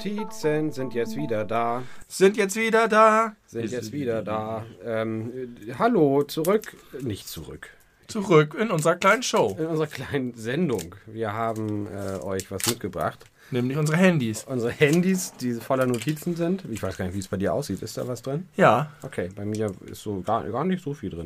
Notizen 0.00 0.70
sind 0.72 0.94
jetzt 0.94 1.16
wieder 1.16 1.44
da. 1.44 1.82
Sind 2.08 2.36
jetzt 2.38 2.56
wieder 2.56 2.88
da. 2.88 3.36
Sind 3.46 3.70
jetzt 3.70 3.92
wieder 3.92 4.22
da. 4.22 4.64
Ähm, 4.82 5.56
äh, 5.66 5.74
hallo, 5.74 6.22
zurück. 6.22 6.74
Nicht 7.02 7.28
zurück. 7.28 7.70
Zurück 8.10 8.56
in 8.58 8.70
unserer 8.70 8.96
kleinen 8.96 9.22
Show. 9.22 9.56
In 9.58 9.66
unserer 9.66 9.86
kleinen 9.86 10.34
Sendung. 10.34 10.94
Wir 11.06 11.32
haben 11.32 11.86
äh, 11.86 12.18
euch 12.22 12.50
was 12.50 12.66
mitgebracht. 12.66 13.24
Nämlich 13.52 13.76
unsere 13.76 13.98
Handys. 13.98 14.44
Unsere 14.44 14.70
Handys, 14.70 15.32
die 15.40 15.54
voller 15.54 15.86
Notizen 15.86 16.36
sind. 16.36 16.64
Ich 16.70 16.82
weiß 16.82 16.96
gar 16.96 17.04
nicht, 17.06 17.14
wie 17.14 17.18
es 17.18 17.28
bei 17.28 17.36
dir 17.36 17.52
aussieht. 17.52 17.82
Ist 17.82 17.96
da 17.96 18.06
was 18.06 18.22
drin? 18.22 18.48
Ja. 18.56 18.92
Okay, 19.02 19.28
bei 19.34 19.44
mir 19.44 19.72
ist 19.86 20.02
so 20.02 20.20
gar, 20.20 20.48
gar 20.48 20.64
nicht 20.64 20.84
so 20.84 20.94
viel 20.94 21.10
drin. 21.10 21.24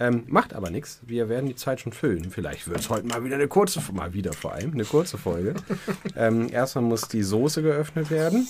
Ähm, 0.00 0.24
macht 0.26 0.54
aber 0.54 0.70
nichts. 0.70 1.00
Wir 1.06 1.28
werden 1.28 1.46
die 1.46 1.54
Zeit 1.54 1.80
schon 1.80 1.92
füllen. 1.92 2.30
Vielleicht 2.30 2.68
wird 2.68 2.80
es 2.80 2.90
heute 2.90 3.06
mal 3.06 3.24
wieder 3.24 3.36
eine 3.36 3.48
kurze, 3.48 3.80
mal 3.92 4.12
wieder 4.12 4.32
vor 4.32 4.52
allem, 4.52 4.72
eine 4.72 4.84
kurze 4.84 5.18
Folge. 5.18 5.54
ähm, 6.16 6.48
erstmal 6.50 6.84
muss 6.84 7.08
die 7.08 7.22
Soße 7.22 7.62
geöffnet 7.62 8.10
werden. 8.10 8.48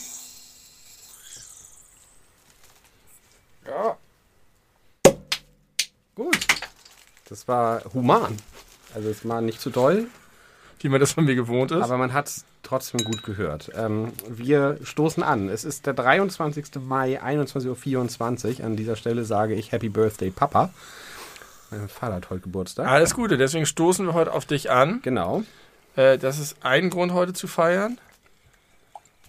Ja. 3.67 3.97
Gut. 6.15 6.62
Das 7.33 7.49
war 7.49 7.83
human. 7.95 8.37
Also 8.95 9.09
es 9.09 9.27
war 9.27 9.41
nicht 9.41 9.59
zu 9.59 9.71
doll, 9.71 10.07
Wie 10.81 10.91
man 10.91 11.01
das 11.01 11.13
von 11.13 11.25
mir 11.25 11.35
gewohnt 11.35 11.71
ist. 11.71 11.81
aber 11.83 11.97
man 11.97 12.13
hat 12.13 12.29
es 12.29 12.45
trotzdem 12.63 13.03
gut 13.05 13.23
gehört. 13.23 13.71
Ähm, 13.75 14.13
wir 14.29 14.77
stoßen 14.83 15.23
an. 15.23 15.49
Es 15.49 15.65
ist 15.65 15.87
der 15.87 15.95
23. 15.95 16.67
Mai, 16.87 17.23
21.24 17.23 18.59
Uhr. 18.61 18.67
An 18.67 18.77
dieser 18.77 18.97
Stelle 18.97 19.25
sage 19.25 19.55
ich 19.55 19.73
Happy 19.73 19.89
Birthday, 19.89 20.31
Papa. 20.31 20.69
Mein 21.71 21.89
Vater 21.89 22.17
hat 22.17 22.29
heute 22.29 22.43
Geburtstag. 22.43 22.87
Alles 22.87 23.15
Gute, 23.15 23.39
deswegen 23.39 23.65
stoßen 23.65 24.05
wir 24.05 24.13
heute 24.13 24.35
auf 24.35 24.45
dich 24.45 24.71
an. 24.71 25.01
Genau. 25.03 25.43
Äh, 25.97 26.19
das 26.19 26.39
ist 26.39 26.57
ein 26.63 26.91
Grund, 26.91 27.15
heute 27.15 27.33
zu 27.33 27.47
feiern. 27.47 27.97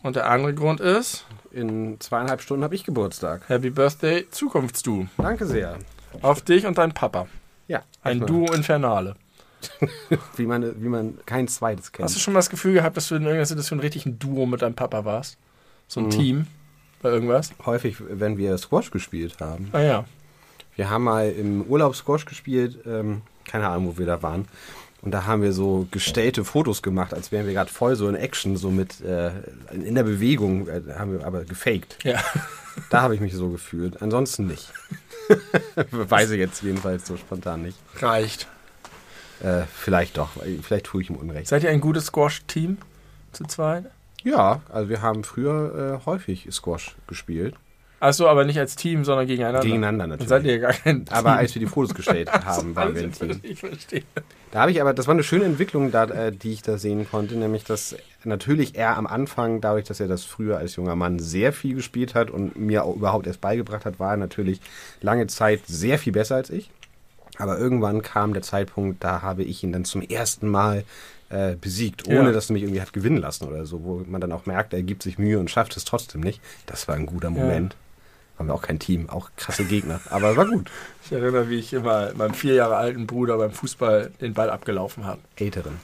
Und 0.01 0.17
der 0.17 0.29
andere 0.29 0.53
Grund 0.53 0.81
ist 0.81 1.25
In 1.53 2.01
zweieinhalb 2.01 2.41
Stunden 2.41 2.65
habe 2.65 2.75
ich 2.75 2.83
Geburtstag. 2.83 3.43
Happy 3.47 3.69
Birthday 3.69 4.29
Zukunftsdu. 4.29 5.07
Danke 5.17 5.45
sehr. 5.45 5.77
Auf 6.21 6.41
dich 6.41 6.65
und 6.65 6.77
deinen 6.77 6.93
Papa. 6.93 7.27
Ja. 7.67 7.83
Ein 8.01 8.19
Duo 8.25 8.51
Infernale. 8.53 9.15
Wie 10.35 10.45
man, 10.45 10.83
wie 10.83 10.89
man 10.89 11.17
kein 11.25 11.47
zweites 11.47 11.93
kennt. 11.93 12.03
Hast 12.05 12.15
du 12.15 12.19
schon 12.19 12.33
mal 12.33 12.39
das 12.39 12.49
Gefühl 12.49 12.73
gehabt, 12.73 12.97
dass 12.97 13.07
du 13.07 13.15
in 13.15 13.21
irgendeiner 13.21 13.45
Situation 13.45 13.79
richtig 13.79 14.05
ein 14.05 14.19
Duo 14.19 14.45
mit 14.45 14.61
deinem 14.61 14.75
Papa 14.75 15.05
warst? 15.05 15.37
So 15.87 16.01
ein 16.01 16.07
Mhm. 16.07 16.09
Team 16.09 16.47
bei 17.01 17.09
irgendwas? 17.09 17.51
Häufig, 17.65 17.95
wenn 17.99 18.37
wir 18.37 18.57
Squash 18.57 18.91
gespielt 18.91 19.37
haben. 19.39 19.69
Ah 19.71 19.79
ja. 19.81 20.05
Wir 20.75 20.89
haben 20.89 21.05
mal 21.05 21.29
im 21.31 21.61
Urlaub 21.61 21.95
Squash 21.95 22.25
gespielt, 22.25 22.79
ähm, 22.85 23.21
keine 23.45 23.69
Ahnung, 23.69 23.87
wo 23.93 23.97
wir 23.97 24.05
da 24.05 24.21
waren. 24.21 24.49
Und 25.01 25.11
da 25.11 25.25
haben 25.25 25.41
wir 25.41 25.53
so 25.53 25.87
gestellte 25.91 26.43
Fotos 26.43 26.81
gemacht, 26.81 27.13
als 27.13 27.31
wären 27.31 27.45
wir 27.45 27.53
gerade 27.53 27.69
voll 27.71 27.95
so 27.95 28.09
in 28.09 28.15
Action, 28.15 28.57
so 28.57 28.69
mit 28.71 28.99
äh, 29.01 29.31
in 29.71 29.95
der 29.95 30.03
Bewegung, 30.03 30.67
äh, 30.67 30.81
haben 30.97 31.17
wir 31.19 31.25
aber 31.25 31.43
gefaked. 31.45 31.99
Ja. 32.03 32.21
Da 32.89 33.01
habe 33.01 33.15
ich 33.15 33.21
mich 33.21 33.33
so 33.33 33.49
gefühlt. 33.49 34.01
Ansonsten 34.01 34.47
nicht. 34.47 34.73
Weiß 35.91 36.31
ich 36.31 36.39
jetzt 36.39 36.61
jedenfalls 36.63 37.07
so 37.07 37.17
spontan 37.17 37.61
nicht. 37.63 37.77
Reicht. 37.99 38.47
Äh, 39.41 39.63
vielleicht 39.73 40.17
doch, 40.17 40.29
vielleicht 40.61 40.85
tue 40.85 41.01
ich 41.01 41.09
ihm 41.09 41.15
Unrecht. 41.15 41.47
Seid 41.47 41.63
ihr 41.63 41.69
ein 41.69 41.81
gutes 41.81 42.05
Squash-Team 42.05 42.77
zu 43.31 43.43
zweit? 43.45 43.85
Ja, 44.23 44.61
also 44.69 44.89
wir 44.89 45.01
haben 45.01 45.23
früher 45.23 45.99
äh, 46.01 46.05
häufig 46.05 46.47
Squash 46.51 46.95
gespielt. 47.07 47.55
Achso, 48.03 48.27
aber 48.27 48.43
nicht 48.43 48.59
als 48.59 48.75
Team, 48.75 49.05
sondern 49.05 49.27
gegeneinander. 49.27 49.61
Gegeneinander 49.61 50.03
Dann 50.03 50.09
natürlich. 50.09 50.29
seid 50.29 50.43
ihr 50.45 50.59
gar 50.59 50.73
kein 50.73 51.05
Team. 51.05 51.15
aber 51.15 51.37
als 51.37 51.55
wir 51.55 51.59
die 51.61 51.67
Fotos 51.67 51.93
gestellt 51.95 52.29
haben, 52.45 52.75
waren 52.75 52.93
wir 52.95 53.03
ein 53.03 53.11
Team. 53.13 53.39
Ich 53.43 53.59
verstehe. 53.61 54.03
Da 54.51 54.59
habe 54.61 54.71
ich 54.71 54.81
aber, 54.81 54.93
das 54.93 55.07
war 55.07 55.13
eine 55.13 55.23
schöne 55.23 55.45
Entwicklung, 55.45 55.89
da, 55.91 56.03
äh, 56.05 56.31
die 56.33 56.51
ich 56.51 56.61
da 56.61 56.77
sehen 56.77 57.07
konnte, 57.09 57.35
nämlich 57.35 57.63
dass 57.63 57.95
natürlich 58.25 58.75
er 58.75 58.97
am 58.97 59.07
Anfang, 59.07 59.61
dadurch, 59.61 59.85
dass 59.85 59.99
er 60.01 60.07
das 60.09 60.25
früher 60.25 60.57
als 60.57 60.75
junger 60.75 60.95
Mann 60.97 61.19
sehr 61.19 61.53
viel 61.53 61.75
gespielt 61.75 62.13
hat 62.13 62.29
und 62.29 62.57
mir 62.57 62.83
auch 62.83 62.95
überhaupt 62.95 63.25
erst 63.25 63.39
beigebracht 63.39 63.85
hat, 63.85 63.99
war 63.99 64.11
er 64.11 64.17
natürlich 64.17 64.59
lange 65.01 65.27
Zeit 65.27 65.61
sehr 65.65 65.97
viel 65.97 66.11
besser 66.11 66.35
als 66.35 66.49
ich. 66.49 66.69
Aber 67.37 67.57
irgendwann 67.57 68.01
kam 68.01 68.33
der 68.33 68.43
Zeitpunkt, 68.43 69.01
da 69.03 69.21
habe 69.21 69.43
ich 69.43 69.63
ihn 69.63 69.71
dann 69.71 69.85
zum 69.85 70.01
ersten 70.01 70.49
Mal 70.49 70.83
äh, 71.29 71.55
besiegt, 71.55 72.05
ohne 72.07 72.25
Ja. 72.25 72.31
dass 72.31 72.49
er 72.49 72.53
mich 72.53 72.63
irgendwie 72.63 72.81
hat 72.81 72.91
gewinnen 72.93 73.17
lassen 73.17 73.47
oder 73.47 73.65
so, 73.65 73.83
wo 73.83 74.03
man 74.07 74.19
dann 74.21 74.33
auch 74.33 74.45
merkt, 74.45 74.73
er 74.73 74.83
gibt 74.83 75.01
sich 75.03 75.17
Mühe 75.17 75.39
und 75.39 75.49
schafft 75.49 75.75
es 75.77 75.85
trotzdem 75.85 76.19
nicht. 76.21 76.41
Das 76.65 76.87
war 76.87 76.95
ein 76.95 77.05
guter 77.07 77.29
Moment. 77.31 77.75
Waren 78.37 78.47
wir 78.47 78.53
auch 78.55 78.61
kein 78.63 78.79
Team, 78.79 79.09
auch 79.09 79.29
krasse 79.37 79.63
Gegner, 79.65 79.99
aber 80.09 80.35
war 80.35 80.47
gut. 80.47 80.69
Ich 81.05 81.11
erinnere, 81.11 81.49
wie 81.49 81.59
ich 81.59 81.71
immer 81.73 82.13
meinem 82.15 82.33
vier 82.33 82.55
Jahre 82.55 82.75
alten 82.77 83.05
Bruder 83.05 83.37
beim 83.37 83.51
Fußball 83.51 84.11
den 84.21 84.33
Ball 84.33 84.49
abgelaufen 84.49 85.05
habe. 85.05 85.21
Älteren, 85.35 85.77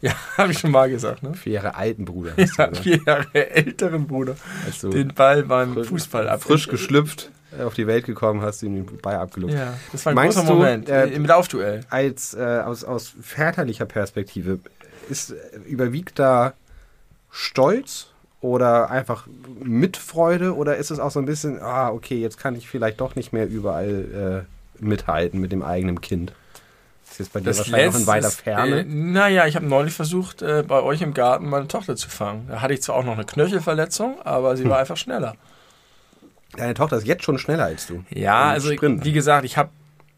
Ja, 0.00 0.12
habe 0.36 0.50
ich 0.52 0.58
schon 0.58 0.72
mal 0.72 0.90
gesagt, 0.90 1.22
ne? 1.22 1.34
vier 1.34 1.52
Jahre 1.54 1.74
alten 1.76 2.04
Bruder. 2.04 2.32
du 2.32 2.42
Ja, 2.56 2.72
vier 2.74 3.00
Jahre 3.06 3.50
älteren 3.50 4.06
Bruder 4.08 4.34
Als 4.66 4.80
du 4.80 4.90
den 4.90 5.14
Ball 5.14 5.44
beim 5.44 5.74
frisch- 5.74 5.88
Fußball 5.88 6.28
ab. 6.28 6.42
frisch 6.42 6.66
geschlüpft 6.68 7.30
äh, 7.56 7.62
auf 7.62 7.74
die 7.74 7.86
Welt 7.86 8.04
gekommen, 8.06 8.42
hast 8.42 8.62
ihn 8.64 8.74
den 8.74 8.98
Ball 9.00 9.14
abgelupft. 9.16 9.54
Ja, 9.56 9.74
das 9.92 10.04
war 10.04 10.12
ein 10.12 10.16
Meinst 10.16 10.36
großer 10.38 10.52
Moment. 10.52 10.88
äh, 10.88 11.06
Im 11.06 11.24
Laufduell. 11.26 11.82
Als 11.90 12.34
äh, 12.34 12.42
aus, 12.64 12.82
aus 12.84 13.14
väterlicher 13.22 13.86
Perspektive 13.86 14.58
ist 15.08 15.30
äh, 15.30 15.36
überwiegt 15.66 16.18
da 16.18 16.54
Stolz 17.30 18.08
oder 18.40 18.90
einfach 18.90 19.26
Mitfreude 19.62 20.54
oder 20.54 20.76
ist 20.76 20.90
es 20.90 21.00
auch 21.00 21.10
so 21.10 21.18
ein 21.18 21.26
bisschen, 21.26 21.60
ah, 21.60 21.90
okay, 21.90 22.20
jetzt 22.20 22.38
kann 22.38 22.54
ich 22.54 22.68
vielleicht 22.68 23.00
doch 23.00 23.16
nicht 23.16 23.32
mehr 23.32 23.48
überall 23.48 24.44
äh, 24.80 24.82
mithalten 24.84 25.40
mit 25.40 25.50
dem 25.52 25.62
eigenen 25.62 26.00
Kind? 26.00 26.32
Das 27.04 27.12
ist 27.12 27.18
jetzt 27.18 27.32
bei 27.32 27.40
dir 27.40 27.46
wahrscheinlich 27.46 27.92
noch 27.94 28.00
in 28.00 28.06
weiter 28.06 28.28
ist, 28.28 28.40
Ferne. 28.42 28.80
Äh, 28.80 28.84
naja, 28.84 29.46
ich 29.46 29.56
habe 29.56 29.66
neulich 29.66 29.94
versucht, 29.94 30.42
äh, 30.42 30.62
bei 30.66 30.82
euch 30.82 31.02
im 31.02 31.14
Garten 31.14 31.48
meine 31.48 31.66
Tochter 31.66 31.96
zu 31.96 32.08
fangen. 32.08 32.46
Da 32.48 32.60
hatte 32.60 32.74
ich 32.74 32.82
zwar 32.82 32.96
auch 32.96 33.04
noch 33.04 33.14
eine 33.14 33.24
Knöchelverletzung, 33.24 34.20
aber 34.22 34.56
sie 34.56 34.64
Hm. 34.64 34.70
war 34.70 34.78
einfach 34.78 34.96
schneller. 34.96 35.34
Deine 36.56 36.74
Tochter 36.74 36.96
ist 36.96 37.06
jetzt 37.06 37.24
schon 37.24 37.38
schneller 37.38 37.64
als 37.64 37.86
du. 37.86 38.04
Ja, 38.10 38.50
also 38.50 38.72
Sprint. 38.72 39.04
wie 39.04 39.12
gesagt, 39.12 39.44
ich 39.44 39.56
habe 39.56 39.70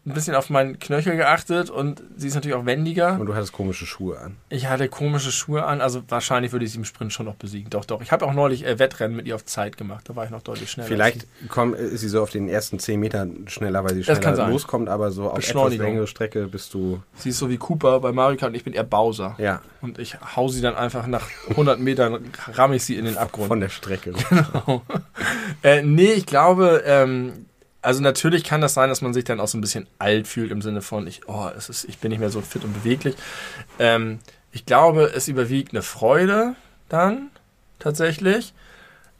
ein 0.03 0.13
bisschen 0.13 0.33
auf 0.33 0.49
meinen 0.49 0.79
Knöchel 0.79 1.15
geachtet 1.15 1.69
und 1.69 2.01
sie 2.17 2.27
ist 2.27 2.33
natürlich 2.33 2.55
auch 2.55 2.65
wendiger. 2.65 3.19
Und 3.19 3.27
du 3.27 3.35
hattest 3.35 3.51
komische 3.51 3.85
Schuhe 3.85 4.19
an. 4.19 4.37
Ich 4.49 4.67
hatte 4.67 4.89
komische 4.89 5.31
Schuhe 5.31 5.63
an, 5.63 5.79
also 5.79 6.01
wahrscheinlich 6.07 6.51
würde 6.51 6.65
ich 6.65 6.71
sie 6.71 6.79
im 6.79 6.85
Sprint 6.85 7.13
schon 7.13 7.27
noch 7.27 7.35
besiegen. 7.35 7.69
Doch, 7.69 7.85
doch. 7.85 8.01
Ich 8.01 8.11
habe 8.11 8.25
auch 8.25 8.33
neulich 8.33 8.65
äh, 8.65 8.79
Wettrennen 8.79 9.15
mit 9.15 9.27
ihr 9.27 9.35
auf 9.35 9.45
Zeit 9.45 9.77
gemacht. 9.77 10.09
Da 10.09 10.15
war 10.15 10.25
ich 10.25 10.31
noch 10.31 10.41
deutlich 10.41 10.71
schneller. 10.71 10.87
Vielleicht 10.87 11.27
komm, 11.49 11.75
ist 11.75 12.01
sie 12.01 12.09
so 12.09 12.23
auf 12.23 12.31
den 12.31 12.49
ersten 12.49 12.79
10 12.79 12.99
Metern 12.99 13.47
schneller, 13.47 13.83
weil 13.83 13.93
sie 13.93 14.03
schneller 14.03 14.49
loskommt, 14.49 14.89
aber 14.89 15.11
so 15.11 15.29
auf 15.29 15.47
etwas 15.47 15.75
längere 15.75 16.07
Strecke 16.07 16.47
bist 16.47 16.73
du. 16.73 17.03
Sie 17.15 17.29
ist 17.29 17.37
so 17.37 17.49
wie 17.51 17.57
Cooper 17.57 17.99
bei 17.99 18.11
Mario 18.11 18.37
Kart 18.37 18.49
und 18.49 18.55
ich 18.55 18.63
bin 18.63 18.73
eher 18.73 18.83
Bowser. 18.83 19.35
Ja, 19.37 19.61
Und 19.81 19.99
ich 19.99 20.17
hau 20.35 20.47
sie 20.47 20.61
dann 20.61 20.75
einfach 20.75 21.05
nach 21.05 21.27
100 21.49 21.79
Metern, 21.79 22.25
ramme 22.53 22.75
ich 22.75 22.83
sie 22.83 22.95
in 22.95 23.05
den 23.05 23.17
Abgrund. 23.17 23.47
von 23.49 23.59
der 23.59 23.69
Strecke. 23.69 24.13
Genau. 24.31 24.81
äh, 25.63 25.81
nee, 25.83 26.13
ich 26.13 26.25
glaube, 26.25 26.83
ähm, 26.85 27.45
also 27.81 28.01
natürlich 28.01 28.43
kann 28.43 28.61
das 28.61 28.73
sein, 28.73 28.89
dass 28.89 29.01
man 29.01 29.13
sich 29.13 29.23
dann 29.23 29.39
auch 29.39 29.47
so 29.47 29.57
ein 29.57 29.61
bisschen 29.61 29.87
alt 29.97 30.27
fühlt 30.27 30.51
im 30.51 30.61
Sinne 30.61 30.81
von, 30.81 31.07
ich, 31.07 31.27
oh, 31.27 31.49
es 31.55 31.69
ist, 31.69 31.85
ich 31.85 31.97
bin 31.97 32.09
nicht 32.09 32.19
mehr 32.19 32.29
so 32.29 32.41
fit 32.41 32.63
und 32.63 32.73
beweglich. 32.73 33.15
Ähm, 33.79 34.19
ich 34.51 34.65
glaube, 34.65 35.11
es 35.15 35.27
überwiegt 35.27 35.73
eine 35.73 35.81
Freude 35.81 36.55
dann 36.89 37.29
tatsächlich. 37.79 38.53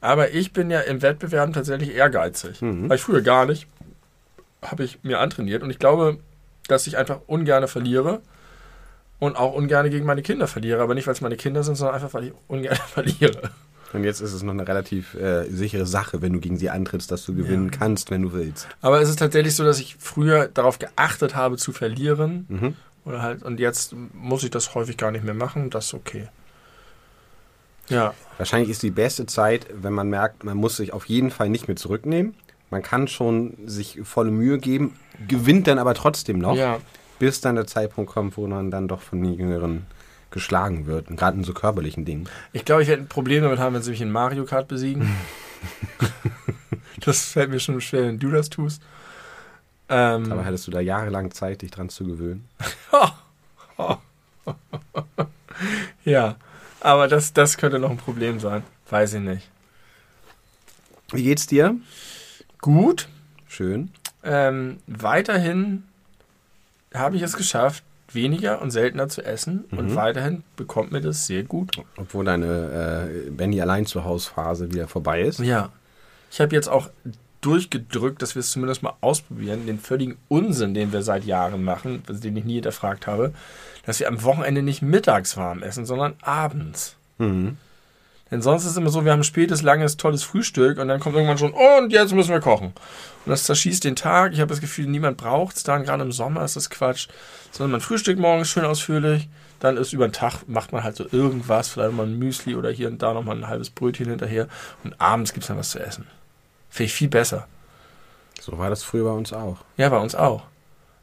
Aber 0.01 0.31
ich 0.31 0.51
bin 0.51 0.71
ja 0.71 0.81
im 0.81 1.01
Wettbewerb 1.01 1.53
tatsächlich 1.53 1.93
ehrgeizig. 1.95 2.61
Mhm. 2.61 2.89
War 2.89 2.95
ich 2.95 3.01
früher 3.03 3.21
gar 3.21 3.45
nicht. 3.45 3.67
Habe 4.61 4.83
ich 4.83 5.03
mir 5.03 5.19
antrainiert. 5.19 5.63
Und 5.63 5.69
ich 5.69 5.79
glaube, 5.79 6.17
dass 6.67 6.87
ich 6.87 6.97
einfach 6.97 7.19
ungerne 7.27 7.67
verliere. 7.67 8.21
Und 9.19 9.37
auch 9.37 9.53
ungerne 9.53 9.91
gegen 9.91 10.05
meine 10.05 10.23
Kinder 10.23 10.47
verliere. 10.47 10.81
Aber 10.81 10.95
nicht, 10.95 11.05
weil 11.05 11.13
es 11.13 11.21
meine 11.21 11.37
Kinder 11.37 11.63
sind, 11.63 11.75
sondern 11.75 11.95
einfach, 11.95 12.13
weil 12.13 12.25
ich 12.25 12.33
ungerne 12.47 12.75
verliere. 12.87 13.51
Und 13.93 14.03
jetzt 14.03 14.21
ist 14.21 14.33
es 14.33 14.41
noch 14.43 14.53
eine 14.53 14.67
relativ 14.67 15.15
äh, 15.15 15.45
sichere 15.49 15.85
Sache, 15.85 16.21
wenn 16.21 16.33
du 16.33 16.39
gegen 16.39 16.57
sie 16.57 16.69
antrittst, 16.69 17.11
dass 17.11 17.25
du 17.25 17.35
gewinnen 17.35 17.71
kannst, 17.71 18.09
wenn 18.11 18.21
du 18.21 18.31
willst. 18.33 18.67
Aber 18.81 19.01
es 19.01 19.09
ist 19.09 19.19
tatsächlich 19.19 19.55
so, 19.55 19.63
dass 19.65 19.79
ich 19.79 19.97
früher 19.99 20.47
darauf 20.47 20.79
geachtet 20.79 21.35
habe 21.35 21.57
zu 21.57 21.73
verlieren. 21.73 22.45
Mhm. 22.49 22.75
Oder 23.03 23.21
halt, 23.21 23.43
und 23.43 23.59
jetzt 23.59 23.95
muss 24.13 24.43
ich 24.43 24.51
das 24.51 24.75
häufig 24.75 24.95
gar 24.97 25.11
nicht 25.11 25.25
mehr 25.25 25.33
machen. 25.33 25.69
Das 25.69 25.87
ist 25.87 25.93
okay. 25.93 26.27
Ja. 27.89 28.13
Wahrscheinlich 28.37 28.69
ist 28.69 28.83
die 28.83 28.91
beste 28.91 29.25
Zeit, 29.25 29.67
wenn 29.73 29.93
man 29.93 30.09
merkt, 30.09 30.43
man 30.43 30.57
muss 30.57 30.77
sich 30.77 30.93
auf 30.93 31.05
jeden 31.05 31.31
Fall 31.31 31.49
nicht 31.49 31.67
mehr 31.67 31.75
zurücknehmen. 31.75 32.35
Man 32.69 32.81
kann 32.81 33.07
schon 33.09 33.57
sich 33.65 33.99
volle 34.03 34.31
Mühe 34.31 34.57
geben, 34.57 34.97
gewinnt 35.27 35.67
dann 35.67 35.77
aber 35.77 35.93
trotzdem 35.93 36.39
noch, 36.39 36.55
Ja. 36.55 36.77
bis 37.19 37.41
dann 37.41 37.55
der 37.55 37.67
Zeitpunkt 37.67 38.11
kommt, 38.11 38.37
wo 38.37 38.47
man 38.47 38.71
dann 38.71 38.87
doch 38.87 39.01
von 39.01 39.21
den 39.21 39.33
Jüngeren 39.33 39.85
geschlagen 40.31 40.85
wird. 40.85 41.07
Gerade 41.07 41.37
in 41.37 41.43
so 41.43 41.53
körperlichen 41.53 42.05
Dingen. 42.05 42.27
Ich 42.53 42.65
glaube, 42.65 42.81
ich 42.81 42.87
werde 42.87 43.03
ein 43.03 43.07
Problem 43.09 43.43
damit 43.43 43.59
haben, 43.59 43.75
wenn 43.75 43.81
sie 43.81 43.91
mich 43.91 44.01
in 44.01 44.11
Mario 44.11 44.45
Kart 44.45 44.67
besiegen. 44.67 45.15
das 46.99 47.25
fällt 47.25 47.49
mir 47.49 47.59
schon 47.59 47.79
schwer, 47.81 48.03
wenn 48.03 48.19
du 48.19 48.31
das 48.31 48.49
tust. 48.49 48.81
Ähm, 49.89 50.31
Aber 50.31 50.45
hattest 50.45 50.65
du 50.67 50.71
da 50.71 50.79
jahrelang 50.79 51.31
Zeit, 51.31 51.61
dich 51.61 51.71
dran 51.71 51.89
zu 51.89 52.05
gewöhnen? 52.05 52.47
ja. 56.05 56.35
Aber 56.79 57.07
das, 57.07 57.33
das 57.33 57.57
könnte 57.57 57.77
noch 57.77 57.91
ein 57.91 57.97
Problem 57.97 58.39
sein. 58.39 58.63
Weiß 58.89 59.13
ich 59.13 59.21
nicht. 59.21 59.49
Wie 61.11 61.23
geht's 61.23 61.45
dir? 61.45 61.75
Gut. 62.61 63.09
Schön. 63.47 63.91
Ähm, 64.23 64.79
weiterhin 64.87 65.83
habe 66.93 67.17
ich 67.17 67.21
es 67.21 67.35
geschafft, 67.35 67.83
weniger 68.15 68.61
und 68.61 68.71
seltener 68.71 69.07
zu 69.09 69.23
essen. 69.23 69.65
Und 69.71 69.91
Mhm. 69.91 69.95
weiterhin 69.95 70.43
bekommt 70.55 70.91
mir 70.91 71.01
das 71.01 71.27
sehr 71.27 71.43
gut. 71.43 71.75
Obwohl 71.97 72.25
deine 72.25 73.09
äh, 73.27 73.29
Benny 73.29 73.61
allein 73.61 73.85
zu 73.85 74.03
Haus 74.03 74.27
Phase 74.27 74.71
wieder 74.71 74.87
vorbei 74.87 75.21
ist. 75.21 75.39
Ja. 75.39 75.69
Ich 76.31 76.39
habe 76.39 76.55
jetzt 76.55 76.67
auch 76.69 76.89
durchgedrückt, 77.41 78.21
dass 78.21 78.35
wir 78.35 78.41
es 78.41 78.51
zumindest 78.51 78.83
mal 78.83 78.93
ausprobieren, 79.01 79.65
den 79.65 79.79
völligen 79.79 80.17
Unsinn, 80.27 80.73
den 80.73 80.93
wir 80.93 81.01
seit 81.01 81.25
Jahren 81.25 81.63
machen, 81.63 82.03
den 82.07 82.37
ich 82.37 82.45
nie 82.45 82.53
hinterfragt 82.55 83.07
habe, 83.07 83.33
dass 83.85 83.99
wir 83.99 84.07
am 84.07 84.21
Wochenende 84.23 84.61
nicht 84.61 84.81
mittags 84.81 85.37
warm 85.37 85.63
essen, 85.63 85.85
sondern 85.85 86.13
abends. 86.21 86.95
Mhm. 87.17 87.57
Denn 88.31 88.41
sonst 88.41 88.63
ist 88.63 88.71
es 88.71 88.77
immer 88.77 88.89
so, 88.89 89.03
wir 89.03 89.11
haben 89.11 89.19
ein 89.19 89.25
spätes, 89.25 89.61
langes, 89.61 89.97
tolles 89.97 90.23
Frühstück 90.23 90.79
und 90.79 90.87
dann 90.87 91.01
kommt 91.01 91.15
irgendwann 91.15 91.37
schon, 91.37 91.51
und 91.51 91.91
jetzt 91.91 92.13
müssen 92.13 92.31
wir 92.31 92.39
kochen. 92.39 92.67
Und 93.25 93.29
das 93.29 93.43
zerschießt 93.43 93.83
den 93.83 93.97
Tag. 93.97 94.31
Ich 94.31 94.39
habe 94.39 94.49
das 94.49 94.61
Gefühl, 94.61 94.87
niemand 94.87 95.17
braucht 95.17 95.57
es 95.57 95.63
dann, 95.63 95.83
gerade 95.83 96.01
im 96.01 96.13
Sommer 96.13 96.43
ist 96.45 96.55
das 96.55 96.69
Quatsch. 96.69 97.09
Sondern 97.51 97.71
man 97.71 97.81
frühstückt 97.81 98.19
morgens 98.19 98.49
schön 98.49 98.63
ausführlich, 98.63 99.27
dann 99.59 99.75
ist 99.75 99.91
über 99.93 100.07
den 100.07 100.13
Tag, 100.13 100.47
macht 100.47 100.71
man 100.71 100.83
halt 100.83 100.95
so 100.95 101.05
irgendwas, 101.11 101.67
vielleicht 101.67 101.93
mal 101.93 102.07
ein 102.07 102.17
Müsli 102.17 102.55
oder 102.55 102.71
hier 102.71 102.87
und 102.87 103.01
da 103.01 103.13
nochmal 103.13 103.35
ein 103.35 103.47
halbes 103.47 103.69
Brötchen 103.69 104.07
hinterher 104.07 104.47
und 104.83 104.99
abends 104.99 105.33
gibt 105.33 105.43
es 105.43 105.49
dann 105.49 105.57
was 105.57 105.71
zu 105.71 105.79
essen. 105.79 106.07
Finde 106.69 106.85
ich 106.85 106.93
viel 106.93 107.09
besser. 107.09 107.47
So 108.39 108.57
war 108.57 108.69
das 108.69 108.81
früher 108.81 109.03
bei 109.03 109.11
uns 109.11 109.33
auch. 109.33 109.57
Ja, 109.77 109.89
bei 109.89 109.99
uns 109.99 110.15
auch. 110.15 110.43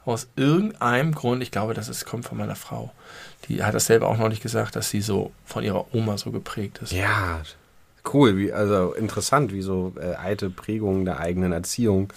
Aus 0.08 0.26
irgendeinem 0.36 1.14
Grund, 1.14 1.42
ich 1.42 1.50
glaube, 1.50 1.74
das 1.74 1.90
ist, 1.90 2.06
kommt 2.06 2.24
von 2.24 2.38
meiner 2.38 2.56
Frau. 2.56 2.90
Die 3.46 3.62
hat 3.62 3.74
das 3.74 3.84
selber 3.84 4.08
auch 4.08 4.16
noch 4.16 4.30
nicht 4.30 4.42
gesagt, 4.42 4.74
dass 4.74 4.88
sie 4.88 5.02
so 5.02 5.32
von 5.44 5.62
ihrer 5.62 5.94
Oma 5.94 6.16
so 6.16 6.30
geprägt 6.30 6.78
ist. 6.78 6.92
Ja, 6.92 7.42
cool. 8.14 8.38
Wie, 8.38 8.50
also 8.50 8.94
interessant, 8.94 9.52
wie 9.52 9.60
so 9.60 9.92
äh, 10.00 10.14
alte 10.14 10.48
Prägungen 10.48 11.04
der 11.04 11.20
eigenen 11.20 11.52
Erziehung 11.52 12.10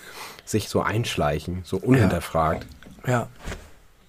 sich 0.46 0.70
so 0.70 0.82
einschleichen, 0.82 1.64
so 1.66 1.76
unhinterfragt. 1.76 2.66
Ja. 3.06 3.28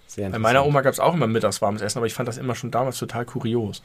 Sehr 0.07 0.31
Bei 0.31 0.39
meiner 0.39 0.65
Oma 0.65 0.83
gab 0.83 0.93
es 0.93 1.01
auch 1.01 1.15
immer 1.15 1.27
mittags 1.27 1.61
warmes 1.61 1.83
Essen, 1.83 1.99
aber 1.99 2.07
ich 2.07 2.15
fand 2.15 2.29
das 2.29 2.39
immer 2.39 2.55
schon 2.55 2.71
damals 2.71 2.99
total 2.99 3.25
kurios. 3.25 3.83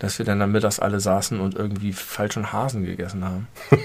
Dass 0.00 0.18
wir 0.18 0.26
dann, 0.26 0.40
dann 0.40 0.50
mittags 0.50 0.80
alle 0.80 0.98
saßen 0.98 1.38
und 1.38 1.54
irgendwie 1.54 1.92
falschen 1.92 2.52
Hasen 2.52 2.84
gegessen 2.84 3.24
haben. 3.24 3.46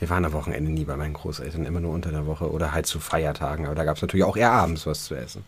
Wir 0.00 0.08
waren 0.10 0.24
am 0.24 0.32
Wochenende 0.32 0.70
nie 0.70 0.84
bei 0.84 0.96
meinen 0.96 1.12
Großeltern, 1.12 1.66
immer 1.66 1.78
nur 1.80 1.92
unter 1.92 2.10
der 2.10 2.24
Woche 2.26 2.50
oder 2.50 2.72
halt 2.72 2.86
zu 2.86 2.98
Feiertagen. 2.98 3.66
Aber 3.66 3.74
da 3.74 3.84
gab 3.84 3.96
es 3.96 4.02
natürlich 4.02 4.24
auch 4.24 4.36
eher 4.36 4.50
abends 4.50 4.86
was 4.86 5.04
zu 5.04 5.14
essen. 5.14 5.44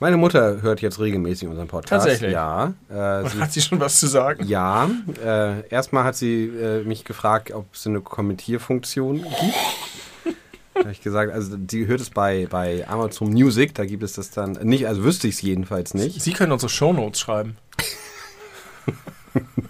Meine 0.00 0.18
Mutter 0.18 0.60
hört 0.60 0.82
jetzt 0.82 1.00
regelmäßig 1.00 1.48
unseren 1.48 1.66
Podcast. 1.66 2.04
Tatsächlich? 2.06 2.32
Ja. 2.32 2.74
Äh, 2.90 3.22
Und 3.22 3.30
sie, 3.30 3.40
hat 3.40 3.52
sie 3.52 3.62
schon 3.62 3.80
was 3.80 3.98
zu 3.98 4.06
sagen? 4.06 4.44
ja. 4.46 4.90
Äh, 5.24 5.66
erstmal 5.70 6.04
hat 6.04 6.14
sie 6.16 6.44
äh, 6.44 6.84
mich 6.84 7.04
gefragt, 7.06 7.50
ob 7.52 7.72
es 7.74 7.86
eine 7.86 8.02
Kommentierfunktion 8.02 9.22
gibt. 9.22 10.34
Da 10.74 10.80
habe 10.80 10.92
ich 10.92 11.00
gesagt, 11.00 11.32
also 11.32 11.56
die 11.56 11.86
hört 11.86 12.02
es 12.02 12.10
bei, 12.10 12.46
bei 12.50 12.86
Amazon 12.86 13.30
Music, 13.32 13.74
da 13.74 13.86
gibt 13.86 14.02
es 14.02 14.12
das 14.12 14.30
dann 14.30 14.52
nicht, 14.62 14.86
also 14.86 15.04
wüsste 15.04 15.26
ich 15.26 15.36
es 15.36 15.40
jedenfalls 15.40 15.94
nicht. 15.94 16.20
Sie 16.20 16.34
können 16.34 16.52
unsere 16.52 16.68
Shownotes 16.68 17.18
schreiben. 17.20 17.56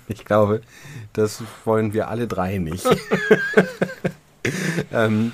Ich 0.09 0.25
glaube, 0.25 0.61
das 1.13 1.43
wollen 1.65 1.93
wir 1.93 2.07
alle 2.07 2.29
drei 2.29 2.59
nicht. 2.59 2.87
ähm, 4.93 5.33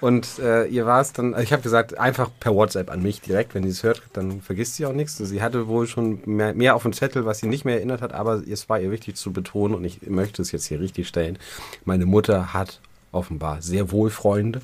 und 0.00 0.38
äh, 0.38 0.64
ihr 0.66 0.86
war 0.86 1.02
es 1.02 1.12
dann, 1.12 1.38
ich 1.38 1.52
habe 1.52 1.62
gesagt, 1.62 1.98
einfach 1.98 2.30
per 2.40 2.54
WhatsApp 2.54 2.90
an 2.90 3.02
mich 3.02 3.20
direkt, 3.20 3.54
wenn 3.54 3.64
sie 3.64 3.68
es 3.68 3.82
hört, 3.82 4.02
dann 4.14 4.40
vergisst 4.40 4.76
sie 4.76 4.86
auch 4.86 4.94
nichts. 4.94 5.18
Sie 5.18 5.42
hatte 5.42 5.68
wohl 5.68 5.86
schon 5.86 6.20
mehr, 6.24 6.54
mehr 6.54 6.74
auf 6.74 6.82
dem 6.84 6.94
Zettel, 6.94 7.26
was 7.26 7.38
sie 7.38 7.48
nicht 7.48 7.66
mehr 7.66 7.76
erinnert 7.76 8.00
hat, 8.00 8.14
aber 8.14 8.42
es 8.48 8.68
war 8.70 8.80
ihr 8.80 8.90
wichtig 8.90 9.16
zu 9.16 9.30
betonen 9.32 9.74
und 9.74 9.84
ich 9.84 10.00
möchte 10.08 10.40
es 10.40 10.52
jetzt 10.52 10.64
hier 10.66 10.80
richtig 10.80 11.06
stellen. 11.06 11.38
Meine 11.84 12.06
Mutter 12.06 12.54
hat 12.54 12.80
offenbar 13.12 13.60
sehr 13.60 13.90
wohl 13.90 14.08
Freunde, 14.08 14.62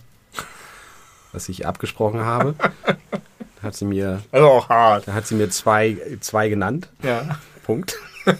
was 1.32 1.50
ich 1.50 1.66
abgesprochen 1.66 2.20
habe. 2.24 2.54
Da 2.56 2.96
hat 3.62 3.74
sie 3.76 3.84
mir, 3.84 4.22
Also 4.32 4.48
auch 4.48 4.68
hart. 4.70 5.06
da 5.06 5.12
hat 5.12 5.26
sie 5.26 5.34
mir 5.34 5.50
zwei, 5.50 5.98
zwei 6.20 6.48
genannt. 6.48 6.88
Ja. 7.02 7.38
Punkt. 7.64 7.98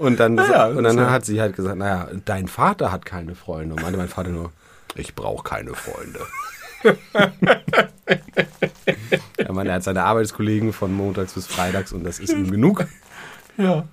Und 0.00 0.18
dann, 0.18 0.38
ja, 0.38 0.68
und 0.68 0.82
dann 0.82 1.10
hat 1.10 1.26
sie 1.26 1.42
halt 1.42 1.54
gesagt, 1.54 1.76
naja, 1.76 2.08
dein 2.24 2.48
Vater 2.48 2.90
hat 2.90 3.04
keine 3.04 3.34
Freunde. 3.34 3.74
Und 3.74 3.82
meinte 3.82 3.98
mein 3.98 4.08
Vater 4.08 4.30
nur, 4.30 4.50
ich 4.94 5.14
brauche 5.14 5.44
keine 5.44 5.74
Freunde. 5.74 6.20
ja, 9.38 9.52
man, 9.52 9.66
er 9.66 9.74
hat 9.74 9.82
seine 9.82 10.02
Arbeitskollegen 10.04 10.72
von 10.72 10.94
montags 10.94 11.34
bis 11.34 11.46
freitags 11.46 11.92
und 11.92 12.02
das 12.02 12.18
ist 12.18 12.32
ihm 12.32 12.50
genug. 12.50 12.86
Ja. 13.58 13.84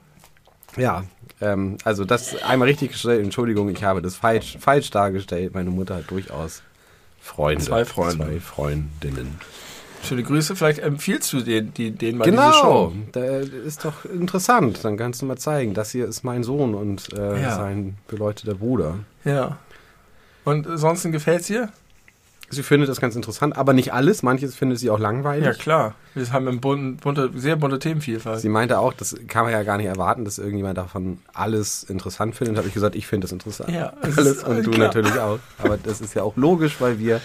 Ja, 0.78 1.04
ähm, 1.42 1.78
also 1.84 2.06
das 2.06 2.42
einmal 2.42 2.70
richtig 2.70 2.94
gestellt. 2.94 3.22
Entschuldigung, 3.22 3.68
ich 3.68 3.84
habe 3.84 4.02
das 4.02 4.16
falsch, 4.16 4.58
falsch 4.62 4.90
dargestellt. 4.92 5.56
Meine 5.56 5.72
Mutter 5.72 5.96
hat 5.96 6.10
durchaus 6.10 6.64
Freunde. 7.20 7.66
Zwei 7.66 7.84
Freunde. 7.84 8.24
Zwei 8.24 8.40
Freundinnen. 8.40 9.42
Schöne 10.04 10.24
Grüße. 10.24 10.56
Vielleicht 10.56 10.80
empfiehlst 10.80 11.34
du 11.34 11.42
den, 11.42 11.74
die, 11.74 11.92
denen 11.92 12.18
mal 12.20 12.26
diese 12.26 12.38
Genau, 12.38 12.52
Show. 12.54 12.94
da 13.12 13.22
ist 13.40 13.84
doch 13.84 14.06
interessant. 14.06 14.80
Dann 14.84 14.96
kannst 14.98 15.22
du 15.22 15.26
mal 15.26 15.38
zeigen, 15.38 15.74
das 15.74 15.92
hier 15.92 16.08
ist 16.08 16.24
mein 16.24 16.44
Sohn 16.44 16.76
und 16.76 17.12
äh, 17.14 17.42
Ja. 17.42 17.56
sein 17.56 17.98
beleuchteter 18.08 18.56
Bruder. 18.56 18.96
Ja. 19.26 19.58
Und 20.46 20.66
ansonsten 20.68 21.12
gefällt's 21.12 21.48
dir? 21.48 21.70
Sie 22.50 22.64
findet 22.64 22.88
das 22.88 23.02
ganz 23.02 23.14
interessant, 23.18 23.58
aber 23.58 23.74
nicht 23.74 23.92
alles. 23.92 24.24
Manches 24.24 24.56
findet 24.56 24.80
sie 24.80 24.90
auch 24.90 25.00
langweilig. 25.00 25.44
Ja, 25.46 25.52
klar. 25.52 25.96
Wir 26.16 26.32
haben 26.32 26.48
eine 26.48 26.56
bunte, 26.60 27.02
bunte, 27.02 27.30
sehr 27.36 27.58
bunte 27.58 27.78
Themenvielfalt. 27.78 28.40
Sie 28.40 28.48
meinte 28.48 28.80
auch, 28.80 28.94
das 28.94 29.18
kann 29.28 29.44
man 29.44 29.52
ja 29.52 29.64
gar 29.64 29.76
nicht 29.76 29.88
erwarten, 29.88 30.24
dass 30.24 30.38
irgendjemand 30.38 30.78
davon 30.78 31.18
alles 31.34 31.84
interessant 31.84 32.36
findet. 32.36 32.56
Da 32.56 32.60
habe 32.60 32.70
ich 32.70 32.74
gesagt, 32.74 32.96
ich 32.96 33.06
finde 33.06 33.26
das 33.26 33.34
interessant. 33.34 33.70
Ja, 33.72 33.92
alles 34.02 34.46
und 34.46 34.66
du 34.66 34.72
klar. 34.72 34.88
natürlich 34.88 35.20
auch. 35.20 35.40
Aber 35.58 35.76
das 35.76 36.00
ist 36.00 36.14
ja 36.14 36.24
auch 36.24 36.38
logisch, 36.38 36.80
weil 36.80 37.00
wir 37.00 37.20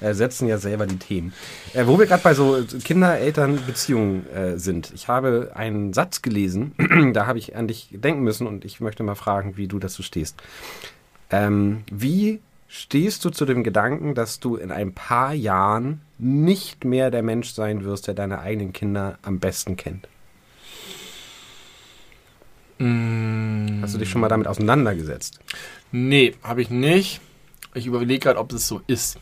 äh, 0.00 0.14
setzen 0.14 0.48
ja 0.48 0.58
selber 0.58 0.86
die 0.86 0.98
Themen. 0.98 1.32
Äh, 1.74 1.86
wo 1.86 1.98
wir 1.98 2.06
gerade 2.06 2.22
bei 2.22 2.34
so 2.34 2.62
Kinder-Eltern-Beziehungen 2.84 4.26
äh, 4.30 4.58
sind. 4.58 4.92
Ich 4.94 5.08
habe 5.08 5.52
einen 5.54 5.92
Satz 5.92 6.22
gelesen, 6.22 6.72
da 7.12 7.26
habe 7.26 7.38
ich 7.38 7.56
an 7.56 7.68
dich 7.68 7.88
denken 7.92 8.22
müssen 8.22 8.46
und 8.46 8.64
ich 8.64 8.80
möchte 8.80 9.02
mal 9.02 9.14
fragen, 9.14 9.56
wie 9.56 9.68
du 9.68 9.78
dazu 9.78 10.02
stehst. 10.02 10.36
Ähm, 11.30 11.84
wie 11.90 12.40
stehst 12.68 13.24
du 13.24 13.30
zu 13.30 13.44
dem 13.44 13.64
Gedanken, 13.64 14.14
dass 14.14 14.40
du 14.40 14.56
in 14.56 14.70
ein 14.70 14.92
paar 14.94 15.32
Jahren 15.34 16.00
nicht 16.18 16.84
mehr 16.84 17.10
der 17.10 17.22
Mensch 17.22 17.50
sein 17.50 17.84
wirst, 17.84 18.06
der 18.06 18.14
deine 18.14 18.40
eigenen 18.40 18.72
Kinder 18.72 19.18
am 19.22 19.38
besten 19.38 19.76
kennt? 19.76 20.08
Mm, 22.78 23.82
Hast 23.82 23.94
du 23.94 23.98
dich 23.98 24.08
schon 24.08 24.20
mal 24.20 24.28
damit 24.28 24.46
auseinandergesetzt? 24.46 25.40
nee, 25.92 26.34
habe 26.42 26.62
ich 26.62 26.70
nicht. 26.70 27.20
Ich 27.74 27.86
überlege 27.86 28.20
gerade, 28.20 28.38
ob 28.38 28.52
es 28.52 28.66
so 28.66 28.80
ist. 28.86 29.18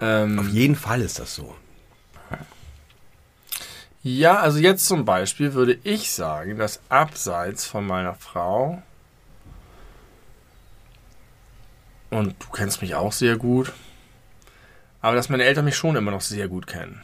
Ähm, 0.00 0.38
Auf 0.38 0.48
jeden 0.48 0.76
Fall 0.76 1.02
ist 1.02 1.18
das 1.18 1.34
so. 1.34 1.54
Ja, 4.02 4.38
also 4.38 4.58
jetzt 4.58 4.86
zum 4.86 5.04
Beispiel 5.04 5.52
würde 5.52 5.78
ich 5.82 6.10
sagen, 6.10 6.56
dass 6.56 6.80
abseits 6.88 7.66
von 7.66 7.86
meiner 7.86 8.14
Frau, 8.14 8.82
und 12.08 12.34
du 12.42 12.48
kennst 12.50 12.80
mich 12.80 12.94
auch 12.94 13.12
sehr 13.12 13.36
gut, 13.36 13.72
aber 15.02 15.16
dass 15.16 15.28
meine 15.28 15.44
Eltern 15.44 15.66
mich 15.66 15.76
schon 15.76 15.96
immer 15.96 16.10
noch 16.10 16.22
sehr 16.22 16.48
gut 16.48 16.66
kennen. 16.66 17.02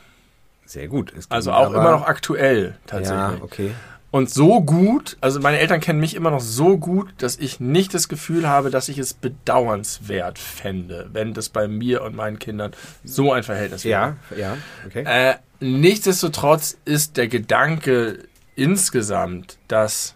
Sehr 0.64 0.88
gut. 0.88 1.12
Also 1.28 1.52
auch 1.52 1.72
immer 1.72 1.90
noch 1.90 2.06
aktuell 2.06 2.76
tatsächlich. 2.86 3.38
Ja, 3.38 3.44
okay. 3.44 3.74
Und 4.16 4.30
so 4.30 4.62
gut, 4.62 5.18
also 5.20 5.40
meine 5.40 5.58
Eltern 5.58 5.78
kennen 5.80 6.00
mich 6.00 6.14
immer 6.14 6.30
noch 6.30 6.40
so 6.40 6.78
gut, 6.78 7.10
dass 7.18 7.36
ich 7.36 7.60
nicht 7.60 7.92
das 7.92 8.08
Gefühl 8.08 8.48
habe, 8.48 8.70
dass 8.70 8.88
ich 8.88 8.96
es 8.96 9.12
bedauernswert 9.12 10.38
fände, 10.38 11.10
wenn 11.12 11.34
das 11.34 11.50
bei 11.50 11.68
mir 11.68 12.00
und 12.02 12.16
meinen 12.16 12.38
Kindern 12.38 12.72
so 13.04 13.30
ein 13.34 13.42
Verhältnis 13.42 13.84
wäre. 13.84 14.16
Ja, 14.30 14.36
ja, 14.38 14.56
okay. 14.86 15.02
Äh, 15.04 15.34
nichtsdestotrotz 15.60 16.78
ist 16.86 17.18
der 17.18 17.28
Gedanke 17.28 18.20
insgesamt, 18.54 19.58
dass 19.68 20.14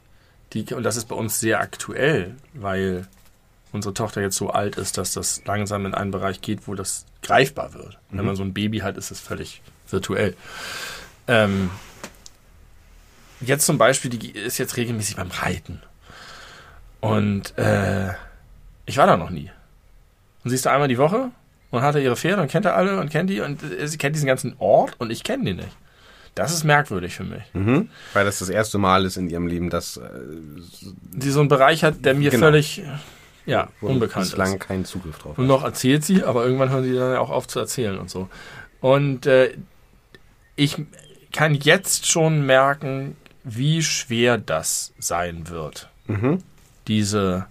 die, 0.55 0.65
und 0.73 0.83
das 0.83 0.97
ist 0.97 1.05
bei 1.09 1.15
uns 1.17 1.39
sehr 1.39 1.61
aktuell, 1.61 2.37
weil 2.55 3.07
unsere 3.71 3.93
Tochter 3.93 4.23
jetzt 4.23 4.37
so 4.37 4.49
alt 4.49 4.77
ist, 4.77 4.97
dass 4.97 5.13
das 5.13 5.43
langsam 5.45 5.85
in 5.85 5.93
einen 5.95 6.11
Bereich 6.11 6.41
geht, 6.41 6.67
wo 6.67 6.75
das 6.75 7.05
greifbar 7.23 7.75
wird. 7.75 7.99
Wenn 8.09 8.21
Mhm. 8.21 8.27
man 8.29 8.37
so 8.37 8.45
ein 8.45 8.55
Baby 8.55 8.79
hat, 8.79 8.97
ist 8.97 9.11
es 9.11 9.21
völlig 9.21 9.61
virtuell. 9.91 10.35
Ähm, 11.29 11.69
jetzt 13.41 13.67
zum 13.67 13.79
Beispiel, 13.79 14.11
die 14.11 14.31
ist 14.31 14.59
jetzt 14.59 14.77
regelmäßig 14.77 15.17
beim 15.17 15.31
Reiten. 15.31 15.81
Und 17.01 17.57
äh, 17.59 18.11
ich 18.87 18.97
war 18.99 19.07
da 19.07 19.17
noch 19.17 19.31
nie. 19.31 19.51
Und 20.45 20.51
sie 20.51 20.57
ist 20.57 20.67
da 20.67 20.73
einmal 20.73 20.89
die 20.89 20.99
Woche 20.99 21.31
und 21.71 21.83
hat 21.83 21.95
da 21.95 21.99
ihre 21.99 22.17
Pferde 22.17 22.43
und 22.43 22.51
kennt 22.51 22.65
da 22.65 22.75
alle 22.75 22.99
und 23.01 23.11
kennt 23.11 23.31
die 23.31 23.41
und 23.41 23.63
äh, 23.63 23.87
sie 23.89 23.99
kennt 23.99 24.15
diesen 24.17 24.27
ganzen 24.27 24.55
Ort 24.59 24.95
und 24.99 25.11
ich 25.11 25.23
kenne 25.25 25.45
die 25.45 25.55
nicht. 25.55 25.77
Das 26.35 26.53
ist 26.53 26.65
merkwürdig 26.65 27.15
für 27.15 27.25
mich. 27.25 27.43
Mhm. 27.55 27.91
Weil 28.13 28.25
das 28.25 28.39
das 28.39 28.49
erste 28.49 28.79
Mal 28.79 29.05
ist 29.05 29.17
in 29.17 29.29
ihrem 29.29 29.47
Leben, 29.47 29.69
dass 29.71 29.97
äh, 29.97 30.09
Die 31.13 31.31
so 31.31 31.41
einen 31.41 31.49
Bereich 31.49 31.83
hat, 31.85 32.05
der 32.05 32.15
mir 32.15 32.31
Genau. 32.31 32.47
völlig 32.47 32.83
ja, 33.47 33.69
wo 33.81 33.89
unbekannt 33.89 34.27
bislang 34.27 34.53
ist. 34.55 34.61
keinen 34.61 34.85
Zugriff 34.85 35.19
drauf 35.19 35.37
Und 35.39 35.47
noch 35.47 35.65
erzählt 35.65 36.05
sie, 36.05 36.23
aber 36.23 36.45
irgendwann 36.45 36.71
hören 36.71 36.85
sie 36.85 36.95
dann 36.95 37.13
ja 37.15 37.19
auch 37.21 37.31
auf 37.31 37.49
zu 37.49 37.59
erzählen 37.59 37.99
und 37.99 38.11
so. 38.11 38.29
Und 38.81 39.27
äh, 39.27 39.55
ich 40.57 40.77
kann 41.33 41.55
jetzt 41.55 42.07
schon 42.07 42.45
merken, 42.47 43.17
wie 43.45 43.83
schwer 43.83 44.39
das 44.39 44.93
sein 44.99 45.49
wird. 45.49 45.89
Mhm. 46.07 46.39
Diese 46.87 47.47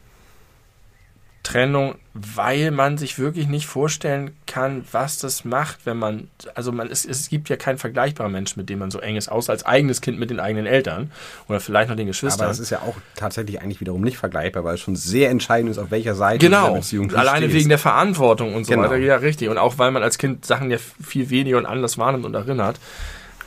Trennung, 1.50 1.96
weil 2.13 2.69
man 2.69 3.00
sich 3.00 3.17
wirklich 3.17 3.48
nicht 3.48 3.65
vorstellen 3.65 4.31
kann, 4.46 4.84
was 4.91 5.17
das 5.17 5.46
macht, 5.46 5.86
wenn 5.86 5.98
man, 5.98 6.27
also 6.53 6.72
man, 6.72 6.91
es, 6.91 7.05
es 7.05 7.29
gibt 7.29 7.50
ja 7.50 7.55
keinen 7.55 7.79
vergleichbaren 7.79 8.31
Menschen, 8.31 8.60
mit 8.60 8.69
dem 8.69 8.77
man 8.77 8.91
so 8.91 9.00
eng 9.00 9.15
ist, 9.15 9.31
außer 9.31 9.51
als 9.51 9.65
eigenes 9.65 10.01
Kind 10.01 10.19
mit 10.19 10.29
den 10.29 10.39
eigenen 10.39 10.67
Eltern 10.67 11.12
oder 11.48 11.60
vielleicht 11.60 11.89
noch 11.89 11.96
den 11.96 12.05
Geschwistern. 12.05 12.41
Aber 12.41 12.50
das 12.50 12.60
ist 12.60 12.69
ja 12.69 12.79
auch 12.79 12.96
tatsächlich 13.15 13.62
eigentlich 13.62 13.79
wiederum 13.81 14.01
nicht 14.01 14.17
vergleichbar, 14.17 14.63
weil 14.63 14.75
es 14.75 14.81
schon 14.81 14.96
sehr 14.96 15.31
entscheidend 15.31 15.72
ist, 15.72 15.79
auf 15.79 15.89
welcher 15.89 16.13
Seite 16.13 16.46
genau. 16.46 16.75
Beziehung 16.75 17.12
Alleine 17.15 17.46
stehst. 17.46 17.55
wegen 17.55 17.69
der 17.69 17.79
Verantwortung 17.79 18.53
und 18.53 18.65
so 18.65 18.72
genau. 18.74 18.84
weiter. 18.84 18.98
Ja, 18.98 19.15
richtig. 19.15 19.50
Und 19.50 19.58
auch 19.58 19.79
weil 19.79 19.89
man 19.89 20.03
als 20.03 20.19
Kind 20.19 20.46
Sachen 20.46 20.69
ja 20.69 20.77
viel 21.03 21.31
weniger 21.31 21.58
und 21.58 21.65
anders 21.65 21.98
wahrnimmt 21.98 22.25
und 22.25 22.36
erinnert. 22.36 22.79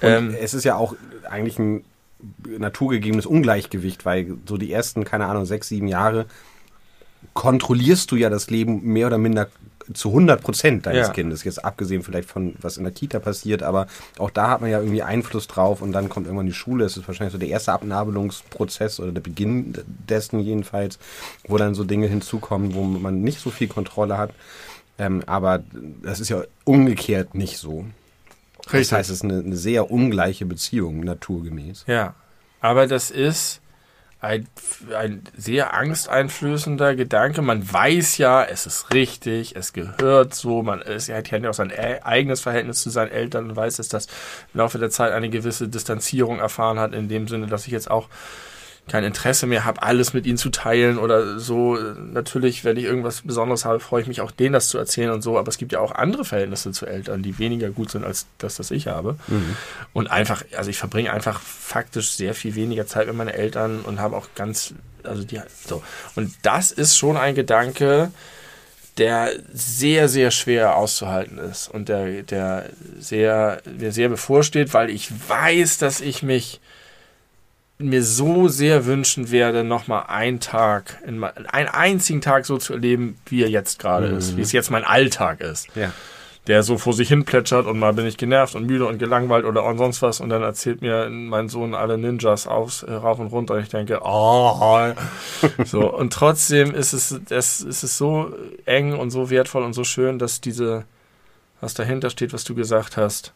Und 0.01 0.09
ähm, 0.09 0.37
es 0.41 0.55
ist 0.55 0.65
ja 0.65 0.75
auch 0.75 0.97
eigentlich 1.31 1.59
ein 1.61 1.85
naturgegebenes 2.59 3.27
Ungleichgewicht, 3.27 4.05
weil 4.05 4.37
so 4.47 4.57
die 4.57 4.73
ersten, 4.73 5.05
keine 5.05 5.27
Ahnung, 5.27 5.45
sechs, 5.45 5.69
sieben 5.69 5.89
Jahre 5.89 6.27
kontrollierst 7.35 8.11
du 8.11 8.17
ja 8.17 8.31
das 8.31 8.51
Leben 8.51 8.83
mehr 8.83 9.07
oder 9.07 9.19
minder 9.19 9.49
zu 9.95 10.09
100 10.09 10.43
Prozent 10.43 10.87
deines 10.87 11.09
ja. 11.09 11.13
Kindes. 11.13 11.45
Jetzt 11.45 11.65
abgesehen 11.65 12.03
vielleicht 12.03 12.29
von, 12.29 12.55
was 12.61 12.77
in 12.77 12.85
der 12.85 12.93
Kita 12.93 13.19
passiert, 13.19 13.63
aber 13.63 13.87
auch 14.19 14.31
da 14.31 14.51
hat 14.51 14.61
man 14.61 14.71
ja 14.71 14.79
irgendwie 14.79 15.03
Einfluss 15.03 15.49
drauf 15.49 15.83
und 15.83 15.93
dann 15.93 16.09
kommt 16.09 16.27
irgendwann 16.27 16.47
die 16.47 16.53
Schule. 16.53 16.85
Es 16.85 16.97
ist 16.97 17.07
wahrscheinlich 17.09 17.33
so 17.33 17.39
der 17.39 17.49
erste 17.49 17.73
Abnabelungsprozess 17.73 19.01
oder 19.01 19.13
der 19.13 19.21
Beginn 19.21 19.75
dessen 19.87 20.41
jedenfalls, 20.41 20.99
wo 21.47 21.57
dann 21.57 21.75
so 21.75 21.85
Dinge 21.85 22.07
hinzukommen, 22.07 22.75
wo 22.75 22.83
man 22.83 23.23
nicht 23.23 23.41
so 23.41 23.51
viel 23.51 23.69
Kontrolle 23.69 24.19
hat. 24.19 24.31
Ähm, 24.99 25.23
aber 25.27 25.63
das 26.03 26.21
ist 26.21 26.29
ja 26.29 26.45
umgekehrt 26.65 27.35
nicht 27.35 27.59
so. 27.59 27.85
Richtig. 28.67 28.89
Das 28.89 28.93
heißt, 28.93 29.11
es 29.11 29.17
ist 29.17 29.25
eine, 29.25 29.41
eine 29.41 29.57
sehr 29.57 29.91
ungleiche 29.91 30.47
Beziehung, 30.47 31.01
naturgemäß. 31.01 31.85
Ja, 31.87 32.15
aber 32.61 32.87
das 32.87 33.11
ist 33.11 33.61
ein, 34.23 34.47
ein 34.97 35.25
sehr 35.37 35.75
angsteinflößender 35.75 36.95
Gedanke. 36.95 37.43
Man 37.43 37.71
weiß 37.71 38.19
ja, 38.19 38.45
es 38.45 38.67
ist 38.67 38.95
richtig, 38.95 39.57
es 39.57 39.73
gehört 39.73 40.33
so, 40.33 40.63
man 40.63 40.81
ist, 40.81 41.11
hat 41.11 41.29
ja 41.29 41.51
auch 41.51 41.55
sein 41.55 41.73
eigenes 41.73 42.41
Verhältnis 42.41 42.83
zu 42.83 42.91
seinen 42.91 43.11
Eltern 43.11 43.51
und 43.51 43.57
weiß, 43.57 43.79
dass 43.79 43.89
das 43.89 44.07
im 44.55 44.59
Laufe 44.59 44.79
der 44.79 44.91
Zeit 44.91 45.13
eine 45.13 45.29
gewisse 45.29 45.69
Distanzierung 45.69 46.39
erfahren 46.39 46.79
hat, 46.79 46.95
in 46.95 47.09
dem 47.09 47.27
Sinne, 47.27 47.49
dass 47.49 47.67
ich 47.67 47.73
jetzt 47.73 47.91
auch 47.91 48.09
kein 48.89 49.05
Interesse 49.05 49.47
mehr 49.47 49.65
habe, 49.65 49.83
alles 49.83 50.13
mit 50.13 50.27
ihnen 50.27 50.37
zu 50.37 50.51
teilen 50.51 50.99
oder 50.99 51.39
so. 51.39 51.77
Natürlich, 51.77 52.65
wenn 52.65 52.77
ich 52.77 52.85
irgendwas 52.85 53.23
Besonderes 53.23 53.65
habe, 53.65 53.81
freue 53.81 54.03
ich 54.03 54.09
mich 54.09 54.21
auch, 54.21 54.31
denen 54.31 54.53
das 54.53 54.69
zu 54.69 54.77
erzählen 54.77 55.11
und 55.11 55.23
so. 55.23 55.39
Aber 55.39 55.49
es 55.49 55.57
gibt 55.57 55.73
ja 55.73 55.81
auch 55.81 55.93
andere 55.93 56.25
Verhältnisse 56.25 56.73
zu 56.73 56.87
Eltern, 56.87 57.23
die 57.23 57.39
weniger 57.39 57.71
gut 57.71 57.91
sind 57.91 58.05
als 58.05 58.27
das, 58.39 58.57
das 58.57 58.71
ich 58.71 58.89
habe. 58.89 59.17
Mhm. 59.29 59.57
Und 59.93 60.11
einfach, 60.11 60.45
also 60.57 60.69
ich 60.69 60.79
verbringe 60.79 61.13
einfach 61.13 61.41
faktisch 61.41 62.13
sehr 62.13 62.35
viel 62.35 62.55
weniger 62.55 62.87
Zeit 62.87 63.07
mit 63.07 63.17
meinen 63.17 63.29
Eltern 63.29 63.81
und 63.81 64.01
habe 64.01 64.17
auch 64.17 64.29
ganz, 64.35 64.75
also 65.05 65.23
die, 65.23 65.41
so. 65.67 65.83
Und 66.17 66.35
das 66.43 66.73
ist 66.73 66.97
schon 66.97 67.17
ein 67.17 67.37
Gedanke, 67.37 68.11
der 68.99 69.31
sehr, 69.53 70.09
sehr 70.09 70.31
schwer 70.31 70.77
auszuhalten 70.77 71.39
ist 71.39 71.69
und 71.69 71.89
der, 71.89 72.25
der 72.25 72.67
sehr, 72.99 73.63
mir 73.79 73.93
sehr 73.93 74.09
bevorsteht, 74.09 74.75
weil 74.75 74.91
ich 74.91 75.11
weiß, 75.29 75.79
dass 75.79 76.01
ich 76.01 76.23
mich 76.23 76.61
mir 77.83 78.03
so 78.03 78.49
sehr 78.49 78.87
wünschen 78.87 79.31
werde, 79.31 79.65
nochmal 79.65 80.05
einen 80.09 80.41
Tag, 80.41 80.99
in, 81.07 81.23
einen 81.25 81.69
einzigen 81.69 82.21
Tag 82.21 82.47
so 82.47 82.59
zu 82.59 82.75
erleben, 82.75 83.19
wie 83.27 83.43
er 83.43 83.51
jetzt 83.51 83.79
gerade 83.79 84.09
mhm. 84.09 84.19
ist, 84.19 84.37
wie 84.37 84.43
es 84.43 84.53
jetzt 84.53 84.71
mein 84.71 84.85
Alltag 84.85 85.41
ist. 85.41 85.69
Ja. 85.75 85.93
Der 86.49 86.65
so 86.65 86.77
vor 86.77 86.93
sich 86.93 87.09
hin 87.09 87.25
plätschert 87.25 87.67
und 87.67 87.79
mal 87.79 87.93
bin 87.93 88.05
ich 88.05 88.17
genervt 88.17 88.57
und 88.57 88.67
müde 88.67 88.87
und 88.87 88.99
gelangweilt 88.99 89.45
oder 89.45 89.63
sonst 89.77 90.03
was 90.03 90.19
und 90.19 90.29
dann 90.29 90.43
erzählt 90.43 90.83
mir 90.83 91.09
mein 91.09 91.49
Sohn 91.49 91.73
alle 91.73 91.99
Ninjas 91.99 92.49
auf, 92.49 92.83
äh, 92.83 92.93
rauf 92.93 93.21
und 93.21 93.29
runter 93.29 93.55
und 93.55 93.61
ich 93.61 93.69
denke, 93.69 94.01
oh, 94.03 94.93
so. 95.65 95.93
Und 95.93 96.13
trotzdem 96.13 96.75
ist 96.75 96.95
es, 96.95 97.21
es, 97.31 97.61
ist 97.61 97.85
es 97.85 97.97
so 97.97 98.35
eng 98.65 98.95
und 98.95 99.11
so 99.11 99.31
wertvoll 99.31 99.63
und 99.63 99.73
so 99.73 99.85
schön, 99.85 100.19
dass 100.19 100.41
diese, 100.41 100.85
was 101.61 101.75
dahinter 101.75 102.11
steht, 102.11 102.33
was 102.33 102.43
du 102.43 102.57
gesagt 102.57 102.97
hast, 102.97 103.35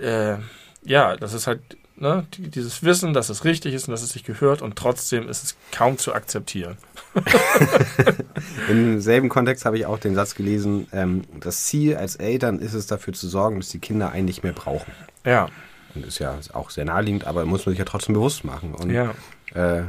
äh, 0.00 0.36
ja, 0.84 1.16
das 1.16 1.32
ist 1.32 1.46
halt 1.46 1.60
ne, 1.96 2.26
dieses 2.30 2.82
Wissen, 2.82 3.12
dass 3.12 3.28
es 3.28 3.44
richtig 3.44 3.74
ist 3.74 3.88
und 3.88 3.92
dass 3.92 4.02
es 4.02 4.10
sich 4.10 4.24
gehört 4.24 4.62
und 4.62 4.76
trotzdem 4.76 5.28
ist 5.28 5.44
es 5.44 5.56
kaum 5.72 5.98
zu 5.98 6.14
akzeptieren. 6.14 6.76
Im 8.68 9.00
selben 9.00 9.28
Kontext 9.28 9.64
habe 9.64 9.78
ich 9.78 9.86
auch 9.86 9.98
den 9.98 10.14
Satz 10.14 10.34
gelesen, 10.34 10.88
ähm, 10.92 11.22
das 11.40 11.64
Ziel 11.64 11.96
als 11.96 12.16
Eltern 12.16 12.58
ist 12.58 12.74
es 12.74 12.86
dafür 12.86 13.12
zu 13.12 13.28
sorgen, 13.28 13.60
dass 13.60 13.68
die 13.68 13.78
Kinder 13.78 14.10
einen 14.10 14.26
nicht 14.26 14.42
mehr 14.42 14.52
brauchen. 14.52 14.92
Ja. 15.24 15.48
Und 15.94 16.04
ist 16.06 16.18
ja 16.18 16.38
auch 16.52 16.70
sehr 16.70 16.84
naheliegend, 16.84 17.24
aber 17.26 17.44
muss 17.44 17.66
man 17.66 17.72
sich 17.72 17.78
ja 17.78 17.84
trotzdem 17.84 18.14
bewusst 18.14 18.44
machen. 18.44 18.74
Und 18.74 18.90
ja. 18.90 19.14
äh, 19.54 19.82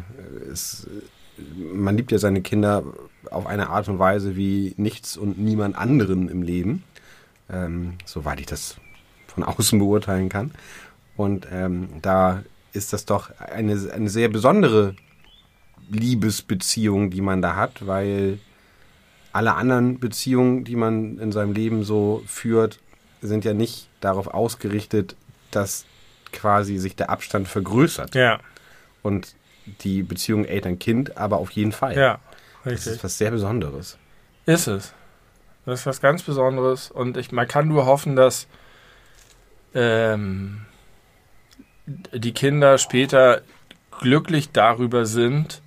es, 0.51 0.87
man 1.57 1.97
liebt 1.97 2.11
ja 2.11 2.19
seine 2.19 2.41
Kinder 2.41 2.83
auf 3.31 3.47
eine 3.47 3.69
Art 3.69 3.89
und 3.89 3.97
Weise 3.97 4.35
wie 4.35 4.75
nichts 4.77 5.17
und 5.17 5.39
niemand 5.39 5.75
anderen 5.75 6.29
im 6.29 6.43
Leben, 6.43 6.83
ähm, 7.49 7.95
soweit 8.05 8.39
ich 8.39 8.45
das 8.45 8.77
von 9.27 9.43
außen 9.43 9.79
beurteilen 9.79 10.29
kann. 10.29 10.51
Und 11.17 11.47
ähm, 11.51 11.89
da 12.01 12.43
ist 12.73 12.93
das 12.93 13.05
doch 13.05 13.31
eine, 13.39 13.91
eine 13.93 14.09
sehr 14.09 14.27
besondere 14.29 14.95
Liebesbeziehung, 15.89 17.09
die 17.09 17.21
man 17.21 17.41
da 17.41 17.55
hat, 17.55 17.85
weil 17.87 18.39
alle 19.31 19.55
anderen 19.55 19.99
Beziehungen, 19.99 20.63
die 20.63 20.75
man 20.75 21.19
in 21.19 21.31
seinem 21.31 21.53
Leben 21.53 21.83
so 21.83 22.23
führt, 22.25 22.79
sind 23.21 23.45
ja 23.45 23.53
nicht 23.53 23.87
darauf 24.01 24.27
ausgerichtet, 24.27 25.15
dass 25.51 25.85
quasi 26.31 26.77
sich 26.77 26.95
der 26.95 27.09
Abstand 27.09 27.47
vergrößert. 27.47 28.15
Ja. 28.15 28.39
Und 29.03 29.35
die 29.81 30.03
Beziehung 30.03 30.45
Eltern-Kind 30.45 31.17
aber 31.17 31.37
auf 31.37 31.51
jeden 31.51 31.71
Fall. 31.71 31.97
Ja, 31.97 32.19
richtig. 32.65 32.85
Das 32.85 32.87
ist 32.87 33.03
was 33.03 33.17
sehr 33.17 33.31
Besonderes. 33.31 33.97
Ist 34.45 34.67
es. 34.67 34.93
Das 35.65 35.81
ist 35.81 35.85
was 35.85 36.01
ganz 36.01 36.23
Besonderes. 36.23 36.91
Und 36.91 37.17
ich, 37.17 37.31
man 37.31 37.47
kann 37.47 37.67
nur 37.67 37.85
hoffen, 37.85 38.15
dass 38.15 38.47
ähm, 39.73 40.65
die 41.85 42.33
Kinder 42.33 42.77
später 42.77 43.41
glücklich 43.99 44.49
darüber 44.51 45.05
sind, 45.05 45.61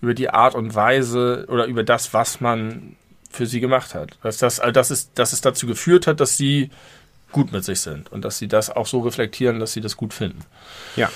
über 0.00 0.14
die 0.14 0.30
Art 0.30 0.54
und 0.54 0.74
Weise 0.74 1.46
oder 1.48 1.66
über 1.66 1.84
das, 1.84 2.12
was 2.12 2.40
man 2.40 2.96
für 3.30 3.46
sie 3.46 3.60
gemacht 3.60 3.94
hat. 3.94 4.18
Dass, 4.22 4.38
das, 4.38 4.60
also 4.60 4.72
dass, 4.72 4.90
es, 4.90 5.12
dass 5.14 5.32
es 5.32 5.40
dazu 5.40 5.66
geführt 5.66 6.06
hat, 6.06 6.20
dass 6.20 6.36
sie 6.36 6.70
gut 7.30 7.52
mit 7.52 7.64
sich 7.64 7.80
sind 7.80 8.12
und 8.12 8.24
dass 8.24 8.38
sie 8.38 8.48
das 8.48 8.68
auch 8.68 8.86
so 8.86 9.00
reflektieren, 9.00 9.60
dass 9.60 9.72
sie 9.72 9.80
das 9.80 9.96
gut 9.96 10.12
finden. 10.12 10.40
Ja. 10.96 11.10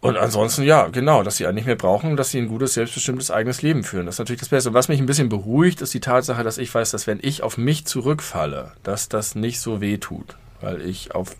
Und 0.00 0.16
ansonsten, 0.16 0.62
ja, 0.62 0.88
genau, 0.88 1.22
dass 1.22 1.36
sie 1.36 1.46
einen 1.46 1.56
nicht 1.56 1.66
mehr 1.66 1.76
brauchen 1.76 2.12
und 2.12 2.16
dass 2.16 2.30
sie 2.30 2.38
ein 2.38 2.48
gutes, 2.48 2.74
selbstbestimmtes 2.74 3.30
eigenes 3.30 3.60
Leben 3.60 3.82
führen. 3.82 4.06
Das 4.06 4.14
ist 4.14 4.18
natürlich 4.20 4.40
das 4.40 4.48
Beste. 4.48 4.70
Und 4.70 4.74
was 4.74 4.88
mich 4.88 4.98
ein 4.98 5.06
bisschen 5.06 5.28
beruhigt, 5.28 5.82
ist 5.82 5.92
die 5.92 6.00
Tatsache, 6.00 6.42
dass 6.42 6.56
ich 6.56 6.74
weiß, 6.74 6.90
dass 6.90 7.06
wenn 7.06 7.18
ich 7.20 7.42
auf 7.42 7.58
mich 7.58 7.84
zurückfalle, 7.86 8.72
dass 8.82 9.10
das 9.10 9.34
nicht 9.34 9.60
so 9.60 9.80
weh 9.80 9.98
tut 9.98 10.36
weil 10.60 10.82
ich 10.82 11.14
auf, 11.14 11.36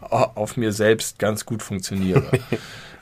auf 0.00 0.56
mir 0.56 0.72
selbst 0.72 1.18
ganz 1.18 1.46
gut 1.46 1.62
funktioniere. 1.62 2.24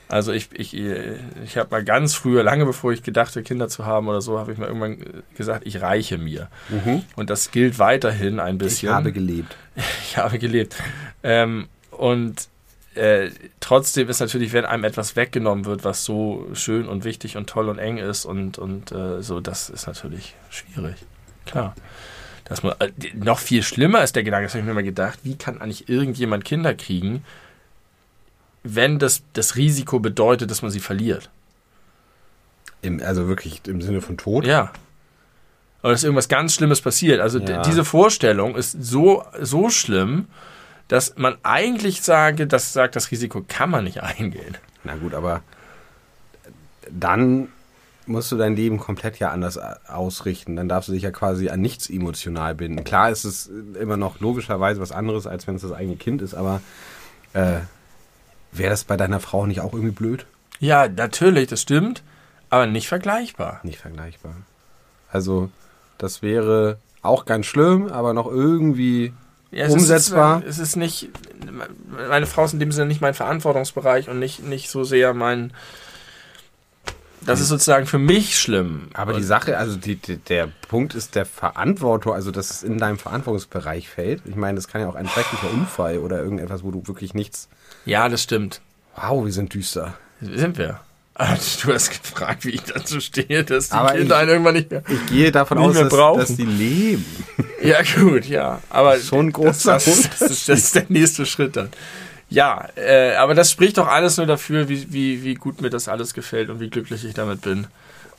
Also 0.08 0.30
ich, 0.30 0.50
ich, 0.52 0.74
ich 0.74 1.56
habe 1.56 1.70
mal 1.70 1.82
ganz 1.82 2.14
früher, 2.14 2.42
lange 2.42 2.66
bevor 2.66 2.92
ich 2.92 3.02
gedachte, 3.02 3.42
Kinder 3.42 3.70
zu 3.70 3.86
haben 3.86 4.08
oder 4.08 4.20
so, 4.20 4.38
habe 4.38 4.52
ich 4.52 4.58
mal 4.58 4.66
irgendwann 4.66 4.98
gesagt, 5.38 5.66
ich 5.66 5.80
reiche 5.80 6.18
mir. 6.18 6.48
Mhm. 6.68 7.02
Und 7.16 7.30
das 7.30 7.50
gilt 7.50 7.78
weiterhin 7.78 8.38
ein 8.38 8.58
bisschen. 8.58 8.90
Ich 8.90 8.94
habe 8.94 9.10
gelebt. 9.10 9.56
Ich 10.02 10.18
habe 10.18 10.38
gelebt. 10.38 10.76
Ähm, 11.22 11.66
und 11.92 12.48
äh, 12.94 13.30
trotzdem 13.60 14.10
ist 14.10 14.20
natürlich, 14.20 14.52
wenn 14.52 14.66
einem 14.66 14.84
etwas 14.84 15.16
weggenommen 15.16 15.64
wird, 15.64 15.82
was 15.82 16.04
so 16.04 16.46
schön 16.52 16.88
und 16.88 17.04
wichtig 17.04 17.38
und 17.38 17.48
toll 17.48 17.70
und 17.70 17.78
eng 17.78 17.96
ist 17.96 18.26
und, 18.26 18.58
und 18.58 18.92
äh, 18.92 19.22
so, 19.22 19.40
das 19.40 19.70
ist 19.70 19.86
natürlich 19.86 20.34
schwierig. 20.50 20.96
Klar 21.46 21.74
dass 22.52 22.62
man, 22.62 22.74
äh, 22.78 22.90
noch 23.14 23.38
viel 23.38 23.62
schlimmer 23.62 24.02
ist 24.02 24.16
der 24.16 24.22
Gedanke, 24.22 24.46
das 24.46 24.52
habe 24.54 24.60
ich 24.60 24.66
mir 24.66 24.74
mal 24.74 24.82
gedacht, 24.82 25.20
wie 25.22 25.36
kann 25.36 25.60
eigentlich 25.60 25.88
irgendjemand 25.88 26.44
Kinder 26.44 26.74
kriegen, 26.74 27.24
wenn 28.62 28.98
das, 28.98 29.22
das 29.32 29.56
Risiko 29.56 29.98
bedeutet, 29.98 30.50
dass 30.50 30.62
man 30.62 30.70
sie 30.70 30.80
verliert? 30.80 31.30
Im, 32.80 33.00
also 33.02 33.28
wirklich 33.28 33.62
im 33.66 33.80
Sinne 33.82 34.00
von 34.00 34.16
Tod? 34.16 34.46
Ja. 34.46 34.72
Oder 35.82 35.92
dass 35.92 36.04
irgendwas 36.04 36.28
ganz 36.28 36.54
Schlimmes 36.54 36.80
passiert. 36.80 37.20
Also 37.20 37.40
ja. 37.40 37.62
diese 37.62 37.84
Vorstellung 37.84 38.54
ist 38.54 38.72
so, 38.84 39.24
so 39.40 39.68
schlimm, 39.68 40.26
dass 40.88 41.16
man 41.16 41.36
eigentlich 41.42 42.02
sage, 42.02 42.46
das 42.46 42.72
sagt, 42.72 42.96
das 42.96 43.10
Risiko 43.10 43.44
kann 43.46 43.70
man 43.70 43.84
nicht 43.84 44.02
eingehen. 44.02 44.56
Na 44.84 44.94
gut, 44.96 45.14
aber 45.14 45.42
dann 46.90 47.48
musst 48.06 48.32
du 48.32 48.36
dein 48.36 48.56
Leben 48.56 48.78
komplett 48.78 49.18
ja 49.18 49.30
anders 49.30 49.58
ausrichten. 49.88 50.56
Dann 50.56 50.68
darfst 50.68 50.88
du 50.88 50.92
dich 50.92 51.02
ja 51.02 51.10
quasi 51.10 51.48
an 51.48 51.60
nichts 51.60 51.88
emotional 51.88 52.54
binden. 52.54 52.84
Klar 52.84 53.10
ist 53.10 53.24
es 53.24 53.50
immer 53.78 53.96
noch 53.96 54.20
logischerweise 54.20 54.80
was 54.80 54.92
anderes, 54.92 55.26
als 55.26 55.46
wenn 55.46 55.56
es 55.56 55.62
das 55.62 55.72
eigene 55.72 55.96
Kind 55.96 56.22
ist, 56.22 56.34
aber 56.34 56.60
äh, 57.32 57.60
wäre 58.52 58.70
das 58.70 58.84
bei 58.84 58.96
deiner 58.96 59.20
Frau 59.20 59.46
nicht 59.46 59.60
auch 59.60 59.72
irgendwie 59.72 59.92
blöd? 59.92 60.26
Ja, 60.60 60.88
natürlich, 60.88 61.48
das 61.48 61.62
stimmt, 61.62 62.02
aber 62.50 62.66
nicht 62.66 62.88
vergleichbar. 62.88 63.60
Nicht 63.62 63.78
vergleichbar. 63.78 64.34
Also, 65.10 65.50
das 65.98 66.22
wäre 66.22 66.78
auch 67.02 67.24
ganz 67.24 67.46
schlimm, 67.46 67.88
aber 67.88 68.14
noch 68.14 68.26
irgendwie 68.26 69.12
Ja, 69.50 69.66
es 69.66 69.72
umsetzbar. 69.72 70.42
Ist, 70.44 70.58
es 70.58 70.58
ist 70.58 70.76
nicht, 70.76 71.08
meine 72.08 72.26
Frau 72.26 72.44
ist 72.44 72.52
in 72.52 72.60
dem 72.60 72.72
Sinne 72.72 72.86
nicht 72.86 73.00
mein 73.00 73.14
Verantwortungsbereich 73.14 74.08
und 74.08 74.18
nicht, 74.18 74.46
nicht 74.46 74.70
so 74.70 74.84
sehr 74.84 75.14
mein, 75.14 75.52
das 77.26 77.40
ist 77.40 77.48
sozusagen 77.48 77.86
für 77.86 77.98
mich 77.98 78.38
schlimm. 78.38 78.88
Aber 78.94 79.12
die 79.14 79.22
Sache, 79.22 79.56
also 79.58 79.76
die, 79.76 79.96
die, 79.96 80.16
der 80.16 80.48
Punkt 80.68 80.94
ist 80.94 81.14
der 81.14 81.26
Verantwortung, 81.26 82.12
also 82.12 82.30
dass 82.30 82.50
es 82.50 82.62
in 82.62 82.78
deinem 82.78 82.98
Verantwortungsbereich 82.98 83.88
fällt. 83.88 84.22
Ich 84.26 84.36
meine, 84.36 84.56
das 84.56 84.68
kann 84.68 84.80
ja 84.80 84.88
auch 84.88 84.94
ein 84.94 85.08
schrecklicher 85.08 85.50
Unfall 85.52 85.98
oder 85.98 86.18
irgendetwas, 86.22 86.62
wo 86.62 86.70
du 86.70 86.86
wirklich 86.86 87.14
nichts. 87.14 87.48
Ja, 87.84 88.08
das 88.08 88.22
stimmt. 88.22 88.60
Wow, 88.96 89.24
wir 89.24 89.32
sind 89.32 89.54
düster. 89.54 89.94
Sind 90.20 90.58
wir. 90.58 90.80
Ah, 91.14 91.36
Du 91.62 91.72
hast 91.72 91.90
gefragt, 91.90 92.44
wie 92.46 92.50
ich 92.50 92.62
dazu 92.62 92.98
stehe, 93.00 93.44
dass 93.44 93.68
die 93.68 93.74
Aber 93.74 93.92
Kinder 93.92 94.16
ich- 94.16 94.20
einen 94.22 94.30
irgendwann 94.30 94.54
nicht 94.54 94.70
mehr. 94.70 94.82
Ich 94.88 95.06
gehe 95.06 95.30
davon 95.30 95.58
aus, 95.58 95.74
dass, 95.76 95.88
dass 95.90 96.36
die 96.36 96.44
leben. 96.46 97.04
Ja, 97.62 97.78
gut, 97.82 98.24
ja. 98.24 98.60
Aber 98.70 98.98
Schon 98.98 99.26
ein 99.26 99.32
großer 99.32 99.74
das, 99.74 99.84
das, 99.84 100.08
das, 100.18 100.30
ist, 100.30 100.48
das 100.48 100.58
ist 100.58 100.74
der 100.74 100.86
nächste 100.88 101.26
Schritt 101.26 101.56
dann. 101.56 101.68
Ja, 102.32 102.68
äh, 102.76 103.14
aber 103.16 103.34
das 103.34 103.50
spricht 103.50 103.78
doch 103.78 103.88
alles 103.88 104.16
nur 104.16 104.26
dafür, 104.26 104.68
wie, 104.68 104.92
wie, 104.92 105.22
wie 105.22 105.34
gut 105.34 105.60
mir 105.60 105.70
das 105.70 105.88
alles 105.88 106.14
gefällt 106.14 106.48
und 106.50 106.60
wie 106.60 106.70
glücklich 106.70 107.04
ich 107.04 107.14
damit 107.14 107.42
bin. 107.42 107.66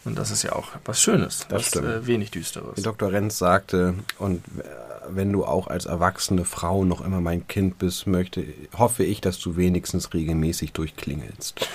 Und 0.05 0.17
das 0.17 0.31
ist 0.31 0.43
ja 0.43 0.53
auch 0.53 0.67
was 0.85 1.01
Schönes, 1.01 1.45
Das 1.49 1.59
was 1.61 1.67
stimmt. 1.67 1.87
äh, 1.87 2.05
wenig 2.07 2.31
Düsteres. 2.31 2.77
Wie 2.77 2.81
Dr. 2.81 3.11
Renz 3.11 3.37
sagte, 3.37 3.93
und 4.19 4.43
äh, 4.59 4.63
wenn 5.09 5.31
du 5.31 5.45
auch 5.45 5.67
als 5.67 5.85
erwachsene 5.85 6.45
Frau 6.45 6.83
noch 6.85 7.03
immer 7.05 7.21
mein 7.21 7.47
Kind 7.47 7.79
bist, 7.79 8.05
möchte, 8.07 8.43
hoffe 8.77 9.03
ich, 9.03 9.21
dass 9.21 9.39
du 9.39 9.55
wenigstens 9.55 10.13
regelmäßig 10.13 10.73
durchklingelst. 10.73 11.67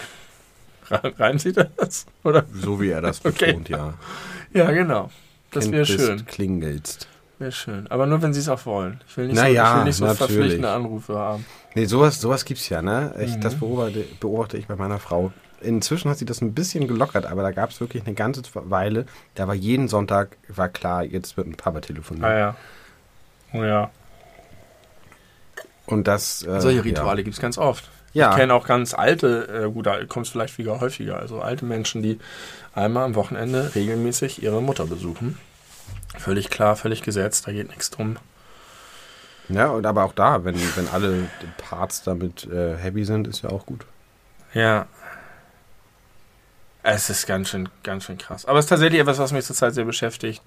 Reimt 0.90 1.40
sie 1.42 1.52
das? 1.52 2.06
Oder? 2.24 2.44
So 2.54 2.80
wie 2.80 2.90
er 2.90 3.00
das 3.02 3.20
Okay. 3.24 3.46
betont, 3.46 3.68
ja. 3.68 3.94
Ja, 4.54 4.70
genau. 4.70 5.10
Das 5.50 5.70
wäre 5.70 5.84
schön. 5.86 6.24
Klingelst. 6.26 7.06
Wäre 7.38 7.52
schön. 7.52 7.86
Aber 7.88 8.06
nur, 8.06 8.20
wenn 8.20 8.34
sie 8.34 8.40
es 8.40 8.48
auch 8.48 8.66
wollen. 8.66 9.00
Ich 9.08 9.16
will 9.16 9.28
nicht 9.28 9.36
Na 9.36 9.42
so, 9.46 9.48
ja, 9.48 9.76
will 9.78 9.84
nicht 9.84 9.96
so 9.96 10.06
verpflichtende 10.06 10.70
Anrufe 10.70 11.16
haben. 11.16 11.46
Nee, 11.74 11.84
sowas, 11.84 12.20
sowas 12.20 12.44
gibt's 12.44 12.68
ja, 12.68 12.82
ne? 12.82 13.14
Ich, 13.20 13.36
Mhm. 13.36 13.40
Das 13.40 13.54
beobachte, 13.54 14.04
beobachte 14.18 14.56
ich 14.58 14.66
bei 14.66 14.74
meiner 14.74 14.98
Frau. 14.98 15.32
Inzwischen 15.60 16.10
hat 16.10 16.18
sie 16.18 16.24
das 16.24 16.40
ein 16.40 16.54
bisschen 16.54 16.86
gelockert, 16.88 17.26
aber 17.26 17.42
da 17.42 17.50
gab 17.50 17.70
es 17.70 17.80
wirklich 17.80 18.04
eine 18.06 18.14
ganze 18.14 18.42
Weile, 18.54 19.06
da 19.34 19.48
war 19.48 19.54
jeden 19.54 19.88
Sonntag, 19.88 20.36
war 20.48 20.68
klar, 20.68 21.02
jetzt 21.04 21.36
wird 21.36 21.48
ein 21.48 21.54
Papa 21.56 21.80
telefonieren. 21.80 22.28
Ah 22.30 22.38
ja. 22.38 22.56
Oh 23.52 23.64
ja. 23.64 23.90
Und 25.86 26.06
das. 26.06 26.42
Äh, 26.44 26.60
Solche 26.60 26.84
Rituale 26.84 27.24
gibt 27.24 27.34
es 27.34 27.40
ganz 27.40 27.58
oft. 27.58 27.88
Ja. 28.12 28.30
Ich 28.30 28.36
kenne 28.36 28.54
auch 28.54 28.66
ganz 28.66 28.94
alte, 28.94 29.66
äh, 29.66 29.70
gut, 29.70 29.86
da 29.86 30.04
kommt 30.06 30.26
es 30.26 30.32
vielleicht 30.32 30.58
wieder 30.58 30.80
häufiger, 30.80 31.18
also 31.18 31.40
alte 31.40 31.64
Menschen, 31.64 32.02
die 32.02 32.18
einmal 32.74 33.04
am 33.04 33.14
Wochenende 33.14 33.74
regelmäßig 33.74 34.42
ihre 34.42 34.62
Mutter 34.62 34.86
besuchen. 34.86 35.38
Völlig 36.16 36.50
klar, 36.50 36.76
völlig 36.76 37.02
gesetzt, 37.02 37.46
da 37.46 37.52
geht 37.52 37.68
nichts 37.68 37.90
drum. 37.90 38.16
Ja, 39.48 39.68
und 39.68 39.86
aber 39.86 40.04
auch 40.04 40.12
da, 40.12 40.44
wenn, 40.44 40.56
wenn 40.76 40.88
alle 40.88 41.28
Parts 41.56 42.02
damit 42.02 42.46
äh, 42.46 42.76
happy 42.76 43.04
sind, 43.04 43.26
ist 43.26 43.42
ja 43.42 43.50
auch 43.50 43.64
gut. 43.66 43.86
Ja. 44.52 44.86
Es 46.82 47.10
ist 47.10 47.26
ganz 47.26 47.50
schön, 47.50 47.68
ganz 47.82 48.04
schön 48.04 48.18
krass. 48.18 48.44
Aber 48.46 48.58
es 48.58 48.66
ist 48.66 48.68
tatsächlich 48.70 49.00
etwas, 49.00 49.18
was 49.18 49.32
mich 49.32 49.44
zurzeit 49.44 49.74
sehr 49.74 49.84
beschäftigt, 49.84 50.42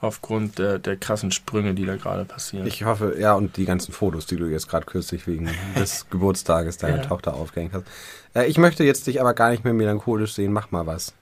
aufgrund 0.00 0.58
der, 0.58 0.78
der 0.78 0.96
krassen 0.96 1.32
Sprünge, 1.32 1.74
die 1.74 1.86
da 1.86 1.96
gerade 1.96 2.24
passieren. 2.24 2.66
Ich 2.66 2.84
hoffe, 2.84 3.16
ja, 3.18 3.34
und 3.34 3.56
die 3.56 3.64
ganzen 3.64 3.92
Fotos, 3.92 4.26
die 4.26 4.36
du 4.36 4.46
jetzt 4.46 4.68
gerade 4.68 4.84
kürzlich 4.86 5.26
wegen 5.26 5.48
des 5.76 6.08
Geburtstages 6.10 6.78
deiner 6.78 6.98
Ja. 6.98 7.02
Tochter 7.02 7.34
aufgehängt 7.34 7.72
hast. 7.74 7.84
Äh, 8.34 8.46
ich 8.46 8.58
möchte 8.58 8.84
jetzt 8.84 9.06
dich 9.06 9.20
aber 9.20 9.32
gar 9.34 9.50
nicht 9.50 9.64
mehr 9.64 9.74
melancholisch 9.74 10.34
sehen, 10.34 10.52
mach 10.52 10.70
mal 10.70 10.86
was. 10.86 11.14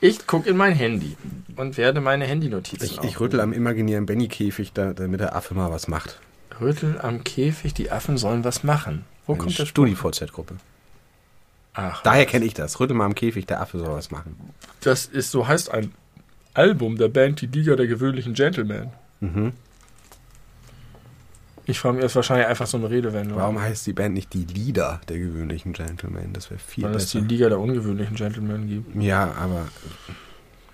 Ich 0.00 0.26
gucke 0.26 0.48
in 0.50 0.56
mein 0.56 0.72
Handy 0.74 1.16
und 1.56 1.76
werde 1.76 2.00
meine 2.00 2.26
Handynotizen 2.26 2.84
Ich, 2.86 3.02
ich 3.02 3.20
rüttel 3.20 3.40
am 3.40 3.52
imaginären 3.52 4.06
Benny-Käfig, 4.06 4.72
da, 4.72 4.92
damit 4.92 5.20
der 5.20 5.34
Affe 5.34 5.54
mal 5.54 5.70
was 5.70 5.88
macht. 5.88 6.20
Rüttel 6.60 7.00
am 7.00 7.24
Käfig, 7.24 7.74
die 7.74 7.90
Affen 7.90 8.18
sollen 8.18 8.44
was 8.44 8.62
machen. 8.64 9.04
Wo 9.26 9.32
Eine 9.32 9.40
kommt 9.42 9.52
Spruch? 9.54 9.66
StudiVZ-Gruppe. 9.66 10.56
Ach, 11.74 12.02
Daher 12.02 12.26
kenne 12.26 12.44
ich 12.44 12.54
das. 12.54 12.78
Rüttel 12.78 12.94
mal 12.96 13.06
am 13.06 13.14
Käfig, 13.14 13.46
der 13.46 13.60
Affe 13.60 13.78
soll 13.78 13.88
was 13.94 14.10
machen. 14.10 14.36
das 14.82 15.06
ist, 15.06 15.30
so 15.30 15.48
heißt 15.48 15.70
ein 15.72 15.92
Album 16.52 16.96
der 16.98 17.08
Band 17.08 17.40
Die 17.40 17.46
Liga 17.46 17.74
der 17.74 17.86
gewöhnlichen 17.88 18.34
Gentlemen. 18.34 18.90
Mhm. 19.20 19.52
Ich 21.66 21.78
frage 21.78 21.94
mich, 21.94 22.02
das 22.02 22.12
ist 22.12 22.16
wahrscheinlich 22.16 22.46
einfach 22.46 22.66
so 22.66 22.76
eine 22.76 22.90
Redewendung. 22.90 23.38
Warum 23.38 23.60
heißt 23.60 23.86
die 23.86 23.92
Band 23.94 24.14
nicht 24.14 24.32
die 24.34 24.44
Lieder 24.44 25.00
der 25.08 25.18
gewöhnlichen 25.18 25.72
Gentlemen? 25.72 26.32
Das 26.34 26.50
wäre 26.50 26.60
viel 26.60 26.84
Weil 26.84 26.94
es 26.96 27.10
die 27.10 27.18
besser. 27.18 27.28
Liga 27.28 27.48
der 27.48 27.58
ungewöhnlichen 27.58 28.16
Gentlemen 28.16 28.68
gibt. 28.68 29.02
Ja, 29.02 29.32
aber 29.40 29.66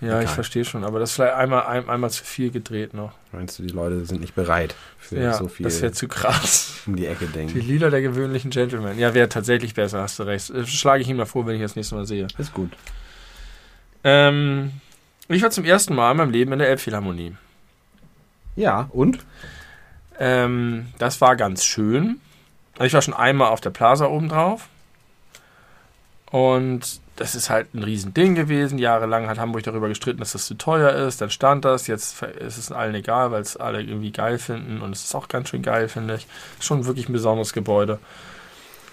Ja, 0.00 0.16
ich 0.18 0.22
Egal. 0.22 0.26
verstehe 0.34 0.64
schon, 0.64 0.82
aber 0.82 0.98
das 0.98 1.10
ist 1.10 1.16
vielleicht 1.16 1.34
einmal, 1.34 1.66
ein, 1.66 1.88
einmal 1.88 2.10
zu 2.10 2.24
viel 2.24 2.50
gedreht 2.50 2.94
noch. 2.94 3.12
meinst 3.32 3.58
du, 3.58 3.62
die 3.62 3.68
Leute 3.68 4.04
sind 4.06 4.20
nicht 4.22 4.34
bereit 4.34 4.74
für 4.98 5.20
ja, 5.20 5.34
so 5.34 5.46
viel 5.46 5.64
das 5.64 5.80
wäre 5.82 5.92
zu 5.92 6.08
krass. 6.08 6.72
um 6.86 6.96
die 6.96 7.06
Ecke 7.06 7.26
Die 7.26 7.32
denken? 7.32 7.60
Lieder 7.60 7.90
der 7.90 8.00
gewöhnlichen 8.02 8.50
Gentlemen. 8.50 8.98
Ja, 8.98 9.12
wäre 9.14 9.28
tatsächlich 9.28 9.74
besser, 9.74 10.00
hast 10.00 10.18
du 10.18 10.22
recht. 10.24 10.50
Das 10.52 10.68
schlage 10.70 11.02
ich 11.02 11.08
ihm 11.08 11.18
mal 11.18 11.26
vor, 11.26 11.46
wenn 11.46 11.54
ich 11.56 11.62
das 11.62 11.76
nächste 11.76 11.94
Mal 11.96 12.06
sehe. 12.06 12.26
Ist 12.38 12.54
gut. 12.54 12.70
Ähm, 14.02 14.72
ich 15.28 15.42
war 15.42 15.50
zum 15.50 15.64
ersten 15.64 15.94
Mal 15.94 16.10
in 16.12 16.16
meinem 16.16 16.30
Leben 16.30 16.52
in 16.52 16.58
der 16.58 16.68
Elbphilharmonie. 16.70 17.34
Ja, 18.56 18.88
und? 18.92 19.18
Ähm, 20.20 20.88
das 20.98 21.20
war 21.20 21.34
ganz 21.34 21.64
schön. 21.64 22.20
Ich 22.78 22.92
war 22.92 23.02
schon 23.02 23.14
einmal 23.14 23.48
auf 23.48 23.60
der 23.60 23.70
Plaza 23.70 24.06
oben 24.06 24.28
drauf. 24.28 24.68
Und 26.30 27.00
das 27.16 27.34
ist 27.34 27.50
halt 27.50 27.74
ein 27.74 27.82
Riesending 27.82 28.34
gewesen. 28.34 28.78
Jahrelang 28.78 29.28
hat 29.28 29.38
Hamburg 29.38 29.62
darüber 29.64 29.88
gestritten, 29.88 30.20
dass 30.20 30.32
das 30.32 30.46
zu 30.46 30.54
teuer 30.54 30.92
ist. 30.92 31.20
Dann 31.20 31.30
stand 31.30 31.64
das. 31.64 31.86
Jetzt 31.86 32.22
ist 32.22 32.58
es 32.58 32.70
allen 32.70 32.94
egal, 32.94 33.32
weil 33.32 33.42
es 33.42 33.56
alle 33.56 33.82
irgendwie 33.82 34.12
geil 34.12 34.38
finden. 34.38 34.80
Und 34.80 34.92
es 34.92 35.04
ist 35.04 35.14
auch 35.14 35.28
ganz 35.28 35.48
schön 35.48 35.62
geil, 35.62 35.88
finde 35.88 36.14
ich. 36.14 36.26
Schon 36.60 36.86
wirklich 36.86 37.08
ein 37.08 37.12
besonderes 37.12 37.52
Gebäude. 37.52 37.98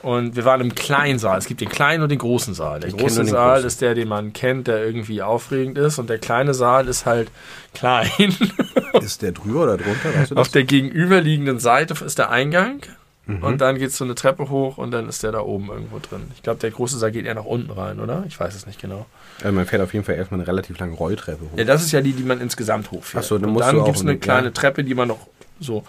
Und 0.04 0.36
wir 0.36 0.46
waren 0.46 0.62
im 0.62 0.76
kleinen 0.76 1.18
Saal. 1.20 1.38
Es 1.40 1.46
gibt 1.48 1.60
den 1.60 1.70
kleinen 1.70 2.04
und 2.04 2.10
den 2.10 2.20
großen 2.20 2.54
Saal. 2.54 2.80
Der 2.80 2.90
Ich 2.90 2.98
große 2.98 3.26
Saal 3.26 3.54
großen. 3.56 3.68
ist 3.68 3.82
der, 3.82 3.96
den 3.96 4.08
man 4.08 4.32
kennt, 4.34 4.68
der 4.68 4.86
irgendwie 4.86 5.22
aufregend 5.24 5.78
ist. 5.78 5.98
Und 6.00 6.10
der 6.10 6.20
kleine 6.20 6.54
Saal 6.54 6.88
ist 6.88 7.06
halt 7.06 7.30
klein. 7.74 8.10
Ist 9.02 9.22
der 9.22 9.32
drüber 9.32 9.64
oder 9.64 9.78
drunter? 9.78 10.16
Weißt 10.16 10.32
du 10.32 10.36
Auf 10.36 10.48
der 10.50 10.64
gegenüberliegenden 10.64 11.60
Seite 11.60 11.94
ist 12.04 12.18
der 12.18 12.30
Eingang 12.32 12.82
Mhm. 13.30 13.44
und 13.44 13.60
dann 13.60 13.78
geht 13.78 13.92
so 13.92 14.06
eine 14.06 14.16
Treppe 14.16 14.50
hoch 14.50 14.78
und 14.78 14.92
dann 14.92 15.10
ist 15.10 15.22
der 15.22 15.34
da 15.34 15.42
oben 15.42 15.68
irgendwo 15.68 16.00
drin. 16.00 16.22
Ich 16.34 16.44
glaube, 16.44 16.62
der 16.62 16.72
große 16.72 16.98
Saal 16.98 17.12
geht 17.12 17.26
eher 17.26 17.36
nach 17.36 17.44
unten 17.44 17.70
rein, 17.72 18.00
oder? 18.00 18.24
Ich 18.26 18.40
weiß 18.40 18.56
es 18.56 18.66
nicht 18.66 18.80
genau. 18.82 19.06
also 19.44 19.52
man 19.54 19.66
fährt 19.66 19.82
auf 19.82 19.92
jeden 19.94 20.06
Fall 20.06 20.16
erstmal 20.16 20.40
eine 20.40 20.48
relativ 20.48 20.80
lange 20.80 20.94
Rolltreppe 20.96 21.44
hoch. 21.44 21.58
Ja, 21.58 21.66
das 21.66 21.84
ist 21.84 21.92
ja 21.92 22.00
die, 22.00 22.14
die 22.14 22.24
man 22.24 22.40
insgesamt 22.40 22.90
hochfährt. 22.90 23.26
Ach 23.26 23.28
so, 23.28 23.38
dann 23.38 23.50
und 23.50 23.60
dann 23.60 23.84
gibt 23.84 23.98
es 23.98 24.02
eine 24.02 24.14
in- 24.14 24.22
kleine 24.22 24.48
ja. 24.48 24.54
Treppe, 24.54 24.86
die 24.86 24.96
man 24.96 25.10
noch 25.10 25.20
so, 25.60 25.84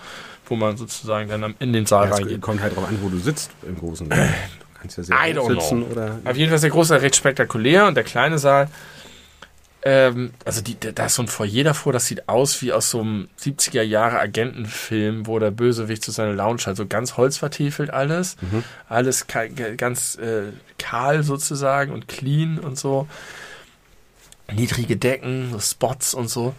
wo 0.50 0.56
man 0.56 0.76
sozusagen 0.76 1.28
dann 1.28 1.54
in 1.58 1.72
den 1.72 1.86
Saal 1.86 2.06
Ja, 2.08 2.12
es 2.14 2.18
reingeht. 2.20 2.40
kommt 2.40 2.60
halt 2.60 2.76
drauf 2.76 2.88
an, 2.88 2.98
wo 3.02 3.08
du 3.08 3.18
sitzt 3.18 3.50
im 3.66 3.76
großen 3.78 4.08
Saal. 4.08 4.18
Du 4.28 4.80
kannst 4.80 4.96
ja 4.98 5.02
sehr 5.04 5.16
I 5.16 5.32
don't 5.34 5.48
sitzen 5.60 5.82
know. 5.84 5.92
oder. 5.92 6.18
Auf 6.24 6.36
jeden 6.36 6.48
Fall 6.50 6.56
ist 6.56 6.62
der 6.62 6.70
große 6.70 6.88
Saal 6.88 6.98
recht 7.00 7.16
spektakulär 7.16 7.86
und 7.86 7.94
der 7.96 8.04
kleine 8.04 8.38
Saal, 8.38 8.68
ähm, 9.82 10.32
also 10.44 10.60
die, 10.60 10.76
da 10.78 11.06
ist 11.06 11.14
so 11.14 11.22
ein 11.22 11.28
Foyer 11.28 11.62
davor, 11.64 11.92
das 11.92 12.06
sieht 12.06 12.28
aus 12.28 12.62
wie 12.62 12.72
aus 12.72 12.90
so 12.90 13.00
einem 13.00 13.28
70er 13.40 13.82
Jahre 13.82 14.18
Agentenfilm, 14.18 15.26
wo 15.28 15.38
der 15.38 15.52
Bösewicht 15.52 16.02
zu 16.04 16.10
seiner 16.10 16.32
Lounge 16.32 16.62
hat, 16.66 16.76
so 16.76 16.86
ganz 16.86 17.16
holzvertiefelt 17.16 17.90
alles, 17.90 18.36
Mhm. 18.40 18.64
alles 18.88 19.26
ganz 19.76 20.16
äh, 20.16 20.52
kahl 20.78 21.22
sozusagen 21.22 21.92
und 21.92 22.08
clean 22.08 22.58
und 22.58 22.76
so, 22.76 23.06
niedrige 24.52 24.96
Decken, 24.96 25.50
so 25.52 25.60
Spots 25.60 26.14
und 26.14 26.28
so 26.28 26.54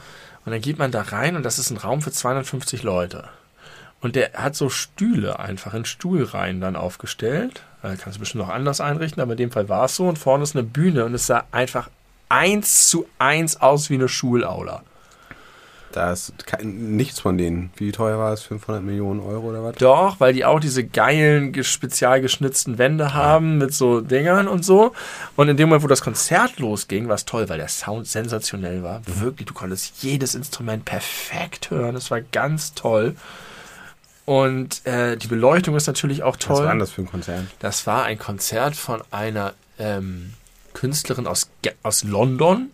und 0.45 0.51
dann 0.53 0.61
geht 0.61 0.77
man 0.79 0.91
da 0.91 1.01
rein 1.01 1.35
und 1.35 1.43
das 1.43 1.59
ist 1.59 1.71
ein 1.71 1.77
Raum 1.77 2.01
für 2.01 2.11
250 2.11 2.83
Leute. 2.83 3.27
Und 4.01 4.15
der 4.15 4.31
hat 4.33 4.55
so 4.55 4.69
Stühle 4.69 5.39
einfach 5.39 5.73
in 5.73 5.83
Stuhlreihen 5.85 6.61
dann 6.61 6.75
aufgestellt. 6.75 7.63
Äh, 7.83 7.95
kannst 7.97 8.15
du 8.15 8.19
bestimmt 8.19 8.43
auch 8.45 8.49
anders 8.49 8.79
einrichten, 8.81 9.21
aber 9.21 9.31
in 9.33 9.37
dem 9.37 9.51
Fall 9.51 9.67
war 9.69 9.85
es 9.85 9.95
so. 9.95 10.07
Und 10.07 10.17
vorne 10.17 10.43
ist 10.43 10.55
eine 10.55 10.63
Bühne 10.63 11.05
und 11.05 11.13
es 11.13 11.27
sah 11.27 11.43
einfach 11.51 11.89
eins 12.29 12.87
zu 12.87 13.07
eins 13.17 13.59
aus 13.59 13.89
wie 13.89 13.95
eine 13.95 14.07
Schulaula. 14.07 14.83
Da 15.91 16.11
ist 16.13 16.33
nichts 16.61 17.19
von 17.19 17.39
denen. 17.39 17.71
Wie 17.75 17.91
teuer 17.91 18.19
war 18.19 18.31
es? 18.31 18.43
500 18.43 18.83
Millionen 18.83 19.19
Euro 19.19 19.49
oder 19.49 19.63
was? 19.63 19.75
Doch, 19.77 20.19
weil 20.19 20.33
die 20.33 20.45
auch 20.45 20.59
diese 20.59 20.83
geilen, 20.85 21.51
ge- 21.51 21.63
spezial 21.63 22.21
geschnitzten 22.21 22.77
Wände 22.77 23.15
haben 23.15 23.57
mit 23.57 23.73
so 23.73 23.99
Dingern 23.99 24.47
und 24.47 24.63
so. 24.63 24.93
Und 25.35 25.49
in 25.49 25.57
dem 25.57 25.67
Moment, 25.69 25.83
wo 25.83 25.87
das 25.87 26.01
Konzert 26.01 26.59
losging, 26.59 27.07
war 27.07 27.15
es 27.15 27.25
toll, 27.25 27.49
weil 27.49 27.57
der 27.57 27.69
Sound 27.69 28.05
sensationell 28.05 28.83
war. 28.83 29.01
Wirklich, 29.07 29.47
du 29.47 29.55
konntest 29.55 30.03
jedes 30.03 30.35
Instrument 30.35 30.85
perfekt 30.85 31.71
hören. 31.71 31.95
Es 31.95 32.11
war 32.11 32.21
ganz 32.21 32.75
toll. 32.75 33.15
Und 34.29 34.85
äh, 34.85 35.17
die 35.17 35.25
Beleuchtung 35.25 35.75
ist 35.75 35.87
natürlich 35.87 36.21
auch 36.21 36.35
Was 36.35 36.45
toll. 36.45 36.57
war 36.57 36.69
denn 36.69 36.77
das 36.77 36.91
für 36.91 37.01
ein 37.01 37.07
Konzert? 37.09 37.45
Das 37.57 37.87
war 37.87 38.03
ein 38.03 38.19
Konzert 38.19 38.75
von 38.75 39.01
einer 39.09 39.55
ähm, 39.79 40.33
Künstlerin 40.75 41.25
aus, 41.25 41.49
aus 41.81 42.03
London, 42.03 42.69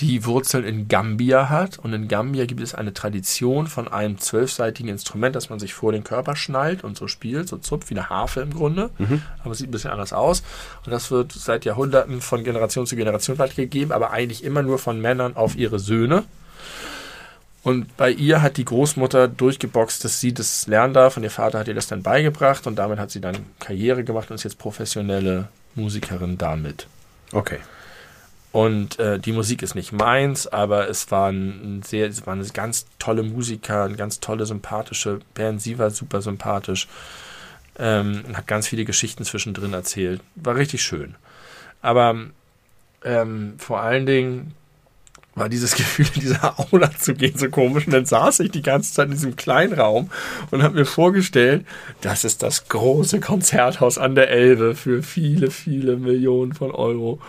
die 0.00 0.24
Wurzeln 0.24 0.64
in 0.64 0.88
Gambia 0.88 1.48
hat. 1.48 1.78
Und 1.78 1.92
in 1.92 2.08
Gambia 2.08 2.46
gibt 2.46 2.60
es 2.60 2.74
eine 2.74 2.92
Tradition 2.92 3.68
von 3.68 3.86
einem 3.86 4.18
zwölfseitigen 4.18 4.88
Instrument, 4.88 5.36
das 5.36 5.48
man 5.48 5.60
sich 5.60 5.74
vor 5.74 5.92
den 5.92 6.02
Körper 6.02 6.34
schnallt 6.34 6.82
und 6.82 6.98
so 6.98 7.06
spielt, 7.06 7.48
so 7.48 7.58
zupft 7.58 7.90
wie 7.90 7.94
eine 7.94 8.10
Harfe 8.10 8.40
im 8.40 8.52
Grunde. 8.52 8.90
Aber 9.44 9.52
es 9.52 9.58
sieht 9.58 9.68
ein 9.68 9.70
bisschen 9.70 9.92
anders 9.92 10.12
aus. 10.12 10.42
Und 10.84 10.90
das 10.90 11.12
wird 11.12 11.30
seit 11.30 11.64
Jahrhunderten 11.64 12.20
von 12.20 12.42
Generation 12.42 12.84
zu 12.88 12.96
Generation 12.96 13.38
weitergegeben, 13.38 13.92
aber 13.92 14.10
eigentlich 14.10 14.42
immer 14.42 14.62
nur 14.64 14.80
von 14.80 15.00
Männern 15.00 15.36
auf 15.36 15.54
ihre 15.54 15.78
Söhne. 15.78 16.24
Und 17.62 17.96
bei 17.96 18.10
ihr 18.10 18.42
hat 18.42 18.56
die 18.56 18.64
Großmutter 18.64 19.28
durchgeboxt, 19.28 20.04
dass 20.04 20.20
sie 20.20 20.34
das 20.34 20.66
lernen 20.66 20.94
darf 20.94 21.16
und 21.16 21.22
ihr 21.22 21.30
Vater 21.30 21.60
hat 21.60 21.68
ihr 21.68 21.74
das 21.74 21.86
dann 21.86 22.02
beigebracht 22.02 22.66
und 22.66 22.76
damit 22.76 22.98
hat 22.98 23.12
sie 23.12 23.20
dann 23.20 23.36
Karriere 23.60 24.02
gemacht 24.02 24.30
und 24.30 24.34
ist 24.34 24.42
jetzt 24.42 24.58
professionelle 24.58 25.48
Musikerin 25.76 26.38
damit. 26.38 26.88
Okay. 27.32 27.60
Und 28.50 28.98
äh, 28.98 29.18
die 29.18 29.32
Musik 29.32 29.62
ist 29.62 29.74
nicht 29.74 29.92
meins, 29.92 30.46
aber 30.46 30.88
es 30.88 31.10
waren 31.10 31.82
sehr, 31.84 32.08
es 32.08 32.26
waren 32.26 32.46
ganz 32.52 32.84
tolle 32.98 33.22
Musiker, 33.22 33.84
eine 33.84 33.96
ganz 33.96 34.20
tolle, 34.20 34.44
sympathische 34.44 35.20
Band. 35.32 35.62
Sie 35.62 35.78
war 35.78 35.90
super 35.90 36.20
sympathisch. 36.20 36.88
Ähm, 37.78 38.24
hat 38.34 38.46
ganz 38.46 38.68
viele 38.68 38.84
Geschichten 38.84 39.24
zwischendrin 39.24 39.72
erzählt. 39.72 40.20
War 40.34 40.56
richtig 40.56 40.82
schön. 40.82 41.14
Aber 41.80 42.16
ähm, 43.04 43.54
vor 43.56 43.80
allen 43.80 44.04
Dingen 44.04 44.54
war 45.34 45.48
dieses 45.48 45.74
Gefühl, 45.76 46.06
in 46.14 46.20
dieser 46.20 46.58
Aula 46.58 46.90
zu 46.96 47.14
gehen, 47.14 47.36
so 47.36 47.48
komisch. 47.48 47.86
Und 47.86 47.92
dann 47.92 48.06
saß 48.06 48.40
ich 48.40 48.50
die 48.50 48.62
ganze 48.62 48.92
Zeit 48.92 49.06
in 49.06 49.12
diesem 49.12 49.36
kleinen 49.36 49.74
Raum 49.74 50.10
und 50.50 50.62
habe 50.62 50.74
mir 50.74 50.84
vorgestellt, 50.84 51.64
das 52.00 52.24
ist 52.24 52.42
das 52.42 52.68
große 52.68 53.20
Konzerthaus 53.20 53.98
an 53.98 54.14
der 54.14 54.30
Elbe 54.30 54.74
für 54.74 55.02
viele, 55.02 55.50
viele 55.50 55.96
Millionen 55.96 56.54
von 56.54 56.70
Euro. 56.70 57.20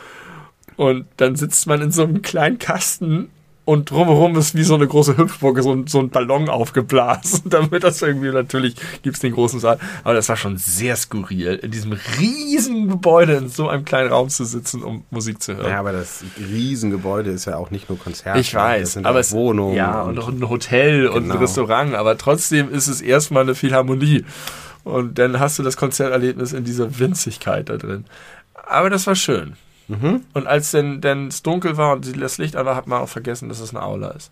Und 0.75 1.05
dann 1.17 1.35
sitzt 1.35 1.67
man 1.67 1.81
in 1.81 1.91
so 1.91 2.03
einem 2.03 2.21
kleinen 2.21 2.57
Kasten 2.57 3.29
und 3.65 3.89
drumherum 3.91 4.35
ist 4.35 4.55
wie 4.55 4.63
so 4.63 4.75
eine 4.75 4.87
große 4.87 5.15
Hüpfburg, 5.17 5.61
so 5.61 5.71
ein, 5.71 5.87
so 5.87 5.99
ein 5.99 6.09
Ballon 6.09 6.49
aufgeblasen. 6.49 7.43
Damit 7.49 7.83
das 7.83 8.01
irgendwie, 8.01 8.29
natürlich 8.29 8.75
gibt 9.03 9.15
es 9.15 9.21
den 9.21 9.33
großen 9.33 9.59
Saal. 9.59 9.79
Aber 10.03 10.13
das 10.13 10.27
war 10.27 10.35
schon 10.35 10.57
sehr 10.57 10.95
skurril, 10.97 11.59
in 11.61 11.71
diesem 11.71 11.93
riesigen 12.19 12.89
Gebäude 12.89 13.33
in 13.33 13.47
so 13.47 13.69
einem 13.69 13.85
kleinen 13.85 14.09
Raum 14.11 14.29
zu 14.29 14.43
sitzen, 14.43 14.83
um 14.83 15.05
Musik 15.11 15.41
zu 15.41 15.55
hören. 15.55 15.69
Ja, 15.69 15.79
aber 15.79 15.93
das 15.93 16.23
Riesengebäude 16.37 17.31
ist 17.31 17.45
ja 17.45 17.55
auch 17.57 17.71
nicht 17.71 17.87
nur 17.89 17.97
Konzert. 17.97 18.37
Ich 18.37 18.53
weiß, 18.53 18.97
aber 18.97 19.19
es 19.19 19.31
Wohnungen. 19.31 19.75
Ja, 19.75 20.01
und 20.01 20.19
auch 20.19 20.27
ein 20.27 20.49
Hotel 20.49 21.07
und 21.07 21.23
ein 21.23 21.29
Genau. 21.29 21.39
Restaurant. 21.39 21.95
Aber 21.95 22.17
trotzdem 22.17 22.69
ist 22.69 22.87
es 22.87 23.01
erstmal 23.01 23.43
eine 23.43 23.55
Philharmonie. 23.55 24.25
Und 24.83 25.17
dann 25.17 25.39
hast 25.39 25.57
du 25.57 25.63
das 25.63 25.77
Konzerterlebnis 25.77 26.51
in 26.51 26.65
dieser 26.65 26.99
Winzigkeit 26.99 27.69
da 27.69 27.77
drin. 27.77 28.03
Aber 28.67 28.89
das 28.89 29.07
war 29.07 29.15
schön. 29.15 29.53
Mhm. 29.87 30.25
Und 30.33 30.47
als 30.47 30.71
denn, 30.71 31.01
denn 31.01 31.27
es 31.27 31.43
dunkel 31.43 31.77
war 31.77 31.93
und 31.93 32.21
das 32.21 32.37
Licht 32.37 32.55
an 32.55 32.65
war, 32.65 32.75
hat 32.75 32.87
man 32.87 33.01
auch 33.01 33.09
vergessen, 33.09 33.49
dass 33.49 33.59
es 33.59 33.71
eine 33.71 33.83
Aula 33.83 34.11
ist. 34.11 34.31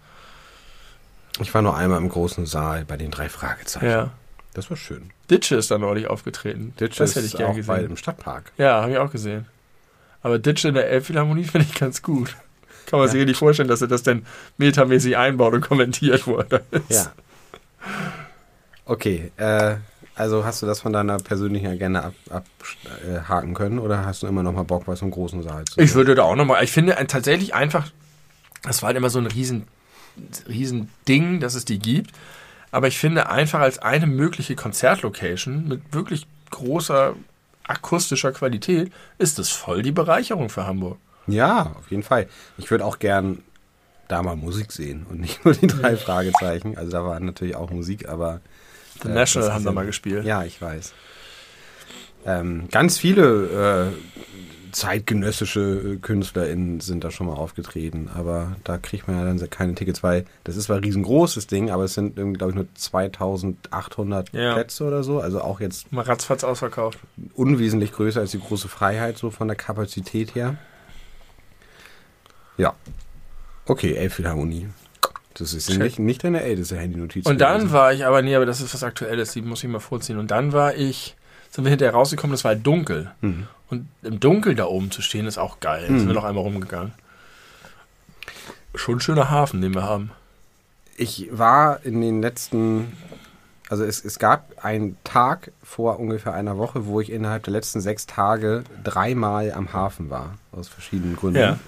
Ich 1.40 1.54
war 1.54 1.62
nur 1.62 1.76
einmal 1.76 1.98
im 1.98 2.10
großen 2.10 2.46
Saal 2.46 2.86
bei 2.86 2.98
den 2.98 3.12
drei 3.12 3.30
Fragezeichen. 3.30 3.86
Ja. 3.86 4.12
Das 4.54 4.70
war 4.70 4.78
schön. 4.78 5.12
Ditsche 5.30 5.56
ist 5.56 5.72
da 5.72 5.78
neulich 5.78 6.08
aufgetreten. 6.08 6.74
Ditsche 6.80 7.04
das 7.04 7.16
hätte 7.16 7.26
ich 7.26 7.34
ist 7.34 7.38
gerne 7.38 7.54
auch 7.54 7.66
bei, 7.66 7.76
gesehen. 7.78 7.92
im 7.92 7.98
Stadtpark. 7.98 8.52
Ja, 8.58 8.82
habe 8.82 8.92
ich 8.92 8.98
auch 8.98 9.12
gesehen. 9.12 9.46
Aber 10.24 10.40
Ditsche 10.40 10.68
in 10.68 10.74
der 10.74 10.90
Elbphilharmonie 10.90 11.44
finde 11.46 11.68
ich 11.70 11.80
ganz 11.80 12.02
gut. 12.02 12.36
Kann 12.88 13.00
man 13.00 13.08
sich 13.08 13.22
richtig 13.22 13.38
vorstellen, 13.38 13.70
dass 13.70 13.82
er 13.82 13.88
das 13.88 14.04
dann 14.04 14.26
metamäßig 14.58 15.16
einbaut 15.16 15.54
und 15.54 15.62
kommentiert 15.62 16.28
wurde. 16.28 16.64
Ja. 16.90 17.14
Okay, 18.84 19.32
äh, 19.38 19.76
also 20.16 20.46
hast 20.46 20.62
du 20.62 20.66
das 20.66 20.80
von 20.80 20.94
deiner 20.94 21.18
persönlichen 21.18 21.68
Agenda 21.68 22.12
abhaken 22.30 23.52
ab, 23.52 23.52
äh, 23.52 23.54
können 23.54 23.80
oder 23.80 24.06
hast 24.06 24.24
du 24.24 24.28
immer 24.28 24.44
noch 24.44 24.54
mal 24.54 24.64
Bock, 24.64 24.88
was 24.88 25.02
im 25.02 25.12
großen 25.12 25.44
Saal 25.44 25.66
zu 25.66 25.80
Ich 25.80 25.94
würde 25.94 26.16
da 26.16 26.24
auch 26.24 26.36
nochmal, 26.36 26.64
ich 26.64 26.72
finde 26.72 26.96
tatsächlich 27.08 27.54
einfach, 27.54 27.88
das 28.64 28.82
war 28.82 28.88
halt 28.88 28.98
immer 28.98 29.10
so 29.10 29.20
ein 29.20 29.28
riesen, 29.28 29.68
riesen 30.48 30.90
Ding, 31.08 31.40
dass 31.40 31.56
es 31.56 31.66
die 31.66 31.80
gibt. 31.80 32.12
Aber 32.72 32.88
ich 32.88 32.98
finde 32.98 33.30
einfach 33.30 33.60
als 33.60 33.80
eine 33.80 34.08
mögliche 34.08 34.56
Konzertlocation 34.56 35.68
mit 35.68 35.94
wirklich 35.94 36.26
großer 36.52 37.16
akustischer 37.68 38.32
Qualität 38.32 38.92
ist 39.18 39.40
das 39.40 39.50
voll 39.50 39.82
die 39.82 39.92
Bereicherung 39.92 40.50
für 40.50 40.66
Hamburg. 40.66 40.98
Ja, 41.28 41.74
auf 41.78 41.90
jeden 41.90 42.04
Fall. 42.04 42.28
Ich 42.58 42.70
würde 42.72 42.86
auch 42.86 43.00
gern 43.00 43.44
da 44.08 44.22
mal 44.22 44.36
Musik 44.36 44.72
sehen 44.72 45.06
und 45.10 45.20
nicht 45.20 45.46
nur 45.46 45.54
die 45.54 45.68
drei 45.68 45.96
Fragezeichen. 45.96 46.78
Also 46.78 46.92
da 46.92 47.04
war 47.04 47.20
natürlich 47.20 47.56
auch 47.56 47.70
Musik, 47.70 48.10
aber 48.10 48.42
The 49.02 49.10
Äh, 49.10 49.14
National 49.14 49.48
das 49.48 49.56
haben 49.56 49.66
da 49.66 49.72
mal 49.72 49.86
gespielt. 49.86 50.26
Ja, 50.26 50.44
ich 50.44 50.62
weiß. 50.62 50.94
Ähm, 52.26 52.68
ganz 52.72 52.98
viele 53.00 53.92
äh, 53.92 54.72
zeitgenössische 54.72 55.96
äh, 55.96 55.98
KünstlerInnen 55.98 56.80
sind 56.80 57.04
da 57.04 57.12
schon 57.12 57.28
mal 57.28 57.34
aufgetreten, 57.34 58.10
aber 58.14 58.56
da 58.64 58.78
kriegt 58.78 59.08
man 59.08 59.18
ja 59.18 59.26
dann 59.26 59.50
keine 59.50 59.74
Tickets, 59.76 60.04
weil 60.04 60.26
das 60.44 60.56
ist 60.56 60.66
zwar 60.66 60.78
ein 60.78 60.84
riesengroßes 60.84 61.48
Ding, 61.48 61.72
aber 61.72 61.84
es 61.86 61.96
sind, 61.96 62.16
glaube 62.16 62.50
ich, 62.50 62.56
nur 62.56 62.68
2800 62.76 64.32
Ja. 64.34 64.54
Plätze 64.54 64.84
oder 64.86 65.04
so. 65.04 65.20
Also 65.20 65.42
auch 65.42 65.60
jetzt 65.60 65.92
Mal 65.92 66.04
ratzfatz 66.04 66.44
ausverkauft. 66.44 67.00
unwesentlich 67.34 67.92
größer 67.92 68.22
als 68.22 68.32
die 68.32 68.40
große 68.40 68.68
Freiheit, 68.68 69.18
so 69.18 69.32
von 69.32 69.48
der 69.48 69.58
Kapazität 69.58 70.36
her. 70.36 70.58
Ja. 72.58 72.74
Okay, 73.66 73.96
Elbphilharmonie. 73.96 74.70
Das 75.42 75.56
ist 75.56 75.76
nicht, 75.76 75.98
nicht 75.98 76.24
deine 76.24 76.42
älteste 76.42 76.78
Handynotiz. 76.78 77.26
Und 77.26 77.42
dann 77.42 77.62
gewesen. 77.62 77.74
war 77.74 77.92
ich 77.94 78.06
aber, 78.06 78.22
nee, 78.22 78.36
aber 78.36 78.46
das 78.46 78.62
ist 78.62 78.76
was 78.76 78.84
Aktuelles, 78.84 79.34
die 79.34 79.42
muss 79.42 79.64
ich 79.64 79.70
mal 79.70 79.80
vorziehen. 79.80 80.20
Und 80.20 80.30
dann 80.30 80.54
war 80.54 80.76
ich, 80.76 81.16
sind 81.50 81.64
wir 81.64 81.72
hinterher 81.72 81.96
rausgekommen, 81.96 82.32
das 82.32 82.44
war 82.44 82.50
halt 82.50 82.66
dunkel. 82.66 83.10
Mhm. 83.22 83.48
Und 83.72 83.88
im 84.04 84.20
Dunkeln 84.20 84.56
da 84.56 84.66
oben 84.66 84.92
zu 84.92 85.02
stehen, 85.02 85.26
ist 85.26 85.40
auch 85.40 85.60
geil. 85.60 85.90
Mhm. 85.90 85.98
sind 85.98 86.08
wir 86.10 86.14
noch 86.14 86.26
einmal 86.26 86.44
rumgegangen. 86.44 86.92
Schon 88.76 88.98
ein 88.98 89.00
schöner 89.00 89.32
Hafen, 89.32 89.62
den 89.62 89.74
wir 89.74 89.82
haben. 89.82 90.12
Ich 90.96 91.30
war 91.32 91.84
in 91.84 92.02
den 92.02 92.22
letzten, 92.22 92.96
also 93.68 93.84
es, 93.84 94.06
es 94.06 94.20
gab 94.20 94.64
einen 94.64 94.96
Tag 95.04 95.52
vor 95.64 96.00
ungefähr 96.00 96.36
einer 96.36 96.60
Woche, 96.60 96.86
wo 96.86 97.02
ich 97.02 97.12
innerhalb 97.12 97.44
der 97.46 97.54
letzten 97.54 97.82
sechs 97.82 98.06
Tage 98.06 98.64
dreimal 98.84 99.52
am 99.54 99.74
Hafen 99.74 100.12
war, 100.12 100.38
aus 100.52 100.68
verschiedenen 100.68 101.16
Gründen. 101.16 101.40
Ja. 101.40 101.60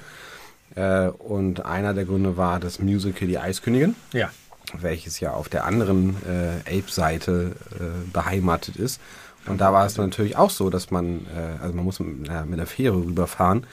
Äh, 0.76 1.08
und 1.08 1.66
einer 1.66 1.94
der 1.94 2.06
Gründe 2.06 2.38
war 2.38 2.60
das 2.60 2.80
Musical 2.80 3.28
Die 3.28 3.38
Eiskönigin, 3.40 3.96
Ja. 4.12 4.30
welches 4.80 5.20
ja 5.20 5.32
auf 5.34 5.50
der 5.50 5.66
anderen 5.66 6.16
äh, 6.28 6.80
Ape-Seite 6.80 7.52
äh, 7.80 8.12
beheimatet 8.12 8.76
ist. 8.78 9.00
Und 9.46 9.60
da 9.60 9.74
war 9.74 9.86
es 9.86 9.98
natürlich 9.98 10.38
auch 10.38 10.50
so, 10.50 10.70
dass 10.70 10.90
man, 10.90 11.26
äh, 11.36 11.62
also 11.62 11.76
man 11.76 11.84
muss 11.86 12.00
mit, 12.00 12.30
einer- 12.30 12.46
mit 12.46 12.60
der 12.60 12.66
Fähre 12.68 12.96
rüberfahren. 12.98 13.68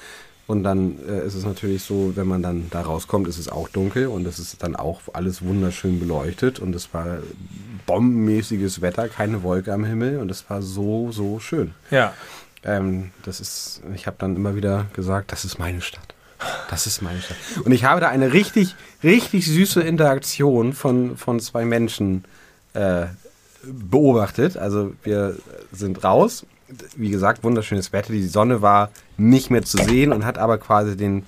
Und 0.48 0.64
dann 0.64 0.98
äh, 1.08 1.24
ist 1.24 1.34
es 1.34 1.44
natürlich 1.44 1.84
so, 1.84 2.16
wenn 2.16 2.26
man 2.26 2.42
dann 2.42 2.66
da 2.70 2.80
rauskommt, 2.82 3.28
ist 3.28 3.38
es 3.38 3.48
auch 3.48 3.68
dunkel 3.68 4.08
und 4.08 4.26
es 4.26 4.40
ist 4.40 4.60
dann 4.64 4.74
auch 4.74 5.00
alles 5.12 5.42
wunderschön 5.42 6.00
beleuchtet 6.00 6.58
und 6.58 6.74
es 6.74 6.92
war 6.92 7.18
bombenmäßiges 7.86 8.80
Wetter, 8.80 9.08
keine 9.08 9.42
Wolke 9.42 9.72
am 9.72 9.84
Himmel 9.84 10.18
und 10.18 10.30
es 10.30 10.48
war 10.50 10.60
so, 10.62 11.12
so 11.12 11.38
schön. 11.38 11.72
Ja. 11.90 12.12
Ähm, 12.64 13.10
das 13.24 13.40
ist, 13.40 13.80
ich 13.94 14.06
habe 14.06 14.16
dann 14.18 14.36
immer 14.36 14.54
wieder 14.56 14.86
gesagt, 14.92 15.32
das 15.32 15.44
ist 15.44 15.58
meine 15.58 15.80
Stadt. 15.80 16.14
Das 16.70 16.86
ist 16.86 17.02
meine 17.02 17.20
Stadt. 17.20 17.36
Und 17.64 17.72
ich 17.72 17.84
habe 17.84 18.00
da 18.00 18.08
eine 18.08 18.32
richtig, 18.32 18.74
richtig 19.02 19.46
süße 19.46 19.80
Interaktion 19.82 20.72
von, 20.72 21.16
von 21.16 21.40
zwei 21.40 21.64
Menschen 21.64 22.24
äh, 22.74 23.06
beobachtet. 23.64 24.56
Also 24.56 24.92
wir 25.02 25.36
sind 25.72 26.02
raus. 26.04 26.46
Wie 26.96 27.10
gesagt, 27.10 27.42
wunderschönes 27.42 27.92
Wetter. 27.92 28.12
Die 28.12 28.26
Sonne 28.26 28.62
war 28.62 28.90
nicht 29.16 29.50
mehr 29.50 29.62
zu 29.62 29.76
sehen 29.78 30.12
und 30.12 30.24
hat 30.24 30.38
aber 30.38 30.58
quasi 30.58 30.96
den, 30.96 31.24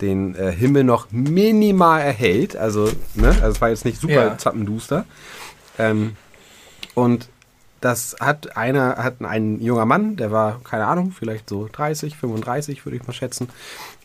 den 0.00 0.34
äh, 0.34 0.50
Himmel 0.52 0.84
noch 0.84 1.06
minimal 1.10 2.00
erhellt. 2.00 2.56
Also, 2.56 2.90
ne? 3.14 3.28
also 3.28 3.48
es 3.48 3.60
war 3.60 3.68
jetzt 3.70 3.84
nicht 3.84 4.00
super 4.00 4.12
Ja. 4.12 4.38
zappenduster. 4.38 5.04
Ähm, 5.78 6.16
und 6.94 7.28
das 7.80 8.16
hat 8.20 8.56
einer, 8.58 8.96
hat 8.96 9.22
ein 9.22 9.60
junger 9.60 9.86
Mann, 9.86 10.16
der 10.16 10.30
war, 10.30 10.60
keine 10.64 10.86
Ahnung, 10.86 11.12
vielleicht 11.16 11.48
so 11.48 11.66
30, 11.72 12.16
35, 12.16 12.84
würde 12.84 12.96
ich 12.96 13.06
mal 13.06 13.14
schätzen, 13.14 13.48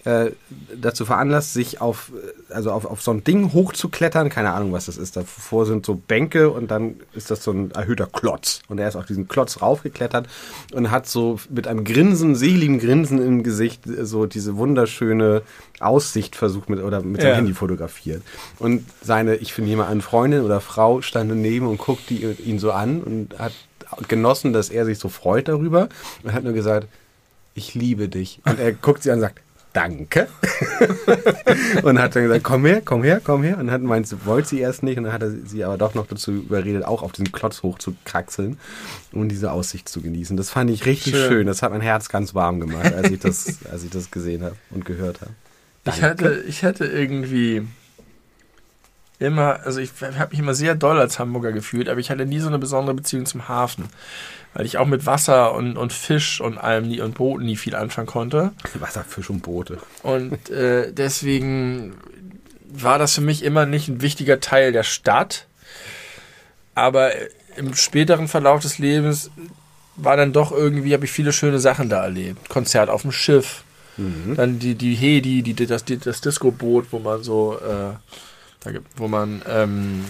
äh, 0.05 0.31
dazu 0.79 1.03
veranlasst, 1.05 1.53
sich 1.53 1.81
auf, 1.81 2.11
äh, 2.49 2.53
also 2.53 2.71
auf, 2.71 2.85
auf 2.85 3.01
so 3.01 3.11
ein 3.11 3.23
Ding 3.23 3.53
hochzuklettern. 3.53 4.29
Keine 4.29 4.53
Ahnung, 4.53 4.71
was 4.71 4.85
das 4.85 4.97
ist. 4.97 5.17
Davor 5.17 5.65
sind 5.65 5.85
so 5.85 5.95
Bänke 5.95 6.51
und 6.51 6.69
dann 6.71 6.95
ist 7.13 7.31
das 7.31 7.43
so 7.43 7.51
ein 7.51 7.71
erhöhter 7.71 8.07
Klotz. 8.11 8.61
Und 8.67 8.79
er 8.79 8.87
ist 8.87 8.95
auf 8.95 9.05
diesen 9.05 9.27
Klotz 9.27 9.61
raufgeklettert 9.61 10.27
und 10.73 10.91
hat 10.91 11.07
so 11.07 11.39
mit 11.49 11.67
einem 11.67 11.83
Grinsen, 11.83 12.35
seligen 12.35 12.79
Grinsen 12.79 13.19
im 13.19 13.43
Gesicht 13.43 13.87
äh, 13.87 14.05
so 14.05 14.25
diese 14.27 14.57
wunderschöne 14.57 15.41
Aussicht 15.79 16.35
versucht 16.35 16.69
mit 16.69 16.81
oder 16.81 17.01
mit 17.01 17.21
seinem 17.21 17.31
Ja. 17.31 17.35
Handy 17.37 17.53
fotografiert. 17.53 18.21
Und 18.59 18.85
seine, 19.01 19.35
ich 19.35 19.53
finde 19.53 19.71
jemand 19.71 19.89
an 19.89 20.01
Freundin 20.01 20.41
oder 20.41 20.61
Frau 20.61 21.01
stand 21.01 21.31
daneben 21.31 21.67
und 21.67 21.77
guckte 21.79 22.13
ihn 22.13 22.59
so 22.59 22.71
an 22.71 23.01
und 23.01 23.39
hat 23.39 23.53
genossen, 24.07 24.53
dass 24.53 24.69
er 24.69 24.85
sich 24.85 24.99
so 24.99 25.09
freut 25.09 25.47
darüber 25.47 25.89
und 26.23 26.33
hat 26.33 26.43
nur 26.43 26.53
gesagt, 26.53 26.87
ich 27.55 27.73
liebe 27.73 28.07
dich. 28.09 28.39
Und 28.45 28.59
er 28.59 28.73
guckt 28.73 29.03
sie 29.03 29.11
an 29.11 29.17
und 29.17 29.21
sagt, 29.21 29.41
danke. 29.75 30.27
und 31.83 31.99
hat 31.99 32.15
dann 32.15 32.23
gesagt, 32.23 32.43
komm 32.43 32.65
her, 32.65 32.81
komm 32.83 33.03
her, 33.03 33.21
komm 33.23 33.43
her. 33.43 33.57
Und 33.57 33.69
hat 33.71 33.81
meint, 33.81 34.07
sie 34.07 34.25
wollte 34.25 34.49
sie 34.49 34.59
erst 34.59 34.83
nicht. 34.83 34.97
Und 34.97 35.03
dann 35.03 35.13
hat 35.13 35.21
er 35.21 35.31
sie 35.31 35.63
aber 35.63 35.77
doch 35.77 35.93
noch 35.93 36.07
dazu 36.07 36.31
überredet, 36.31 36.85
auch 36.85 37.03
auf 37.03 37.11
diesen 37.11 37.31
Klotz 37.31 37.61
hochzukraxeln 37.61 38.57
und 39.11 39.29
diese 39.29 39.51
Aussicht 39.51 39.89
zu 39.89 40.01
genießen. 40.01 40.37
Das 40.37 40.49
fand 40.49 40.69
ich 40.69 40.85
richtig 40.85 41.15
schön. 41.15 41.29
Schön. 41.29 41.47
Das 41.47 41.61
hat 41.61 41.71
mein 41.71 41.81
Herz 41.81 42.09
ganz 42.09 42.33
warm 42.33 42.59
gemacht, 42.59 42.93
als 42.93 43.11
ich 43.11 43.19
das, 43.19 43.59
als 43.71 43.83
ich 43.83 43.89
das 43.89 44.11
gesehen 44.11 44.43
habe 44.43 44.55
und 44.69 44.85
gehört 44.85 45.21
habe. 45.21 45.31
Ich 45.85 46.01
hatte, 46.01 46.43
ich 46.47 46.63
hatte 46.63 46.85
irgendwie 46.85 47.67
immer, 49.19 49.59
also 49.63 49.79
ich 49.79 49.91
habe 50.01 50.31
mich 50.31 50.39
immer 50.39 50.53
sehr 50.53 50.75
doll 50.75 50.99
als 50.99 51.19
Hamburger 51.19 51.51
gefühlt, 51.51 51.89
aber 51.89 51.99
ich 51.99 52.09
hatte 52.09 52.25
nie 52.25 52.39
so 52.39 52.47
eine 52.47 52.59
besondere 52.59 52.95
Beziehung 52.95 53.25
zum 53.25 53.47
Hafen. 53.47 53.85
Weil 54.55 54.65
ich 54.65 54.77
auch 54.77 54.87
mit 54.87 55.05
Wasser 55.05 55.53
und, 55.53 55.77
und 55.77 55.91
Fisch 55.91 56.39
und 56.39 56.57
allem 56.57 56.87
nie 56.87 57.01
und 57.01 57.15
Booten 57.15 57.45
nie 57.45 57.57
viel 57.57 57.75
anfangen 57.75 58.07
konnte. 58.07 58.53
Wasser, 58.79 59.03
Fisch 59.03 59.29
und 59.29 59.41
Boote. 59.41 59.79
Und 60.01 60.49
äh, 60.49 60.93
deswegen 60.93 61.93
war 62.65 62.97
das 62.97 63.13
für 63.13 63.21
mich 63.21 63.43
immer 63.43 63.65
nicht 63.65 63.89
ein 63.89 64.01
wichtiger 64.01 64.39
Teil 64.39 64.71
der 64.71 64.83
Stadt. 64.83 65.45
Aber 66.73 67.11
im 67.57 67.75
späteren 67.75 68.29
Verlauf 68.29 68.61
des 68.61 68.79
Lebens 68.79 69.29
war 69.97 70.15
dann 70.15 70.31
doch 70.31 70.53
irgendwie, 70.53 70.93
habe 70.93 71.03
ich 71.03 71.11
viele 71.11 71.33
schöne 71.33 71.59
Sachen 71.59 71.89
da 71.89 72.03
erlebt. 72.03 72.47
Konzert 72.47 72.89
auf 72.89 73.01
dem 73.01 73.11
Schiff. 73.11 73.63
Mhm. 73.97 74.35
Dann 74.37 74.59
die, 74.59 74.75
die 74.75 74.95
Hedi, 74.95 75.41
die, 75.41 75.53
das, 75.65 75.83
die, 75.83 75.97
das 75.97 76.21
Disco-Boot, 76.21 76.87
wo 76.91 76.99
man 76.99 77.23
so, 77.23 77.57
äh, 77.57 77.93
da 78.61 78.71
gibt, 78.71 78.87
wo 78.97 79.09
man 79.09 79.41
ähm, 79.49 80.05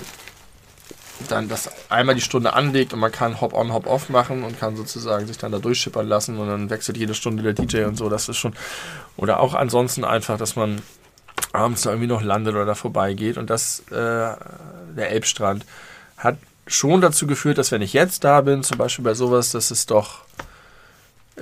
dann 1.30 1.48
das 1.48 1.70
einmal 1.90 2.16
die 2.16 2.22
Stunde 2.22 2.54
anlegt 2.54 2.94
und 2.94 3.00
man 3.00 3.12
kann 3.12 3.40
Hop-on, 3.42 3.74
Hop-off 3.74 4.10
machen 4.10 4.44
und 4.44 4.60
kann 4.60 4.76
sozusagen 4.76 5.28
sich 5.28 5.38
dann 5.38 5.52
da 5.52 5.60
durchschippern 5.60 6.08
lassen 6.08 6.38
und 6.38 6.48
dann 6.48 6.70
wechselt 6.70 6.98
jede 6.98 7.14
Stunde 7.14 7.44
der 7.44 7.54
DJ 7.54 7.84
und 7.86 7.98
so. 7.98 8.10
Das 8.10 8.30
ist 8.30 8.38
schon. 8.38 8.54
Oder 9.18 9.40
auch 9.40 9.54
ansonsten 9.54 10.04
einfach, 10.04 10.38
dass 10.38 10.56
man 10.56 10.82
abends 11.54 11.84
da 11.84 11.92
irgendwie 11.92 12.08
noch 12.08 12.22
landet 12.22 12.54
oder 12.54 12.66
da 12.66 12.76
vorbeigeht 12.76 13.38
und 13.38 13.50
das, 13.50 13.80
äh, 13.92 13.94
der 13.94 15.10
Elbstrand, 15.12 15.66
hat 16.18 16.38
schon 16.68 17.02
dazu 17.02 17.28
geführt, 17.28 17.58
dass 17.58 17.72
wenn 17.72 17.82
ich 17.82 17.94
jetzt 17.94 18.24
da 18.24 18.42
bin, 18.42 18.64
zum 18.64 18.78
Beispiel 18.78 19.04
bei 19.04 19.14
sowas, 19.14 19.52
dass 19.52 19.72
es 19.72 19.86
doch 19.86 20.20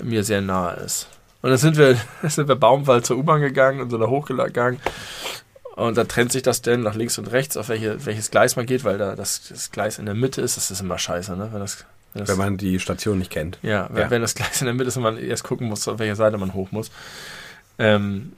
mir 0.02 0.24
sehr 0.24 0.42
nahe 0.42 0.76
ist. 0.78 1.08
Und 1.42 1.50
dann 1.50 1.58
sind 1.58 1.78
wir, 1.78 1.98
sind 2.30 2.48
wir 2.48 2.56
Baumwald 2.56 3.06
zur 3.06 3.18
U-Bahn 3.18 3.42
gegangen 3.42 3.82
und 3.82 3.90
sind 3.90 4.00
da 4.00 4.08
hochgegangen. 4.08 4.80
Und 5.76 5.98
da 5.98 6.04
trennt 6.04 6.32
sich 6.32 6.44
das 6.44 6.62
denn 6.62 6.82
nach 6.82 6.94
links 6.94 7.18
und 7.18 7.32
rechts, 7.32 7.58
auf 7.58 7.68
welche, 7.68 8.06
welches 8.06 8.30
Gleis 8.30 8.56
man 8.56 8.68
geht, 8.68 8.84
weil 8.84 9.00
da 9.00 9.16
das, 9.16 9.48
das 9.50 9.72
Gleis 9.72 9.98
in 9.98 10.06
der 10.06 10.14
Mitte 10.14 10.40
ist. 10.40 10.56
Das 10.56 10.70
ist 10.70 10.82
immer 10.82 11.00
scheiße, 11.00 11.36
ne? 11.36 11.50
Wenn, 11.52 11.60
das, 11.60 11.86
wenn, 12.14 12.20
das, 12.20 12.30
wenn 12.30 12.38
man 12.38 12.58
die 12.58 12.80
Station 12.80 13.18
nicht 13.18 13.32
kennt. 13.32 13.58
Ja, 13.64 13.90
wenn, 13.92 14.04
ja. 14.04 14.10
wenn 14.12 14.22
das 14.22 14.36
Gleis 14.36 14.62
in 14.62 14.66
der 14.66 14.76
Mitte 14.76 14.90
ist 14.90 14.98
und 14.98 15.04
man 15.04 15.18
erst 15.18 15.44
gucken 15.44 15.68
muss, 15.68 15.88
auf 15.88 15.98
welcher 15.98 16.16
Seite 16.16 16.38
man 16.38 16.54
hoch 16.54 16.72
muss. 16.72 16.92
Ähm, 17.80 18.34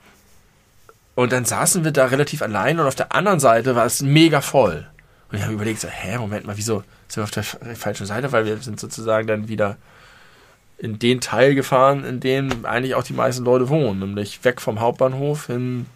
und 1.14 1.32
dann 1.32 1.44
saßen 1.44 1.84
wir 1.84 1.92
da 1.92 2.06
relativ 2.06 2.40
allein 2.40 2.80
und 2.80 2.86
auf 2.86 2.94
der 2.94 3.14
anderen 3.14 3.40
Seite 3.40 3.76
war 3.76 3.84
es 3.84 4.00
mega 4.00 4.40
voll. 4.40 4.86
Und 5.30 5.36
ich 5.36 5.44
habe 5.44 5.52
überlegt, 5.52 5.80
so, 5.80 5.88
hä, 5.88 6.16
Moment 6.16 6.46
mal, 6.46 6.56
wieso 6.56 6.84
sind 7.08 7.18
wir 7.18 7.24
auf 7.24 7.30
der 7.30 7.42
falschen 7.42 8.06
Seite? 8.06 8.32
Weil 8.32 8.46
wir 8.46 8.56
sind 8.58 8.80
sozusagen 8.80 9.26
dann 9.26 9.48
wieder 9.48 9.76
in 10.78 10.98
den 10.98 11.20
Teil 11.20 11.54
gefahren, 11.54 12.04
in 12.04 12.20
dem 12.20 12.64
eigentlich 12.64 12.94
auch 12.94 13.02
die 13.02 13.14
meisten 13.14 13.44
Leute 13.44 13.68
wohnen, 13.68 14.00
nämlich 14.00 14.42
weg 14.44 14.60
vom 14.60 14.80
Hauptbahnhof 14.80 15.46
hin 15.46 15.86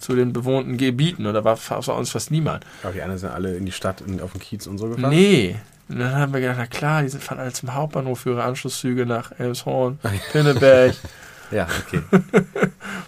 zu 0.00 0.16
den 0.16 0.32
bewohnten 0.32 0.76
Gebieten. 0.76 1.26
Und 1.26 1.34
da 1.34 1.44
war 1.44 1.58
außer 1.68 1.94
uns 1.94 2.10
fast 2.10 2.30
niemand. 2.30 2.64
Aber 2.82 2.92
die 2.92 3.02
anderen 3.02 3.18
sind 3.18 3.30
alle 3.30 3.56
in 3.56 3.66
die 3.66 3.72
Stadt, 3.72 4.00
in, 4.00 4.20
auf 4.20 4.32
den 4.32 4.40
Kiez 4.40 4.66
und 4.66 4.78
so 4.78 4.88
gefahren? 4.88 5.10
Nee. 5.10 5.56
Und 5.88 5.98
dann 5.98 6.16
haben 6.16 6.32
wir 6.32 6.40
gedacht, 6.40 6.56
na 6.58 6.66
klar, 6.66 7.02
die 7.02 7.08
sind 7.08 7.22
fahren 7.22 7.40
alle 7.40 7.52
zum 7.52 7.74
Hauptbahnhof 7.74 8.20
für 8.20 8.30
ihre 8.30 8.44
Anschlusszüge 8.44 9.06
nach 9.06 9.32
Elmshorn, 9.38 9.98
Pinneberg. 10.32 10.94
ja, 11.50 11.66
okay. 11.86 12.02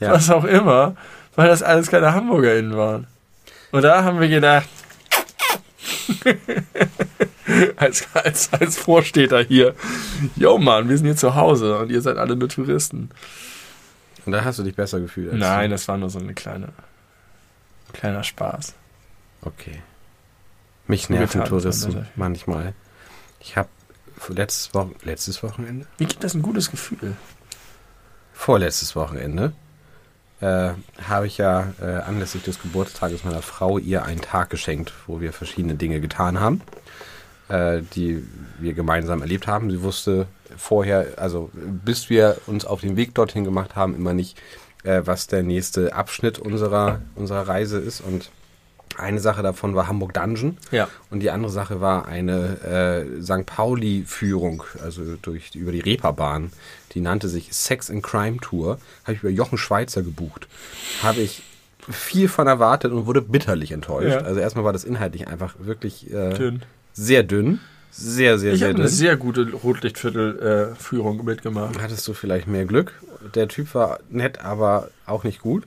ja. 0.01 0.13
Was 0.13 0.31
auch 0.31 0.45
immer, 0.45 0.97
weil 1.37 1.49
das 1.49 1.63
alles 1.63 1.89
keine 1.89 2.13
HamburgerInnen 2.13 2.77
waren. 2.77 3.07
Und 3.71 3.83
da 3.83 4.05
haben 4.05 4.21
wir 4.21 4.29
gedacht, 4.29 4.69
als, 7.77 8.07
als, 8.15 8.53
als 8.53 8.79
Vorsteter 8.79 9.43
hier. 9.43 9.75
Jo 10.37 10.59
Mann, 10.59 10.89
wir 10.89 10.97
sind 10.97 11.07
hier 11.07 11.17
zu 11.17 11.35
Hause 11.35 11.79
und 11.79 11.91
ihr 11.91 12.01
seid 12.01 12.17
alle 12.17 12.37
nur 12.37 12.49
Touristen. 12.49 13.11
Und 14.25 14.33
da 14.33 14.45
hast 14.45 14.59
du 14.59 14.63
dich 14.63 14.75
besser 14.75 15.01
gefühlt? 15.01 15.33
Nein, 15.33 15.71
das 15.71 15.89
war 15.89 15.97
nur 15.99 16.11
so 16.11 16.19
eine 16.19 16.35
kleine, 16.35 16.69
kleiner 17.93 18.23
Spaß. 18.23 18.75
Okay. 19.43 19.83
Mich 20.87 21.09
nerven 21.09 21.45
Touristen 21.45 22.07
manchmal. 22.17 22.75
Ich 23.41 23.57
habe 23.57 23.69
letztes, 24.29 24.73
Wo 24.73 24.91
letztes 25.03 25.43
Wochenende. 25.43 25.87
Wie 25.99 26.07
gibt 26.07 26.23
das 26.23 26.35
ein 26.35 26.43
gutes 26.43 26.71
Gefühl? 26.71 27.17
Vorletztes 28.33 28.95
Wochenende 28.97 29.53
äh, 30.41 30.73
habe 31.09 31.27
ich 31.27 31.39
ja 31.39 31.73
äh, 31.81 31.85
anlässlich 31.85 32.43
des 32.43 32.61
Geburtstages 32.61 33.25
meiner 33.25 33.43
Frau 33.43 33.79
ihr 33.79 34.05
einen 34.05 34.21
Tag 34.21 34.51
geschenkt, 34.51 34.93
wo 35.07 35.21
wir 35.21 35.33
verschiedene 35.33 35.77
Dinge 35.77 36.01
getan 36.01 36.41
haben, 36.41 36.61
äh, 37.49 37.83
die 37.95 38.23
wir 38.59 38.73
gemeinsam 38.75 39.21
erlebt 39.21 39.47
haben. 39.47 39.71
Sie 39.71 39.83
wusste 39.83 40.27
vorher, 40.57 41.15
also 41.17 41.51
bis 41.53 42.11
wir 42.11 42.39
uns 42.47 42.65
auf 42.65 42.81
den 42.81 42.97
Weg 42.97 43.15
dorthin 43.15 43.45
gemacht 43.45 43.77
haben, 43.77 43.95
immer 43.95 44.13
nicht, 44.13 44.41
äh, 44.85 45.03
was 45.05 45.27
der 45.27 45.43
nächste 45.43 45.95
Abschnitt 45.95 46.39
unserer, 46.39 47.01
unserer 47.15 47.49
Reise 47.49 47.79
ist 47.79 48.01
und 48.01 48.31
eine 48.99 49.21
Sache 49.21 49.43
davon 49.43 49.75
war 49.75 49.89
Hamburg 49.89 50.15
Dungeon. 50.15 50.59
Ja. 50.71 50.89
Und 51.11 51.21
die 51.21 51.31
andere 51.31 51.51
Sache 51.51 51.81
war 51.81 52.07
eine 52.07 53.07
äh, 53.19 53.23
St. 53.23 53.47
Pauli-Führung, 53.47 54.65
also 54.83 55.17
durch, 55.21 55.55
über 55.55 55.73
die 55.73 55.81
Reeperbahn. 55.81 56.53
Die 56.93 57.01
nannte 57.01 57.29
sich 57.29 57.53
Sex 57.53 57.91
and 57.91 58.03
Crime 58.03 58.39
Tour. 58.39 58.79
Habe 59.05 59.15
ich 59.15 59.23
über 59.23 59.31
Jochen 59.31 59.59
Schweizer 59.59 60.03
gebucht. 60.03 60.47
Habe 61.03 61.21
ich 61.21 61.43
viel 61.91 62.29
von 62.29 62.47
erwartet 62.47 62.93
und 62.93 63.07
wurde 63.07 63.23
bitterlich 63.23 63.73
enttäuscht. 63.73 64.11
Ja. 64.11 64.19
Also 64.19 64.41
erstmal 64.41 64.65
war 64.65 64.73
das 64.73 64.85
inhaltlich 64.85 65.27
einfach 65.27 65.55
wirklich 65.59 66.13
äh. 66.13 66.59
Sehr 66.93 67.23
dünn. 67.23 67.61
Sehr, 67.91 68.39
sehr, 68.39 68.55
ich 68.55 68.61
sehr 68.61 68.69
dünn. 68.69 68.81
eine 68.81 68.89
sehr 68.89 69.17
gute 69.17 69.53
Rotlichtviertel-Führung 69.53 71.21
äh, 71.21 71.23
mitgemacht. 71.23 71.81
Hattest 71.81 72.09
du 72.09 72.15
vielleicht 72.15 72.47
mehr 72.47 72.65
Glück? 72.65 72.93
Der 73.35 73.49
Typ 73.49 73.75
war 73.75 74.01
nett, 74.09 74.43
aber 74.45 74.89
auch 75.07 75.25
nicht 75.25 75.41
gut. 75.41 75.65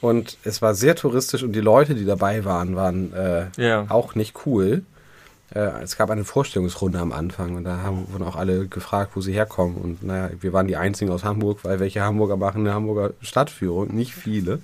Und 0.00 0.38
es 0.44 0.62
war 0.62 0.74
sehr 0.74 0.94
touristisch 0.94 1.42
und 1.42 1.52
die 1.52 1.60
Leute, 1.60 1.94
die 1.94 2.04
dabei 2.04 2.44
waren, 2.44 2.76
waren 2.76 3.12
äh, 3.12 3.46
ja. 3.56 3.86
auch 3.88 4.14
nicht 4.14 4.46
cool. 4.46 4.82
Äh, 5.54 5.82
es 5.82 5.96
gab 5.96 6.10
eine 6.10 6.24
Vorstellungsrunde 6.24 6.98
am 6.98 7.12
Anfang 7.12 7.56
und 7.56 7.64
da 7.64 7.78
haben, 7.78 8.06
wurden 8.12 8.24
auch 8.24 8.36
alle 8.36 8.66
gefragt, 8.66 9.12
wo 9.14 9.20
sie 9.20 9.32
herkommen. 9.32 9.76
Und 9.76 10.02
naja, 10.02 10.30
wir 10.40 10.52
waren 10.52 10.68
die 10.68 10.76
Einzigen 10.76 11.10
aus 11.10 11.24
Hamburg, 11.24 11.60
weil 11.64 11.80
welche 11.80 12.02
Hamburger 12.02 12.36
machen 12.36 12.60
eine 12.60 12.74
Hamburger 12.74 13.12
Stadtführung? 13.20 13.94
Nicht 13.94 14.14
viele. 14.14 14.60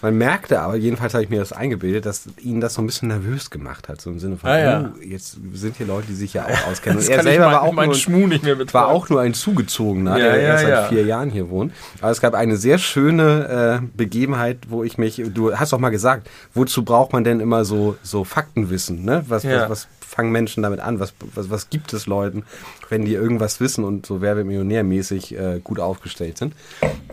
Man 0.00 0.16
merkte 0.16 0.60
aber, 0.60 0.76
jedenfalls 0.76 1.14
habe 1.14 1.24
ich 1.24 1.30
mir 1.30 1.40
das 1.40 1.52
eingebildet, 1.52 2.06
dass 2.06 2.24
ihn 2.40 2.60
das 2.60 2.74
so 2.74 2.82
ein 2.82 2.86
bisschen 2.86 3.08
nervös 3.08 3.50
gemacht 3.50 3.88
hat. 3.88 4.00
So 4.00 4.10
im 4.10 4.18
Sinne 4.18 4.36
von, 4.36 4.50
ah, 4.50 4.58
ja. 4.58 4.92
oh, 4.94 5.02
jetzt 5.02 5.38
sind 5.54 5.76
hier 5.76 5.86
Leute, 5.86 6.06
die 6.08 6.14
sich 6.14 6.34
ja 6.34 6.44
auch 6.44 6.66
auskennen. 6.70 6.98
Und 6.98 7.08
er 7.08 7.22
selber 7.22 7.46
mein, 7.46 7.54
war, 7.54 7.62
auch 7.62 7.74
nur, 7.74 8.72
war 8.72 8.88
auch 8.88 9.08
nur 9.08 9.20
ein 9.20 9.34
Zugezogener, 9.34 10.18
ja, 10.18 10.24
der 10.24 10.36
ja, 10.36 10.48
erst 10.48 10.64
seit 10.64 10.88
vier 10.88 11.04
Jahren 11.04 11.30
hier 11.30 11.50
wohnt. 11.50 11.72
Aber 12.00 12.10
es 12.10 12.20
gab 12.20 12.34
eine 12.34 12.56
sehr 12.56 12.78
schöne 12.78 13.80
äh, 13.82 13.86
Begebenheit, 13.96 14.58
wo 14.68 14.84
ich 14.84 14.98
mich, 14.98 15.22
du 15.34 15.56
hast 15.56 15.72
doch 15.72 15.78
mal 15.78 15.90
gesagt, 15.90 16.28
wozu 16.54 16.84
braucht 16.84 17.12
man 17.12 17.24
denn 17.24 17.40
immer 17.40 17.64
so, 17.64 17.96
so 18.02 18.24
Faktenwissen? 18.24 19.04
Ne? 19.04 19.24
Was, 19.28 19.44
was, 19.44 19.70
was 19.70 19.88
fangen 20.08 20.32
Menschen 20.32 20.62
damit 20.62 20.80
an? 20.80 20.98
Was, 21.00 21.14
was, 21.34 21.50
was 21.50 21.70
gibt 21.70 21.92
es 21.92 22.06
Leuten, 22.06 22.44
wenn 22.88 23.04
die 23.04 23.14
irgendwas 23.14 23.60
wissen 23.60 23.84
und 23.84 24.06
so 24.06 24.20
Werbemillionärmäßig 24.20 25.38
äh, 25.38 25.60
gut 25.62 25.78
aufgestellt 25.78 26.38
sind? 26.38 26.54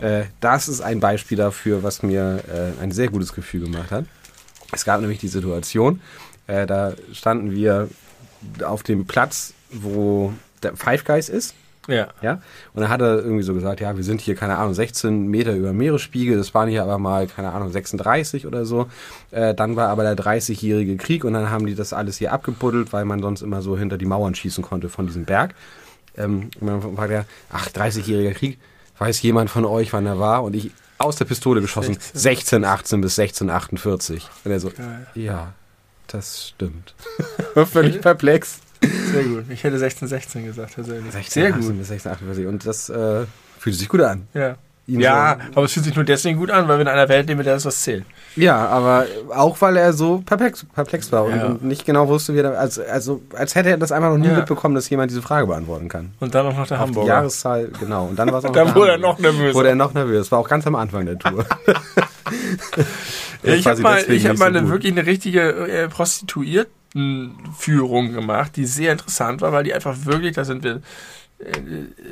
Äh, 0.00 0.24
das 0.40 0.68
ist 0.68 0.80
ein 0.80 1.00
Beispiel 1.00 1.36
dafür, 1.36 1.82
was 1.82 2.02
mir 2.02 2.42
äh, 2.48 2.82
ein 2.82 2.90
sehr 2.90 3.08
gutes 3.08 3.32
Gefühl 3.32 3.64
gemacht 3.64 3.90
hat. 3.90 4.06
Es 4.72 4.84
gab 4.84 5.00
nämlich 5.00 5.18
die 5.18 5.28
Situation, 5.28 6.00
äh, 6.46 6.66
da 6.66 6.94
standen 7.12 7.52
wir 7.52 7.88
auf 8.64 8.82
dem 8.82 9.06
Platz, 9.06 9.52
wo 9.70 10.32
der 10.62 10.76
Five 10.76 11.04
Guys 11.04 11.28
ist. 11.28 11.54
Ja. 11.88 12.08
ja. 12.20 12.40
Und 12.74 12.82
dann 12.82 12.88
hat 12.88 13.00
er 13.00 13.18
irgendwie 13.18 13.42
so 13.42 13.54
gesagt, 13.54 13.80
ja, 13.80 13.96
wir 13.96 14.04
sind 14.04 14.20
hier, 14.20 14.34
keine 14.34 14.58
Ahnung, 14.58 14.74
16 14.74 15.28
Meter 15.28 15.54
über 15.54 15.72
Meeresspiegel, 15.72 16.36
das 16.36 16.54
waren 16.54 16.68
hier 16.68 16.82
aber 16.82 16.98
mal, 16.98 17.26
keine 17.26 17.52
Ahnung, 17.52 17.70
36 17.70 18.46
oder 18.46 18.64
so. 18.64 18.88
Äh, 19.30 19.54
dann 19.54 19.76
war 19.76 19.88
aber 19.88 20.02
der 20.02 20.16
30-jährige 20.16 20.96
Krieg 20.96 21.24
und 21.24 21.34
dann 21.34 21.50
haben 21.50 21.66
die 21.66 21.74
das 21.74 21.92
alles 21.92 22.18
hier 22.18 22.32
abgebuddelt, 22.32 22.92
weil 22.92 23.04
man 23.04 23.20
sonst 23.22 23.42
immer 23.42 23.62
so 23.62 23.78
hinter 23.78 23.98
die 23.98 24.06
Mauern 24.06 24.34
schießen 24.34 24.64
konnte 24.64 24.88
von 24.88 25.06
diesem 25.06 25.24
Berg. 25.24 25.54
Ähm, 26.16 26.50
und 26.60 26.66
dann 26.66 26.96
war 26.96 27.08
der, 27.08 27.26
ach, 27.50 27.68
30-jähriger 27.68 28.34
Krieg, 28.34 28.58
weiß 28.98 29.22
jemand 29.22 29.50
von 29.50 29.64
euch, 29.64 29.92
wann 29.92 30.06
er 30.06 30.18
war? 30.18 30.42
Und 30.42 30.56
ich 30.56 30.72
aus 30.98 31.16
der 31.16 31.26
Pistole 31.26 31.60
geschossen, 31.60 31.98
16, 32.14 32.64
18 32.64 33.00
bis 33.00 33.18
1648. 33.18 34.28
Und 34.44 34.50
er 34.50 34.60
so, 34.60 34.70
Geil. 34.70 35.06
ja, 35.14 35.52
das 36.06 36.48
stimmt. 36.48 36.94
Völlig 37.70 38.00
perplex. 38.00 38.60
Sehr 38.80 39.24
gut. 39.24 39.44
Ich 39.50 39.64
hätte 39.64 39.76
1616 39.76 40.44
gesagt, 40.44 40.74
persönlich. 40.74 41.12
16, 41.12 41.42
Sehr 41.42 41.52
gut. 41.52 41.62
1648. 41.62 42.46
Und 42.46 42.66
das 42.66 42.88
äh, 42.88 43.26
fühlt 43.58 43.76
sich 43.76 43.88
gut 43.88 44.00
an. 44.00 44.26
Ja. 44.34 44.56
Ihn 44.88 45.00
ja, 45.00 45.38
so 45.40 45.56
aber 45.56 45.64
es 45.64 45.72
fühlt 45.72 45.84
sich 45.84 45.96
nur 45.96 46.04
deswegen 46.04 46.38
gut 46.38 46.48
an, 46.48 46.68
weil 46.68 46.78
wir 46.78 46.82
in 46.82 46.88
einer 46.88 47.08
Welt 47.08 47.26
leben, 47.26 47.38
mit 47.38 47.46
der 47.46 47.54
das 47.54 47.64
was 47.64 47.82
zählt. 47.82 48.04
Ja, 48.36 48.68
aber 48.68 49.06
auch 49.34 49.60
weil 49.60 49.76
er 49.76 49.92
so 49.92 50.22
perplex, 50.24 50.64
perplex 50.64 51.10
war 51.10 51.24
und, 51.24 51.34
ja. 51.34 51.46
und, 51.46 51.64
nicht 51.64 51.84
genau 51.84 52.06
wusste, 52.06 52.34
wie 52.34 52.38
er, 52.38 52.56
also, 52.56 52.82
also 52.84 53.20
als 53.34 53.56
hätte 53.56 53.70
er 53.70 53.78
das 53.78 53.90
einfach 53.90 54.10
noch 54.10 54.18
nie 54.18 54.28
ja. 54.28 54.36
mitbekommen, 54.36 54.76
dass 54.76 54.88
jemand 54.88 55.10
diese 55.10 55.22
Frage 55.22 55.48
beantworten 55.48 55.88
kann. 55.88 56.12
Und 56.20 56.36
dann 56.36 56.46
auch 56.46 56.56
noch 56.56 56.68
der 56.68 56.78
Hamburger. 56.78 57.04
Die 57.04 57.08
Jahreszahl, 57.08 57.68
genau. 57.80 58.06
Und 58.06 58.16
dann 58.16 58.30
war 58.30 58.38
es 58.38 58.44
auch 58.44 58.52
Dann 58.56 58.76
wurde 58.76 58.92
er 58.92 58.98
noch 58.98 59.18
nervös. 59.18 59.54
Wurde 59.54 59.70
er 59.70 59.74
noch 59.74 59.92
nervös. 59.92 60.30
War 60.30 60.38
auch 60.38 60.48
ganz 60.48 60.64
am 60.68 60.76
Anfang 60.76 61.04
der 61.04 61.18
Tour. 61.18 61.44
ich 63.42 63.66
habe 63.66 63.80
mal, 63.80 64.04
ich 64.08 64.26
hab 64.28 64.38
mal 64.38 64.56
eine, 64.56 64.68
wirklich 64.68 64.92
eine 64.92 65.04
richtige 65.04 65.50
äh, 65.50 65.88
Prostituierte 65.88 66.70
Führung 67.56 68.12
gemacht, 68.12 68.56
die 68.56 68.66
sehr 68.66 68.92
interessant 68.92 69.40
war, 69.40 69.52
weil 69.52 69.64
die 69.64 69.74
einfach 69.74 69.96
wirklich, 70.04 70.34
da 70.34 70.44
sind 70.44 70.64
wir, 70.64 70.80
äh, 71.38 71.52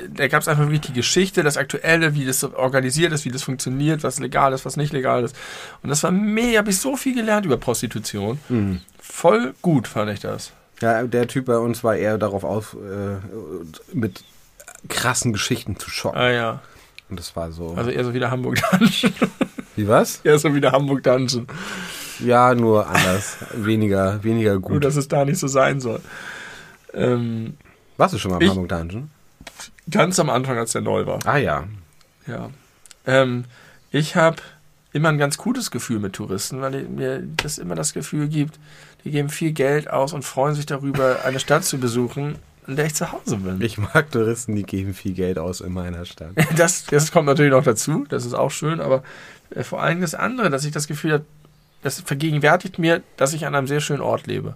da 0.09 0.29
gab 0.29 0.43
es 0.43 0.49
einfach 0.49 0.65
wirklich 0.65 0.83
die 0.83 0.93
Geschichte, 0.93 1.43
das 1.43 1.57
Aktuelle, 1.57 2.15
wie 2.15 2.25
das 2.25 2.45
organisiert 2.45 3.13
ist, 3.13 3.25
wie 3.25 3.31
das 3.31 3.43
funktioniert, 3.43 4.03
was 4.03 4.19
legal 4.19 4.53
ist, 4.53 4.65
was 4.65 4.77
nicht 4.77 4.93
legal 4.93 5.25
ist. 5.25 5.35
Und 5.83 5.91
das 5.91 6.03
war 6.03 6.11
mega, 6.11 6.59
habe 6.59 6.71
ich 6.71 6.79
so 6.79 6.97
viel 6.97 7.15
gelernt 7.15 7.47
über 7.47 7.57
Prostitution. 7.57 8.39
Mhm. 8.49 8.81
Voll 9.01 9.55
gut 9.63 9.89
fand 9.89 10.11
ich 10.11 10.21
das. 10.21 10.53
Ja, 10.81 11.05
der 11.05 11.29
Typ 11.29 11.47
bei 11.47 11.59
uns 11.59 11.85
war 11.85 11.97
eher 11.97 12.19
darauf 12.19 12.45
aus, 12.45 12.75
äh, 12.75 13.17
mit 13.93 14.25
krassen 14.89 15.33
Geschichten 15.33 15.79
zu 15.79 15.89
schocken. 15.89 16.19
Ah 16.19 16.31
ja. 16.31 16.61
Und 17.09 17.19
das 17.19 17.37
war 17.37 17.53
so. 17.53 17.75
Also 17.75 17.91
eher 17.91 18.05
so 18.05 18.15
wie 18.15 18.19
der 18.19 18.31
Hamburg 18.31 18.61
Dungeon. 18.71 19.13
Wie 19.77 19.89
was? 19.89 20.17
Eher 20.25 20.39
so 20.39 20.55
wie 20.55 20.61
der 20.61 20.73
Hamburg 20.73 21.03
Dungeon. 21.03 21.47
Ja, 22.21 22.55
nur 22.55 22.87
anders. 22.89 23.37
weniger, 23.55 24.23
weniger 24.23 24.53
Nur, 24.53 24.61
gut. 24.63 24.85
dass 24.85 24.97
es 24.97 25.09
da 25.09 25.25
nicht 25.25 25.39
so 25.39 25.47
sein 25.49 25.81
soll. 25.81 26.01
Ähm, 26.93 27.55
Warst 27.97 28.15
du 28.15 28.19
schon 28.19 28.31
mal 28.31 28.37
im 28.39 28.43
Ich- 28.43 28.51
Hamburg 28.51 28.69
Dungeon? 28.69 29.11
ganz 29.91 30.19
am 30.19 30.31
Anfang, 30.31 30.57
als 30.59 30.73
der 30.73 30.81
neu 30.81 31.05
war. 31.07 31.19
Ah 31.27 31.37
ja. 31.37 31.65
Ja. 32.27 32.51
Ähm, 33.07 33.45
ich 33.91 34.17
habe 34.17 34.37
immer 34.95 35.11
ein 35.11 35.19
ganz 35.19 35.37
gutes 35.37 35.71
Gefühl 35.71 35.99
mit 35.99 36.15
Touristen, 36.15 36.61
weil 36.63 36.85
mir 36.85 37.23
das 37.37 37.59
immer 37.59 37.75
das 37.75 37.93
Gefühl 37.93 38.29
gibt, 38.29 38.59
die 39.05 39.11
geben 39.11 39.29
viel 39.29 39.53
Geld 39.53 39.91
aus 39.91 40.13
und 40.15 40.25
freuen 40.25 40.55
sich 40.55 40.65
darüber, 40.67 41.19
eine 41.25 41.39
Stadt 41.39 41.65
zu 41.65 41.79
besuchen, 41.79 42.37
in 42.67 42.77
der 42.77 42.87
ich 42.87 42.95
zu 42.95 43.13
Hause 43.13 43.37
bin. 43.37 43.61
Ich 43.61 43.77
mag 43.77 44.11
Touristen, 44.11 44.57
die 44.57 44.63
geben 44.63 44.95
viel 44.95 45.13
Geld 45.13 45.39
aus 45.39 45.61
in 45.61 45.73
meiner 45.75 46.07
Stadt. 46.07 46.31
Das, 46.57 46.87
das 46.87 47.13
kommt 47.13 47.27
natürlich 47.27 47.53
noch 47.53 47.65
dazu, 47.65 48.07
das 48.09 48.25
ist 48.25 48.33
auch 48.35 48.51
schön, 48.51 48.81
aber 48.81 49.03
äh, 49.51 49.63
vor 49.65 49.83
allem 49.83 50.01
das 50.01 50.15
andere, 50.15 50.49
dass 50.49 50.65
ich 50.65 50.73
das 50.73 50.87
Gefühl 50.87 51.13
habe, 51.13 51.25
das 51.85 52.01
vergegenwärtigt 52.01 52.79
mir, 52.79 53.03
dass 53.17 53.35
ich 53.35 53.47
an 53.47 53.55
einem 53.55 53.67
sehr 53.67 53.81
schönen 53.81 54.01
Ort 54.01 54.27
lebe. 54.27 54.55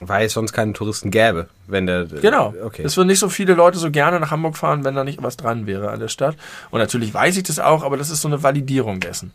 Weil 0.00 0.24
es 0.24 0.32
sonst 0.32 0.54
keine 0.54 0.72
Touristen 0.72 1.10
gäbe, 1.10 1.50
wenn 1.66 1.86
der. 1.86 2.06
Genau. 2.06 2.54
Okay. 2.64 2.82
Es 2.82 2.96
würden 2.96 3.08
nicht 3.08 3.18
so 3.18 3.28
viele 3.28 3.52
Leute 3.52 3.78
so 3.78 3.90
gerne 3.90 4.18
nach 4.18 4.30
Hamburg 4.30 4.56
fahren, 4.56 4.82
wenn 4.84 4.94
da 4.94 5.04
nicht 5.04 5.22
was 5.22 5.36
dran 5.36 5.66
wäre 5.66 5.90
an 5.90 6.00
der 6.00 6.08
Stadt. 6.08 6.36
Und 6.70 6.80
natürlich 6.80 7.12
weiß 7.12 7.36
ich 7.36 7.42
das 7.42 7.58
auch, 7.58 7.82
aber 7.82 7.98
das 7.98 8.08
ist 8.08 8.22
so 8.22 8.28
eine 8.28 8.42
Validierung 8.42 9.00
dessen. 9.00 9.32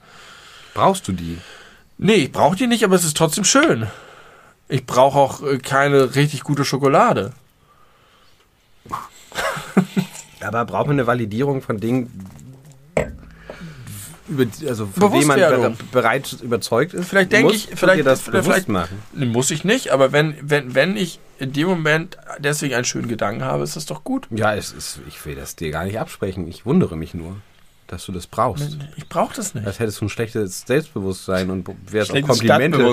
Brauchst 0.73 1.07
du 1.07 1.11
die? 1.11 1.37
Nee, 1.99 2.15
ich 2.15 2.31
brauche 2.31 2.55
die 2.55 2.65
nicht, 2.65 2.83
aber 2.83 2.95
es 2.95 3.05
ist 3.05 3.15
trotzdem 3.15 3.43
schön. 3.43 3.85
Ich 4.67 4.87
brauche 4.87 5.19
auch 5.19 5.43
äh, 5.43 5.59
keine 5.59 6.15
richtig 6.15 6.43
gute 6.43 6.65
Schokolade. 6.65 7.33
Aber 10.41 10.65
braucht 10.65 10.87
man 10.87 10.95
eine 10.95 11.07
Validierung 11.07 11.61
von 11.61 11.79
Dingen, 11.79 12.11
über, 14.27 14.45
also 14.67 14.87
von 14.87 15.11
denen 15.11 15.27
man 15.27 15.39
bere- 15.39 15.75
bereits 15.91 16.33
überzeugt 16.33 16.93
ist? 16.93 17.07
Vielleicht 17.09 17.31
denke 17.31 17.53
ich- 17.53 17.69
vielleicht- 17.75 18.05
das 18.05 18.21
vielleicht- 18.21 18.67
machen. 18.69 18.97
Muss 19.13 19.51
ich 19.51 19.63
nicht, 19.63 19.89
aber 19.91 20.11
wenn, 20.11 20.35
wenn, 20.41 20.73
wenn 20.75 20.97
ich 20.97 21.19
in 21.39 21.53
dem 21.53 21.67
Moment 21.67 22.17
deswegen 22.39 22.73
einen 22.75 22.85
schönen 22.85 23.07
Gedanken 23.07 23.43
habe, 23.43 23.63
ist 23.63 23.75
das 23.75 23.85
doch 23.85 24.03
gut. 24.03 24.27
Ja, 24.31 24.55
es 24.55 24.71
ist, 24.71 24.99
ich 25.07 25.23
will 25.25 25.35
das 25.35 25.55
dir 25.55 25.69
gar 25.71 25.83
nicht 25.85 25.99
absprechen. 25.99 26.47
Ich 26.47 26.65
wundere 26.65 26.95
mich 26.95 27.13
nur, 27.13 27.35
dass 27.87 28.05
du 28.05 28.11
das 28.11 28.25
brauchst. 28.25 28.77
Ich 28.95 29.07
brauche 29.09 29.35
das 29.35 29.53
nicht. 29.53 29.67
Als 29.67 29.79
hättest 29.79 30.01
du 30.01 30.05
ein 30.05 30.09
schlechtes 30.09 30.63
Selbstbewusstsein 30.65 31.49
und 31.51 31.69
wärst 31.91 32.11
auf 32.11 32.21
Komplimente, 32.21 32.83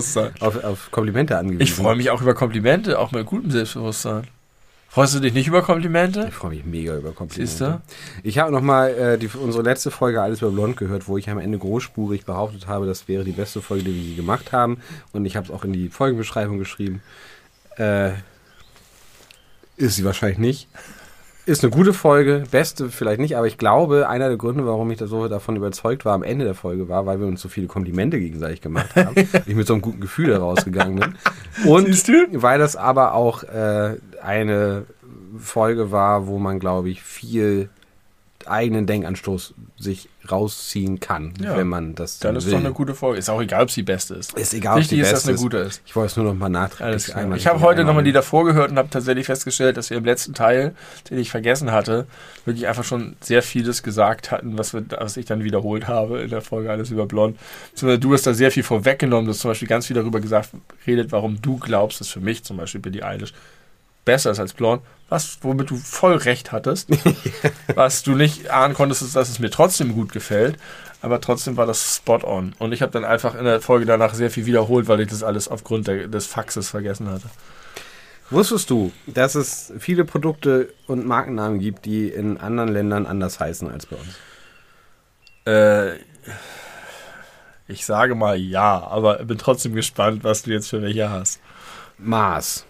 auf, 0.40 0.64
auf 0.64 0.90
Komplimente 0.90 1.38
angewiesen. 1.38 1.62
Ich 1.62 1.72
freue 1.72 1.96
mich 1.96 2.10
auch 2.10 2.20
über 2.20 2.34
Komplimente, 2.34 2.98
auch 2.98 3.12
mit 3.12 3.24
gutem 3.26 3.50
Selbstbewusstsein. 3.50 4.26
Freust 4.92 5.14
du 5.14 5.20
dich 5.20 5.32
nicht 5.32 5.46
über 5.46 5.62
Komplimente? 5.62 6.26
Ich 6.28 6.34
freue 6.34 6.50
mich 6.50 6.66
mega 6.66 6.94
über 6.94 7.12
Komplimente. 7.12 7.46
Siehst 7.50 7.60
du? 7.62 7.80
Ich 8.22 8.38
habe 8.38 8.52
nochmal 8.52 8.90
äh, 8.90 9.18
die- 9.18 9.28
unsere 9.28 9.62
letzte 9.64 9.90
Folge 9.90 10.20
Alles 10.20 10.42
über 10.42 10.50
Blond 10.50 10.76
gehört, 10.76 11.08
wo 11.08 11.16
ich 11.16 11.30
am 11.30 11.38
Ende 11.38 11.56
großspurig 11.56 12.26
behauptet 12.26 12.66
habe, 12.66 12.84
das 12.84 13.08
wäre 13.08 13.24
die 13.24 13.32
beste 13.32 13.62
Folge, 13.62 13.84
die 13.84 13.94
wir 13.94 14.02
je 14.02 14.14
gemacht 14.16 14.52
haben. 14.52 14.82
Und 15.12 15.24
ich 15.24 15.34
habe 15.36 15.46
es 15.46 15.50
auch 15.50 15.64
in 15.64 15.72
die 15.72 15.88
Folgenbeschreibung 15.88 16.58
geschrieben. 16.58 17.00
Äh, 17.78 18.10
ist 19.78 19.96
sie 19.96 20.04
wahrscheinlich 20.04 20.36
nicht. 20.38 20.68
Ist 21.44 21.64
eine 21.64 21.72
gute 21.72 21.92
Folge, 21.92 22.44
beste 22.52 22.88
vielleicht 22.88 23.20
nicht, 23.20 23.36
aber 23.36 23.48
ich 23.48 23.58
glaube, 23.58 24.08
einer 24.08 24.28
der 24.28 24.36
Gründe, 24.36 24.64
warum 24.64 24.88
ich 24.92 24.98
da 24.98 25.08
so 25.08 25.26
davon 25.26 25.56
überzeugt 25.56 26.04
war 26.04 26.14
am 26.14 26.22
Ende 26.22 26.44
der 26.44 26.54
Folge 26.54 26.88
war, 26.88 27.04
weil 27.04 27.18
wir 27.18 27.26
uns 27.26 27.40
so 27.40 27.48
viele 27.48 27.66
Komplimente 27.66 28.20
gegenseitig 28.20 28.60
gemacht 28.60 28.94
haben. 28.94 29.16
ich 29.46 29.54
mit 29.56 29.66
so 29.66 29.72
einem 29.72 29.82
guten 29.82 30.00
Gefühl 30.00 30.28
da 30.28 30.38
rausgegangen 30.38 31.00
bin. 31.00 31.14
Und 31.66 32.42
weil 32.42 32.60
das 32.60 32.76
aber 32.76 33.14
auch 33.14 33.42
äh, 33.42 33.96
eine 34.22 34.84
Folge 35.36 35.90
war, 35.90 36.28
wo 36.28 36.38
man, 36.38 36.60
glaube 36.60 36.90
ich, 36.90 37.02
viel 37.02 37.70
eigenen 38.48 38.86
Denkanstoß 38.86 39.54
sich 39.78 40.08
rausziehen 40.30 41.00
kann, 41.00 41.34
Ja. 41.42 41.56
wenn 41.56 41.66
man 41.66 41.94
das 41.94 42.18
Dann 42.20 42.30
dann 42.30 42.36
ist 42.38 42.46
will. 42.46 42.52
doch 42.52 42.60
eine 42.60 42.72
gute 42.72 42.94
Folge. 42.94 43.18
Ist 43.18 43.28
auch 43.28 43.40
egal, 43.42 43.62
ob 43.64 43.70
sie 43.70 43.80
die 43.80 43.86
beste 43.86 44.14
ist. 44.14 44.32
ist 44.38 44.54
egal, 44.54 44.74
ob 44.74 44.80
Wichtig 44.80 44.96
die 44.98 45.02
ist, 45.02 45.12
dass 45.12 45.20
beste 45.24 45.30
eine 45.30 45.38
gute 45.38 45.56
ist. 45.58 45.82
Ich 45.84 45.96
wollte 45.96 46.10
es 46.12 46.16
nur 46.16 46.26
noch 46.26 46.34
mal 46.34 46.48
nachträglich 46.48 47.14
einmal. 47.16 47.36
Ich 47.38 47.46
habe 47.46 47.60
heute 47.60 47.84
nochmal 47.84 48.04
die 48.04 48.12
davor 48.12 48.44
gehört 48.44 48.70
und 48.70 48.78
habe 48.78 48.88
tatsächlich 48.90 49.26
festgestellt, 49.26 49.76
dass 49.76 49.90
wir 49.90 49.96
im 49.96 50.04
letzten 50.04 50.34
Teil, 50.34 50.74
den 51.10 51.18
ich 51.18 51.30
vergessen 51.30 51.72
hatte, 51.72 52.06
wirklich 52.44 52.68
einfach 52.68 52.84
schon 52.84 53.16
sehr 53.20 53.42
vieles 53.42 53.82
gesagt 53.82 54.30
hatten, 54.30 54.56
was, 54.58 54.72
wir, 54.74 54.84
was 54.98 55.16
ich 55.16 55.26
dann 55.26 55.42
wiederholt 55.44 55.88
habe 55.88 56.20
in 56.20 56.30
der 56.30 56.40
Folge 56.42 56.70
Alles 56.70 56.90
über 56.90 57.06
Blond. 57.06 57.36
Du 57.80 58.12
hast 58.12 58.26
da 58.26 58.34
sehr 58.34 58.50
viel 58.52 58.62
vorweggenommen. 58.62 59.26
Du 59.26 59.32
hast 59.32 59.40
zum 59.40 59.50
Beispiel 59.50 59.68
ganz 59.68 59.86
viel 59.86 59.96
darüber 59.96 60.20
gesagt, 60.20 60.50
redet, 60.86 61.10
warum 61.12 61.42
du 61.42 61.58
glaubst, 61.58 62.00
dass 62.00 62.08
für 62.08 62.20
mich 62.20 62.44
zum 62.44 62.56
Beispiel 62.56 62.80
Billie 62.80 63.04
Eilish 63.04 63.32
besser 64.04 64.30
ist 64.32 64.40
als 64.40 64.52
Blond. 64.52 64.82
Was, 65.12 65.36
womit 65.42 65.68
du 65.68 65.76
voll 65.76 66.16
recht 66.16 66.52
hattest. 66.52 66.88
was 67.74 68.02
du 68.02 68.14
nicht 68.14 68.48
ahnen 68.48 68.72
konntest, 68.72 69.02
ist, 69.02 69.14
dass 69.14 69.28
es 69.28 69.40
mir 69.40 69.50
trotzdem 69.50 69.92
gut 69.92 70.10
gefällt. 70.10 70.56
Aber 71.02 71.20
trotzdem 71.20 71.58
war 71.58 71.66
das 71.66 71.96
spot 71.96 72.20
on. 72.24 72.54
Und 72.58 72.72
ich 72.72 72.80
habe 72.80 72.92
dann 72.92 73.04
einfach 73.04 73.34
in 73.34 73.44
der 73.44 73.60
Folge 73.60 73.84
danach 73.84 74.14
sehr 74.14 74.30
viel 74.30 74.46
wiederholt, 74.46 74.88
weil 74.88 75.00
ich 75.00 75.10
das 75.10 75.22
alles 75.22 75.48
aufgrund 75.48 75.86
der, 75.86 76.08
des 76.08 76.24
Faxes 76.24 76.70
vergessen 76.70 77.10
hatte. 77.10 77.28
Wusstest 78.30 78.70
du, 78.70 78.90
dass 79.06 79.34
es 79.34 79.74
viele 79.78 80.06
Produkte 80.06 80.72
und 80.86 81.04
Markennamen 81.04 81.58
gibt, 81.58 81.84
die 81.84 82.08
in 82.08 82.38
anderen 82.38 82.70
Ländern 82.72 83.04
anders 83.04 83.38
heißen 83.38 83.70
als 83.70 83.84
bei 83.84 83.96
uns? 83.96 84.16
Äh, 85.44 85.98
ich 87.68 87.84
sage 87.84 88.14
mal 88.14 88.38
ja, 88.38 88.82
aber 88.82 89.22
bin 89.26 89.36
trotzdem 89.36 89.74
gespannt, 89.74 90.24
was 90.24 90.44
du 90.44 90.52
jetzt 90.52 90.70
für 90.70 90.80
welche 90.80 91.10
hast. 91.10 91.38
Mars. 91.98 92.64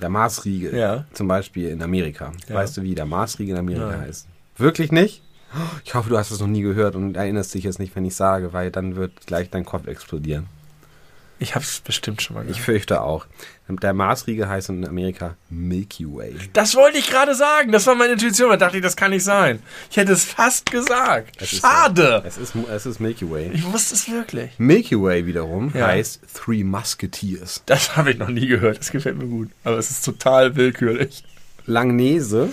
Der 0.00 0.08
Marsriegel. 0.08 0.74
Ja. 0.74 1.04
Zum 1.12 1.28
Beispiel 1.28 1.68
in 1.70 1.82
Amerika. 1.82 2.32
Ja. 2.48 2.56
Weißt 2.56 2.76
du, 2.76 2.82
wie 2.82 2.94
der 2.94 3.06
Marsriegel 3.06 3.54
in 3.54 3.60
Amerika 3.60 3.88
Nein. 3.88 4.00
heißt? 4.00 4.28
Wirklich 4.56 4.92
nicht? 4.92 5.22
Ich 5.84 5.94
hoffe, 5.94 6.10
du 6.10 6.18
hast 6.18 6.30
es 6.30 6.40
noch 6.40 6.46
nie 6.46 6.62
gehört 6.62 6.96
und 6.96 7.16
erinnerst 7.16 7.54
dich 7.54 7.64
jetzt 7.64 7.78
nicht, 7.78 7.94
wenn 7.96 8.04
ich 8.04 8.14
sage, 8.14 8.52
weil 8.52 8.70
dann 8.70 8.96
wird 8.96 9.26
gleich 9.26 9.48
dein 9.50 9.64
Kopf 9.64 9.86
explodieren. 9.86 10.48
Ich 11.38 11.54
habe 11.54 11.64
es 11.64 11.80
bestimmt 11.80 12.22
schon 12.22 12.34
mal 12.34 12.42
Ich 12.42 12.52
gehört. 12.52 12.64
fürchte 12.64 13.02
auch. 13.02 13.26
Der 13.68 13.92
Marsriegel 13.92 14.48
heißt 14.48 14.68
in 14.70 14.86
Amerika 14.86 15.34
Milky 15.50 16.06
Way. 16.06 16.34
Das 16.52 16.74
wollte 16.76 16.98
ich 16.98 17.10
gerade 17.10 17.34
sagen. 17.34 17.72
Das 17.72 17.86
war 17.86 17.94
meine 17.94 18.12
Intuition. 18.14 18.48
Da 18.50 18.56
dachte 18.56 18.76
ich, 18.76 18.82
das 18.82 18.96
kann 18.96 19.10
nicht 19.10 19.24
sein. 19.24 19.60
Ich 19.90 19.96
hätte 19.96 20.12
es 20.12 20.24
fast 20.24 20.70
gesagt. 20.70 21.36
Es 21.42 21.52
ist 21.52 21.60
Schade. 21.62 22.22
Es 22.24 22.38
ist, 22.38 22.54
es 22.54 22.86
ist 22.86 23.00
Milky 23.00 23.28
Way. 23.30 23.50
Ich 23.52 23.64
wusste 23.70 23.94
es 23.96 24.08
wirklich. 24.10 24.52
Milky 24.58 24.98
Way 25.00 25.26
wiederum 25.26 25.72
Ja. 25.74 25.88
heißt 25.88 26.20
Three 26.32 26.62
Musketeers. 26.64 27.62
Das 27.66 27.96
habe 27.96 28.12
ich 28.12 28.18
noch 28.18 28.28
nie 28.28 28.46
gehört. 28.46 28.78
Das 28.78 28.90
gefällt 28.92 29.18
mir 29.18 29.26
gut. 29.26 29.50
Aber 29.64 29.76
es 29.78 29.90
ist 29.90 30.04
total 30.04 30.54
willkürlich. 30.56 31.24
Langnese 31.66 32.50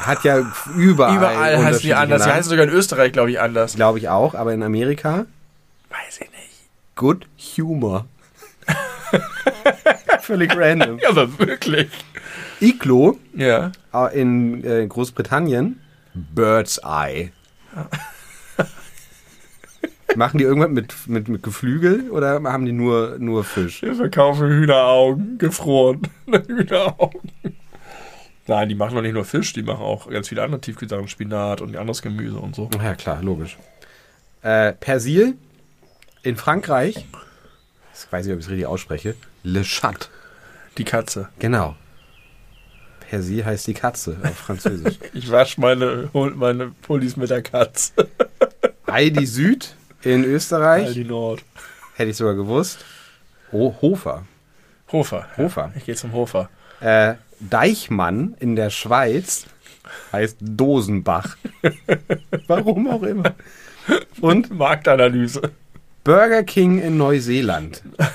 hat 0.00 0.24
ja 0.24 0.52
überall, 0.76 1.16
Überall 1.16 1.36
heißt 1.36 1.84
die 1.84 1.90
unterschiedliche 1.92 1.96
anders. 1.98 2.22
Die 2.22 2.28
Namen. 2.28 2.38
heißen 2.38 2.50
sogar 2.50 2.64
in 2.64 2.70
Österreich, 2.72 3.12
glaube 3.12 3.30
ich, 3.30 3.40
anders. 3.40 3.74
Glaube 3.76 3.98
ich 3.98 4.08
auch, 4.08 4.34
aber 4.34 4.52
in 4.52 4.62
Amerika 4.62 5.26
Weiß 5.90 6.14
ich 6.20 6.30
nicht. 6.30 6.32
Good 6.98 7.26
Humor. 7.56 8.06
Völlig 10.20 10.54
random. 10.56 10.98
Ja, 10.98 11.10
aber 11.10 11.38
wirklich. 11.38 11.86
Iglo 12.60 13.16
Ja. 13.36 13.70
äh, 13.94 14.20
in 14.20 14.64
äh, 14.64 14.84
Großbritannien 14.84 15.78
Bird's 16.12 16.80
Eye. 16.84 17.30
Machen 20.16 20.38
die 20.38 20.44
irgendwas 20.44 20.70
mit, 20.70 20.92
mit, 21.06 21.28
mit 21.28 21.44
Geflügel 21.44 22.10
oder 22.10 22.42
haben 22.42 22.66
die 22.66 22.72
nur, 22.72 23.16
nur 23.20 23.44
Fisch? 23.44 23.82
Wir 23.82 23.94
verkaufen 23.94 24.48
Hühneraugen, 24.48 25.38
gefroren. 25.38 26.02
Hühneraugen. 26.26 27.30
Nein, 28.48 28.68
die 28.68 28.74
machen 28.74 28.96
doch 28.96 29.02
nicht 29.02 29.14
nur 29.14 29.24
Fisch, 29.24 29.52
die 29.52 29.62
machen 29.62 29.84
auch 29.84 30.10
ganz 30.10 30.30
viele 30.30 30.42
andere 30.42 30.60
Tiefkühlsachen, 30.60 31.06
Spinat 31.06 31.60
und 31.60 31.76
anderes 31.76 32.02
Gemüse 32.02 32.38
und 32.38 32.56
so. 32.56 32.68
Ja, 32.82 32.96
klar, 32.96 33.22
logisch. 33.22 33.56
Äh, 34.42 34.72
Persil 34.72 35.36
in 36.28 36.36
Frankreich, 36.36 37.06
ich 37.94 38.12
weiß 38.12 38.26
nicht, 38.26 38.34
ob 38.34 38.38
ich 38.38 38.44
es 38.44 38.50
richtig 38.50 38.66
ausspreche, 38.66 39.14
Le 39.44 39.62
Chat. 39.62 40.10
Die 40.76 40.84
Katze. 40.84 41.30
Genau. 41.38 41.74
Persil 43.00 43.46
heißt 43.46 43.66
die 43.66 43.72
Katze 43.72 44.18
auf 44.22 44.36
Französisch. 44.36 44.98
Ich 45.14 45.30
wasche 45.30 45.58
meine, 45.58 46.10
meine 46.12 46.68
Pullis 46.82 47.16
mit 47.16 47.30
der 47.30 47.40
Katze. 47.42 47.92
Heidi 48.90 49.24
Süd 49.24 49.74
in 50.02 50.22
Österreich, 50.22 50.88
Aldi 50.88 51.04
Nord. 51.04 51.42
hätte 51.96 52.10
ich 52.10 52.16
sogar 52.18 52.34
gewusst. 52.34 52.84
Oh, 53.50 53.74
Hofer. 53.80 54.26
Hofer. 54.92 55.26
Hofer. 55.38 55.72
Ich 55.76 55.86
gehe 55.86 55.94
zum 55.94 56.12
Hofer. 56.12 56.50
Äh, 56.80 57.14
Deichmann 57.40 58.36
in 58.38 58.54
der 58.54 58.68
Schweiz 58.68 59.46
heißt 60.12 60.36
Dosenbach. 60.40 61.38
Warum 62.46 62.88
auch 62.88 63.02
immer. 63.02 63.34
Und 64.20 64.50
Marktanalyse. 64.50 65.52
Burger 66.04 66.42
King 66.42 66.80
in 66.80 66.96
Neuseeland. 66.96 67.82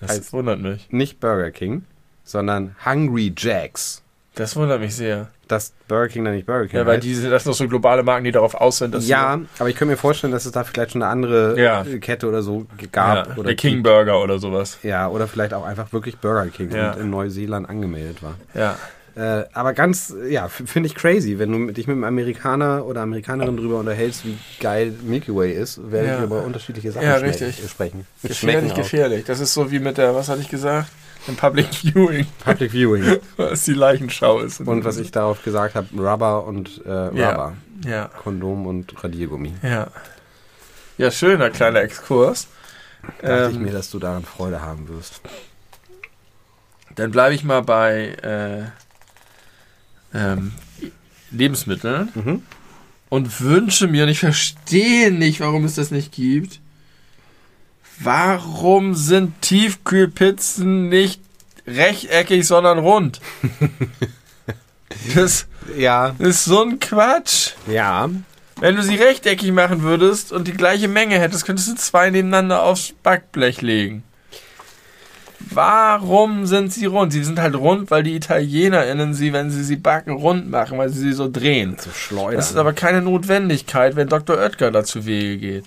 Das 0.00 0.18
Heißt- 0.20 0.32
wundert 0.34 0.60
mich. 0.60 0.88
Nicht 0.90 1.18
Burger 1.18 1.50
King, 1.50 1.84
sondern 2.24 2.74
Hungry 2.84 3.32
Jacks. 3.34 4.02
Das 4.34 4.54
wundert 4.54 4.80
mich 4.80 4.94
sehr. 4.96 5.28
Dass 5.48 5.72
Burger 5.88 6.08
King 6.08 6.24
dann 6.26 6.34
nicht 6.34 6.44
Burger 6.46 6.66
King 6.66 6.80
Ja, 6.80 6.84
weil 6.86 6.96
heißt. 6.96 7.04
diese, 7.06 7.30
das 7.30 7.44
sind 7.44 7.52
doch 7.52 7.56
so 7.56 7.68
globale 7.68 8.02
Marken, 8.02 8.24
die 8.24 8.32
darauf 8.32 8.54
aus 8.54 8.78
sind, 8.78 8.92
dass 8.92 9.06
Ja, 9.08 9.40
aber 9.58 9.68
ich 9.70 9.76
könnte 9.76 9.92
mir 9.92 9.96
vorstellen, 9.96 10.32
dass 10.32 10.44
es 10.44 10.52
da 10.52 10.64
vielleicht 10.64 10.92
schon 10.92 11.02
eine 11.02 11.10
andere 11.10 11.58
Ja. 11.58 11.84
Kette 12.00 12.28
oder 12.28 12.42
so 12.42 12.66
ja, 12.80 12.86
gab. 12.92 13.38
oder 13.38 13.44
der 13.46 13.54
King 13.56 13.82
Burger 13.82 14.20
oder 14.20 14.38
sowas. 14.38 14.78
Ja, 14.82 15.08
oder 15.08 15.26
vielleicht 15.26 15.54
auch 15.54 15.64
einfach 15.64 15.90
wirklich 15.94 16.18
Burger 16.18 16.50
King 16.50 16.70
Ja. 16.74 16.92
und 16.92 17.00
in 17.00 17.10
Neuseeland 17.10 17.66
angemeldet 17.66 18.22
war. 18.22 18.34
Ja. 18.52 18.76
Äh, 19.16 19.44
aber 19.52 19.74
ganz, 19.74 20.12
ja, 20.28 20.48
finde 20.48 20.88
ich 20.88 20.94
crazy, 20.96 21.38
wenn 21.38 21.52
du 21.52 21.72
dich 21.72 21.86
mit 21.86 21.94
einem 21.94 22.02
Amerikaner 22.04 22.84
oder 22.84 23.02
Amerikanerin 23.02 23.56
drüber 23.56 23.78
unterhältst, 23.78 24.24
wie 24.24 24.36
geil 24.60 24.92
Milky 25.02 25.32
Way 25.34 25.52
ist, 25.52 25.90
werden 25.92 26.08
Ja. 26.08 26.18
wir 26.18 26.24
über 26.24 26.42
unterschiedliche 26.42 26.90
Sachen 26.90 27.06
Ja, 27.06 27.16
richtig. 27.16 27.62
sprechen. 27.68 28.06
Gefährlich, 28.22 28.74
gefährlich. 28.74 29.24
Das 29.24 29.38
ist 29.38 29.54
so 29.54 29.70
wie 29.70 29.78
mit 29.78 29.98
der, 29.98 30.14
was 30.16 30.28
hatte 30.28 30.40
ich 30.40 30.48
gesagt? 30.48 30.88
Im 31.28 31.36
Public 31.36 31.66
Viewing, 31.82 32.26
Public 32.44 32.72
Viewing. 32.72 33.18
was 33.36 33.62
die 33.64 33.72
Leichenschau 33.74 34.40
ist. 34.40 34.60
Und 34.60 34.84
was 34.84 34.96
ich 34.98 35.12
darauf 35.12 35.42
gesagt 35.44 35.74
habe, 35.76 35.86
Rubber 35.96 36.44
und 36.44 36.84
äh, 36.84 36.90
Rubber. 36.90 37.54
Ja. 37.84 37.90
Ja, 37.90 38.08
Kondom 38.22 38.66
und 38.66 39.02
Radiergummi. 39.02 39.52
ja. 39.62 39.88
Ja, 40.96 41.10
schöner 41.10 41.50
kleiner 41.50 41.80
Exkurs. 41.82 42.46
Dachte 43.20 43.48
ich 43.50 43.56
Ähm, 43.56 43.62
mir, 43.62 43.72
dass 43.72 43.90
du 43.90 43.98
daran 43.98 44.24
Freude 44.24 44.60
haben 44.62 44.88
wirst. 44.88 45.20
Dann 46.94 47.10
bleibe 47.10 47.34
ich 47.34 47.42
mal 47.44 47.62
bei 47.62 48.10
äh, 48.22 48.83
ähm, 50.14 50.52
Lebensmitteln 51.30 52.08
Mhm. 52.14 52.42
und 53.08 53.40
wünsche 53.40 53.86
mir, 53.88 54.04
und 54.04 54.08
ich 54.10 54.20
verstehe 54.20 55.10
nicht, 55.10 55.40
warum 55.40 55.64
es 55.64 55.74
das 55.74 55.90
nicht 55.90 56.12
gibt, 56.12 56.60
warum 57.98 58.94
sind 58.94 59.40
Tiefkühlpizzen 59.42 60.88
nicht 60.88 61.20
rechteckig, 61.66 62.46
sondern 62.46 62.78
rund? 62.78 63.20
Das 65.14 65.46
Ja, 65.76 66.14
ist 66.18 66.44
so 66.44 66.62
ein 66.62 66.78
Quatsch. 66.78 67.50
ja. 67.66 68.08
Wenn 68.60 68.76
du 68.76 68.82
sie 68.84 68.94
rechteckig 68.94 69.50
machen 69.50 69.82
würdest 69.82 70.30
und 70.30 70.46
die 70.46 70.52
gleiche 70.52 70.86
Menge 70.86 71.18
hättest, 71.18 71.44
könntest 71.44 71.68
du 71.68 71.74
zwei 71.74 72.10
nebeneinander 72.10 72.62
aufs 72.62 72.94
Backblech 73.02 73.60
legen. 73.62 74.04
Warum 75.50 76.46
sind 76.46 76.72
sie 76.72 76.86
rund? 76.86 77.12
Sie 77.12 77.22
sind 77.24 77.38
halt 77.38 77.54
rund, 77.54 77.90
weil 77.90 78.02
die 78.02 78.14
ItalienerInnen 78.14 79.14
sie, 79.14 79.32
wenn 79.32 79.50
sie 79.50 79.64
sie 79.64 79.76
backen, 79.76 80.12
rund 80.12 80.50
machen, 80.50 80.78
weil 80.78 80.88
sie 80.88 81.00
sie 81.00 81.12
so 81.12 81.30
drehen. 81.30 81.76
So 81.78 81.90
schleudern. 81.90 82.36
Das 82.36 82.50
ist 82.50 82.56
aber 82.56 82.72
keine 82.72 83.02
Notwendigkeit, 83.02 83.96
wenn 83.96 84.08
Dr. 84.08 84.36
Oetker 84.36 84.70
dazu 84.70 85.06
Wege 85.06 85.38
geht. 85.38 85.64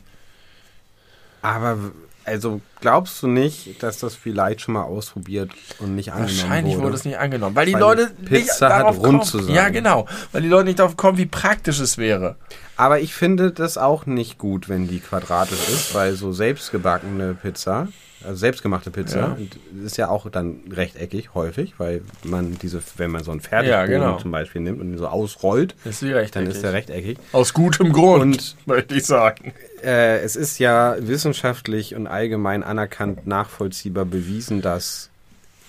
Aber 1.41 1.77
also 2.25 2.59
glaubst 2.81 3.23
du 3.23 3.27
nicht, 3.27 3.81
dass 3.81 3.99
das 3.99 4.13
vielleicht 4.15 4.59
schon 4.61 4.73
mal 4.73 4.83
ausprobiert 4.83 5.49
und 5.79 5.95
nicht 5.95 6.11
angenommen 6.11 6.37
Wahrscheinlich 6.41 6.75
wurde? 6.75 6.83
wurde 6.87 6.95
es 6.95 7.05
nicht 7.05 7.17
angenommen, 7.17 7.55
weil 7.55 7.65
die 7.67 7.73
Weil 7.73 7.79
Leute 7.79 8.07
Pizza 8.25 8.35
nicht 8.35 8.61
hat 8.61 8.81
darauf 8.81 8.97
rund 8.97 9.05
kommen. 9.05 9.23
zu 9.23 9.39
sein. 9.43 9.55
Ja, 9.55 9.69
genau, 9.69 10.07
weil 10.33 10.41
die 10.41 10.49
Leute 10.49 10.65
nicht 10.65 10.79
darauf 10.79 10.97
kommen, 10.97 11.17
wie 11.17 11.25
praktisch 11.25 11.79
es 11.79 11.97
wäre. 11.97 12.35
Aber 12.75 12.99
ich 12.99 13.13
finde 13.13 13.51
das 13.51 13.77
auch 13.77 14.05
nicht 14.05 14.37
gut, 14.37 14.67
wenn 14.67 14.87
die 14.89 14.99
quadratisch 14.99 15.69
ist, 15.69 15.95
weil 15.95 16.15
so 16.15 16.33
selbstgebackene 16.33 17.33
Pizza, 17.33 17.87
also 18.23 18.35
selbstgemachte 18.35 18.89
Pizza, 18.91 19.37
Ja. 19.39 19.85
ist 19.85 19.97
ja 19.97 20.09
auch 20.09 20.29
dann 20.29 20.59
rechteckig 20.71 21.33
häufig, 21.33 21.75
weil 21.77 22.01
man 22.23 22.57
diese, 22.59 22.81
wenn 22.97 23.11
man 23.11 23.23
so 23.23 23.31
einen 23.31 23.41
Fertigboden 23.41 23.91
Ja, 23.91 23.99
genau. 23.99 24.17
zum 24.19 24.31
Beispiel 24.31 24.61
nimmt 24.61 24.81
und 24.81 24.91
ihn 24.91 24.97
so 24.97 25.07
ausrollt, 25.07 25.75
Ist 25.85 26.01
dann 26.01 26.47
ist 26.47 26.63
der 26.63 26.73
rechteckig. 26.73 27.17
Aus 27.31 27.53
gutem 27.53 27.93
Grund, 27.93 28.55
Und- 28.57 28.67
möchte 28.67 28.95
ich 28.95 29.05
sagen. 29.05 29.53
Äh, 29.83 30.19
es 30.19 30.35
ist 30.35 30.57
ja 30.59 30.95
wissenschaftlich 30.99 31.93
und 31.95 32.07
allgemein 32.07 32.63
anerkannt 32.63 33.27
nachvollziehbar 33.27 34.05
bewiesen, 34.05 34.61
dass 34.61 35.09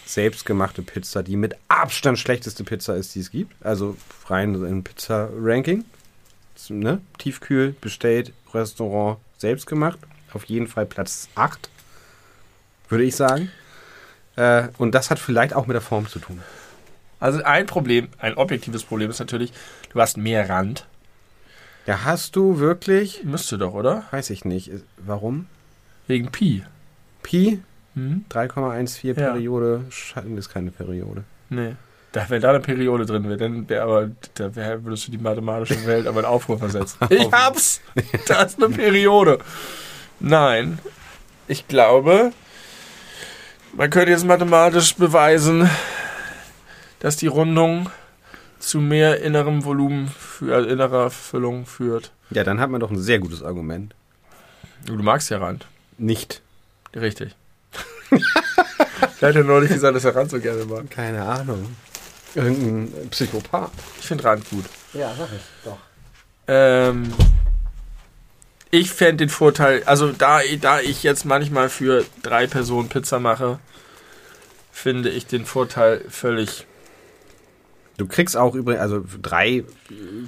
selbstgemachte 0.06 0.80
Pizza 0.80 1.22
die 1.22 1.36
mit 1.36 1.54
Abstand 1.68 2.18
schlechteste 2.18 2.64
Pizza 2.64 2.94
ist, 2.96 3.14
die 3.14 3.20
es 3.20 3.30
gibt. 3.30 3.52
Also 3.64 3.96
rein 4.26 4.54
im 4.54 4.82
Pizza-Ranking. 4.82 5.84
Ne? 6.70 7.00
Tiefkühl, 7.18 7.74
bestellt, 7.80 8.32
Restaurant, 8.54 9.18
selbst 9.36 9.66
gemacht. 9.66 9.98
Auf 10.32 10.44
jeden 10.46 10.66
Fall 10.66 10.86
Platz 10.86 11.28
8, 11.34 11.68
würde 12.88 13.04
ich 13.04 13.16
sagen. 13.16 13.50
Äh, 14.36 14.68
und 14.78 14.94
das 14.94 15.10
hat 15.10 15.18
vielleicht 15.18 15.54
auch 15.54 15.66
mit 15.66 15.74
der 15.74 15.80
Form 15.80 16.06
zu 16.08 16.18
tun. 16.18 16.40
Also 17.20 17.42
ein 17.42 17.66
Problem, 17.66 18.08
ein 18.18 18.34
objektives 18.36 18.84
Problem 18.84 19.10
ist 19.10 19.18
natürlich, 19.18 19.52
du 19.92 20.00
hast 20.00 20.16
mehr 20.16 20.48
Rand. 20.48 20.86
Ja, 21.86 22.04
hast 22.04 22.36
du 22.36 22.58
wirklich, 22.60 23.24
Müsste 23.24 23.58
doch, 23.58 23.72
oder? 23.74 24.04
weiß 24.10 24.30
ich 24.30 24.44
nicht, 24.44 24.70
warum? 24.98 25.46
Wegen 26.06 26.30
Pi. 26.30 26.62
Pi, 27.22 27.60
Hm? 27.94 28.24
3,14 28.30 29.06
Ja. 29.18 29.32
Periode, 29.32 29.84
Schatten 29.90 30.36
ist 30.38 30.50
keine 30.50 30.70
Periode. 30.70 31.24
Nee. 31.48 31.74
Da, 32.12 32.26
wenn 32.30 32.40
da 32.40 32.50
eine 32.50 32.60
Periode 32.60 33.04
drin 33.06 33.24
wäre, 33.24 33.36
dann 33.38 33.68
wäre 33.68 33.82
aber, 33.82 34.10
da 34.34 34.54
wär, 34.54 34.84
würdest 34.84 35.08
du 35.08 35.10
die 35.10 35.18
mathematische 35.18 35.84
Welt 35.86 36.06
aber 36.06 36.20
in 36.20 36.26
Aufruhr 36.26 36.58
versetzen. 36.58 36.98
Ich 37.10 37.30
hab's! 37.32 37.80
Da 38.28 38.42
ist 38.42 38.62
eine 38.62 38.72
Periode. 38.74 39.38
Nein. 40.20 40.78
Ich 41.48 41.66
glaube, 41.68 42.32
man 43.78 43.90
könnte 43.90 44.10
jetzt 44.10 44.26
mathematisch 44.26 44.96
beweisen, 44.96 45.70
dass 46.98 47.16
die 47.16 47.28
Rundung 47.28 47.88
zu 48.58 48.80
mehr 48.80 49.22
innerem 49.22 49.64
Volumen, 49.64 50.08
für, 50.08 50.52
also 50.52 50.68
innerer 50.68 51.10
Füllung 51.10 51.64
führt. 51.64 52.10
Ja, 52.30 52.42
dann 52.42 52.58
hat 52.58 52.70
man 52.70 52.80
doch 52.80 52.90
ein 52.90 52.98
sehr 52.98 53.20
gutes 53.20 53.40
Argument. 53.40 53.94
Du 54.84 54.94
magst 54.94 55.30
ja 55.30 55.38
Rand. 55.38 55.66
Nicht. 55.96 56.42
Richtig. 56.94 57.36
ich 58.10 59.22
hatte 59.22 59.44
neulich 59.44 59.70
gesagt, 59.70 59.94
dass 59.94 60.04
er 60.04 60.16
Rand 60.16 60.32
so 60.32 60.40
gerne 60.40 60.64
mag. 60.64 60.90
Keine 60.90 61.22
Ahnung. 61.22 61.76
Irgendein 62.34 63.08
Psychopath. 63.10 63.70
Ich 64.00 64.08
finde 64.08 64.24
Rand 64.24 64.50
gut. 64.50 64.64
Ja, 64.92 65.14
sag 65.16 65.28
ich 65.32 65.42
doch. 65.64 65.78
Ähm, 66.48 67.12
ich 68.70 68.90
fände 68.90 69.24
den 69.24 69.28
Vorteil, 69.28 69.82
also 69.84 70.12
da, 70.12 70.40
da 70.60 70.80
ich 70.80 71.02
jetzt 71.02 71.24
manchmal 71.24 71.68
für 71.68 72.04
drei 72.22 72.46
Personen 72.46 72.88
Pizza 72.88 73.18
mache, 73.18 73.58
finde 74.70 75.10
ich 75.10 75.26
den 75.26 75.44
Vorteil 75.44 76.04
völlig. 76.08 76.66
Du 77.96 78.06
kriegst 78.06 78.36
auch 78.36 78.54
übrigens, 78.54 78.80
also 78.82 79.04
drei 79.20 79.48
äh, 79.48 79.64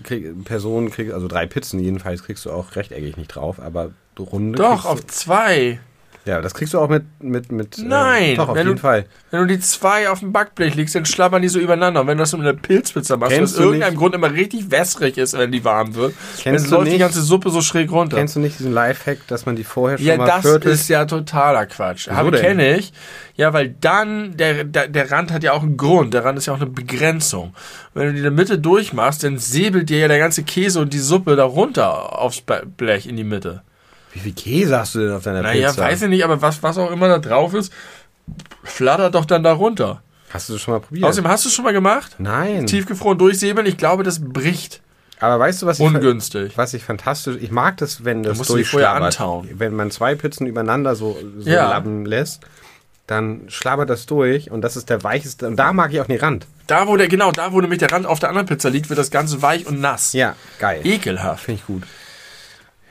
krieg, 0.03 0.45
Personen, 0.45 0.91
krieg, 0.91 1.12
also 1.12 1.28
drei 1.28 1.47
Pizzen 1.47 1.78
jedenfalls 1.78 2.24
kriegst 2.24 2.45
du 2.45 2.51
auch 2.51 2.74
rechteckig 2.74 3.16
nicht 3.16 3.28
drauf, 3.28 3.61
aber 3.61 3.93
runde 4.18 4.59
Doch, 4.59 4.84
auf 4.84 5.07
zwei. 5.07 5.80
Ja, 6.26 6.42
das 6.42 6.52
kriegst 6.52 6.74
du 6.74 6.78
auch 6.78 6.88
mit, 6.90 7.04
mit, 7.22 7.50
mit 7.50 7.78
Nein, 7.78 8.22
äh, 8.32 8.34
doch, 8.36 8.50
auf 8.50 8.54
wenn 8.54 8.66
jeden 8.66 8.76
du- 8.76 8.82
Fall. 8.82 9.06
Wenn 9.30 9.40
du 9.40 9.46
die 9.46 9.58
zwei 9.60 10.10
auf 10.10 10.20
dem 10.20 10.32
Backblech 10.32 10.74
legst, 10.74 10.94
dann 10.94 11.06
schlabbern 11.06 11.40
die 11.40 11.48
so 11.48 11.58
übereinander. 11.58 12.02
Und 12.02 12.08
wenn 12.08 12.18
du 12.18 12.22
das 12.22 12.32
mit 12.32 12.42
einer 12.42 12.52
Pilzpizza 12.52 13.16
machst, 13.16 13.40
was 13.40 13.54
aus 13.54 13.58
irgendeinem 13.58 13.90
nicht- 13.94 13.98
Grund 13.98 14.14
immer 14.14 14.30
richtig 14.32 14.70
wässrig 14.70 15.16
ist, 15.16 15.38
wenn 15.38 15.50
die 15.50 15.64
warm 15.64 15.94
wird, 15.94 16.12
Kennst 16.38 16.66
dann 16.66 16.72
läuft 16.72 16.86
die 16.88 16.90
nicht- 16.92 17.00
ganze 17.00 17.22
Suppe 17.22 17.48
so 17.50 17.62
schräg 17.62 17.90
runter. 17.90 18.18
Kennst 18.18 18.36
du 18.36 18.40
nicht 18.40 18.58
diesen 18.58 18.72
Lifehack, 18.72 19.26
dass 19.28 19.46
man 19.46 19.56
die 19.56 19.64
vorher 19.64 19.96
schon 19.96 20.06
Ja, 20.06 20.16
mal 20.18 20.26
das 20.26 20.42
viertelt? 20.42 20.74
ist 20.74 20.88
ja 20.88 21.06
totaler 21.06 21.64
Quatsch. 21.66 22.06
Wieso 22.08 22.16
Habe 22.16 22.32
kenne 22.32 22.76
ich. 22.76 22.92
Ja, 23.36 23.54
weil 23.54 23.70
dann 23.80 24.36
der, 24.36 24.64
der 24.64 24.88
der 24.88 25.10
Rand 25.10 25.32
hat 25.32 25.42
ja 25.42 25.52
auch 25.52 25.62
einen 25.62 25.78
Grund. 25.78 26.12
Der 26.12 26.24
Rand 26.26 26.36
ist 26.36 26.44
ja 26.46 26.52
auch 26.52 26.60
eine 26.60 26.66
Begrenzung. 26.68 27.54
Wenn 27.94 28.06
du 28.08 28.12
die 28.12 28.18
in 28.18 28.24
der 28.24 28.32
Mitte 28.32 28.58
durchmachst, 28.58 29.24
dann 29.24 29.38
säbelt 29.38 29.88
dir 29.88 30.00
ja 30.00 30.08
der 30.08 30.18
ganze 30.18 30.42
Käse 30.42 30.80
und 30.80 30.92
die 30.92 30.98
Suppe 30.98 31.34
da 31.36 31.44
runter 31.44 32.18
aufs 32.18 32.42
Blech 32.76 33.06
in 33.06 33.16
die 33.16 33.24
Mitte. 33.24 33.62
Wie 34.12 34.18
viel 34.18 34.32
Käse 34.32 34.78
hast 34.78 34.94
du 34.94 35.00
denn 35.00 35.12
auf 35.12 35.22
deiner 35.22 35.42
Naja, 35.42 35.68
Pizza? 35.70 35.82
weiß 35.82 36.02
ich 36.02 36.08
nicht, 36.08 36.24
aber 36.24 36.40
was 36.42 36.62
was 36.62 36.78
auch 36.78 36.90
immer 36.90 37.08
da 37.08 37.18
drauf 37.18 37.54
ist, 37.54 37.72
flattert 38.64 39.14
doch 39.14 39.24
dann 39.24 39.42
da 39.42 39.52
runter. 39.52 40.02
Hast 40.30 40.48
du 40.48 40.52
das 40.54 40.62
schon 40.62 40.74
mal 40.74 40.80
probiert? 40.80 41.04
Außerdem 41.04 41.28
hast 41.30 41.44
du 41.44 41.48
es 41.48 41.54
schon 41.54 41.64
mal 41.64 41.72
gemacht? 41.72 42.16
Nein. 42.18 42.66
Tiefgefroren 42.66 43.18
durchsäbeln, 43.18 43.66
ich 43.66 43.76
glaube, 43.76 44.02
das 44.04 44.20
bricht. 44.20 44.80
Aber 45.18 45.38
weißt 45.38 45.62
du, 45.62 45.66
was 45.66 45.78
ich, 45.80 45.84
Ungünstig. 45.86 46.56
was 46.56 46.72
ich 46.72 46.82
fantastisch, 46.82 47.36
ich 47.40 47.50
mag 47.50 47.76
das, 47.78 48.04
wenn 48.04 48.22
das 48.22 48.38
durchschlabbert. 48.40 49.02
antauen. 49.20 49.48
Wenn 49.54 49.74
man 49.74 49.90
zwei 49.90 50.14
Pizzen 50.14 50.46
übereinander 50.46 50.94
so, 50.94 51.18
so 51.38 51.50
Ja. 51.50 51.68
lappen 51.68 52.06
lässt, 52.06 52.40
dann 53.06 53.42
schlabbert 53.48 53.90
das 53.90 54.06
durch 54.06 54.50
und 54.50 54.62
das 54.62 54.76
ist 54.76 54.88
der 54.88 55.02
weicheste. 55.02 55.46
Und 55.48 55.56
da 55.56 55.72
mag 55.72 55.92
ich 55.92 56.00
auch 56.00 56.06
den 56.06 56.18
Rand. 56.20 56.46
Da, 56.68 56.86
wo 56.86 56.96
der, 56.96 57.08
genau, 57.08 57.32
da, 57.32 57.52
wo 57.52 57.61
nämlich 57.61 57.80
der 57.80 57.90
Rand 57.92 58.06
auf 58.06 58.20
der 58.20 58.28
anderen 58.28 58.46
Pizza 58.46 58.70
liegt, 58.70 58.88
wird 58.88 58.98
das 59.00 59.11
Ganze 59.11 59.42
weich 59.42 59.66
und 59.66 59.80
nass. 59.80 60.12
Ja, 60.12 60.36
geil. 60.61 60.80
Ekelhaft. 60.84 61.44
Finde 61.44 61.61
ich 61.61 61.66
gut. 61.66 61.82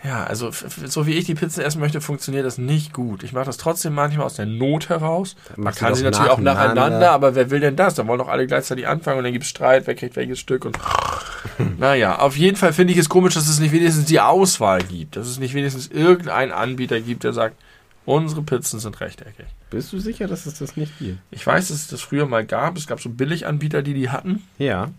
Ja, 0.04 0.24
also 0.24 0.50
so 0.86 1.06
wie 1.08 1.14
ich 1.16 1.26
die 1.26 1.36
Pizzen 1.36 1.62
essen 1.62 1.82
möchte, 1.82 2.00
funktioniert 2.00 2.46
das 2.46 2.58
nicht 2.58 2.94
gut. 2.94 3.22
Ich 3.24 3.34
mache 3.34 3.46
das 3.46 3.58
trotzdem 3.58 3.94
manchmal 3.94 4.26
aus 4.28 4.36
der 4.36 4.46
Not 4.46 4.88
heraus. 4.88 5.36
Man 5.58 5.74
kann 5.76 5.94
sie 5.94 6.04
natürlich 6.04 6.32
auch 6.32 6.38
nacheinander. 6.38 6.76
nacheinander, 6.76 7.12
aber 7.12 7.36
wer 7.36 7.50
will 7.52 7.60
denn 7.60 7.76
das? 7.76 7.96
Da 7.96 8.08
wollen 8.08 8.20
doch 8.20 8.30
alle 8.30 8.48
gleichzeitig 8.48 8.88
anfangen 8.88 9.18
und 9.18 9.24
dann 9.26 9.34
gibt 9.34 9.44
es 9.44 9.50
Streit, 9.50 9.88
wer 9.88 9.96
kriegt 9.96 10.16
welches 10.16 10.40
Stück 10.40 10.64
und 10.64 10.80
naja, 11.78 12.20
auf 12.20 12.38
jeden 12.38 12.56
Fall 12.56 12.72
finde 12.72 12.94
ich 12.94 13.00
es 13.00 13.10
komisch, 13.10 13.34
dass 13.34 13.50
es 13.50 13.60
nicht 13.60 13.74
wenigstens 13.74 14.06
die 14.06 14.22
Auswahl 14.22 14.82
gibt. 14.84 15.18
Dass 15.18 15.28
es 15.28 15.38
nicht 15.38 15.54
wenigstens 15.54 15.88
irgendeinen 15.88 16.54
Anbieter 16.54 17.02
gibt, 17.02 17.26
der 17.26 17.34
sagt, 17.34 17.58
unsere 18.06 18.42
Pizzen 18.42 18.80
sind 18.80 19.02
rechteckig. 19.02 19.46
Bist 19.70 19.92
du 19.92 20.00
sicher, 20.00 20.28
dass 20.28 20.46
es 20.46 20.60
das 20.60 20.78
nicht 20.78 20.98
gibt? 21.00 21.20
Ich 21.32 21.46
weiß, 21.46 21.68
dass 21.68 21.78
es 21.78 21.88
das 21.88 22.00
früher 22.02 22.26
mal 22.26 22.46
gab. 22.46 22.78
Es 22.78 22.88
gab 22.88 23.02
so 23.02 23.10
Billiganbieter, 23.10 23.82
die 23.82 23.94
die 23.94 24.10
hatten, 24.10 24.44
Ja. 24.58 24.92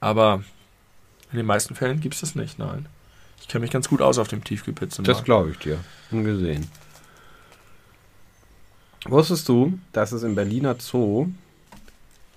aber 0.00 0.42
in 1.30 1.36
den 1.38 1.46
meisten 1.46 1.74
Fällen 1.76 2.00
gibt 2.00 2.14
es 2.16 2.20
das 2.20 2.34
nicht, 2.34 2.58
nein. 2.58 2.86
Ich 3.52 3.54
kenne 3.54 3.64
mich 3.64 3.70
ganz 3.70 3.90
gut 3.90 4.00
aus 4.00 4.16
auf 4.16 4.28
dem 4.28 4.42
Tiefkühlpizzen. 4.42 5.04
Das 5.04 5.24
glaube 5.24 5.50
ich 5.50 5.58
dir. 5.58 5.78
Ungesehen. 6.10 6.70
Wusstest 9.04 9.46
du, 9.46 9.78
dass 9.92 10.12
es 10.12 10.22
im 10.22 10.34
Berliner 10.34 10.76
Zoo 10.78 11.28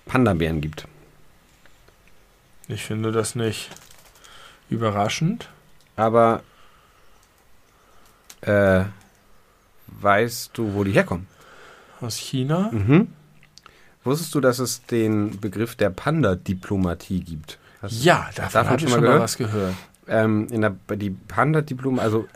Panda-Bären 0.07 0.59
gibt? 0.59 0.89
Ich 2.67 2.83
finde 2.83 3.13
das 3.13 3.33
nicht 3.33 3.69
überraschend. 4.69 5.47
Aber 5.95 6.43
äh, 8.41 8.83
weißt 9.87 10.49
du, 10.51 10.73
wo 10.73 10.83
die 10.83 10.91
herkommen? 10.91 11.27
Aus 12.01 12.17
China? 12.17 12.71
Mhm. 12.73 13.07
Wusstest 14.03 14.35
du, 14.35 14.41
dass 14.41 14.59
es 14.59 14.85
den 14.85 15.39
Begriff 15.39 15.75
der 15.75 15.91
Panda-Diplomatie 15.91 17.21
gibt? 17.21 17.57
Hast 17.81 18.03
Ja, 18.03 18.29
davon 18.35 18.65
habe 18.65 18.75
ich 18.75 18.81
schon 18.81 18.89
schon 18.89 18.99
mal 18.99 18.99
mal 18.99 19.07
gehört? 19.07 19.23
was 19.23 19.37
gehört. 19.37 19.75
Ähm, 20.07 20.47
in 20.51 20.61
der, 20.61 20.75
die 20.95 21.09
Panda-Diplom, 21.09 21.99
also 21.99 22.27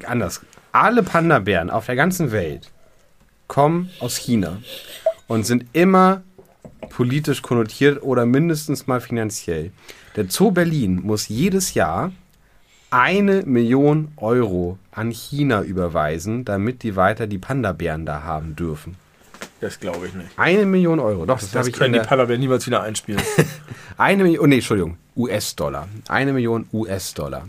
äh, 0.00 0.06
anders. 0.06 0.40
Alle 0.72 1.02
Panda-Bären 1.02 1.70
auf 1.70 1.86
der 1.86 1.96
ganzen 1.96 2.32
Welt 2.32 2.70
kommen 3.46 3.90
aus 4.00 4.16
China 4.16 4.58
und 5.28 5.46
sind 5.46 5.66
immer 5.72 6.22
politisch 6.90 7.42
konnotiert 7.42 8.02
oder 8.02 8.26
mindestens 8.26 8.86
mal 8.86 9.00
finanziell. 9.00 9.72
Der 10.16 10.26
Zoo 10.28 10.50
Berlin 10.50 11.00
muss 11.02 11.28
jedes 11.28 11.74
Jahr 11.74 12.12
eine 12.90 13.42
Million 13.42 14.12
Euro 14.16 14.78
an 14.92 15.10
China 15.10 15.62
überweisen, 15.62 16.44
damit 16.44 16.82
die 16.84 16.94
weiter 16.94 17.26
die 17.26 17.38
Panda-Bären 17.38 18.06
da 18.06 18.22
haben 18.22 18.54
dürfen. 18.54 18.96
Das 19.60 19.80
glaube 19.80 20.06
ich 20.06 20.14
nicht. 20.14 20.28
Eine 20.36 20.66
Million 20.66 21.00
Euro. 21.00 21.26
Doch, 21.26 21.40
das, 21.40 21.50
Das 21.50 21.66
in 21.66 21.72
können 21.72 21.92
die 21.94 21.98
der, 21.98 22.06
Panda 22.06 22.24
niemals 22.36 22.66
wieder 22.66 22.82
einspielen. 22.82 23.20
Eine 23.96 24.22
Million, 24.22 24.44
oh 24.44 24.46
nee, 24.46 24.56
Entschuldigung, 24.56 24.96
US-Dollar. 25.16 25.88
Eine 26.08 26.32
Million 26.32 26.68
US-Dollar. 26.72 27.48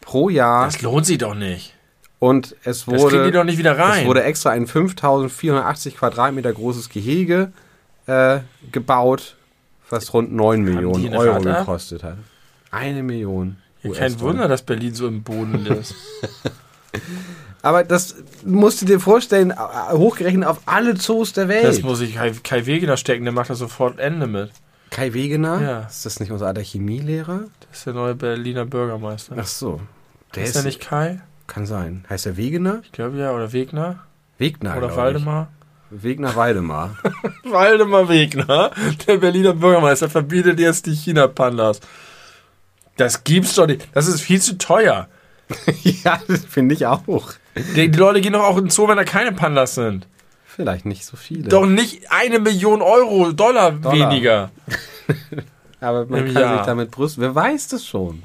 Pro 0.00 0.28
Jahr. 0.28 0.66
Das 0.66 0.82
lohnt 0.82 1.06
sich 1.06 1.18
doch 1.18 1.34
nicht. 1.34 1.74
Und 2.18 2.56
es 2.64 2.84
Das 2.84 2.84
kriegen 2.86 2.98
wurde, 3.00 3.24
die 3.26 3.30
doch 3.32 3.44
nicht 3.44 3.58
wieder 3.58 3.78
rein. 3.78 4.00
es 4.02 4.06
wurde 4.06 4.22
extra 4.22 4.50
ein 4.50 4.66
5480 4.66 5.96
Quadratmeter 5.96 6.52
großes 6.52 6.88
Gehege 6.88 7.52
äh, 8.06 8.38
gebaut, 8.72 9.36
was 9.90 10.12
rund 10.14 10.32
9 10.32 10.62
Millionen 10.62 11.14
Euro 11.14 11.36
ab? 11.36 11.42
gekostet 11.60 12.02
hat. 12.02 12.16
Eine 12.70 13.02
Million. 13.02 13.58
Ja, 13.82 13.92
kein. 13.92 14.18
Wunder, 14.20 14.48
dass 14.48 14.62
Berlin 14.62 14.94
so 14.94 15.06
im 15.06 15.22
Boden 15.22 15.66
ist. 15.80 15.94
Aber 17.62 17.84
das 17.84 18.16
musst 18.44 18.80
du 18.82 18.86
dir 18.86 19.00
vorstellen, 19.00 19.50
äh, 19.50 19.92
hochgerechnet 19.92 20.46
auf 20.48 20.60
alle 20.66 20.94
Zoos 20.94 21.32
der 21.32 21.48
Welt. 21.48 21.64
Das 21.64 21.82
muss 21.82 22.00
ich 22.00 22.14
Kai, 22.14 22.32
Kai 22.42 22.64
Wegener 22.66 22.96
stecken, 22.96 23.24
der 23.24 23.32
macht 23.32 23.50
da 23.50 23.54
sofort 23.54 23.98
Ende 23.98 24.26
mit. 24.26 24.50
Kai 24.96 25.12
Wegener? 25.12 25.60
Ja. 25.60 25.80
Ist 25.80 26.06
das 26.06 26.20
nicht 26.20 26.32
unser 26.32 26.46
alter 26.46 26.62
Chemielehrer? 26.62 27.44
Das 27.68 27.80
ist 27.80 27.86
der 27.86 27.92
neue 27.92 28.14
Berliner 28.14 28.64
Bürgermeister. 28.64 29.36
Ach 29.38 29.46
so. 29.46 29.82
Der 30.34 30.44
ist 30.44 30.56
er 30.56 30.62
nicht 30.62 30.80
Kai? 30.80 31.20
Kann 31.46 31.66
sein. 31.66 32.06
Heißt 32.08 32.24
er 32.24 32.38
Wegener? 32.38 32.80
Ich 32.82 32.92
glaube 32.92 33.18
ja, 33.18 33.32
oder 33.32 33.52
Wegner? 33.52 33.98
Wegner. 34.38 34.74
oder 34.74 34.96
Waldemar? 34.96 35.50
Ich. 35.90 36.02
Wegner 36.02 36.34
Waldemar. 36.34 36.96
Waldemar 37.44 38.08
Wegner, 38.08 38.70
der 39.06 39.18
Berliner 39.18 39.52
Bürgermeister, 39.52 40.08
verbietet 40.08 40.58
jetzt 40.58 40.86
die 40.86 40.94
China-Pandas. 40.94 41.80
Das 42.96 43.22
gibt's 43.22 43.54
doch 43.54 43.66
nicht. 43.66 43.86
Das 43.92 44.06
ist 44.06 44.22
viel 44.22 44.40
zu 44.40 44.56
teuer. 44.56 45.10
ja, 45.82 46.18
das 46.26 46.46
finde 46.46 46.74
ich 46.74 46.86
auch. 46.86 47.02
Die, 47.74 47.90
die 47.90 47.98
Leute 47.98 48.22
gehen 48.22 48.32
doch 48.32 48.44
auch 48.44 48.56
in 48.56 48.64
den 48.64 48.70
Zoo, 48.70 48.88
wenn 48.88 48.96
da 48.96 49.04
keine 49.04 49.32
Pandas 49.32 49.74
sind. 49.74 50.08
Vielleicht 50.56 50.86
nicht 50.86 51.04
so 51.04 51.16
viele. 51.16 51.48
Doch 51.48 51.66
nicht 51.66 52.10
eine 52.10 52.38
Million 52.40 52.80
Euro, 52.82 53.30
Dollar, 53.32 53.72
Dollar. 53.72 54.10
weniger. 54.10 54.50
Aber 55.80 56.06
man 56.06 56.26
Im 56.26 56.32
kann 56.32 56.42
Jahr. 56.42 56.56
sich 56.58 56.66
damit 56.66 56.90
brüsten. 56.90 57.22
Wer 57.22 57.34
weiß 57.34 57.68
das 57.68 57.84
schon? 57.84 58.22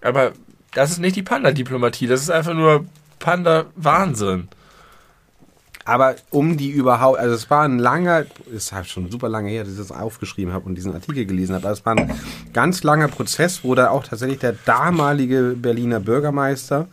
Aber 0.00 0.32
das 0.72 0.90
ist 0.90 0.98
nicht 1.00 1.16
die 1.16 1.22
Panda-Diplomatie, 1.22 2.06
das 2.06 2.22
ist 2.22 2.30
einfach 2.30 2.54
nur 2.54 2.86
Panda-Wahnsinn. 3.18 4.48
Aber 5.84 6.16
um 6.30 6.56
die 6.56 6.70
überhaupt, 6.70 7.18
also 7.18 7.34
es 7.34 7.48
war 7.50 7.64
ein 7.64 7.78
langer, 7.78 8.24
ist 8.52 8.72
halt 8.72 8.86
schon 8.88 9.10
super 9.10 9.28
lange 9.28 9.50
her, 9.50 9.64
dass 9.64 9.72
ich 9.72 9.78
das 9.78 9.90
aufgeschrieben 9.92 10.52
habe 10.52 10.66
und 10.66 10.74
diesen 10.74 10.92
Artikel 10.94 11.24
gelesen 11.24 11.54
habe, 11.54 11.64
aber 11.66 11.72
es 11.72 11.84
war 11.86 11.96
ein 11.96 12.10
ganz 12.52 12.82
langer 12.82 13.08
Prozess, 13.08 13.64
wo 13.64 13.74
da 13.74 13.88
auch 13.90 14.04
tatsächlich 14.04 14.38
der 14.38 14.52
damalige 14.66 15.54
Berliner 15.56 15.98
Bürgermeister, 16.00 16.88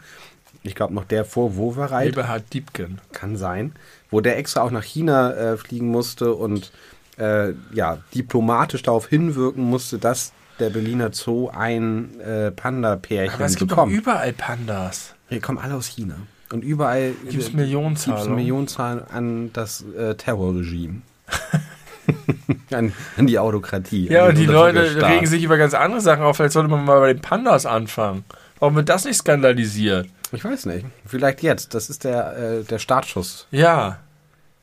ich 0.63 0.75
glaube 0.75 0.93
noch 0.93 1.03
der 1.03 1.25
vor 1.25 1.57
Wowereit, 1.57 2.07
Eberhard 2.09 2.53
Diebken. 2.53 2.99
kann 3.11 3.35
sein, 3.35 3.73
wo 4.11 4.21
der 4.21 4.37
extra 4.37 4.61
auch 4.61 4.71
nach 4.71 4.83
China 4.83 5.33
äh, 5.33 5.57
fliegen 5.57 5.87
musste 5.87 6.33
und 6.33 6.71
äh, 7.17 7.53
ja, 7.73 7.99
diplomatisch 8.13 8.83
darauf 8.83 9.07
hinwirken 9.07 9.63
musste, 9.63 9.97
dass 9.97 10.33
der 10.59 10.69
Berliner 10.69 11.11
Zoo 11.13 11.49
ein 11.49 12.19
äh, 12.19 12.51
Panda-Pärchen 12.51 13.35
Aber 13.35 13.45
es 13.45 13.55
gibt 13.55 13.71
doch 13.71 13.77
bekommt. 13.77 13.93
überall 13.93 14.33
Pandas. 14.33 15.13
Die 15.29 15.39
kommen 15.39 15.57
alle 15.57 15.75
aus 15.75 15.87
China. 15.87 16.15
Und 16.51 16.63
überall 16.63 17.13
Gibt 17.29 17.41
es 17.43 17.49
äh, 17.49 17.55
Millionenzahlung? 17.57 18.21
gibt's 18.21 18.35
Millionenzahlen 18.35 19.01
an 19.09 19.49
das 19.53 19.83
äh, 19.97 20.15
Terrorregime. 20.15 21.01
an, 22.71 22.93
an 23.17 23.27
die 23.27 23.39
Autokratie. 23.39 24.07
Ja, 24.09 24.27
und 24.27 24.37
die 24.37 24.45
Leute 24.45 24.79
Unterdrückerstaat. 24.79 25.11
regen 25.11 25.25
sich 25.27 25.43
über 25.43 25.57
ganz 25.57 25.73
andere 25.73 26.01
Sachen 26.01 26.23
auf. 26.23 26.37
Vielleicht 26.37 26.53
sollte 26.53 26.69
man 26.69 26.85
mal 26.85 26.99
bei 26.99 27.13
den 27.13 27.21
Pandas 27.21 27.65
anfangen. 27.65 28.23
Warum 28.59 28.75
wird 28.75 28.89
das 28.89 29.05
nicht 29.05 29.17
skandalisiert? 29.17 30.07
Ich 30.35 30.43
weiß 30.43 30.65
nicht. 30.67 30.85
Vielleicht 31.05 31.41
jetzt. 31.43 31.73
Das 31.73 31.89
ist 31.89 32.03
der, 32.03 32.37
äh, 32.37 32.63
der 32.63 32.79
Startschuss 32.79 33.47
Ja. 33.51 33.99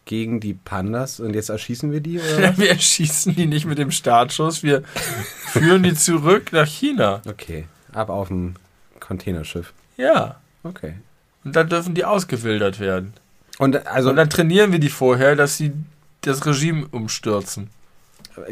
gegen 0.05 0.41
die 0.41 0.55
Pandas. 0.55 1.21
Und 1.21 1.35
jetzt 1.35 1.49
erschießen 1.49 1.91
wir 1.93 2.01
die? 2.01 2.19
Oder? 2.21 2.57
Wir 2.59 2.71
erschießen 2.71 3.35
die 3.35 3.47
nicht 3.47 3.65
mit 3.67 3.79
dem 3.79 3.91
Startschuss, 3.91 4.63
wir 4.63 4.83
führen 5.53 5.83
die 5.83 5.95
zurück 5.95 6.53
nach 6.53 6.67
China. 6.67 7.23
okay. 7.29 7.67
Ab 7.93 8.09
auf 8.09 8.29
dem 8.29 8.55
Containerschiff. 9.01 9.73
Ja. 9.97 10.37
Okay. 10.63 10.95
Und 11.45 11.55
dann 11.57 11.69
dürfen 11.69 11.95
die 11.95 12.05
ausgewildert 12.05 12.81
werden. 12.81 13.13
Und 13.59 13.87
also 13.87 14.11
Und 14.11 14.17
dann 14.17 14.31
trainieren 14.31 14.73
wir 14.73 14.79
die 14.79 14.89
vorher, 14.89 15.37
dass 15.37 15.57
sie 15.59 15.73
das 16.23 16.47
Regime 16.47 16.87
umstürzen. 16.91 17.69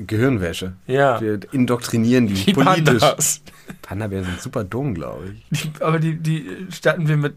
Gehirnwäsche. 0.06 0.72
Ja. 0.86 1.20
Wir 1.20 1.40
indoktrinieren 1.52 2.26
die, 2.26 2.34
Die 2.34 2.52
politisch. 2.52 3.00
Pandas. 3.00 3.40
Panda-Bären 3.82 4.24
sind 4.24 4.40
super 4.40 4.64
dumm, 4.64 4.94
glaube 4.94 5.34
ich. 5.50 5.62
Die, 5.62 5.82
aber 5.82 5.98
die, 5.98 6.16
die 6.16 6.46
statten 6.70 7.08
wir 7.08 7.16
mit 7.16 7.34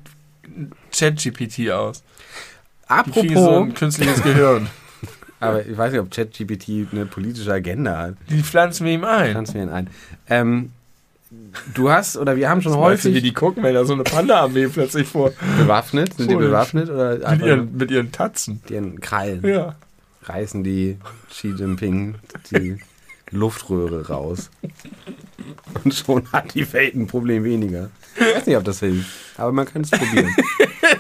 ChatGPT 0.91 1.70
aus. 1.72 2.04
Die 3.06 3.12
kriegen 3.12 3.36
so 3.36 3.41
Apropos, 3.50 3.68
ein 3.68 3.74
künstliches 3.74 4.22
Gehirn. 4.24 4.68
aber 5.39 5.66
ich 5.66 5.78
weiß 5.78 5.91
nicht, 5.91 6.02
ob 6.02 6.12
ChatGPT 6.12 6.88
eine 6.91 7.06
politische 7.06 7.52
Agenda 7.52 7.98
hat. 7.98 8.16
Die 8.30 8.44
pflanzen 8.44 8.86
wir 8.86 8.94
ihm 8.94 9.04
ein. 9.06 9.34
Kannst 9.34 9.54
mir 9.54 9.64
ihn 9.64 9.70
ein. 9.70 9.89
Ähm, 10.30 10.72
du 11.74 11.89
hast, 11.89 12.18
oder 12.18 12.36
wir 12.36 12.50
haben 12.50 12.62
schon 12.62 12.74
Weißt 12.74 13.06
du, 13.06 13.10
wie 13.10 13.14
häufig 13.14 13.24
die 13.24 13.34
gucken, 13.34 13.64
wenn 13.64 13.74
da 13.74 13.86
so 13.86 13.94
eine 13.94 14.04
Panda-Armee 14.04 14.68
plötzlich 14.68 15.08
vor 15.08 15.32
bewaffnet. 15.58 16.14
Sind 16.16 16.30
die 16.30 16.36
bewaffnet 16.36 16.89
oder 16.89 17.18
mit 17.32 17.41
ihren, 17.46 17.78
mit 17.78 17.91
ihren 17.91 18.12
Tatzen. 18.12 18.60
mit 18.64 18.72
ihren 18.72 19.00
Krallen? 19.02 19.46
Ja. 19.48 19.76
Reißen 20.24 20.63
die 20.63 20.97
Xi 21.30 21.49
Jinping 21.49 22.15
die 22.51 22.78
Luftröhre 23.32 24.07
raus. 24.07 24.49
Und 25.84 25.93
schon 25.93 26.32
hat 26.32 26.53
die 26.53 26.71
Welt 26.74 26.95
ein 26.95 27.07
Problem 27.07 27.43
weniger. 27.43 27.89
Ich 28.16 28.36
weiß 28.36 28.45
nicht, 28.45 28.57
ob 28.57 28.64
das 28.64 28.80
hilft, 28.80 29.09
aber 29.38 29.51
man 29.51 29.66
kann 29.66 29.82
es 29.82 29.91
probieren. 29.91 30.36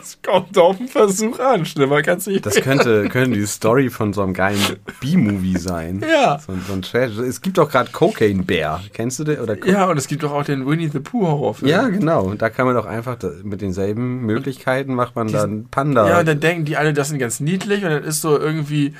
Es 0.01 0.17
kommt 0.25 0.57
auf 0.57 0.77
den 0.77 0.87
Versuch 0.87 1.39
an. 1.39 1.65
Schlimmer 1.65 2.01
kannst 2.01 2.25
du 2.27 2.31
nicht. 2.31 2.45
Das 2.45 2.55
könnte, 2.55 3.07
könnte 3.09 3.37
die 3.37 3.45
Story 3.45 3.89
von 3.89 4.11
so 4.13 4.21
einem 4.23 4.33
geilen 4.33 4.59
B-Movie 5.01 5.57
sein. 5.57 6.01
Ja. 6.09 6.39
So, 6.39 6.53
ein- 6.53 6.61
so 6.67 6.73
ein 6.73 6.81
Trash. 6.81 7.17
Es 7.17 7.41
gibt 7.41 7.57
doch 7.57 7.69
gerade 7.69 7.91
Cocaine 7.91 8.43
Bear. 8.43 8.81
Kennst 8.93 9.19
du 9.19 9.23
den? 9.25 9.39
Oder 9.39 9.55
Co- 9.57 9.69
Ja, 9.69 9.85
und 9.85 9.97
es 9.97 10.07
gibt 10.07 10.23
doch 10.23 10.31
auch 10.31 10.45
den 10.45 10.65
Winnie 10.65 10.87
the 10.87 10.99
Pooh 10.99 11.27
Horrorfilm. 11.27 11.69
Ja, 11.69 11.87
genau. 11.89 12.23
Und 12.23 12.41
da 12.41 12.49
kann 12.49 12.65
man 12.65 12.75
doch 12.75 12.85
einfach 12.85 13.17
mit 13.43 13.61
denselben 13.61 14.21
Möglichkeiten 14.25 14.93
macht 14.95 15.15
man 15.15 15.31
dann 15.31 15.65
Panda. 15.69 16.07
Ja, 16.09 16.19
und 16.21 16.27
dann 16.27 16.39
denken 16.39 16.65
die 16.65 16.77
alle, 16.77 16.93
das 16.93 17.09
sind 17.09 17.19
ganz 17.19 17.39
niedlich 17.41 17.83
und 17.83 17.91
dann 17.91 18.03
ist 18.03 18.21
so 18.21 18.37
irgendwie, 18.39 18.93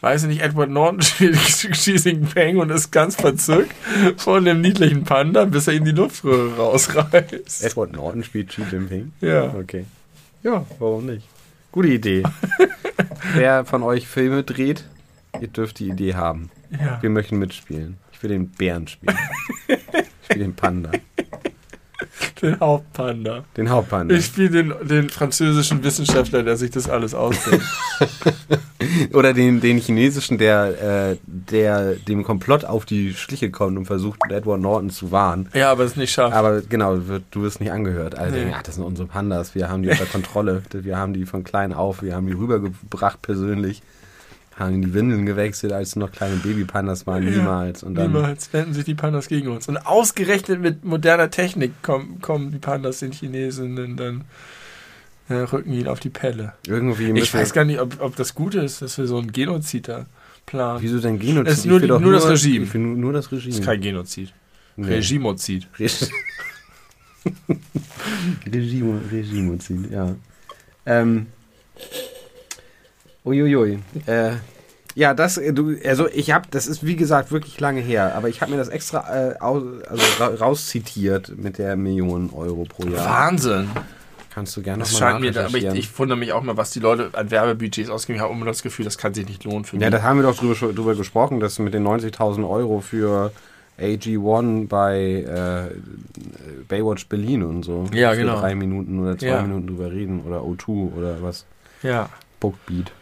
weiß 0.00 0.22
ich 0.22 0.28
nicht, 0.28 0.42
Edward 0.42 0.70
Norton 0.70 1.02
spielt 1.02 1.36
Xi 1.36 1.92
Jinping 1.92 2.58
und 2.58 2.70
ist 2.70 2.90
ganz 2.90 3.16
verzückt 3.16 3.74
von 4.16 4.44
dem 4.44 4.60
niedlichen 4.60 5.04
Panda, 5.04 5.44
bis 5.44 5.66
er 5.66 5.74
ihm 5.74 5.84
die 5.84 5.92
Luftröhre 5.92 6.56
rausreißt. 6.56 7.64
Edward 7.64 7.92
Norton 7.92 8.24
spielt 8.24 8.48
Xi 8.48 8.62
Jinping. 8.70 9.12
Ja. 9.20 9.54
Okay. 9.54 9.84
Ja, 10.42 10.64
warum 10.78 11.06
nicht? 11.06 11.26
Gute 11.72 11.88
Idee. 11.88 12.22
Wer 13.34 13.64
von 13.64 13.82
euch 13.82 14.08
Filme 14.08 14.42
dreht, 14.42 14.84
ihr 15.40 15.48
dürft 15.48 15.78
die 15.78 15.88
Idee 15.88 16.14
haben. 16.14 16.50
Ja. 16.70 17.00
Wir 17.00 17.10
möchten 17.10 17.38
mitspielen. 17.38 17.98
Ich 18.12 18.22
will 18.22 18.30
den 18.30 18.48
Bären 18.48 18.88
spielen. 18.88 19.16
Ich 19.68 20.08
spiele 20.24 20.44
den 20.44 20.54
Panda. 20.54 20.90
Den 22.42 22.58
Hauptpanda. 22.60 23.44
Den 23.56 23.68
Hauptpanda. 23.70 24.14
Ich 24.14 24.26
spiele 24.26 24.50
den, 24.50 24.74
den 24.88 25.10
französischen 25.10 25.82
Wissenschaftler, 25.84 26.42
der 26.42 26.56
sich 26.56 26.70
das 26.70 26.88
alles 26.88 27.14
ausdenkt. 27.14 27.64
Oder 29.12 29.34
den, 29.34 29.60
den 29.60 29.78
chinesischen, 29.78 30.38
der, 30.38 31.10
äh, 31.12 31.16
der 31.26 31.96
dem 31.96 32.24
Komplott 32.24 32.64
auf 32.64 32.84
die 32.86 33.14
Schliche 33.14 33.50
kommt 33.50 33.76
und 33.76 33.86
versucht, 33.86 34.20
Edward 34.30 34.60
Norton 34.60 34.90
zu 34.90 35.12
warnen. 35.12 35.48
ja, 35.54 35.70
aber 35.70 35.84
es 35.84 35.96
nicht 35.96 36.12
schafft. 36.12 36.34
Aber 36.34 36.62
genau, 36.62 37.06
wird, 37.08 37.24
du 37.30 37.42
wirst 37.42 37.60
nicht 37.60 37.72
angehört. 37.72 38.16
Also, 38.16 38.36
Nee. 38.36 38.50
ja, 38.50 38.60
das 38.62 38.76
sind 38.76 38.84
unsere 38.84 39.06
Pandas. 39.08 39.54
Wir 39.54 39.68
haben 39.68 39.82
die 39.82 39.90
unter 39.90 40.06
Kontrolle. 40.12 40.62
Wir 40.72 40.96
haben 40.96 41.12
die 41.12 41.26
von 41.26 41.44
klein 41.44 41.72
auf, 41.72 42.02
wir 42.02 42.14
haben 42.14 42.26
die 42.26 42.32
rübergebracht 42.32 43.20
persönlich. 43.22 43.82
Haben 44.60 44.82
die 44.82 44.92
Windeln 44.94 45.26
gewechselt, 45.26 45.72
als 45.72 45.96
noch 45.96 46.12
kleine 46.12 46.36
Babypandas 46.36 47.06
waren. 47.06 47.24
Ja, 47.24 47.30
niemals. 47.30 47.82
Und 47.82 47.94
dann, 47.96 48.12
Niemals 48.12 48.52
wenden 48.52 48.74
sich 48.74 48.84
die 48.84 48.94
Pandas 48.94 49.26
gegen 49.26 49.48
uns. 49.48 49.66
Und 49.68 49.78
ausgerechnet 49.78 50.60
mit 50.60 50.84
moderner 50.84 51.30
Technik 51.30 51.82
kommen, 51.82 52.20
kommen 52.20 52.52
die 52.52 52.58
Pandas 52.58 52.98
den 53.00 53.10
Chinesinnen 53.12 53.96
dann 53.96 54.24
äh, 55.30 55.34
rücken 55.34 55.72
ihn 55.72 55.88
auf 55.88 55.98
die 56.00 56.10
Pelle. 56.10 56.52
irgendwie 56.66 57.06
Ich 57.06 57.12
müssen 57.12 57.38
weiß 57.38 57.52
gar 57.52 57.64
nicht, 57.64 57.80
ob, 57.80 58.00
ob 58.00 58.16
das 58.16 58.34
gut 58.34 58.54
ist, 58.54 58.82
dass 58.82 58.98
wir 58.98 59.06
so 59.06 59.16
einen 59.18 59.32
Genozid 59.32 59.88
da 59.88 60.06
planen. 60.44 60.82
Wieso 60.82 60.98
denn 60.98 61.18
Genozid? 61.18 61.46
Es 61.52 61.58
ist 61.60 61.66
nur 61.66 61.80
die- 61.80 61.86
doch 61.86 62.00
nur 62.00 62.12
das 62.12 62.28
Regime. 62.28 62.64
Ich 62.66 62.74
will 62.74 62.80
nur, 62.82 62.96
nur 62.96 63.12
das 63.14 63.32
Regime. 63.32 63.50
Das 63.52 63.60
ist 63.60 63.64
kein 63.64 63.80
Genozid. 63.80 64.32
Nee. 64.76 64.88
Regimozid. 64.94 65.68
Reg- 65.78 66.10
Regime, 68.52 69.00
Regimozid, 69.10 69.90
ja. 69.90 70.14
Ähm. 70.86 71.26
Uiuiui. 73.24 73.78
Äh, 74.06 74.32
Ja, 74.94 75.14
das, 75.14 75.36
äh, 75.38 75.52
du, 75.52 75.76
also 75.84 76.08
ich 76.08 76.32
habe, 76.32 76.46
das 76.50 76.66
ist 76.66 76.84
wie 76.84 76.96
gesagt 76.96 77.30
wirklich 77.32 77.58
lange 77.60 77.80
her, 77.80 78.14
aber 78.16 78.28
ich 78.28 78.40
habe 78.40 78.50
mir 78.50 78.56
das 78.58 78.68
extra 78.68 79.30
äh, 79.30 79.38
aus, 79.38 79.62
also 79.88 80.02
ra 80.18 80.26
rauszitiert 80.40 81.32
mit 81.36 81.58
der 81.58 81.76
Millionen 81.76 82.30
Euro 82.30 82.64
pro 82.68 82.84
Jahr. 82.88 83.04
Wahnsinn. 83.06 83.68
Kannst 84.32 84.56
du 84.56 84.62
gerne 84.62 84.80
Das 84.80 84.92
nochmal 84.92 85.12
scheint 85.20 85.34
mir, 85.34 85.44
aber 85.44 85.56
ich, 85.58 85.64
ich 85.90 85.98
wundere 85.98 86.16
mich 86.18 86.32
auch 86.32 86.42
mal, 86.42 86.56
was 86.56 86.70
die 86.70 86.78
Leute 86.80 87.10
an 87.14 87.30
Werbebudgets 87.32 87.90
ausgeben. 87.90 88.16
Ich 88.16 88.22
habe 88.22 88.32
immer 88.32 88.46
das 88.46 88.62
Gefühl, 88.62 88.84
das 88.84 88.96
kann 88.96 89.12
sich 89.12 89.26
nicht 89.26 89.42
lohnen 89.44 89.64
für 89.64 89.76
Ja, 89.76 89.90
mich. 89.90 89.98
da 89.98 90.02
haben 90.02 90.18
wir 90.18 90.22
doch 90.22 90.36
drüber, 90.36 90.54
drüber 90.72 90.94
gesprochen, 90.94 91.40
dass 91.40 91.58
mit 91.58 91.74
den 91.74 91.84
90.000 91.86 92.48
Euro 92.48 92.80
für 92.80 93.32
AG1 93.80 94.68
bei 94.68 95.24
äh, 95.72 95.74
Baywatch 96.68 97.06
Berlin 97.08 97.42
und 97.42 97.64
so. 97.64 97.86
Ja, 97.92 98.14
genau. 98.14 98.38
drei 98.38 98.54
Minuten 98.54 99.00
oder 99.00 99.18
zwei 99.18 99.26
Ja. 99.26 99.42
Minuten 99.42 99.66
drüber 99.66 99.90
reden 99.90 100.20
oder 100.22 100.40
O2 100.42 100.94
oder 100.96 101.22
was. 101.22 101.44
Ja. 101.82 102.08
Bookbeat. 102.38 102.92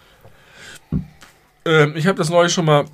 Ähm, 1.69 1.95
ich 1.97 2.07
habe 2.07 2.19
das 2.19 2.31
neulich 2.31 2.53
schon 2.53 2.65
mal 2.65 2.85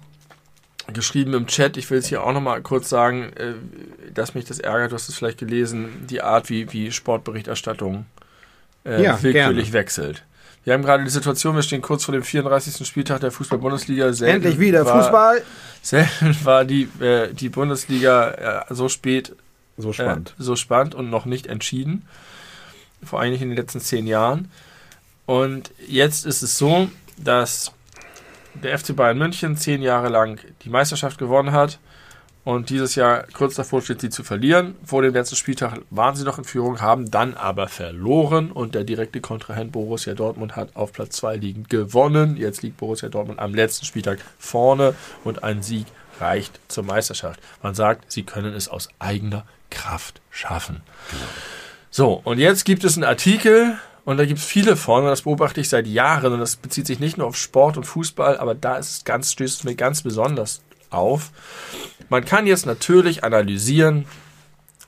geschrieben 0.92 1.32
im 1.34 1.46
Chat. 1.46 1.76
Ich 1.76 1.88
will 1.90 1.98
es 1.98 2.06
hier 2.06 2.22
auch 2.22 2.32
noch 2.32 2.40
mal 2.40 2.60
kurz 2.62 2.88
sagen, 2.88 3.32
äh, 3.36 3.54
dass 4.12 4.34
mich 4.34 4.44
das 4.44 4.58
ärgert. 4.58 4.90
Du 4.90 4.96
hast 4.96 5.08
es 5.08 5.14
vielleicht 5.14 5.38
gelesen, 5.38 6.06
die 6.08 6.22
Art, 6.22 6.50
wie, 6.50 6.72
wie 6.72 6.90
Sportberichterstattung 6.92 8.06
äh, 8.84 9.02
Ja, 9.02 9.22
willkürlich 9.22 9.66
gerne. 9.66 9.72
wechselt. 9.72 10.24
Wir 10.64 10.72
haben 10.72 10.82
gerade 10.82 11.04
die 11.04 11.10
Situation, 11.10 11.54
wir 11.56 11.62
stehen 11.62 11.82
kurz 11.82 12.04
vor 12.04 12.12
dem 12.12 12.22
34. 12.22 12.86
Spieltag 12.86 13.20
der 13.20 13.30
Fußball-Bundesliga. 13.30 14.06
Endlich 14.08 14.58
wieder 14.58 14.84
war, 14.86 15.02
Fußball! 15.02 15.42
Selten 15.82 16.36
war 16.44 16.64
die, 16.64 16.88
äh, 17.00 17.32
die 17.34 17.50
Bundesliga 17.50 18.62
äh, 18.70 18.74
so 18.74 18.88
spät 18.88 19.34
So 19.76 19.90
äh, 19.90 19.94
spannend. 19.94 20.34
so 20.38 20.56
spannend 20.56 20.94
und 20.94 21.10
noch 21.10 21.26
nicht 21.26 21.46
entschieden. 21.46 22.06
Vor 23.04 23.20
allem 23.20 23.34
in 23.34 23.40
den 23.40 23.56
letzten 23.56 23.80
zehn 23.80 24.06
Jahren. 24.06 24.50
Und 25.26 25.70
jetzt 25.86 26.24
ist 26.24 26.42
es 26.42 26.56
so, 26.56 26.88
dass 27.18 27.72
der 28.62 28.78
FC 28.78 28.94
Bayern 28.94 29.18
München 29.18 29.56
zehn 29.56 29.82
Jahre 29.82 30.08
lang 30.08 30.40
die 30.62 30.70
Meisterschaft 30.70 31.18
gewonnen 31.18 31.52
hat 31.52 31.78
und 32.44 32.68
dieses 32.68 32.94
Jahr 32.94 33.24
kurz 33.32 33.54
davor 33.54 33.80
steht, 33.80 34.02
sie 34.02 34.10
zu 34.10 34.22
verlieren. 34.22 34.74
Vor 34.84 35.00
dem 35.00 35.14
letzten 35.14 35.36
Spieltag 35.36 35.80
waren 35.90 36.14
sie 36.14 36.24
noch 36.24 36.36
in 36.38 36.44
Führung, 36.44 36.80
haben 36.80 37.10
dann 37.10 37.34
aber 37.34 37.68
verloren 37.68 38.52
und 38.52 38.74
der 38.74 38.84
direkte 38.84 39.20
Kontrahent 39.20 39.72
Borussia 39.72 40.12
Dortmund 40.14 40.54
hat 40.54 40.76
auf 40.76 40.92
Platz 40.92 41.16
2 41.16 41.36
liegend 41.36 41.70
gewonnen. 41.70 42.36
Jetzt 42.36 42.62
liegt 42.62 42.76
Borussia 42.76 43.08
Dortmund 43.08 43.38
am 43.38 43.54
letzten 43.54 43.86
Spieltag 43.86 44.18
vorne 44.38 44.94
und 45.24 45.42
ein 45.42 45.62
Sieg 45.62 45.86
reicht 46.20 46.60
zur 46.68 46.84
Meisterschaft. 46.84 47.40
Man 47.62 47.74
sagt, 47.74 48.12
sie 48.12 48.24
können 48.24 48.54
es 48.54 48.68
aus 48.68 48.88
eigener 48.98 49.44
Kraft 49.70 50.20
schaffen. 50.30 50.82
So, 51.90 52.20
und 52.24 52.38
jetzt 52.38 52.64
gibt 52.64 52.84
es 52.84 52.96
einen 52.96 53.04
Artikel 53.04 53.78
und 54.04 54.18
da 54.18 54.26
gibt 54.26 54.40
es 54.40 54.44
viele 54.44 54.76
von, 54.76 55.04
und 55.04 55.10
das 55.10 55.22
beobachte 55.22 55.60
ich 55.60 55.68
seit 55.68 55.86
Jahren 55.86 56.32
und 56.32 56.40
das 56.40 56.56
bezieht 56.56 56.86
sich 56.86 57.00
nicht 57.00 57.16
nur 57.16 57.26
auf 57.26 57.36
Sport 57.36 57.76
und 57.76 57.84
Fußball, 57.84 58.36
aber 58.36 58.54
da 58.54 58.76
ist 58.76 58.90
es 58.90 59.04
ganz, 59.04 59.32
stößt 59.32 59.60
es 59.60 59.64
mir 59.64 59.74
ganz 59.74 60.02
besonders 60.02 60.60
auf. 60.90 61.30
Man 62.08 62.24
kann 62.24 62.46
jetzt 62.46 62.66
natürlich 62.66 63.24
analysieren, 63.24 64.06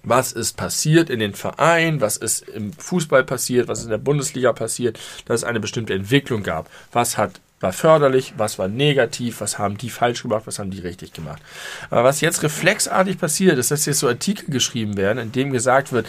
was 0.03 0.33
ist 0.33 0.57
passiert 0.57 1.11
in 1.11 1.19
den 1.19 1.35
Vereinen, 1.35 2.01
was 2.01 2.17
ist 2.17 2.49
im 2.49 2.73
Fußball 2.73 3.25
passiert, 3.25 3.69
was 3.69 3.81
ist 3.81 3.87
in 3.87 3.91
der 3.91 3.99
Bundesliga 3.99 4.53
passiert, 4.53 5.01
dass 5.25 5.41
es 5.41 5.45
eine 5.45 5.61
bestimmte 5.61 5.95
Entwicklung 5.95 6.43
gab. 6.43 6.71
Was 6.93 7.19
hat 7.19 7.41
war 7.61 7.73
förderlich, 7.73 8.35
was 8.37 8.59
war 8.59 8.69
negativ, 8.69 9.41
was 9.41 9.59
haben 9.59 9.79
die 9.79 9.89
falsch 9.89 10.23
gemacht, 10.23 10.43
was 10.47 10.59
haben 10.59 10.71
die 10.71 10.81
richtig 10.81 11.12
gemacht. 11.12 11.41
Aber 11.89 12.05
was 12.05 12.21
jetzt 12.21 12.43
reflexartig 12.43 13.19
passiert, 13.19 13.57
ist, 13.59 13.71
dass 13.71 13.87
jetzt 13.87 14.01
so 14.01 14.09
Artikel 14.09 14.51
geschrieben 14.51 14.97
werden, 14.97 15.19
in 15.19 15.33
dem 15.33 15.53
gesagt 15.53 15.91
wird, 15.93 16.07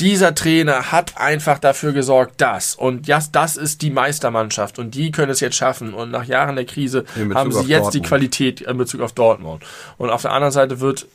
dieser 0.00 0.34
Trainer 0.34 0.92
hat 0.92 1.18
einfach 1.18 1.58
dafür 1.58 1.92
gesorgt, 1.92 2.40
dass 2.40 2.74
und 2.74 3.06
ja, 3.06 3.20
das 3.32 3.56
ist 3.56 3.82
die 3.82 3.90
Meistermannschaft 3.90 4.78
und 4.78 4.94
die 4.94 5.10
können 5.10 5.30
es 5.30 5.40
jetzt 5.40 5.56
schaffen 5.56 5.94
und 5.94 6.10
nach 6.10 6.24
Jahren 6.24 6.56
der 6.56 6.64
Krise 6.64 7.04
haben 7.34 7.52
sie 7.52 7.60
jetzt 7.64 7.68
die 7.68 7.98
Dortmund. 7.98 8.06
Qualität 8.06 8.60
in 8.60 8.76
Bezug 8.78 9.00
auf 9.00 9.12
Dortmund. 9.12 9.62
Und 9.96 10.10
auf 10.10 10.22
der 10.22 10.32
anderen 10.32 10.52
Seite 10.52 10.80
wird 10.80 11.06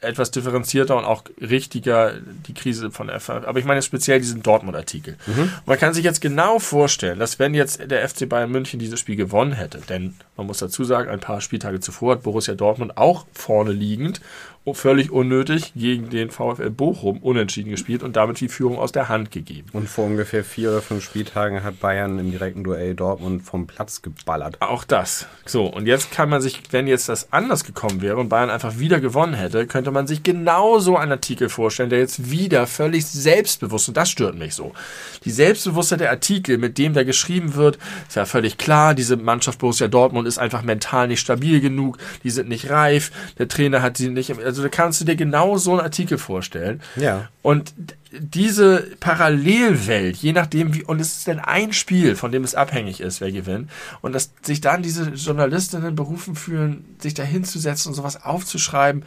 etwas 0.00 0.32
differenzierter 0.32 0.96
und 0.96 1.04
auch 1.04 1.22
richtiger 1.40 2.14
die 2.48 2.54
Krise 2.54 2.90
von 2.90 3.06
der 3.06 3.20
Ver- 3.20 3.46
aber 3.46 3.60
ich 3.60 3.64
meine 3.64 3.82
speziell 3.82 4.18
diesen 4.18 4.42
Dortmund-Artikel. 4.42 5.16
Man 5.64 5.78
kann 5.78 5.94
sich 5.94 6.02
jetzt 6.04 6.20
genau 6.20 6.58
vorstellen, 6.58 7.20
dass 7.20 7.38
wenn 7.38 7.54
jetzt 7.54 7.88
der 7.88 8.08
FC 8.08 8.28
Bayern 8.28 8.50
München 8.50 8.80
dieses 8.80 8.98
Spiel 8.98 9.14
gewonnen 9.14 9.52
hätte, 9.52 9.78
denn 9.88 10.14
man 10.36 10.48
muss 10.48 10.58
dazu 10.58 10.82
sagen, 10.82 11.08
ein 11.08 11.20
paar 11.20 11.40
Spieltage 11.40 11.78
zuvor 11.78 12.16
hat 12.16 12.24
Borussia 12.24 12.54
Dortmund 12.54 12.96
auch 12.96 13.26
vorne 13.32 13.70
liegend 13.70 14.20
völlig 14.72 15.10
unnötig 15.10 15.72
gegen 15.74 16.08
den 16.08 16.30
VfL 16.30 16.70
Bochum 16.70 17.18
unentschieden 17.18 17.70
gespielt 17.70 18.02
und 18.04 18.14
damit 18.14 18.40
die 18.40 18.48
Führung 18.48 18.78
aus 18.78 18.92
der 18.92 19.08
Hand 19.08 19.32
gegeben. 19.32 19.68
Und 19.72 19.88
vor 19.88 20.06
ungefähr 20.06 20.44
vier 20.44 20.70
oder 20.70 20.82
fünf 20.82 21.02
Spieltagen 21.02 21.64
hat 21.64 21.80
Bayern 21.80 22.18
im 22.20 22.30
direkten 22.30 22.62
Duell 22.62 22.94
Dortmund 22.94 23.42
vom 23.42 23.66
Platz 23.66 24.02
geballert. 24.02 24.58
Auch 24.60 24.84
das. 24.84 25.26
So, 25.46 25.66
und 25.66 25.86
jetzt 25.86 26.12
kann 26.12 26.28
man 26.28 26.40
sich, 26.40 26.62
wenn 26.70 26.86
jetzt 26.86 27.08
das 27.08 27.32
anders 27.32 27.64
gekommen 27.64 28.02
wäre 28.02 28.18
und 28.18 28.28
Bayern 28.28 28.50
einfach 28.50 28.78
wieder 28.78 29.00
gewonnen 29.00 29.34
hätte, 29.34 29.66
könnte 29.66 29.90
man 29.90 30.06
sich 30.06 30.22
genau 30.22 30.78
so 30.78 30.96
einen 30.96 31.12
Artikel 31.12 31.48
vorstellen, 31.48 31.90
der 31.90 31.98
jetzt 31.98 32.30
wieder 32.30 32.68
völlig 32.68 33.04
selbstbewusst, 33.04 33.88
und 33.88 33.96
das 33.96 34.10
stört 34.10 34.36
mich 34.36 34.54
so, 34.54 34.72
die 35.24 35.32
Selbstbewusstheit 35.32 36.00
der 36.00 36.10
Artikel, 36.10 36.58
mit 36.58 36.78
dem 36.78 36.94
da 36.94 37.02
geschrieben 37.02 37.56
wird, 37.56 37.78
ist 38.06 38.14
ja 38.16 38.26
völlig 38.26 38.58
klar, 38.58 38.94
diese 38.94 39.16
Mannschaft 39.16 39.58
Borussia 39.58 39.88
Dortmund 39.88 40.28
ist 40.28 40.38
einfach 40.38 40.62
mental 40.62 41.08
nicht 41.08 41.20
stabil 41.20 41.60
genug, 41.60 41.98
die 42.22 42.30
sind 42.30 42.48
nicht 42.48 42.70
reif, 42.70 43.10
der 43.38 43.48
Trainer 43.48 43.82
hat 43.82 43.96
sie 43.96 44.08
nicht, 44.08 44.32
also 44.52 44.62
da 44.62 44.68
kannst 44.68 45.00
du 45.00 45.06
dir 45.06 45.16
genau 45.16 45.56
so 45.56 45.72
einen 45.72 45.80
Artikel 45.80 46.18
vorstellen. 46.18 46.82
Ja. 46.96 47.28
Und 47.40 47.72
diese 48.12 48.86
Parallelwelt, 49.00 50.18
je 50.18 50.34
nachdem 50.34 50.74
wie, 50.74 50.84
und 50.84 51.00
es 51.00 51.16
ist 51.16 51.26
denn 51.26 51.38
ein 51.38 51.72
Spiel, 51.72 52.16
von 52.16 52.30
dem 52.30 52.44
es 52.44 52.54
abhängig 52.54 53.00
ist, 53.00 53.22
wer 53.22 53.32
gewinnt, 53.32 53.70
und 54.02 54.12
dass 54.12 54.30
sich 54.42 54.60
dann 54.60 54.82
diese 54.82 55.08
Journalistinnen 55.10 55.94
berufen 55.94 56.36
fühlen, 56.36 56.84
sich 57.00 57.14
da 57.14 57.22
hinzusetzen 57.22 57.88
und 57.88 57.94
sowas 57.94 58.22
aufzuschreiben, 58.22 59.04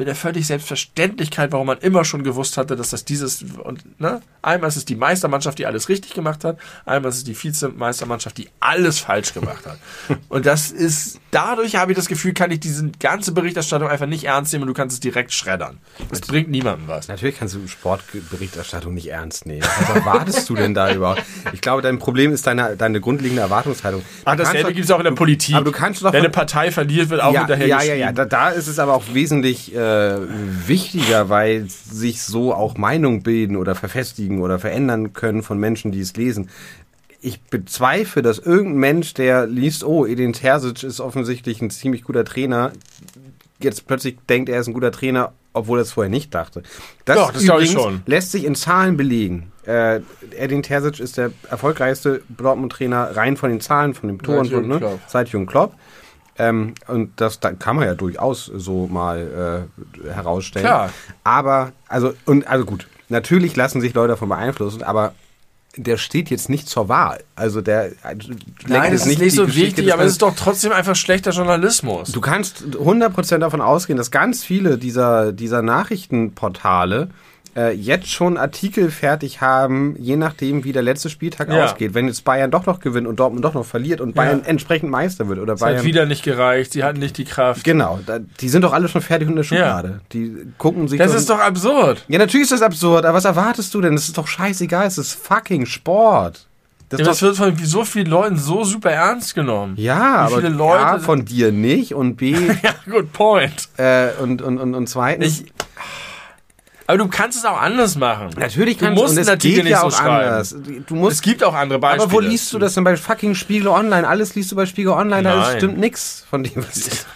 mit 0.00 0.08
der 0.08 0.14
völlig 0.14 0.46
Selbstverständlichkeit, 0.46 1.52
warum 1.52 1.66
man 1.66 1.76
immer 1.76 2.06
schon 2.06 2.24
gewusst 2.24 2.56
hatte, 2.56 2.74
dass 2.74 2.88
das 2.88 3.04
dieses, 3.04 3.42
und, 3.42 4.00
ne? 4.00 4.22
Einmal 4.40 4.68
ist 4.68 4.76
es 4.76 4.86
die 4.86 4.96
Meistermannschaft, 4.96 5.58
die 5.58 5.66
alles 5.66 5.90
richtig 5.90 6.14
gemacht 6.14 6.42
hat, 6.42 6.56
einmal 6.86 7.10
ist 7.10 7.18
es 7.18 7.24
die 7.24 7.36
Vizemeistermannschaft, 7.36 8.38
die 8.38 8.48
alles 8.60 8.98
falsch 8.98 9.34
gemacht 9.34 9.66
hat. 9.66 9.78
und 10.30 10.46
das 10.46 10.70
ist, 10.70 11.20
dadurch 11.32 11.76
habe 11.76 11.92
ich 11.92 11.96
das 11.96 12.08
Gefühl, 12.08 12.32
kann 12.32 12.50
ich 12.50 12.60
diese 12.60 12.90
ganze 12.98 13.32
Berichterstattung 13.32 13.88
einfach 13.88 14.06
nicht 14.06 14.24
ernst 14.24 14.54
nehmen 14.54 14.62
und 14.62 14.68
du 14.68 14.72
kannst 14.72 14.94
es 14.94 15.00
direkt 15.00 15.34
schreddern. 15.34 15.76
Das 16.08 16.22
bringt 16.22 16.48
niemandem 16.48 16.88
was. 16.88 17.08
Natürlich 17.08 17.38
kannst 17.38 17.54
du 17.54 17.68
Sportberichterstattung 17.68 18.94
nicht 18.94 19.08
ernst 19.08 19.44
nehmen. 19.44 19.66
Was 19.80 19.96
erwartest 19.96 20.48
du 20.48 20.54
denn 20.54 20.72
da 20.72 20.90
überhaupt? 20.90 21.22
Ich 21.52 21.60
glaube, 21.60 21.82
dein 21.82 21.98
Problem 21.98 22.32
ist 22.32 22.46
deine, 22.46 22.74
deine 22.74 23.02
grundlegende 23.02 23.42
Erwartungshaltung. 23.42 24.02
Ach, 24.24 24.34
dasselbe 24.34 24.72
gibt 24.72 24.86
es 24.86 24.90
auch 24.90 25.00
in 25.00 25.04
der 25.04 25.10
Politik. 25.10 25.56
aber 25.56 25.66
du 25.66 25.72
kannst 25.72 26.02
doch 26.02 26.14
Wenn 26.14 26.20
eine 26.20 26.30
Partei 26.30 26.70
verliert, 26.70 27.10
wird 27.10 27.20
auch 27.20 27.34
ja, 27.34 27.40
hinterher 27.40 27.66
ja, 27.66 27.82
ja, 27.82 27.94
ja. 27.94 28.12
Da, 28.12 28.24
da 28.24 28.48
ist 28.48 28.66
es 28.66 28.78
aber 28.78 28.94
auch 28.94 29.04
wesentlich 29.12 29.74
äh, 29.74 29.89
wichtiger, 30.66 31.28
weil 31.28 31.66
sich 31.68 32.22
so 32.22 32.54
auch 32.54 32.76
Meinungen 32.76 33.22
bilden 33.22 33.56
oder 33.56 33.74
verfestigen 33.74 34.40
oder 34.40 34.58
verändern 34.58 35.12
können 35.12 35.42
von 35.42 35.58
Menschen, 35.58 35.92
die 35.92 36.00
es 36.00 36.16
lesen. 36.16 36.50
Ich 37.20 37.40
bezweifle, 37.42 38.22
dass 38.22 38.38
irgendein 38.38 38.78
Mensch, 38.78 39.14
der 39.14 39.46
liest, 39.46 39.84
oh, 39.84 40.06
Edin 40.06 40.32
Terzic 40.32 40.82
ist 40.82 41.00
offensichtlich 41.00 41.60
ein 41.60 41.70
ziemlich 41.70 42.02
guter 42.02 42.24
Trainer, 42.24 42.72
jetzt 43.62 43.86
plötzlich 43.86 44.16
denkt, 44.28 44.48
er 44.48 44.60
ist 44.60 44.68
ein 44.68 44.74
guter 44.74 44.92
Trainer, 44.92 45.32
obwohl 45.52 45.78
er 45.78 45.82
es 45.82 45.92
vorher 45.92 46.10
nicht 46.10 46.34
dachte. 46.34 46.62
Das, 47.04 47.16
Doch, 47.16 47.32
das 47.32 47.42
glaube 47.44 47.62
ich 47.62 47.72
übrigens 47.72 47.92
schon. 47.92 48.02
lässt 48.06 48.32
sich 48.32 48.44
in 48.44 48.54
Zahlen 48.54 48.96
belegen. 48.96 49.52
Äh, 49.66 50.00
Edin 50.36 50.62
Terzic 50.62 51.00
ist 51.00 51.18
der 51.18 51.32
erfolgreichste 51.50 52.22
Dortmund-Trainer 52.28 53.16
rein 53.16 53.36
von 53.36 53.50
den 53.50 53.60
Zahlen, 53.60 53.94
von 53.94 54.08
dem 54.08 54.22
Tor 54.22 54.38
und 54.38 54.46
so, 54.46 54.52
Jürgen 54.52 54.68
ne? 54.68 54.78
Klopp. 54.78 55.00
seit 55.06 55.28
Jürgen 55.28 55.46
Klopp. 55.46 55.74
Ähm, 56.38 56.74
und 56.86 57.20
das 57.20 57.40
da 57.40 57.52
kann 57.52 57.76
man 57.76 57.86
ja 57.86 57.94
durchaus 57.94 58.46
so 58.46 58.86
mal 58.86 59.68
äh, 60.06 60.12
herausstellen. 60.12 60.66
Klar. 60.66 60.90
Aber, 61.24 61.72
also, 61.88 62.14
und, 62.24 62.46
also 62.46 62.64
gut, 62.64 62.86
natürlich 63.08 63.56
lassen 63.56 63.80
sich 63.80 63.94
Leute 63.94 64.08
davon 64.08 64.28
beeinflussen, 64.28 64.82
aber 64.82 65.14
der 65.76 65.98
steht 65.98 66.30
jetzt 66.30 66.48
nicht 66.48 66.68
zur 66.68 66.88
Wahl. 66.88 67.22
Also 67.36 67.60
der 67.60 67.90
lenkt 67.90 68.68
Nein, 68.68 68.92
das 68.92 69.02
ist 69.02 69.06
nicht 69.06 69.20
die 69.20 69.30
so 69.30 69.46
Geschichte 69.46 69.78
wichtig, 69.78 69.92
aber 69.92 70.04
es 70.04 70.12
ist 70.12 70.22
doch 70.22 70.34
trotzdem 70.34 70.72
einfach 70.72 70.96
schlechter 70.96 71.30
Journalismus. 71.30 72.10
Du 72.10 72.20
kannst 72.20 72.64
100% 72.64 73.38
davon 73.38 73.60
ausgehen, 73.60 73.96
dass 73.96 74.10
ganz 74.10 74.44
viele 74.44 74.78
dieser, 74.78 75.32
dieser 75.32 75.62
Nachrichtenportale 75.62 77.10
äh, 77.56 77.72
jetzt 77.74 78.08
schon 78.08 78.36
Artikel 78.36 78.90
fertig 78.90 79.40
haben, 79.40 79.96
je 79.98 80.16
nachdem, 80.16 80.62
wie 80.64 80.72
der 80.72 80.82
letzte 80.82 81.10
Spieltag 81.10 81.48
Ja. 81.52 81.64
ausgeht. 81.64 81.94
Wenn 81.94 82.06
jetzt 82.06 82.24
Bayern 82.24 82.50
doch 82.50 82.66
noch 82.66 82.80
gewinnt 82.80 83.06
und 83.06 83.18
Dortmund 83.20 83.44
doch 83.44 83.54
noch 83.54 83.64
verliert 83.66 84.00
und 84.00 84.14
Bayern 84.14 84.40
Ja. 84.42 84.46
entsprechend 84.46 84.90
Meister 84.90 85.28
wird 85.28 85.38
oder 85.40 85.54
es 85.54 85.60
hat 85.60 85.68
Bayern. 85.70 85.84
wieder 85.84 86.06
nicht 86.06 86.22
gereicht, 86.22 86.72
sie 86.72 86.84
hatten 86.84 86.98
nicht 87.00 87.18
die 87.18 87.24
Kraft. 87.24 87.64
Genau, 87.64 87.98
da, 88.06 88.18
die 88.18 88.48
sind 88.48 88.62
doch 88.62 88.72
alle 88.72 88.88
schon 88.88 89.02
fertig 89.02 89.28
in 89.28 89.36
der 89.36 89.42
Schublade. 89.42 90.00
Die 90.12 90.34
gucken 90.58 90.86
sich 90.88 90.98
Das 90.98 91.10
doch- 91.12 91.18
ist 91.18 91.30
doch 91.30 91.40
absurd. 91.40 92.04
Ja, 92.08 92.18
natürlich 92.18 92.44
ist 92.44 92.52
das 92.52 92.62
absurd, 92.62 93.04
aber 93.04 93.16
was 93.16 93.24
erwartest 93.24 93.74
du 93.74 93.80
denn? 93.80 93.94
Das 93.94 94.06
ist 94.08 94.16
doch 94.16 94.26
scheißegal, 94.28 94.86
es 94.86 94.98
ist 94.98 95.14
fucking 95.14 95.66
Sport. 95.66 96.46
Das 96.88 96.98
Ja, 97.00 97.06
das 97.06 97.22
wird 97.22 97.36
von 97.36 97.56
so 97.62 97.84
vielen 97.84 98.06
Leuten 98.08 98.36
so 98.36 98.64
super 98.64 98.90
ernst 98.90 99.36
genommen. 99.36 99.74
ja, 99.76 99.94
Wie 100.28 100.32
aber 100.32 100.36
viele 100.42 100.48
Leute 100.48 100.84
A, 100.86 100.98
von 100.98 101.24
dir 101.24 101.52
nicht 101.52 101.94
und 101.94 102.16
B, 102.16 102.32
Ja, 102.64 102.74
good 102.90 103.12
point. 103.12 103.68
äh, 103.76 104.08
und, 104.20 104.42
und, 104.42 104.58
und, 104.58 104.74
und 104.74 104.88
zweitens. 104.88 105.40
Ich, 105.42 105.52
Aber 106.90 106.98
du 106.98 107.06
kannst 107.08 107.38
es 107.38 107.44
auch 107.44 107.60
anders 107.60 107.94
machen. 107.96 108.30
Natürlich 108.36 108.78
du 108.78 108.86
kannst 108.86 109.00
musst 109.00 109.14
und 109.14 109.20
es 109.22 109.28
Artikel 109.28 109.56
geht 109.58 109.64
nicht 109.64 109.70
ja 109.72 109.80
so 109.82 109.86
auch 109.86 109.92
schreiben. 109.92 110.26
anders. 110.28 110.56
Du 110.88 110.94
musst, 110.96 111.16
Es 111.18 111.22
gibt 111.22 111.44
auch 111.44 111.54
andere 111.54 111.78
Beispiele. 111.78 112.02
aber 112.02 112.12
wo 112.12 112.18
liest 112.18 112.52
du 112.52 112.58
das 112.58 112.74
denn 112.74 112.82
bei 112.82 112.96
fucking 112.96 113.36
Spiegel 113.36 113.68
Online? 113.68 114.08
Alles 114.08 114.34
liest 114.34 114.50
du 114.50 114.56
bei 114.56 114.66
Spiegel 114.66 114.92
Online, 114.92 115.22
da 115.22 115.56
stimmt 115.56 115.78
nichts 115.78 116.26
von 116.28 116.42
dem, 116.42 116.56
was 116.56 117.06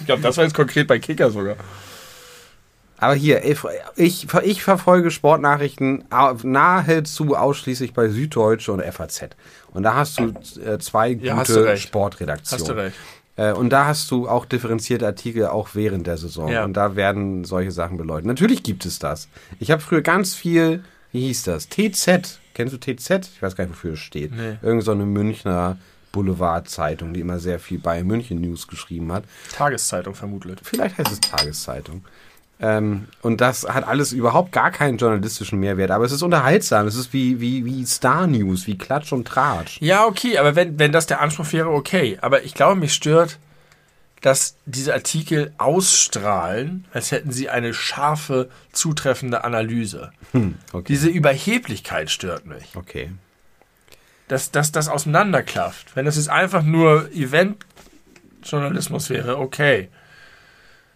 Ich 0.00 0.06
glaube, 0.06 0.22
das 0.22 0.38
war 0.38 0.44
jetzt 0.44 0.54
konkret 0.54 0.86
bei 0.86 0.98
Kicker 0.98 1.30
sogar. 1.30 1.56
Aber 2.98 3.14
hier, 3.14 3.44
ich, 3.44 3.58
ich, 3.96 4.26
ich 4.44 4.62
verfolge 4.62 5.10
Sportnachrichten 5.10 6.04
nahezu 6.42 7.36
ausschließlich 7.36 7.92
bei 7.92 8.08
Süddeutsche 8.08 8.72
und 8.72 8.82
FAZ. 8.82 9.28
Und 9.74 9.82
da 9.82 9.92
hast 9.94 10.18
du 10.18 10.32
äh, 10.64 10.78
zwei 10.78 11.10
Ja, 11.10 11.36
hast 11.36 11.50
du 11.50 11.60
gute. 11.60 11.76
Sportredaktionen. 11.76 12.60
Hast 12.62 12.68
du 12.70 12.72
recht. 12.74 12.96
Äh, 13.36 13.52
und 13.52 13.70
da 13.70 13.86
hast 13.86 14.10
du 14.10 14.28
auch 14.28 14.44
differenzierte 14.44 15.06
Artikel 15.06 15.46
auch 15.46 15.70
während 15.74 16.06
der 16.06 16.16
Saison. 16.16 16.48
Ja. 16.48 16.64
Und 16.64 16.74
da 16.74 16.96
werden 16.96 17.44
solche 17.44 17.70
Sachen 17.70 17.96
beleuchtet. 17.96 18.26
Natürlich 18.26 18.62
gibt 18.62 18.86
es 18.86 18.98
das. 18.98 19.28
Ich 19.58 19.70
habe 19.70 19.82
früher 19.82 20.02
ganz 20.02 20.34
viel, 20.34 20.82
wie 21.12 21.26
hieß 21.26 21.44
das? 21.44 21.68
TZ. 21.68 22.40
Kennst 22.54 22.74
du 22.74 22.78
TZ? 22.78 23.30
Ich 23.34 23.42
weiß 23.42 23.54
gar 23.54 23.64
nicht, 23.64 23.74
wofür 23.74 23.94
es 23.94 23.98
steht. 23.98 24.34
Nee. 24.34 24.56
Irgend 24.62 24.84
so 24.84 24.92
eine 24.92 25.04
Münchner 25.04 25.78
Boulevardzeitung, 26.12 27.12
die 27.12 27.20
immer 27.20 27.38
sehr 27.38 27.58
viel 27.58 27.78
bei 27.78 28.02
München 28.02 28.40
News 28.40 28.66
geschrieben 28.66 29.12
hat. 29.12 29.24
Tageszeitung 29.52 30.14
vermutlich. 30.14 30.56
Vielleicht 30.62 30.96
heißt 30.96 31.12
es 31.12 31.20
Tageszeitung. 31.20 32.04
Ähm, 32.58 33.08
und 33.20 33.40
das 33.42 33.68
hat 33.68 33.86
alles 33.86 34.12
überhaupt 34.12 34.50
gar 34.50 34.70
keinen 34.70 34.96
journalistischen 34.96 35.60
Mehrwert, 35.60 35.90
aber 35.90 36.04
es 36.04 36.12
ist 36.12 36.22
unterhaltsam. 36.22 36.86
Es 36.86 36.94
ist 36.94 37.12
wie, 37.12 37.40
wie, 37.40 37.64
wie 37.66 37.84
Star 37.84 38.26
News, 38.26 38.66
wie 38.66 38.78
Klatsch 38.78 39.12
und 39.12 39.28
Tratsch. 39.28 39.78
Ja, 39.80 40.06
okay, 40.06 40.38
aber 40.38 40.56
wenn, 40.56 40.78
wenn 40.78 40.92
das 40.92 41.06
der 41.06 41.20
Anspruch 41.20 41.52
wäre, 41.52 41.68
okay. 41.68 42.18
Aber 42.22 42.44
ich 42.44 42.54
glaube, 42.54 42.76
mich 42.80 42.94
stört, 42.94 43.38
dass 44.22 44.56
diese 44.64 44.94
Artikel 44.94 45.52
ausstrahlen, 45.58 46.86
als 46.92 47.12
hätten 47.12 47.30
sie 47.30 47.50
eine 47.50 47.74
scharfe, 47.74 48.48
zutreffende 48.72 49.44
Analyse. 49.44 50.10
Okay. 50.72 50.84
Diese 50.88 51.08
Überheblichkeit 51.08 52.10
stört 52.10 52.46
mich. 52.46 52.74
okay. 52.74 53.10
Dass, 54.28 54.50
dass 54.50 54.72
das 54.72 54.88
auseinanderklafft. 54.88 55.94
Wenn 55.94 56.04
das 56.04 56.16
jetzt 56.16 56.30
einfach 56.30 56.64
nur 56.64 57.08
Eventjournalismus 57.12 59.08
wäre, 59.10 59.38
okay. 59.38 59.88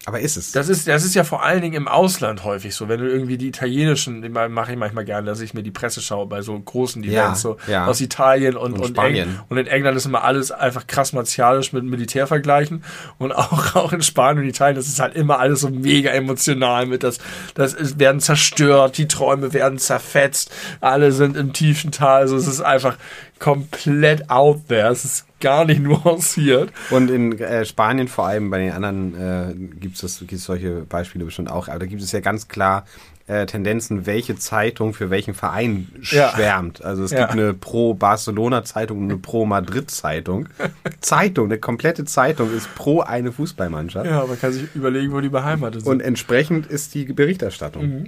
Aber 0.06 0.20
ist 0.20 0.38
es? 0.38 0.52
Das 0.52 0.70
ist, 0.70 0.88
das 0.88 1.04
ist 1.04 1.14
ja 1.14 1.24
vor 1.24 1.42
allen 1.42 1.60
Dingen 1.60 1.74
im 1.74 1.86
Ausland 1.86 2.42
häufig 2.42 2.74
so. 2.74 2.88
Wenn 2.88 3.00
du 3.00 3.06
irgendwie 3.06 3.36
die 3.36 3.48
italienischen, 3.48 4.22
die 4.22 4.30
mache 4.30 4.72
ich 4.72 4.78
manchmal 4.78 5.04
gerne, 5.04 5.26
dass 5.26 5.40
ich 5.40 5.52
mir 5.52 5.62
die 5.62 5.70
Presse 5.70 6.00
schaue 6.00 6.26
bei 6.26 6.40
so 6.40 6.58
großen 6.58 7.02
Ja, 7.02 7.24
Events, 7.24 7.42
so 7.42 7.58
ja. 7.66 7.86
aus 7.86 8.00
Italien 8.00 8.56
und, 8.56 8.72
Und 8.72 8.80
und, 8.80 8.88
Spanien. 8.88 9.28
Eng, 9.28 9.38
und 9.50 9.58
in 9.58 9.66
England 9.66 9.98
ist 9.98 10.06
immer 10.06 10.24
alles 10.24 10.52
einfach 10.52 10.86
krass 10.86 11.12
martialisch 11.12 11.74
mit 11.74 11.84
Militär 11.84 12.26
vergleichen. 12.26 12.82
Und 13.18 13.32
auch, 13.36 13.76
auch 13.76 13.92
in 13.92 14.00
Spanien 14.00 14.44
und 14.44 14.48
Italien, 14.48 14.76
das 14.76 14.88
ist 14.88 15.00
halt 15.00 15.14
immer 15.14 15.38
alles 15.38 15.60
so 15.60 15.68
mega 15.68 16.10
emotional 16.10 16.86
mit 16.86 17.02
das, 17.02 17.18
das 17.52 17.74
ist, 17.74 17.98
werden 17.98 18.22
zerstört, 18.22 18.96
die 18.96 19.06
Träume 19.06 19.52
werden 19.52 19.78
zerfetzt, 19.78 20.50
alle 20.80 21.12
sind 21.12 21.36
im 21.36 21.52
tiefen 21.52 21.92
Tal, 21.92 22.22
also 22.22 22.36
es 22.36 22.46
ist 22.46 22.62
einfach 22.62 22.96
komplett 23.40 24.30
out 24.30 24.68
there. 24.68 24.88
Es 24.90 25.04
ist 25.04 25.24
gar 25.40 25.64
nicht 25.64 25.82
nuanciert. 25.82 26.70
Und 26.90 27.10
in 27.10 27.36
äh, 27.40 27.64
Spanien 27.64 28.06
vor 28.06 28.26
allem, 28.26 28.50
bei 28.50 28.58
den 28.58 28.72
anderen 28.72 29.14
äh, 29.18 29.54
gibt 29.80 30.00
es 30.00 30.22
solche 30.44 30.82
Beispiele 30.88 31.24
bestimmt 31.24 31.50
auch, 31.50 31.66
aber 31.68 31.80
da 31.80 31.86
gibt 31.86 32.02
es 32.02 32.12
ja 32.12 32.20
ganz 32.20 32.46
klar 32.46 32.86
äh, 33.26 33.46
Tendenzen, 33.46 34.06
welche 34.06 34.36
Zeitung 34.36 34.92
für 34.92 35.08
welchen 35.10 35.34
Verein 35.34 35.86
Ja. 36.10 36.30
schwärmt. 36.34 36.84
Also 36.84 37.04
es 37.04 37.12
Ja. 37.12 37.20
gibt 37.20 37.30
eine 37.32 37.54
Pro-Barcelona-Zeitung 37.54 38.98
und 38.98 39.04
eine 39.04 39.16
Pro-Madrid-Zeitung. 39.18 40.48
Zeitung, 41.00 41.46
eine 41.46 41.58
komplette 41.58 42.04
Zeitung 42.04 42.52
ist 42.52 42.74
pro 42.74 43.00
eine 43.00 43.30
Fußballmannschaft. 43.32 44.06
Ja, 44.06 44.26
man 44.26 44.38
kann 44.38 44.52
sich 44.52 44.64
überlegen, 44.74 45.12
wo 45.12 45.20
die 45.20 45.28
beheimatet 45.28 45.82
sind. 45.82 45.90
Und 45.92 46.00
entsprechend 46.00 46.66
ist 46.66 46.94
die 46.94 47.04
Berichterstattung. 47.04 48.06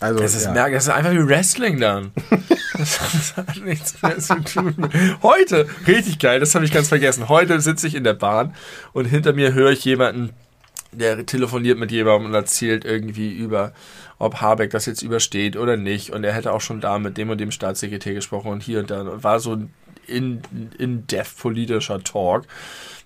Also. 0.00 0.20
Das 0.20 0.34
ist, 0.34 0.44
ja. 0.44 0.52
merk- 0.52 0.72
das 0.72 0.84
ist 0.84 0.90
einfach 0.92 1.12
wie 1.12 1.26
Wrestling 1.26 1.80
dann. 1.80 2.12
Das, 2.76 2.98
das 3.12 3.36
hat 3.36 3.56
nichts 3.64 4.02
mehr 4.02 4.18
zu 4.18 4.34
tun. 4.42 4.88
Heute, 5.22 5.66
richtig 5.86 6.18
geil, 6.18 6.40
das 6.40 6.54
habe 6.54 6.64
ich 6.64 6.72
ganz 6.72 6.88
vergessen. 6.88 7.28
Heute 7.28 7.60
sitze 7.60 7.86
ich 7.86 7.94
in 7.94 8.04
der 8.04 8.14
Bahn 8.14 8.54
und 8.92 9.04
hinter 9.06 9.32
mir 9.32 9.54
höre 9.54 9.70
ich 9.70 9.84
jemanden, 9.84 10.30
der 10.92 11.24
telefoniert 11.26 11.78
mit 11.78 11.90
jemandem 11.90 12.26
und 12.26 12.34
erzählt 12.34 12.84
irgendwie 12.84 13.32
über, 13.32 13.72
ob 14.18 14.40
Habeck 14.40 14.70
das 14.70 14.86
jetzt 14.86 15.02
übersteht 15.02 15.56
oder 15.56 15.76
nicht. 15.76 16.10
Und 16.10 16.24
er 16.24 16.32
hätte 16.32 16.52
auch 16.52 16.60
schon 16.60 16.80
da 16.80 16.98
mit 16.98 17.16
dem 17.16 17.30
und 17.30 17.38
dem 17.38 17.50
Staatssekretär 17.50 18.14
gesprochen 18.14 18.50
und 18.50 18.62
hier 18.62 18.80
und 18.80 18.90
da. 18.90 19.22
War 19.22 19.40
so 19.40 19.54
ein 19.54 19.72
in, 20.06 20.42
in-depth 20.78 21.38
politischer 21.38 22.02
Talk, 22.04 22.44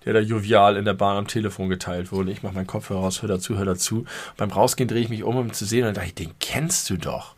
der 0.05 0.13
da 0.13 0.19
jovial 0.19 0.77
in 0.77 0.85
der 0.85 0.93
Bahn 0.93 1.17
am 1.17 1.27
Telefon 1.27 1.69
geteilt 1.69 2.11
wurde. 2.11 2.31
Ich 2.31 2.43
mache 2.43 2.55
meinen 2.55 2.67
Kopfhörer 2.67 3.01
raus, 3.01 3.21
hör 3.21 3.29
dazu, 3.29 3.57
hör 3.57 3.65
dazu. 3.65 4.05
Beim 4.37 4.51
Rausgehen 4.51 4.87
drehe 4.87 5.01
ich 5.01 5.09
mich 5.09 5.23
um, 5.23 5.35
um 5.35 5.53
zu 5.53 5.65
sehen 5.65 5.81
und 5.81 5.87
dann 5.87 5.95
dachte 5.95 6.07
ich, 6.07 6.15
den 6.15 6.33
kennst 6.39 6.89
du 6.89 6.97
doch. 6.97 7.35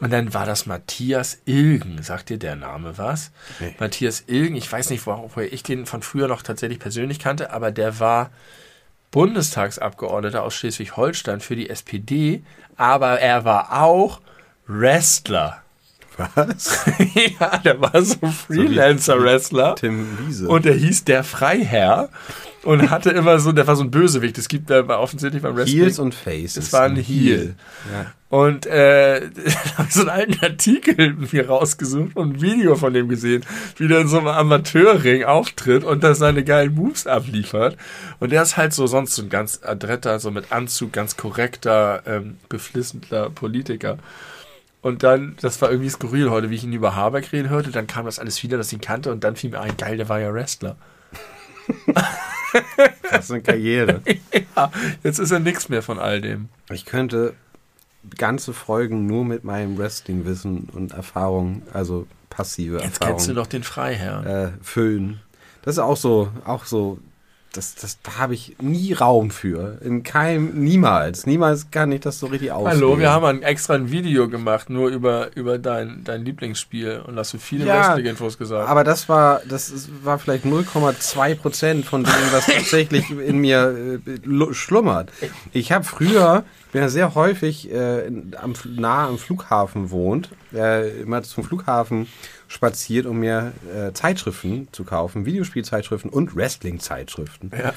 Und 0.00 0.12
dann 0.12 0.34
war 0.34 0.46
das 0.46 0.66
Matthias 0.66 1.38
Ilgen. 1.44 2.02
Sagt 2.02 2.30
dir 2.30 2.38
der 2.38 2.56
Name 2.56 2.98
was? 2.98 3.30
Nee. 3.60 3.74
Matthias 3.78 4.24
Ilgen, 4.26 4.56
ich 4.56 4.70
weiß 4.70 4.90
nicht, 4.90 5.06
woher 5.06 5.52
ich 5.52 5.62
den 5.62 5.86
von 5.86 6.02
früher 6.02 6.26
noch 6.26 6.42
tatsächlich 6.42 6.80
persönlich 6.80 7.18
kannte, 7.20 7.52
aber 7.52 7.70
der 7.70 8.00
war 8.00 8.30
Bundestagsabgeordneter 9.12 10.42
aus 10.42 10.54
Schleswig-Holstein 10.54 11.40
für 11.40 11.54
die 11.54 11.70
SPD, 11.70 12.42
aber 12.76 13.20
er 13.20 13.44
war 13.44 13.80
auch 13.80 14.20
Wrestler. 14.66 15.61
Was? 16.16 16.80
ja, 17.40 17.58
der 17.58 17.80
war 17.80 18.02
so 18.02 18.16
Freelancer-Wrestler. 18.26 19.76
Tim 19.76 20.06
Wiese. 20.18 20.48
Und 20.48 20.64
der 20.64 20.74
hieß 20.74 21.04
der 21.04 21.24
Freiherr 21.24 22.08
und 22.64 22.90
hatte 22.90 23.10
immer 23.10 23.38
so, 23.38 23.52
der 23.52 23.66
war 23.66 23.76
so 23.76 23.82
ein 23.82 23.90
Bösewicht. 23.90 24.38
Es 24.38 24.48
gibt 24.48 24.70
da 24.70 24.86
war 24.86 25.00
offensichtlich 25.00 25.42
beim 25.42 25.56
Wrestling. 25.56 25.80
Heels 25.82 25.98
und 25.98 26.14
Faces. 26.14 26.56
Es 26.56 26.72
war 26.72 26.82
ein 26.82 26.96
Heel. 26.96 27.54
Ja. 27.92 28.12
Und 28.28 28.66
äh, 28.66 29.28
habe 29.76 29.88
ich 29.88 29.94
so 29.94 30.00
einen 30.02 30.10
alten 30.10 30.44
Artikel 30.44 31.14
mir 31.32 31.48
rausgesucht 31.48 32.16
und 32.16 32.36
ein 32.36 32.40
Video 32.40 32.76
von 32.76 32.94
dem 32.94 33.08
gesehen, 33.08 33.44
wie 33.76 33.88
der 33.88 34.00
in 34.00 34.08
so 34.08 34.18
einem 34.18 34.28
Amateurring 34.28 35.24
auftritt 35.24 35.84
und 35.84 36.02
da 36.04 36.14
seine 36.14 36.44
geilen 36.44 36.74
Moves 36.74 37.06
abliefert. 37.06 37.76
Und 38.20 38.32
der 38.32 38.42
ist 38.42 38.56
halt 38.56 38.72
so 38.72 38.86
sonst 38.86 39.16
so 39.16 39.22
ein 39.22 39.28
ganz 39.28 39.60
adretter, 39.62 40.18
so 40.18 40.30
mit 40.30 40.52
Anzug, 40.52 40.92
ganz 40.92 41.16
korrekter, 41.16 42.02
ähm, 42.06 42.36
beflissener 42.48 43.28
Politiker. 43.30 43.98
Und 44.82 45.04
dann, 45.04 45.36
das 45.40 45.62
war 45.62 45.70
irgendwie 45.70 45.88
skurril 45.88 46.30
heute, 46.30 46.50
wie 46.50 46.56
ich 46.56 46.64
ihn 46.64 46.72
über 46.72 46.94
Habeck 46.96 47.32
reden 47.32 47.48
hörte, 47.48 47.70
dann 47.70 47.86
kam 47.86 48.04
das 48.04 48.18
alles 48.18 48.42
wieder, 48.42 48.58
dass 48.58 48.66
ich 48.68 48.74
ihn 48.74 48.80
kannte 48.80 49.12
und 49.12 49.22
dann 49.24 49.36
fiel 49.36 49.50
mir 49.50 49.60
ein, 49.60 49.76
geil, 49.76 49.96
der 49.96 50.08
war 50.08 50.20
ja 50.20 50.32
Wrestler. 50.32 50.76
Das 53.10 53.24
ist 53.26 53.30
eine 53.30 53.42
Karriere. 53.42 54.02
Ja, 54.56 54.70
jetzt 55.02 55.18
ist 55.18 55.30
er 55.30 55.40
nichts 55.40 55.70
mehr 55.70 55.82
von 55.82 55.98
all 55.98 56.20
dem. 56.20 56.50
Ich 56.70 56.84
könnte 56.84 57.32
ganze 58.18 58.52
Folgen 58.52 59.06
nur 59.06 59.24
mit 59.24 59.44
meinem 59.44 59.78
Wrestling-Wissen 59.78 60.68
und 60.72 60.92
Erfahrung, 60.92 61.62
also 61.72 62.06
passive 62.28 62.74
Jetzt 62.76 63.00
Erfahrung, 63.00 63.14
kennst 63.14 63.28
du 63.28 63.34
doch 63.34 63.46
den 63.46 63.62
Freiherrn. 63.62 64.26
äh, 64.26 64.50
füllen. 64.60 65.20
Das 65.62 65.76
ist 65.76 65.78
auch 65.78 65.96
so, 65.96 66.30
auch 66.44 66.66
so, 66.66 66.98
das, 67.52 67.74
das, 67.74 67.98
da 68.02 68.18
habe 68.18 68.34
ich 68.34 68.56
nie 68.60 68.92
Raum 68.94 69.30
für. 69.30 69.78
In 69.82 70.02
keinem, 70.02 70.58
niemals. 70.64 71.26
Niemals 71.26 71.70
kann 71.70 71.92
ich 71.92 72.00
das 72.00 72.18
so 72.18 72.26
richtig 72.26 72.50
auslegen. 72.52 72.80
Hallo, 72.82 72.98
wir 72.98 73.10
haben 73.10 73.24
ein, 73.26 73.42
extra 73.42 73.74
ein 73.74 73.90
Video 73.90 74.28
gemacht, 74.28 74.70
nur 74.70 74.88
über, 74.88 75.28
über 75.36 75.58
dein, 75.58 76.02
dein 76.04 76.24
Lieblingsspiel 76.24 77.02
und 77.06 77.16
hast 77.18 77.34
du 77.34 77.38
viele 77.38 77.66
Ja, 77.66 77.88
Wrestling-Infos 77.90 78.38
gesagt. 78.38 78.68
Aber 78.68 78.84
das 78.84 79.08
war, 79.08 79.42
das 79.48 79.70
ist, 79.70 79.90
war 80.04 80.18
vielleicht 80.18 80.44
0,2 80.44 81.34
Prozent 81.34 81.84
von 81.84 82.04
dem, 82.04 82.12
was 82.32 82.46
tatsächlich 82.52 83.10
in 83.10 83.38
mir 83.38 84.00
äh, 84.06 84.18
lu- 84.24 84.52
schlummert. 84.54 85.10
Ich 85.52 85.72
habe 85.72 85.84
früher, 85.84 86.44
ich 86.66 86.72
bin 86.72 86.80
ja 86.82 86.88
sehr 86.88 87.14
häufig 87.14 87.70
äh, 87.70 88.06
am, 88.40 88.54
nah 88.76 89.08
am 89.08 89.18
Flughafen 89.18 89.90
wohnt, 89.90 90.30
äh, 90.54 91.02
immer 91.02 91.22
zum 91.22 91.44
Flughafen 91.44 92.06
spaziert, 92.52 93.06
um 93.06 93.18
mir 93.20 93.52
äh, 93.74 93.92
Zeitschriften 93.92 94.68
zu 94.72 94.84
kaufen, 94.84 95.24
Videospielzeitschriften 95.24 96.10
und 96.10 96.36
Wrestling-Zeitschriften. 96.36 97.50
ja. 97.56 97.72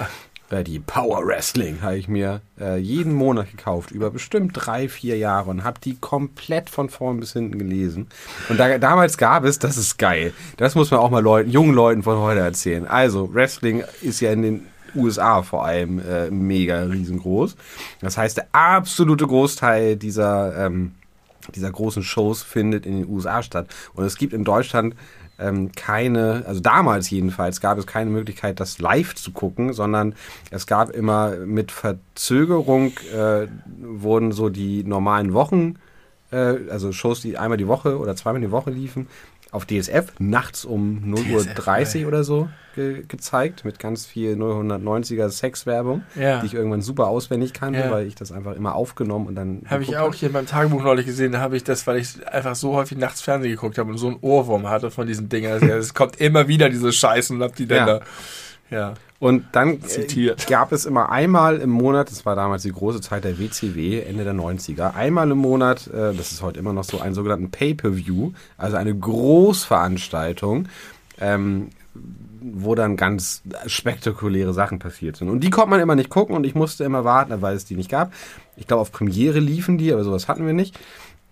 Äh, 0.50 0.64
die 0.64 0.80
Power 0.80 1.26
Wrestling 1.26 1.82
habe 1.82 1.98
ich 1.98 2.08
mir 2.08 2.42
äh, 2.60 2.78
jeden 2.78 3.14
Monat 3.14 3.50
gekauft, 3.50 3.92
über 3.92 4.12
bestimmt 4.12 4.52
drei, 4.54 4.90
vier 4.90 5.18
Jahre 5.18 5.50
und 5.50 5.64
habe 5.64 5.80
die 5.80 5.96
komplett 5.96 6.70
von 6.70 6.90
vorn 6.90 7.20
bis 7.20 7.34
hinten 7.34 7.58
gelesen. 7.58 8.08
Und 8.50 8.60
da, 8.60 8.78
damals 8.78 9.18
gab 9.18 9.46
es, 9.46 9.60
das 9.60 9.78
ist 9.78 9.98
geil, 9.98 10.34
das 10.58 10.76
muss 10.76 10.92
man 10.92 11.00
auch 11.00 11.10
mal 11.10 11.24
Leuten, 11.24 11.50
jungen 11.50 11.74
Leuten 11.74 12.04
von 12.04 12.20
heute 12.20 12.42
erzählen. 12.42 12.86
Also, 12.86 13.34
Wrestling 13.34 13.84
ist 14.02 14.20
ja 14.20 14.32
in 14.32 14.42
den 14.42 14.68
USA 14.94 15.42
vor 15.42 15.66
allem 15.66 16.00
äh, 16.00 16.30
mega 16.30 16.84
riesengroß. 16.84 17.56
Das 18.02 18.18
heißt, 18.18 18.38
der 18.38 18.48
absolute 18.52 19.26
Großteil 19.26 19.96
dieser, 19.96 20.66
ähm, 20.66 20.92
dieser 21.54 21.72
großen 21.72 22.04
Shows 22.04 22.44
findet 22.44 22.86
in 22.86 22.98
den 22.98 23.10
USA 23.10 23.44
statt. 23.44 23.68
Und 23.94 24.06
es 24.06 24.18
gibt 24.18 24.34
in 24.34 24.44
Deutschland 24.44 24.96
ähm, 25.38 25.72
keine, 25.74 26.44
also 26.48 26.62
damals 26.62 27.10
jedenfalls 27.10 27.60
gab 27.62 27.78
es 27.78 27.88
keine 27.88 28.10
Möglichkeit, 28.10 28.60
das 28.60 28.80
live 28.80 29.16
zu 29.16 29.32
gucken, 29.32 29.74
sondern 29.74 30.16
es 30.52 30.66
gab 30.68 30.92
immer 30.92 31.36
mit 31.38 31.72
Verzögerung 31.72 32.94
äh, 33.14 33.48
wurden 33.80 34.32
so 34.32 34.50
die 34.50 34.84
normalen 34.84 35.34
Wochen, 35.34 35.76
äh, 36.32 36.70
also 36.70 36.92
Shows, 36.92 37.22
die 37.22 37.38
einmal 37.38 37.58
die 37.58 37.68
Woche 37.68 38.00
oder 38.00 38.16
zweimal 38.16 38.42
die 38.42 38.52
Woche 38.52 38.72
liefen, 38.72 39.08
auf 39.52 39.66
DSF 39.66 40.14
nachts 40.20 40.66
um 40.66 41.02
0.30 41.16 42.02
Uhr 42.02 42.08
oder 42.10 42.24
so 42.24 42.50
ge 42.76 43.04
gezeigt 43.08 43.64
mit 43.64 43.80
ganz 43.80 44.06
viel 44.06 44.36
090er 44.36 45.30
Sexwerbung, 45.30 46.04
Ja. 46.14 46.42
die 46.42 46.48
ich 46.48 46.54
irgendwann 46.54 46.82
super 46.82 47.08
auswendig 47.08 47.54
kannte, 47.54 47.80
Ja. 47.80 47.90
weil 47.92 48.06
ich 48.06 48.16
das 48.16 48.34
einfach 48.34 48.54
immer 48.56 48.76
aufgenommen 48.76 49.28
und 49.28 49.36
dann. 49.36 49.62
Habe 49.68 49.84
ich 49.84 49.96
auch 49.98 50.14
hier 50.14 50.28
in 50.28 50.34
meinem 50.34 50.46
Tagebuch 50.48 50.84
neulich 50.84 51.06
gesehen, 51.06 51.32
da 51.32 51.40
habe 51.40 51.56
ich 51.56 51.64
das, 51.64 51.88
weil 51.88 51.98
ich 51.98 52.28
einfach 52.28 52.56
so 52.56 52.74
häufig 52.74 52.98
nachts 52.98 53.22
Fernsehen 53.22 53.52
geguckt 53.52 53.78
habe 53.78 53.90
und 53.92 53.98
so 53.98 54.08
einen 54.08 54.18
Ohrwurm 54.20 54.68
hatte 54.70 54.92
von 54.92 55.08
diesen 55.08 55.30
Dingern. 55.30 55.54
Also, 55.54 55.68
Es 55.68 55.94
kommt 55.94 56.18
immer 56.20 56.50
wieder 56.50 56.68
diese 56.70 56.92
Scheißen 56.92 57.38
und 57.38 57.44
hab 57.44 57.56
die 57.56 57.66
dann 57.66 57.78
Ja. 57.88 58.00
da. 58.00 58.06
Ja. 58.70 58.96
Und 59.20 59.46
dann 59.54 59.76
äh, 59.76 59.80
Zitiert. 59.80 60.48
gab 60.48 60.72
es 60.72 60.86
immer 60.86 61.10
einmal 61.10 61.58
im 61.58 61.70
Monat, 61.70 62.12
das 62.12 62.26
war 62.26 62.36
damals 62.36 62.64
die 62.64 62.72
große 62.72 63.02
Zeit 63.02 63.24
der 63.24 63.40
WCW, 63.40 64.02
Ende 64.02 64.24
der 64.24 64.34
90er, 64.34 64.94
einmal 64.94 65.32
im 65.32 65.38
Monat, 65.38 65.88
äh, 65.88 66.14
das 66.14 66.32
ist 66.32 66.42
heute 66.42 66.60
immer 66.60 66.74
noch 66.74 66.84
so, 66.84 67.00
einen 67.00 67.16
sogenannten 67.16 67.52
Pay-Per-View, 67.52 68.34
also 68.58 68.78
eine 68.78 68.96
Großveranstaltung, 68.96 70.68
ähm, 71.20 71.70
wo 72.42 72.76
dann 72.76 72.98
ganz 72.98 73.42
spektakuläre 73.66 74.54
Sachen 74.54 74.80
passiert 74.80 75.16
sind. 75.16 75.30
Und 75.30 75.40
die 75.40 75.50
konnte 75.50 75.70
man 75.72 75.80
immer 75.80 75.96
nicht 75.96 76.10
gucken 76.10 76.36
und 76.36 76.46
ich 76.46 76.54
musste 76.54 76.84
immer 76.84 77.04
warten, 77.04 77.42
weil 77.42 77.56
es 77.56 77.66
die 77.66 77.76
nicht 77.76 77.90
gab. 77.90 78.14
Ich 78.58 78.68
glaube, 78.68 78.82
auf 78.82 78.92
Premiere 78.92 79.40
liefen 79.40 79.78
die, 79.78 79.92
aber 79.92 80.04
sowas 80.04 80.28
hatten 80.28 80.46
wir 80.46 80.54
nicht. 80.54 80.78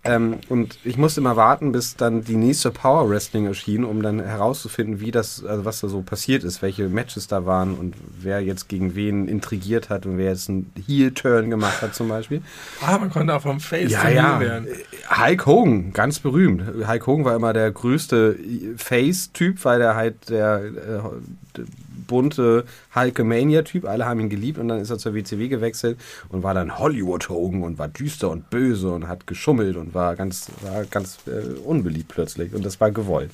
Ähm, 0.06 0.40
und 0.50 0.78
ich 0.84 0.98
musste 0.98 1.22
immer 1.22 1.38
warten, 1.38 1.72
bis 1.72 1.96
dann 1.96 2.26
die 2.26 2.36
nächste 2.36 2.72
Power 2.72 3.10
Wrestling 3.10 3.46
erschien, 3.46 3.86
um 3.86 4.02
dann 4.02 4.20
herauszufinden, 4.20 5.00
wie 5.00 5.12
das, 5.12 5.46
also 5.46 5.64
was 5.64 5.80
da 5.80 5.88
so 5.88 6.02
passiert 6.02 6.44
ist, 6.44 6.62
welche 6.62 6.90
Matches 6.90 7.28
da 7.28 7.46
waren 7.46 7.74
und 7.76 7.96
wer 8.20 8.42
jetzt 8.42 8.68
gegen 8.68 8.96
wen 8.96 9.30
intrigiert 9.30 9.90
hat 9.90 10.06
und 10.06 10.18
wer 10.18 10.32
jetzt 10.32 10.50
einen 10.50 10.72
Heel-Turn 10.88 11.50
gemacht 11.50 11.82
hat 11.82 11.96
zum 11.96 12.10
Beispiel. 12.10 12.42
Ah, 12.82 12.98
man 12.98 13.12
konnte 13.12 13.34
auch 13.34 13.42
vom 13.44 13.62
Face 13.62 13.92
Ja, 13.92 14.10
ja. 14.10 14.40
werden. 14.42 14.68
Hulk 15.10 15.46
Hogan, 15.46 15.94
ganz 15.94 16.20
berühmt. 16.20 16.64
Hulk 16.86 17.08
Hogan 17.08 17.24
war 17.26 17.36
immer 17.36 17.54
der 17.54 17.72
größte 17.72 18.38
Face-Typ, 18.76 19.64
weil 19.64 19.80
der 19.80 19.96
halt 19.96 20.30
der 20.30 20.64
äh, 20.66 21.62
bunte 22.08 22.66
Hulkamania-Typ. 22.96 23.86
Alle 23.86 24.06
haben 24.06 24.20
ihn 24.20 24.30
geliebt 24.30 24.58
und 24.58 24.68
dann 24.68 24.80
ist 24.80 24.90
er 24.90 24.98
zur 24.98 25.14
WCW 25.14 25.48
gewechselt 25.48 26.00
und 26.30 26.44
war 26.44 26.54
dann 26.54 26.78
Hollywood 26.78 27.30
Hogan 27.30 27.64
und 27.64 27.78
war 27.78 27.88
düster 27.88 28.30
und 28.30 28.50
böse 28.50 28.92
und 28.92 29.08
hat 29.08 29.28
geschummelt 29.28 29.76
und 29.78 29.94
war 29.94 30.16
ganz, 30.16 30.48
war 30.62 30.86
ganz 30.86 31.20
äh, 31.28 31.60
unbeliebt 31.60 32.10
plötzlich 32.10 32.54
und 32.54 32.66
das 32.66 32.80
war 32.80 32.92
gewollt. 32.92 33.32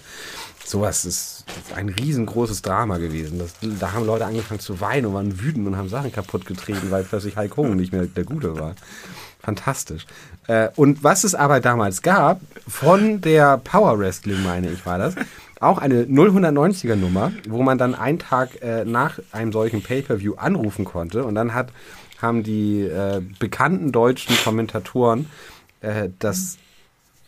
Sowas 0.65 1.03
ist 1.03 1.45
ein 1.75 1.89
riesengroßes 1.89 2.61
Drama 2.61 2.97
gewesen. 2.97 3.39
Das, 3.39 3.55
da 3.79 3.93
haben 3.93 4.05
Leute 4.05 4.25
angefangen 4.25 4.59
zu 4.59 4.79
weinen 4.79 5.07
und 5.07 5.13
waren 5.15 5.39
wütend 5.39 5.65
und 5.67 5.77
haben 5.77 5.89
Sachen 5.89 6.11
kaputt 6.11 6.45
getreten, 6.45 6.91
weil 6.91 7.03
plötzlich 7.03 7.37
Hulk 7.37 7.57
Hogan 7.57 7.77
nicht 7.77 7.91
mehr 7.91 8.05
der 8.05 8.23
Gute 8.23 8.59
war. 8.59 8.75
Fantastisch. 9.41 10.05
Äh, 10.47 10.69
und 10.75 11.03
was 11.03 11.23
es 11.23 11.33
aber 11.33 11.59
damals 11.59 12.01
gab, 12.01 12.41
von 12.67 13.21
der 13.21 13.57
Power 13.57 13.97
Wrestling, 13.97 14.43
meine 14.43 14.69
ich, 14.69 14.85
war 14.85 14.99
das, 14.99 15.15
auch 15.59 15.77
eine 15.77 16.03
090er 16.03 16.95
Nummer, 16.95 17.31
wo 17.47 17.61
man 17.61 17.77
dann 17.77 17.95
einen 17.95 18.19
Tag 18.19 18.61
äh, 18.61 18.85
nach 18.85 19.19
einem 19.31 19.51
solchen 19.51 19.81
Pay-Per-View 19.81 20.35
anrufen 20.35 20.85
konnte 20.85 21.23
und 21.23 21.35
dann 21.35 21.53
hat, 21.53 21.69
haben 22.21 22.43
die 22.43 22.81
äh, 22.81 23.21
bekannten 23.39 23.91
deutschen 23.91 24.35
Kommentatoren 24.37 25.29
äh, 25.81 26.09
das 26.19 26.57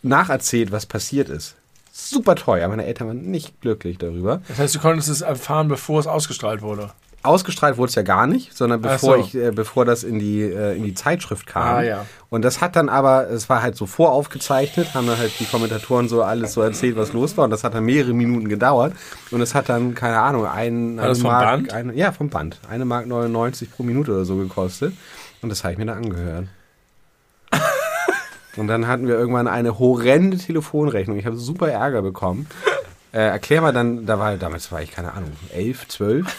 nacherzählt, 0.02 0.72
was 0.72 0.86
passiert 0.86 1.28
ist. 1.28 1.56
Super 1.92 2.36
teuer. 2.36 2.68
Meine 2.68 2.86
Eltern 2.86 3.08
waren 3.08 3.30
nicht 3.30 3.60
glücklich 3.60 3.98
darüber. 3.98 4.40
Das 4.48 4.58
heißt, 4.58 4.74
du 4.74 4.78
konntest 4.78 5.10
es 5.10 5.20
erfahren, 5.20 5.68
bevor 5.68 6.00
es 6.00 6.06
ausgestrahlt 6.06 6.62
wurde. 6.62 6.90
Ausgestrahlt 7.24 7.76
wurde 7.76 7.90
es 7.90 7.94
ja 7.94 8.02
gar 8.02 8.26
nicht, 8.26 8.56
sondern 8.56 8.80
bevor 8.80 9.16
so. 9.18 9.24
ich, 9.24 9.34
äh, 9.36 9.52
bevor 9.52 9.84
das 9.84 10.02
in 10.02 10.18
die 10.18 10.42
äh, 10.42 10.76
in 10.76 10.82
die 10.82 10.94
Zeitschrift 10.94 11.46
kam. 11.46 11.76
Ah, 11.76 11.82
ja. 11.82 12.06
Und 12.30 12.42
das 12.42 12.60
hat 12.60 12.74
dann 12.74 12.88
aber, 12.88 13.30
es 13.30 13.48
war 13.48 13.62
halt 13.62 13.76
so 13.76 13.86
voraufgezeichnet, 13.86 14.94
haben 14.94 15.06
dann 15.06 15.18
halt 15.18 15.38
die 15.38 15.44
Kommentatoren 15.44 16.08
so 16.08 16.22
alles 16.22 16.54
so 16.54 16.62
erzählt, 16.62 16.96
was 16.96 17.12
los 17.12 17.36
war. 17.36 17.44
Und 17.44 17.50
das 17.50 17.62
hat 17.62 17.74
dann 17.74 17.84
mehrere 17.84 18.12
Minuten 18.12 18.48
gedauert. 18.48 18.94
Und 19.30 19.40
es 19.40 19.54
hat 19.54 19.68
dann 19.68 19.94
keine 19.94 20.18
Ahnung, 20.18 20.46
ein, 20.46 20.96
War 20.96 21.08
das 21.08 21.20
vom 21.20 21.30
Mark, 21.30 21.44
Band? 21.44 21.72
Eine, 21.72 21.94
ja 21.94 22.10
vom 22.10 22.28
Band, 22.28 22.58
eine 22.68 22.84
Mark 22.84 23.06
99 23.06 23.70
pro 23.70 23.84
Minute 23.84 24.12
oder 24.12 24.24
so 24.24 24.36
gekostet. 24.36 24.92
Und 25.42 25.48
das 25.48 25.62
habe 25.62 25.74
ich 25.74 25.78
mir 25.78 25.86
dann 25.86 26.04
angehört. 26.04 26.46
Und 28.56 28.66
dann 28.66 28.88
hatten 28.88 29.06
wir 29.06 29.14
irgendwann 29.14 29.46
eine 29.46 29.78
horrende 29.78 30.38
Telefonrechnung. 30.38 31.18
Ich 31.18 31.26
habe 31.26 31.36
super 31.36 31.68
Ärger 31.68 32.02
bekommen. 32.02 32.48
Äh, 33.12 33.20
erklär 33.20 33.60
mal 33.60 33.72
dann, 33.72 34.06
da 34.06 34.18
war 34.18 34.36
damals 34.38 34.72
war 34.72 34.82
ich 34.82 34.90
keine 34.90 35.12
Ahnung, 35.12 35.32
11, 35.52 35.88
12 35.88 36.36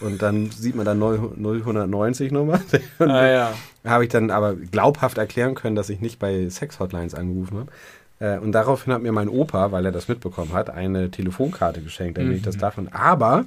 und 0.00 0.22
dann 0.22 0.50
sieht 0.50 0.74
man 0.74 0.84
dann 0.86 0.98
090 0.98 2.32
Nummer. 2.32 2.60
Und 2.98 3.10
Ah, 3.10 3.26
ja. 3.30 3.52
habe 3.84 4.04
ich 4.04 4.10
dann 4.10 4.30
aber 4.30 4.54
glaubhaft 4.54 5.18
erklären 5.18 5.54
können, 5.54 5.76
dass 5.76 5.88
ich 5.90 6.00
nicht 6.00 6.18
bei 6.18 6.48
Sex-Hotlines 6.48 7.14
angerufen 7.14 7.58
habe. 7.58 7.70
Äh, 8.18 8.38
und 8.38 8.52
daraufhin 8.52 8.92
hat 8.92 9.02
mir 9.02 9.12
mein 9.12 9.28
Opa, 9.28 9.72
weil 9.72 9.84
er 9.86 9.92
das 9.92 10.08
mitbekommen 10.08 10.52
hat, 10.52 10.70
eine 10.70 11.10
Telefonkarte 11.10 11.80
geschenkt, 11.80 12.18
damit 12.18 12.36
ich 12.36 12.42
das 12.42 12.56
davon. 12.58 12.88
Aber 12.92 13.44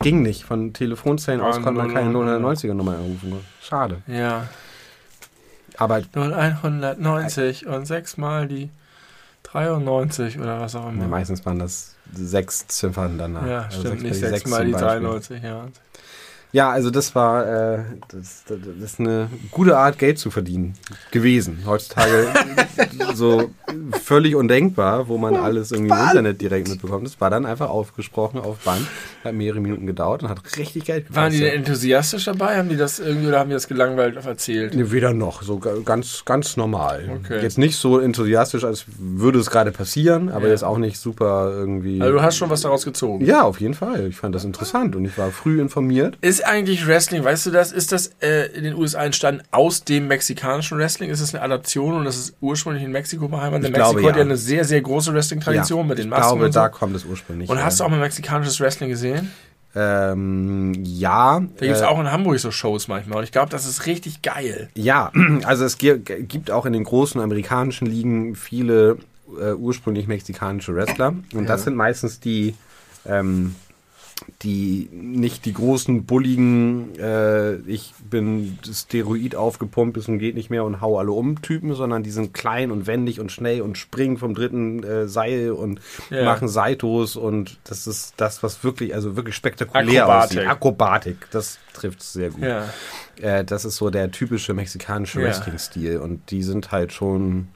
ging 0.00 0.22
nicht. 0.22 0.44
Von 0.44 0.72
Telefonzellen 0.72 1.40
aus 1.40 1.58
Ah, 1.58 1.60
konnte 1.60 1.80
man 1.82 1.92
keine 1.94 2.10
090er. 2.10 2.40
090er 2.40 2.74
Nummer 2.74 2.96
anrufen. 2.96 3.40
Schade. 3.62 3.98
Ja. 4.06 4.48
Aber 5.76 6.00
0190 6.12 7.66
und 7.66 7.86
sechsmal 7.86 8.46
die 8.48 8.70
93 9.44 10.38
oder 10.38 10.60
was 10.60 10.74
auch 10.74 10.84
ja, 10.84 10.90
immer. 10.90 11.06
meistens 11.08 11.44
waren 11.46 11.58
das 11.58 11.93
sechs 12.12 12.66
Ziffern 12.68 13.18
danach. 13.18 13.46
Ja, 13.46 13.62
Also 13.62 13.80
stimmt, 13.80 14.02
nicht 14.02 14.14
sechs- 14.16 14.30
sechsmal 14.30 14.64
die 14.66 14.72
zum 14.72 14.80
Beispiel. 14.80 15.00
93, 15.00 15.42
ja. 15.42 15.66
Ja, 16.54 16.70
also 16.70 16.90
das 16.92 17.16
war 17.16 17.46
äh, 17.46 17.78
das, 18.06 18.44
das, 18.46 18.58
ist 18.92 19.00
eine 19.00 19.28
gute 19.50 19.76
Art, 19.76 19.98
Geld 19.98 20.20
zu 20.20 20.30
verdienen 20.30 20.74
gewesen. 21.10 21.64
Heutzutage 21.66 22.28
so 23.14 23.50
völlig 24.04 24.36
undenkbar, 24.36 25.08
wo 25.08 25.18
man 25.18 25.34
alles 25.34 25.72
irgendwie 25.72 25.92
im 25.92 25.98
Internet 26.00 26.40
direkt 26.40 26.68
mitbekommt. 26.68 27.06
Das 27.08 27.20
war 27.20 27.28
dann 27.28 27.44
einfach 27.44 27.68
aufgesprochen 27.70 28.38
auf 28.38 28.58
Band, 28.58 28.86
hat 29.24 29.34
mehrere 29.34 29.58
Minuten 29.60 29.84
gedauert 29.84 30.22
und 30.22 30.28
hat 30.28 30.42
richtig 30.56 30.84
Geld 30.84 31.08
gekostet. 31.08 31.16
Waren 31.16 31.32
die 31.32 31.40
denn 31.40 31.54
enthusiastisch 31.54 32.24
dabei? 32.26 32.56
Haben 32.56 32.68
die 32.68 32.76
das 32.76 33.00
irgendwie 33.00 33.26
oder 33.26 33.40
haben 33.40 33.50
die 33.50 33.54
das 33.54 33.66
gelangweilt 33.66 34.14
erzählt? 34.24 34.76
Nee, 34.76 34.92
weder 34.92 35.12
noch, 35.12 35.42
so 35.42 35.58
ga- 35.58 35.74
ganz, 35.84 36.24
ganz 36.24 36.56
normal. 36.56 37.18
Okay. 37.24 37.42
Jetzt 37.42 37.58
nicht 37.58 37.74
so 37.76 37.98
enthusiastisch, 37.98 38.62
als 38.62 38.84
würde 38.96 39.40
es 39.40 39.50
gerade 39.50 39.72
passieren, 39.72 40.28
aber 40.28 40.44
Ja. 40.46 40.52
jetzt 40.52 40.62
auch 40.62 40.78
nicht 40.78 40.98
super 41.00 41.50
irgendwie. 41.52 42.00
Also 42.00 42.12
du 42.14 42.22
hast 42.22 42.36
schon 42.36 42.48
was 42.48 42.60
daraus 42.60 42.84
gezogen. 42.84 43.24
ja, 43.24 43.42
auf 43.42 43.60
jeden 43.60 43.74
Fall. 43.74 44.06
Ich 44.06 44.16
fand 44.16 44.36
das 44.36 44.44
interessant 44.44 44.94
und 44.94 45.04
ich 45.04 45.18
war 45.18 45.32
früh 45.32 45.60
informiert. 45.60 46.16
Ist 46.20 46.43
eigentlich 46.46 46.86
Wrestling, 46.86 47.24
weißt 47.24 47.46
du 47.46 47.50
das, 47.50 47.72
ist 47.72 47.92
das 47.92 48.12
äh, 48.20 48.46
in 48.54 48.64
den 48.64 48.74
USA 48.74 49.04
entstanden 49.04 49.42
aus 49.50 49.84
dem 49.84 50.06
mexikanischen 50.08 50.78
Wrestling? 50.78 51.10
Ist 51.10 51.20
es 51.20 51.34
eine 51.34 51.42
Adaption 51.42 51.94
und 51.94 52.04
das 52.04 52.16
ist 52.16 52.34
ursprünglich 52.40 52.82
in 52.84 52.92
Mexiko 52.92 53.28
beheimatet? 53.28 53.66
Ich 53.66 53.70
Mexiko 53.72 53.92
glaube, 53.92 54.08
hat 54.08 54.16
ja 54.16 54.22
ja. 54.22 54.24
eine 54.26 54.36
sehr, 54.36 54.64
sehr 54.64 54.80
große 54.80 55.12
Wrestling-Tradition 55.14 55.80
Ja, 55.80 55.84
mit 55.84 55.98
den 55.98 56.04
ich 56.06 56.10
Masken 56.10 56.28
glaube, 56.28 56.44
und 56.46 56.52
so. 56.52 56.60
da 56.60 56.68
kommt 56.68 56.94
es 56.96 57.04
ursprünglich. 57.04 57.48
Und 57.50 57.56
her. 57.56 57.64
hast 57.66 57.80
du 57.80 57.84
auch 57.84 57.88
mal 57.88 57.98
mexikanisches 58.00 58.60
Wrestling 58.60 58.88
gesehen? 58.90 59.30
Ähm, 59.76 60.72
ja. 60.84 61.40
Da 61.40 61.66
gibt 61.66 61.76
es 61.76 61.82
äh, 61.82 61.84
auch 61.84 61.98
in 62.00 62.10
Hamburg 62.10 62.38
so 62.38 62.50
Shows 62.50 62.88
manchmal. 62.88 63.18
Und 63.18 63.24
ich 63.24 63.32
glaube, 63.32 63.50
das 63.50 63.66
ist 63.66 63.86
richtig 63.86 64.22
geil. 64.22 64.68
Ja, 64.74 65.10
also 65.44 65.64
es 65.64 65.78
gi- 65.78 65.98
gibt 65.98 66.50
auch 66.50 66.66
in 66.66 66.72
den 66.72 66.84
großen 66.84 67.20
amerikanischen 67.20 67.86
Ligen 67.86 68.36
viele 68.36 68.98
äh, 69.40 69.52
ursprünglich 69.52 70.06
mexikanische 70.06 70.74
Wrestler. 70.74 71.14
Und 71.34 71.46
das 71.48 71.64
sind 71.64 71.74
meistens 71.76 72.20
die, 72.20 72.54
ähm, 73.06 73.56
die 74.42 74.88
nicht 74.92 75.44
die 75.44 75.52
großen, 75.52 76.04
bulligen, 76.04 76.98
äh, 76.98 77.56
ich 77.66 77.94
bin 78.10 78.58
Steroid 78.70 79.36
aufgepumpt 79.36 79.94
bis 79.94 80.08
und 80.08 80.18
geht 80.18 80.34
nicht 80.34 80.50
mehr 80.50 80.64
und 80.64 80.80
hau 80.80 80.98
alle 80.98 81.12
um 81.12 81.40
Typen, 81.42 81.74
sondern 81.74 82.02
die 82.02 82.10
sind 82.10 82.34
klein 82.34 82.70
und 82.70 82.86
wendig 82.86 83.20
und 83.20 83.30
schnell 83.32 83.62
und 83.62 83.78
springen 83.78 84.18
vom 84.18 84.34
dritten 84.34 84.82
äh, 84.82 85.08
Seil 85.08 85.52
und 85.52 85.80
Ja. 86.10 86.24
machen 86.24 86.48
Saitos 86.48 87.16
und 87.16 87.58
das 87.64 87.86
ist 87.86 88.14
das, 88.16 88.42
was 88.42 88.62
wirklich, 88.64 88.94
also 88.94 89.16
wirklich 89.16 89.34
spektakulär 89.34 90.02
Akrobatik. 90.04 90.38
aussieht. 90.38 90.50
Akrobatik, 90.50 91.16
das 91.30 91.58
trifft 91.72 92.02
sehr 92.02 92.30
gut. 92.30 92.42
Ja. 92.42 92.68
Äh, 93.20 93.44
das 93.44 93.64
ist 93.64 93.76
so 93.76 93.90
der 93.90 94.10
typische 94.10 94.54
mexikanische 94.54 95.20
Ja. 95.20 95.26
Wrestling-Stil 95.28 95.98
und 95.98 96.30
die 96.30 96.42
sind 96.42 96.72
halt 96.72 96.92
schon 96.92 97.48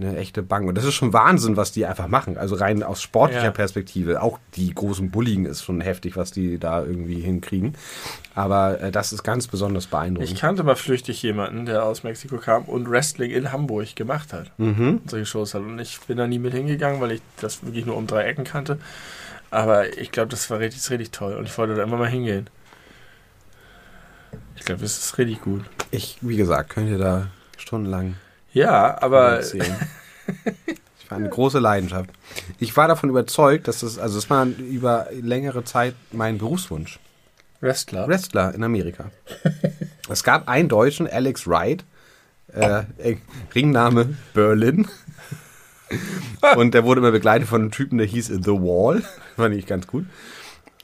eine 0.00 0.16
echte 0.16 0.42
Bank. 0.42 0.66
Und 0.68 0.74
das 0.76 0.84
ist 0.84 0.94
schon 0.94 1.12
Wahnsinn, 1.12 1.56
was 1.56 1.72
die 1.72 1.86
einfach 1.86 2.08
machen. 2.08 2.36
Also 2.38 2.54
rein 2.56 2.82
aus 2.82 3.02
sportlicher 3.02 3.44
Ja. 3.44 3.50
Perspektive. 3.50 4.22
Auch 4.22 4.38
die 4.54 4.72
großen 4.74 5.10
Bulligen 5.10 5.46
ist 5.46 5.62
schon 5.62 5.80
heftig, 5.80 6.16
was 6.16 6.30
die 6.30 6.58
da 6.58 6.82
irgendwie 6.82 7.20
hinkriegen. 7.20 7.74
Aber 8.34 8.80
äh, 8.80 8.90
das 8.90 9.12
ist 9.12 9.22
ganz 9.22 9.46
besonders 9.46 9.84
Ich 9.84 9.90
beeindruckend. 9.90 10.38
kannte 10.40 10.62
mal 10.64 10.76
flüchtig 10.76 11.22
jemanden, 11.22 11.66
der 11.66 11.84
aus 11.84 12.02
Mexiko 12.02 12.38
kam 12.38 12.64
und 12.64 12.90
Wrestling 12.90 13.30
in 13.30 13.52
Hamburg 13.52 13.94
gemacht 13.96 14.32
hat. 14.32 14.50
Mhm. 14.58 15.00
Und 15.02 15.10
solche 15.10 15.26
Shows 15.26 15.54
hat. 15.54 15.62
Und 15.62 15.78
ich 15.78 16.00
bin 16.00 16.16
da 16.16 16.26
nie 16.26 16.38
mit 16.38 16.54
hingegangen, 16.54 17.00
weil 17.00 17.12
ich 17.12 17.22
das 17.40 17.62
wirklich 17.64 17.86
nur 17.86 17.96
um 17.96 18.06
drei 18.06 18.24
Ecken 18.24 18.44
kannte. 18.44 18.78
Aber 19.50 19.98
ich 19.98 20.12
glaube, 20.12 20.28
das 20.28 20.48
war 20.50 20.60
richtig, 20.60 20.88
richtig 20.90 21.10
toll. 21.10 21.34
Und 21.34 21.44
ich 21.46 21.56
wollte 21.58 21.74
da 21.74 21.82
immer 21.82 21.96
mal 21.96 22.08
hingehen. 22.08 22.48
Ich 24.56 24.64
glaube, 24.64 24.82
das 24.82 24.96
ist 24.98 25.18
richtig 25.18 25.40
gut. 25.42 25.62
Ich, 25.90 26.18
wie 26.20 26.36
gesagt, 26.36 26.70
könnt 26.70 26.88
ihr 26.90 26.98
da 26.98 27.26
stundenlang 27.56 28.14
Ja, 28.52 29.00
aber. 29.00 29.40
Ich 29.40 31.10
war 31.10 31.18
eine 31.18 31.28
große 31.28 31.58
Leidenschaft. 31.58 32.10
Ich 32.58 32.76
war 32.76 32.86
davon 32.86 33.10
überzeugt, 33.10 33.66
dass 33.66 33.80
das, 33.80 33.98
also 33.98 34.18
es 34.18 34.30
war 34.30 34.46
über 34.46 35.08
längere 35.10 35.64
Zeit 35.64 35.94
mein 36.12 36.38
Berufswunsch. 36.38 37.00
Wrestler. 37.60 38.08
Wrestler 38.08 38.54
in 38.54 38.64
Amerika. 38.64 39.10
es 40.08 40.24
gab 40.24 40.48
einen 40.48 40.68
Deutschen, 40.68 41.08
Alex 41.08 41.46
Wright, 41.46 41.84
äh, 42.54 42.84
äh, 42.98 43.16
Ringname 43.54 44.16
Berlin. 44.34 44.88
und 46.56 46.74
der 46.74 46.84
wurde 46.84 47.00
immer 47.00 47.10
begleitet 47.10 47.48
von 47.48 47.60
einem 47.60 47.70
Typen, 47.70 47.98
der 47.98 48.06
hieß 48.06 48.26
The 48.26 48.52
Wall. 48.52 49.02
Fand 49.36 49.54
ich 49.54 49.66
ganz 49.66 49.86
gut. 49.86 50.06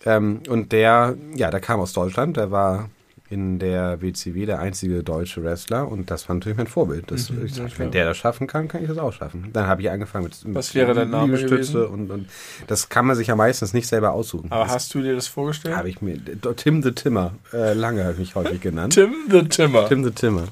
Ähm, 0.04 0.42
und 0.48 0.72
der, 0.72 1.16
ja, 1.34 1.50
der 1.50 1.60
kam 1.60 1.80
aus 1.80 1.92
Deutschland, 1.92 2.36
der 2.36 2.50
war 2.50 2.90
in 3.28 3.58
der 3.58 4.00
WCW 4.00 4.46
der 4.46 4.60
einzige 4.60 5.02
deutsche 5.02 5.42
Wrestler 5.42 5.88
und 5.88 6.10
das 6.10 6.28
war 6.28 6.34
natürlich 6.36 6.56
mein 6.56 6.66
Vorbild. 6.68 7.10
Das, 7.10 7.30
Mhm, 7.30 7.44
ich 7.44 7.54
sag, 7.54 7.76
wenn 7.78 7.90
der 7.90 8.04
das 8.04 8.16
schaffen 8.16 8.46
kann, 8.46 8.68
kann 8.68 8.82
ich 8.82 8.88
das 8.88 8.98
auch 8.98 9.12
schaffen. 9.12 9.50
Dann 9.52 9.66
habe 9.66 9.82
ich 9.82 9.90
angefangen 9.90 10.24
mit, 10.24 10.44
mit 10.44 10.54
Was 10.54 10.74
wäre 10.74 10.94
dein 10.94 11.10
Name 11.10 11.34
Liegestütze 11.36 11.88
und, 11.88 12.10
und 12.10 12.28
das 12.68 12.88
kann 12.88 13.04
man 13.06 13.16
sich 13.16 13.26
ja 13.28 13.34
meistens 13.36 13.72
nicht 13.72 13.88
selber 13.88 14.12
aussuchen. 14.12 14.52
Aber 14.52 14.64
das 14.64 14.74
hast 14.74 14.94
du 14.94 15.02
dir 15.02 15.14
das 15.14 15.26
vorgestellt? 15.26 15.76
habe 15.76 15.88
ich 15.88 16.00
mir 16.00 16.18
Tim 16.56 16.82
the 16.82 16.92
Timmer, 16.92 17.32
äh, 17.52 17.72
lange 17.72 18.02
habe 18.02 18.12
ich 18.12 18.18
mich 18.18 18.34
häufig 18.36 18.60
genannt. 18.60 18.94
Tim 18.94 19.12
the 19.30 19.42
Timmer. 19.42 19.88
Tim 19.88 20.04
the 20.04 20.10
Timmer. 20.12 20.44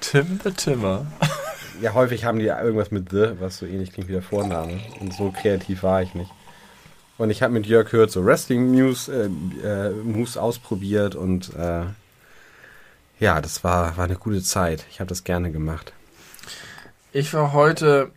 Tim 0.00 0.40
the 0.42 0.50
Timmer. 0.50 1.06
Ja, 1.80 1.94
häufig 1.94 2.24
haben 2.24 2.38
die 2.38 2.46
irgendwas 2.46 2.90
mit 2.90 3.10
The, 3.10 3.30
was 3.40 3.58
so 3.58 3.66
ähnlich 3.66 3.92
klingt 3.92 4.08
wie 4.08 4.12
der 4.12 4.22
Vorname. 4.22 4.80
Und 5.00 5.12
so 5.14 5.32
kreativ 5.32 5.82
war 5.82 6.02
ich 6.02 6.14
nicht. 6.14 6.30
Und 7.18 7.30
ich 7.30 7.42
habe 7.42 7.52
mit 7.52 7.66
Jörg 7.66 7.92
Hurt 7.92 8.10
so 8.10 8.24
Wrestling-Moves 8.24 9.08
äh, 9.08 9.28
äh, 9.64 9.90
Moves 9.90 10.36
ausprobiert 10.36 11.14
und 11.14 11.54
äh, 11.54 11.84
ja, 13.20 13.40
das 13.40 13.62
war, 13.62 13.96
war 13.96 14.04
eine 14.06 14.16
gute 14.16 14.42
Zeit. 14.42 14.84
Ich 14.90 14.98
habe 14.98 15.08
das 15.08 15.22
gerne 15.22 15.52
gemacht. 15.52 15.92
Ich 17.12 17.32
war 17.34 17.52
heute 17.52 18.10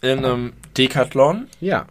in 0.00 0.18
einem 0.24 0.52
Decathlon, 0.76 1.48
Ja, 1.60 1.86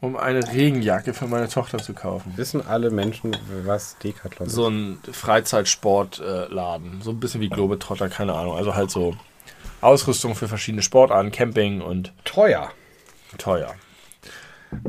um 0.00 0.16
eine 0.16 0.52
Regenjacke 0.52 1.14
für 1.14 1.26
meine 1.26 1.48
Tochter 1.48 1.78
zu 1.78 1.92
kaufen. 1.92 2.32
wissen 2.36 2.66
alle 2.66 2.90
Menschen, 2.90 3.36
was 3.64 3.96
Decathlon 3.98 4.48
So 4.48 4.68
ein 4.68 4.98
Freizeitsportladen. 5.12 7.02
so 7.02 7.10
ein 7.10 7.20
bisschen 7.20 7.40
wie 7.40 7.48
Globetrotter, 7.48 8.08
keine 8.08 8.34
Ahnung. 8.34 8.56
Also 8.56 8.74
halt 8.74 8.90
so 8.90 9.16
Ausrüstung 9.80 10.34
für 10.34 10.48
verschiedene 10.48 10.82
Sportarten, 10.82 11.30
Camping 11.30 11.80
und 11.80 12.08
ist. 12.08 12.24
Teuer. 12.24 12.70
teuer. 13.38 13.74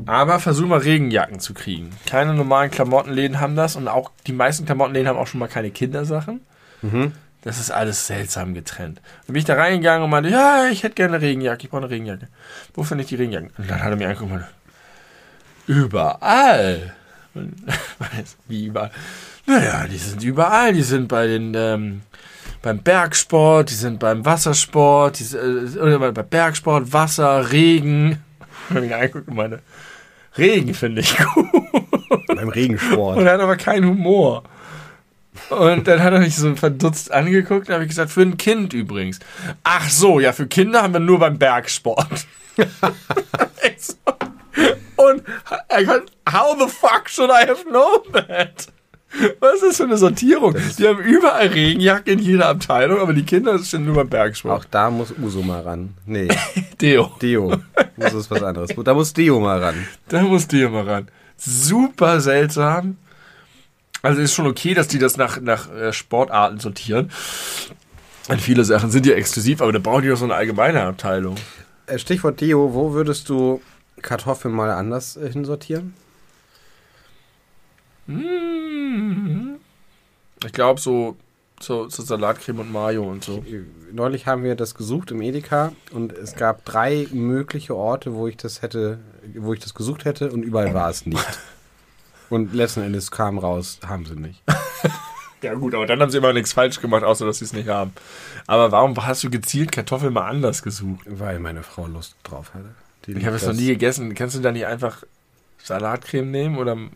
Aber 0.06 0.40
versuch 0.40 0.68
mal 0.68 0.80
Regenjacken 0.80 1.40
zu 1.40 1.54
kriegen. 1.54 1.90
Keine 2.06 2.34
normalen 2.34 2.72
Klamottenläden 2.72 3.40
haben 3.40 3.56
das 3.56 3.76
und 3.76 3.88
auch 3.88 4.12
die 4.28 4.34
meisten 4.34 4.66
Klamottenläden 4.66 5.08
haben 5.08 5.18
auch 5.18 5.28
schon 5.28 5.40
mal 5.40 5.48
keine 5.48 5.72
Kindersachen. 5.72 6.42
Mhm. 6.82 7.14
Das 7.42 7.60
ist 7.60 7.70
alles 7.70 8.08
seltsam 8.08 8.56
getrennt. 8.56 9.02
Dann 9.28 9.34
bin 9.34 9.36
ich 9.36 9.46
da 9.46 9.54
reingegangen 9.54 10.04
und 10.04 10.10
meinte, 10.10 10.30
ja, 10.30 10.68
ich 10.68 10.84
hätte 10.84 10.96
gerne 10.96 11.18
eine 11.18 11.26
Regenjacke, 11.26 11.64
ich 11.64 11.70
brauche 11.70 11.84
eine 11.84 11.92
Regenjacke. 11.92 12.28
Wo 12.74 12.84
finde 12.84 13.04
ich 13.04 13.10
die 13.10 13.16
Regenjacken? 13.16 13.52
Und 13.58 13.70
dann 13.70 13.84
hat 13.84 13.92
er 13.92 13.96
mir 13.96 14.08
angeguckt 14.08 14.32
und 14.32 14.40
meinte, 14.40 14.50
überall. 15.68 16.96
Und, 17.36 17.54
weiß, 18.00 18.38
wie 18.48 18.66
überall? 18.66 18.92
Naja, 19.46 19.86
die 19.88 19.98
sind 19.98 20.24
überall. 20.24 20.74
Die 20.74 20.82
sind 20.82 21.08
bei 21.08 21.28
den, 21.28 21.54
ähm, 21.56 22.02
beim 22.64 22.80
Bergsport, 22.80 23.70
die 23.70 23.76
sind 23.76 24.00
beim 24.00 24.26
Wassersport, 24.26 25.20
die 25.20 25.24
sind, 25.24 25.76
äh, 25.76 25.80
oder 25.80 26.12
bei 26.12 26.24
Bergsport, 26.24 26.94
Wasser, 26.94 27.52
Regen. 27.52 28.24
Und 28.76 28.84
ich 28.84 28.94
angeguckt 28.94 29.28
und 29.28 29.36
meine, 29.36 29.60
Regen 30.38 30.74
finde 30.74 31.02
ich 31.02 31.18
gut. 31.18 31.48
Beim 32.28 32.50
Regensport. 32.50 33.18
Und 33.18 33.26
er 33.26 33.34
hat 33.34 33.42
aber 33.42 33.58
keinen 33.58 33.88
Humor. 33.88 34.44
Und 35.50 35.88
dann 35.88 36.02
hat 36.02 36.14
er 36.14 36.20
mich 36.20 36.36
so 36.36 36.56
verdutzt 36.56 37.12
angeguckt 37.12 37.68
und 37.68 37.74
habe 37.74 37.84
ich 37.84 37.90
gesagt, 37.90 38.12
für 38.12 38.22
ein 38.22 38.38
Kind 38.38 38.74
übrigens. 38.74 39.20
Ach 39.64 39.90
so, 39.90 40.20
ja, 40.20 40.34
für 40.34 40.48
Kinder 40.48 40.82
haben 40.82 40.94
wir 40.94 41.00
nur 41.00 41.20
beim 41.20 41.38
Bergsport. 41.38 42.26
Und 44.96 45.24
er 45.68 45.84
kann, 45.84 46.02
how 46.32 46.58
the 46.58 46.68
fuck 46.68 47.10
should 47.10 47.30
I 47.30 47.46
have 47.48 47.66
known 47.66 48.02
that? 48.14 48.68
Was 49.40 49.56
ist 49.56 49.64
das 49.64 49.78
für 49.78 49.84
eine 49.84 49.98
Sortierung? 49.98 50.56
Die 50.78 50.88
haben 50.88 51.00
überall 51.00 51.48
Regenjacke 51.48 52.12
in 52.12 52.20
jeder 52.20 52.48
Abteilung, 52.48 53.00
aber 53.00 53.14
die 53.14 53.24
Kinder 53.24 53.58
sind 53.60 53.86
nur 53.86 53.96
beim 53.96 54.10
Bergsport. 54.10 54.62
Auch 54.62 54.66
da 54.66 54.90
muss 54.90 55.14
Uso 55.22 55.42
mal 55.42 55.62
ran. 55.62 55.94
Nee, 56.06 56.28
Deo. 56.82 57.12
Deo. 57.22 57.62
Uso 57.98 58.20
ist 58.20 58.32
was 58.32 58.44
anderes. 58.44 58.72
Da 58.76 58.94
muss 58.94 59.14
Deo 59.14 59.40
mal 59.40 59.62
ran. 59.64 59.88
Da 60.08 60.22
muss 60.22 60.48
die 60.48 60.62
immer 60.62 60.86
ran. 60.86 61.08
Super 61.38 62.20
seltsam. 62.22 62.98
Also 64.02 64.22
ist 64.22 64.34
schon 64.34 64.48
okay, 64.48 64.74
dass 64.74 64.88
die 64.88 65.00
das 65.00 65.18
nach, 65.18 65.42
nach 65.42 65.72
äh, 65.74 65.92
Sportarten 65.92 66.60
sortieren. 66.60 67.12
Und 68.28 68.42
viele 68.42 68.64
Sachen 68.64 68.92
sind 68.92 69.06
ja 69.06 69.16
exklusiv, 69.16 69.62
aber 69.62 69.72
da 69.72 69.80
brauchen 69.80 70.04
die 70.04 70.10
doch 70.10 70.18
so 70.18 70.26
eine 70.26 70.36
allgemeine 70.36 70.84
Abteilung. 70.84 71.36
Äh, 71.88 71.98
Stichwort 72.00 72.42
Deo, 72.42 72.74
wo 72.74 72.94
würdest 72.94 73.30
du 73.30 73.62
Kartoffeln 74.02 74.54
mal 74.54 74.72
anders 74.72 75.18
äh, 75.18 75.32
hinsortieren? 75.32 75.94
Hm. 78.08 79.56
Ich 80.46 80.52
glaube 80.52 80.80
so, 80.80 81.18
so, 81.60 81.90
so 81.90 82.04
Salatcreme 82.04 82.60
und 82.60 82.72
Mayo 82.72 83.04
und 83.04 83.24
so. 83.24 83.44
Neulich 83.92 84.28
haben 84.28 84.44
wir 84.44 84.56
das 84.56 84.76
gesucht 84.76 85.12
im 85.12 85.22
Edeka 85.22 85.72
und 85.92 86.12
es 86.12 86.36
gab 86.36 86.66
drei 86.66 87.08
mögliche 87.12 87.76
Orte, 87.76 88.14
wo 88.14 88.28
ich 88.28 88.38
das 88.38 88.62
hätte, 88.62 89.00
wo 89.36 89.54
ich 89.54 89.60
das 89.60 89.74
gesucht 89.74 90.06
hätte 90.06 90.32
und 90.32 90.44
überall 90.44 90.74
war 90.74 90.90
es 90.90 91.06
nicht. 91.06 91.24
Und 92.28 92.56
letzten 92.56 92.82
Endes 92.82 93.12
kam 93.12 93.38
raus, 93.38 93.80
haben 93.86 94.08
sie 94.08 94.16
nicht. 94.16 94.42
Ja 95.42 95.54
gut, 95.54 95.76
aber 95.76 95.86
dann 95.86 96.00
haben 96.00 96.10
sie 96.10 96.18
immer 96.18 96.34
nichts 96.34 96.54
falsch 96.54 96.82
gemacht, 96.82 97.04
außer 97.04 97.24
dass 97.24 97.38
sie 97.38 97.46
es 97.46 97.54
nicht 97.54 97.70
haben. 97.70 97.94
Aber 98.48 98.72
warum 98.72 98.96
hast 99.06 99.24
du 99.24 99.30
gezielt 99.30 99.72
Kartoffeln 99.72 100.12
mal 100.12 100.28
anders 100.28 100.64
gesucht? 100.64 101.06
Weil 101.06 101.38
meine 101.38 101.62
Frau 101.62 101.86
Lust 101.86 102.16
drauf 102.24 102.56
hatte. 102.56 102.70
Die 103.06 103.12
Ich 103.12 103.26
habe 103.28 103.36
es 103.36 103.46
noch 103.46 103.54
nie 103.54 103.68
gegessen. 103.68 104.16
Kannst 104.16 104.36
du 104.36 104.40
da 104.40 104.52
nicht 104.52 104.66
einfach 104.66 105.04
Salatcreme 105.62 106.32
nehmen 106.32 106.58
oder 106.58 106.74
äh, 106.74 106.88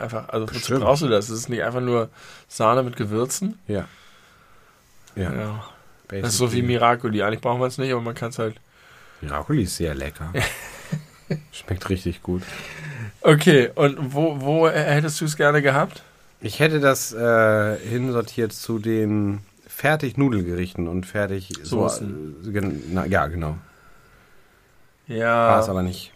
einfach, 0.00 0.28
also 0.28 0.46
wozu 0.52 0.78
brauchst 0.80 1.02
du 1.02 1.08
das? 1.08 1.26
Ist 1.30 1.36
es 1.38 1.48
nicht 1.48 1.62
einfach 1.62 1.80
nur 1.80 2.08
Sahne 2.48 2.82
mit 2.82 2.96
Gewürzen? 2.96 3.58
Ja. 3.68 3.86
Ja. 5.16 5.32
Ja. 5.32 5.64
Das 6.08 6.32
ist 6.32 6.38
so 6.38 6.52
wie 6.52 6.62
Miracoli. 6.62 7.22
Eigentlich 7.22 7.40
braucht 7.40 7.58
man 7.60 7.68
es 7.68 7.78
nicht, 7.78 7.92
aber 7.92 8.00
man 8.00 8.14
kann 8.14 8.30
es 8.30 8.38
halt. 8.38 8.56
Miracoli 9.20 9.62
ist 9.62 9.76
sehr 9.76 9.94
lecker. 9.94 10.32
Schmeckt 11.52 11.88
richtig 11.88 12.22
gut. 12.22 12.42
Okay, 13.20 13.70
und 13.74 14.14
wo, 14.14 14.40
wo 14.40 14.68
hättest 14.68 15.20
du 15.20 15.26
es 15.26 15.36
gerne 15.36 15.62
gehabt? 15.62 16.02
Ich 16.40 16.58
hätte 16.58 16.80
das 16.80 17.12
äh, 17.12 17.76
hinsortiert 17.78 18.52
zu 18.52 18.78
den 18.78 19.40
fertig 19.68 20.16
Nudelgerichten 20.16 20.88
und 20.88 21.06
fertig 21.06 21.50
Soßen. 21.62 22.36
So, 22.42 22.48
äh, 22.50 22.52
gen- 22.52 22.82
na, 22.92 23.04
ja, 23.06 23.26
genau. 23.28 23.58
War 25.06 25.60
es 25.60 25.66
Ja. 25.66 25.70
aber 25.70 25.82
nicht. 25.82 26.12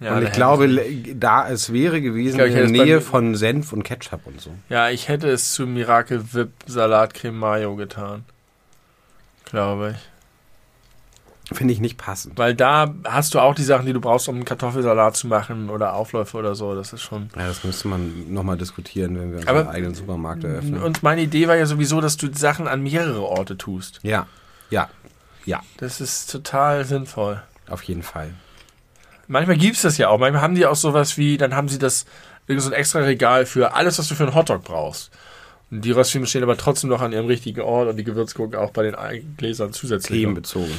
Ja 0.00 0.16
und 0.16 0.22
ich 0.24 0.32
glaube, 0.32 0.66
le- 0.66 1.14
da 1.14 1.48
es 1.48 1.72
wäre 1.72 2.00
gewesen 2.00 2.40
Ich 2.40 2.46
ich 2.46 2.56
in 2.56 2.72
der 2.74 2.84
Nähe 2.84 3.00
von 3.00 3.34
Senf 3.36 3.72
und 3.72 3.82
Ketchup 3.84 4.26
und 4.26 4.40
so. 4.40 4.50
ja, 4.68 4.90
ich 4.90 5.08
hätte 5.08 5.28
es 5.28 5.52
zu 5.52 5.66
Miracle 5.66 6.32
Whip 6.34 6.50
Salatcreme 6.66 7.38
Mayo 7.38 7.76
getan. 7.76 8.24
Glaube 9.44 9.94
ich. 9.96 11.56
Finde 11.56 11.74
ich 11.74 11.80
nicht 11.80 11.98
passend. 11.98 12.38
Weil 12.38 12.54
da 12.54 12.94
hast 13.04 13.34
du 13.34 13.38
auch 13.38 13.54
die 13.54 13.62
Sachen, 13.64 13.84
die 13.84 13.92
du 13.92 14.00
brauchst, 14.00 14.28
um 14.30 14.34
einen 14.36 14.46
Kartoffelsalat 14.46 15.14
zu 15.14 15.26
machen 15.26 15.68
oder 15.68 15.92
Aufläufe 15.92 16.38
oder 16.38 16.54
so. 16.54 16.74
Das 16.74 16.94
ist 16.94 17.02
schon. 17.02 17.28
Ja, 17.36 17.46
das 17.46 17.62
müsste 17.64 17.86
man 17.88 18.32
nochmal 18.32 18.56
diskutieren, 18.56 19.20
wenn 19.20 19.32
wir 19.32 19.40
Aber- 19.48 19.60
unseren 19.60 19.74
eigenen 19.76 19.94
Supermarkt 19.94 20.42
eröffnen. 20.44 20.82
Und 20.82 21.02
meine 21.02 21.20
Idee 21.20 21.46
war 21.46 21.54
ja 21.56 21.66
sowieso, 21.66 22.00
dass 22.00 22.16
du 22.16 22.32
Sachen 22.34 22.66
an 22.66 22.82
mehrere 22.82 23.20
Orte 23.22 23.56
tust. 23.58 24.00
ja, 24.02 24.26
ja, 24.70 24.88
ja, 25.44 25.60
Das 25.76 26.00
ist 26.00 26.30
total 26.32 26.86
sinnvoll. 26.86 27.42
auf 27.68 27.82
jeden 27.82 28.02
Fall. 28.02 28.30
Manchmal 29.28 29.56
gibt's 29.56 29.82
das 29.82 29.98
ja 29.98 30.08
auch. 30.08 30.18
Manchmal 30.18 30.42
haben 30.42 30.54
die 30.54 30.66
auch 30.66 30.76
sowas 30.76 31.16
wie, 31.16 31.36
dann 31.36 31.54
haben 31.54 31.68
sie 31.68 31.78
das, 31.78 32.04
so 32.46 32.68
ein 32.68 32.72
extra 32.72 33.00
Regal 33.00 33.46
für 33.46 33.74
alles, 33.74 33.98
was 33.98 34.08
du 34.08 34.14
für 34.14 34.24
einen 34.24 34.34
Hotdog 34.34 34.64
brauchst. 34.64 35.10
Und 35.70 35.84
die 35.84 35.90
Röstfilme 35.90 36.26
stehen 36.26 36.42
aber 36.42 36.56
trotzdem 36.56 36.90
noch 36.90 37.00
an 37.00 37.12
ihrem 37.12 37.26
richtigen 37.26 37.62
Ort 37.62 37.88
und 37.88 37.96
die 37.96 38.04
Gewürzgurken 38.04 38.58
auch 38.58 38.70
bei 38.70 38.82
den 38.82 39.36
Gläsern 39.36 39.72
zusätzlich. 39.72 40.20
Themenbezogen. 40.20 40.74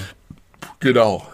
Genau. 0.80 1.26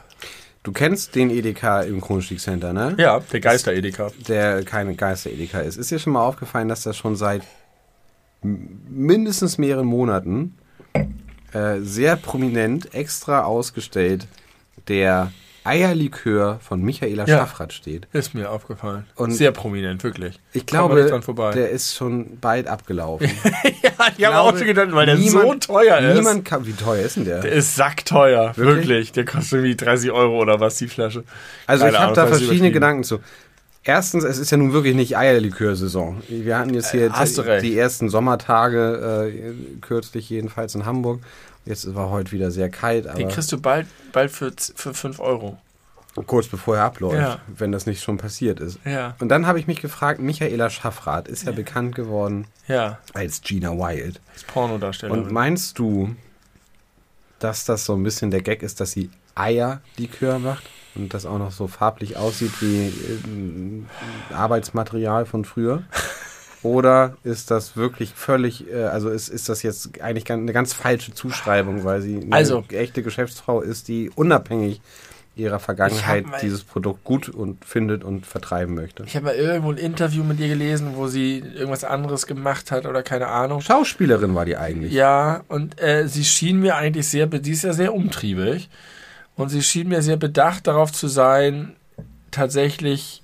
Du 0.63 0.71
kennst 0.71 1.15
den 1.15 1.31
Edeka 1.31 1.81
im 1.81 2.01
Kronstieg-Center, 2.01 2.71
ne? 2.71 2.95
Ja, 2.97 3.19
der 3.19 3.39
Geister-Edeka. 3.39 4.11
Der 4.27 4.63
keine 4.63 4.93
Geister-Edeka 4.95 5.59
ist. 5.61 5.77
Ist 5.77 5.89
dir 5.89 5.97
schon 5.97 6.13
mal 6.13 6.23
aufgefallen, 6.23 6.67
dass 6.67 6.83
das 6.83 6.95
schon 6.95 7.15
seit 7.15 7.41
mindestens 8.43 9.57
mehreren 9.57 9.87
Monaten 9.87 10.57
äh, 11.53 11.79
sehr 11.81 12.15
prominent 12.15 12.93
extra 12.93 13.43
ausgestellt 13.43 14.27
der 14.87 15.31
Eierlikör 15.63 16.59
von 16.61 16.81
Michaela 16.81 17.25
Ja. 17.27 17.39
Schaffrath 17.39 17.73
steht? 17.73 18.07
Ist 18.13 18.33
mir 18.33 18.49
aufgefallen. 18.49 19.05
Und- 19.15 19.31
Sehr 19.31 19.51
prominent, 19.51 20.03
wirklich. 20.03 20.39
Ich 20.53 20.65
glaube, 20.65 21.07
der 21.53 21.69
ist 21.69 21.95
schon 21.95 22.37
bald 22.39 22.67
abgelaufen. 22.67 23.29
ja, 23.83 23.91
ich 24.17 24.25
habe 24.25 24.39
auch 24.39 24.57
schon 24.57 24.67
gedacht, 24.67 24.89
weil 24.91 25.05
der 25.05 25.17
so 25.17 25.53
teuer 25.55 25.99
ist. 25.99 26.17
Niemand 26.17 26.45
kann, 26.45 26.65
wie 26.65 26.73
teuer 26.73 27.03
ist 27.05 27.17
denn 27.17 27.25
der? 27.25 27.41
der 27.41 27.51
ist 27.51 27.75
sackteuer, 27.75 28.55
Wirklich? 28.57 28.75
wirklich? 28.87 29.11
Der 29.11 29.25
kostet 29.25 29.53
irgendwie 29.53 29.75
30 29.75 30.11
Euro 30.11 30.39
oder 30.41 30.59
was, 30.59 30.77
die 30.77 30.87
Flasche. 30.87 31.23
Also 31.67 31.85
Keine 31.85 31.95
ich 31.97 32.01
habe 32.01 32.13
da 32.15 32.27
verschiedene. 32.27 32.71
Gedanken 32.71 33.03
zu. 33.03 33.19
Erstens, 33.83 34.23
es 34.23 34.37
ist 34.37 34.51
ja 34.51 34.57
nun 34.57 34.73
wirklich 34.73 34.93
nicht 34.93 35.17
Eierlikör-Saison. 35.17 36.21
Wir 36.29 36.57
hatten 36.59 36.73
jetzt 36.75 36.91
hier 36.91 37.05
Äh, 37.07 37.25
du 37.35 37.41
recht. 37.41 37.63
die 37.65 37.75
ersten 37.77 38.09
Sommertage, 38.09 39.31
äh, 39.33 39.53
kürzlich 39.81 40.29
jedenfalls 40.29 40.75
in 40.75 40.85
Hamburg. 40.85 41.21
Jetzt 41.65 41.93
war 41.93 42.09
heute 42.09 42.31
wieder 42.31 42.49
sehr 42.51 42.69
kalt, 42.69 43.05
Den 43.05 43.11
aber 43.11 43.27
kriegst 43.27 43.51
du 43.51 43.59
bald, 43.61 43.87
bald 44.11 44.31
für, 44.31 44.55
z- 44.55 44.73
für 44.77 44.93
5 44.93 45.19
Euro. 45.19 45.57
kurz 46.25 46.47
bevor 46.47 46.75
er 46.77 46.83
abläuft, 46.85 47.15
Ja. 47.17 47.39
wenn 47.47 47.71
das 47.71 47.85
nicht 47.85 48.03
schon 48.03 48.17
passiert 48.17 48.59
ist. 48.59 48.79
Ja, 48.83 49.15
Und 49.19 49.29
dann 49.29 49.45
habe 49.47 49.59
ich 49.59 49.67
mich 49.67 49.79
gefragt, 49.81 50.19
Michaela 50.19 50.69
Schaffrath 50.69 51.27
ist 51.27 51.45
ja, 51.45 51.51
bekannt 51.51 51.95
geworden 51.95 52.47
ja. 52.67 52.97
als 53.13 53.41
Gina 53.41 53.71
Wild. 53.77 54.19
Als 54.33 54.43
Pornodarsteller. 54.43 55.13
Und 55.13 55.31
meinst 55.31 55.77
du, 55.79 56.15
dass 57.39 57.65
das 57.65 57.85
so 57.85 57.93
ein 57.95 58.03
bisschen 58.03 58.31
der 58.31 58.41
Gag 58.41 58.61
ist, 58.63 58.79
dass 58.81 58.91
sie 58.91 59.09
Eierlikör 59.35 60.39
macht 60.39 60.63
und 60.95 61.13
das 61.13 61.25
auch 61.25 61.37
noch 61.37 61.51
so 61.51 61.67
farblich 61.67 62.17
aussieht 62.17 62.51
wie 62.61 62.87
äh, 62.87 64.33
Arbeitsmaterial 64.33 65.25
von 65.25 65.45
früher? 65.45 65.83
Oder 66.63 67.17
ist 67.23 67.49
das 67.49 67.75
wirklich 67.75 68.13
völlig, 68.13 68.71
äh, 68.71 68.83
also 68.83 69.09
ist, 69.09 69.29
ist 69.29 69.49
das 69.49 69.63
jetzt 69.63 69.99
eigentlich 70.01 70.31
eine 70.31 70.53
ganz 70.53 70.73
falsche 70.73 71.13
Zuschreibung, 71.13 71.83
weil 71.83 72.01
sie 72.01 72.17
eine 72.21 72.31
Also- 72.35 72.63
echte 72.71 73.01
Geschäftsfrau 73.03 73.61
ist, 73.61 73.87
die 73.87 74.11
unabhängig 74.13 74.79
ihrer 75.35 75.59
Vergangenheit 75.59 76.27
mal- 76.27 76.39
dieses 76.39 76.63
Produkt 76.63 77.03
gut 77.03 77.29
und 77.29 77.65
findet 77.65 78.03
und 78.03 78.27
vertreiben 78.27 78.75
möchte? 78.75 79.03
Ich 79.07 79.15
habe 79.15 79.25
mal 79.27 79.35
irgendwo 79.35 79.71
ein 79.71 79.77
Interview 79.77 80.23
mit 80.23 80.39
ihr 80.39 80.49
gelesen, 80.49 80.91
wo 80.95 81.07
sie 81.07 81.39
irgendwas 81.39 81.83
anderes 81.83 82.27
gemacht 82.27 82.69
hat 82.69 82.85
oder 82.85 83.01
keine 83.01 83.27
Ahnung. 83.27 83.61
Schauspielerin 83.61 84.35
war 84.35 84.45
die 84.45 84.57
eigentlich. 84.57 84.91
Ja, 84.93 85.43
und 85.47 85.81
äh, 85.81 86.07
sie 86.07 86.25
schien 86.25 86.59
mir 86.59 86.75
eigentlich 86.75 87.07
sehr, 87.07 87.25
die 87.27 87.51
ist 87.51 87.63
ja 87.63 87.73
sehr 87.73 87.93
umtriebig. 87.93 88.69
Und 89.35 89.49
sie 89.49 89.63
schien 89.63 89.87
mir 89.87 90.01
sehr 90.03 90.17
bedacht 90.17 90.67
darauf 90.67 90.91
zu 90.91 91.07
sein, 91.07 91.75
tatsächlich 92.29 93.20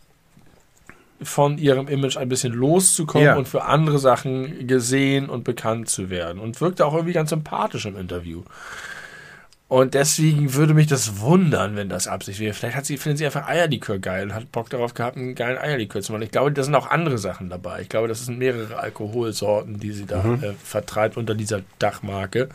von 1.21 1.57
ihrem 1.57 1.87
Image 1.87 2.17
ein 2.17 2.29
bisschen 2.29 2.53
loszukommen 2.53 3.25
Ja. 3.25 3.35
und 3.35 3.47
für 3.47 3.63
andere 3.65 3.99
Sachen 3.99 4.67
gesehen 4.67 5.29
und 5.29 5.43
bekannt 5.43 5.89
zu 5.89 6.09
werden. 6.09 6.39
Und 6.39 6.61
wirkte 6.61 6.85
auch 6.85 6.93
irgendwie 6.93 7.13
ganz 7.13 7.29
sympathisch 7.31 7.85
im 7.85 7.97
Interview. 7.97 8.43
Und 9.69 9.95
deswegen 9.95 10.53
würde 10.53 10.73
mich 10.73 10.87
das 10.87 11.19
wundern, 11.19 11.75
wenn 11.75 11.89
das 11.89 12.07
Absicht 12.07 12.39
wäre. 12.39 12.53
Vielleicht 12.53 12.77
hat 12.77 12.85
sie, 12.85 12.95
findet 12.95 13.17
sie 13.17 13.25
einfach 13.25 13.49
Eierlikör 13.49 13.99
geil 13.99 14.27
und 14.27 14.33
hat 14.33 14.49
Bock 14.53 14.69
darauf 14.69 14.93
gehabt, 14.93 15.17
einen 15.17 15.35
geilen 15.35 15.57
Eierlikör 15.57 16.01
zu 16.01 16.13
machen. 16.13 16.21
Ich 16.21 16.31
glaube, 16.31 16.53
da 16.53 16.63
sind 16.63 16.73
auch 16.73 16.89
andere 16.89 17.17
Sachen 17.17 17.49
dabei. 17.49 17.81
Ich 17.81 17.89
glaube, 17.89 18.07
das 18.07 18.25
sind 18.25 18.37
mehrere 18.39 18.77
Alkoholsorten, 18.79 19.77
die 19.77 19.91
sie 19.91 20.05
da 20.05 20.23
äh, 20.41 20.53
vertreibt 20.63 21.17
unter 21.17 21.35
dieser 21.35 21.63
Dachmarke. 21.79 22.47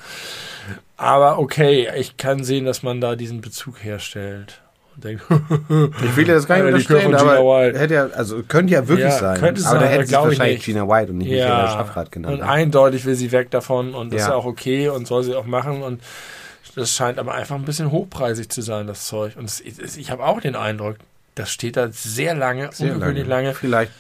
Aber 0.97 1.39
okay, 1.39 1.91
ich 1.99 2.17
kann 2.17 2.45
sehen, 2.45 2.65
dass 2.65 2.83
man 2.83 3.03
da 3.03 3.15
diesen 3.15 3.43
Bezug 3.43 3.85
herstellt. 3.85 4.63
Und 4.95 5.05
denkt, 5.05 5.25
Ich 6.05 6.17
will 6.17 6.29
ja 6.29 6.35
das 6.35 6.47
gar 6.47 6.57
nicht 6.59 6.67
unterstellen, 6.67 7.15
aber 7.15 7.63
hätte 7.79 7.95
ja, 7.95 8.07
also 8.09 8.43
könnte 8.43 8.73
ja 8.75 8.87
wirklich 8.87 9.09
Ja, 9.09 9.19
sein. 9.19 9.39
könnte 9.41 9.65
aber 9.67 9.79
da 9.79 9.87
hätte 9.87 10.17
aber 10.19 10.25
sie 10.25 10.39
wahrscheinlich 10.39 10.59
nicht. 10.59 10.65
Gina 10.67 10.89
White 10.89 11.13
und 11.13 11.19
nicht 11.19 11.31
Michaela 11.31 11.65
ja, 11.65 11.69
Schaffrath 11.73 12.13
genannt. 12.13 12.35
und 12.41 12.43
eindeutig 12.43 13.05
will 13.05 13.15
sie 13.15 13.33
weg 13.33 13.51
davon 13.51 13.95
und 13.95 14.13
das 14.13 14.21
ist 14.23 14.27
Ja. 14.27 14.33
ja 14.33 14.37
auch 14.39 14.45
okay 14.45 14.89
und 14.89 15.07
soll 15.07 15.23
sie 15.25 15.35
auch 15.35 15.47
machen 15.47 15.83
und 15.83 16.03
das 16.75 16.95
scheint 16.95 17.19
aber 17.19 17.35
einfach 17.35 17.57
ein 17.57 17.65
bisschen 17.65 17.91
hochpreisig 17.91 18.49
zu 18.49 18.63
sein, 18.63 18.87
das 18.87 19.07
Zeug. 19.07 19.37
Und 19.37 19.45
es, 19.45 19.61
es, 19.61 19.97
ich 19.97 20.11
habe 20.11 20.25
auch 20.25 20.41
den 20.41 20.57
Eindruck, 20.57 20.97
das 21.35 21.51
steht 21.51 21.77
da 21.77 21.89
sehr 21.93 22.35
lange, 22.35 22.71
Sehr 22.73 22.95
ungewöhnlich 22.95 23.27
lange. 23.27 23.53
Vielleicht 23.55 23.93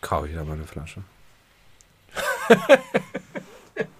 kaufe 0.00 0.28
ich 0.28 0.34
da 0.34 0.44
mal 0.44 0.52
eine 0.54 0.64
Flasche. 0.64 1.00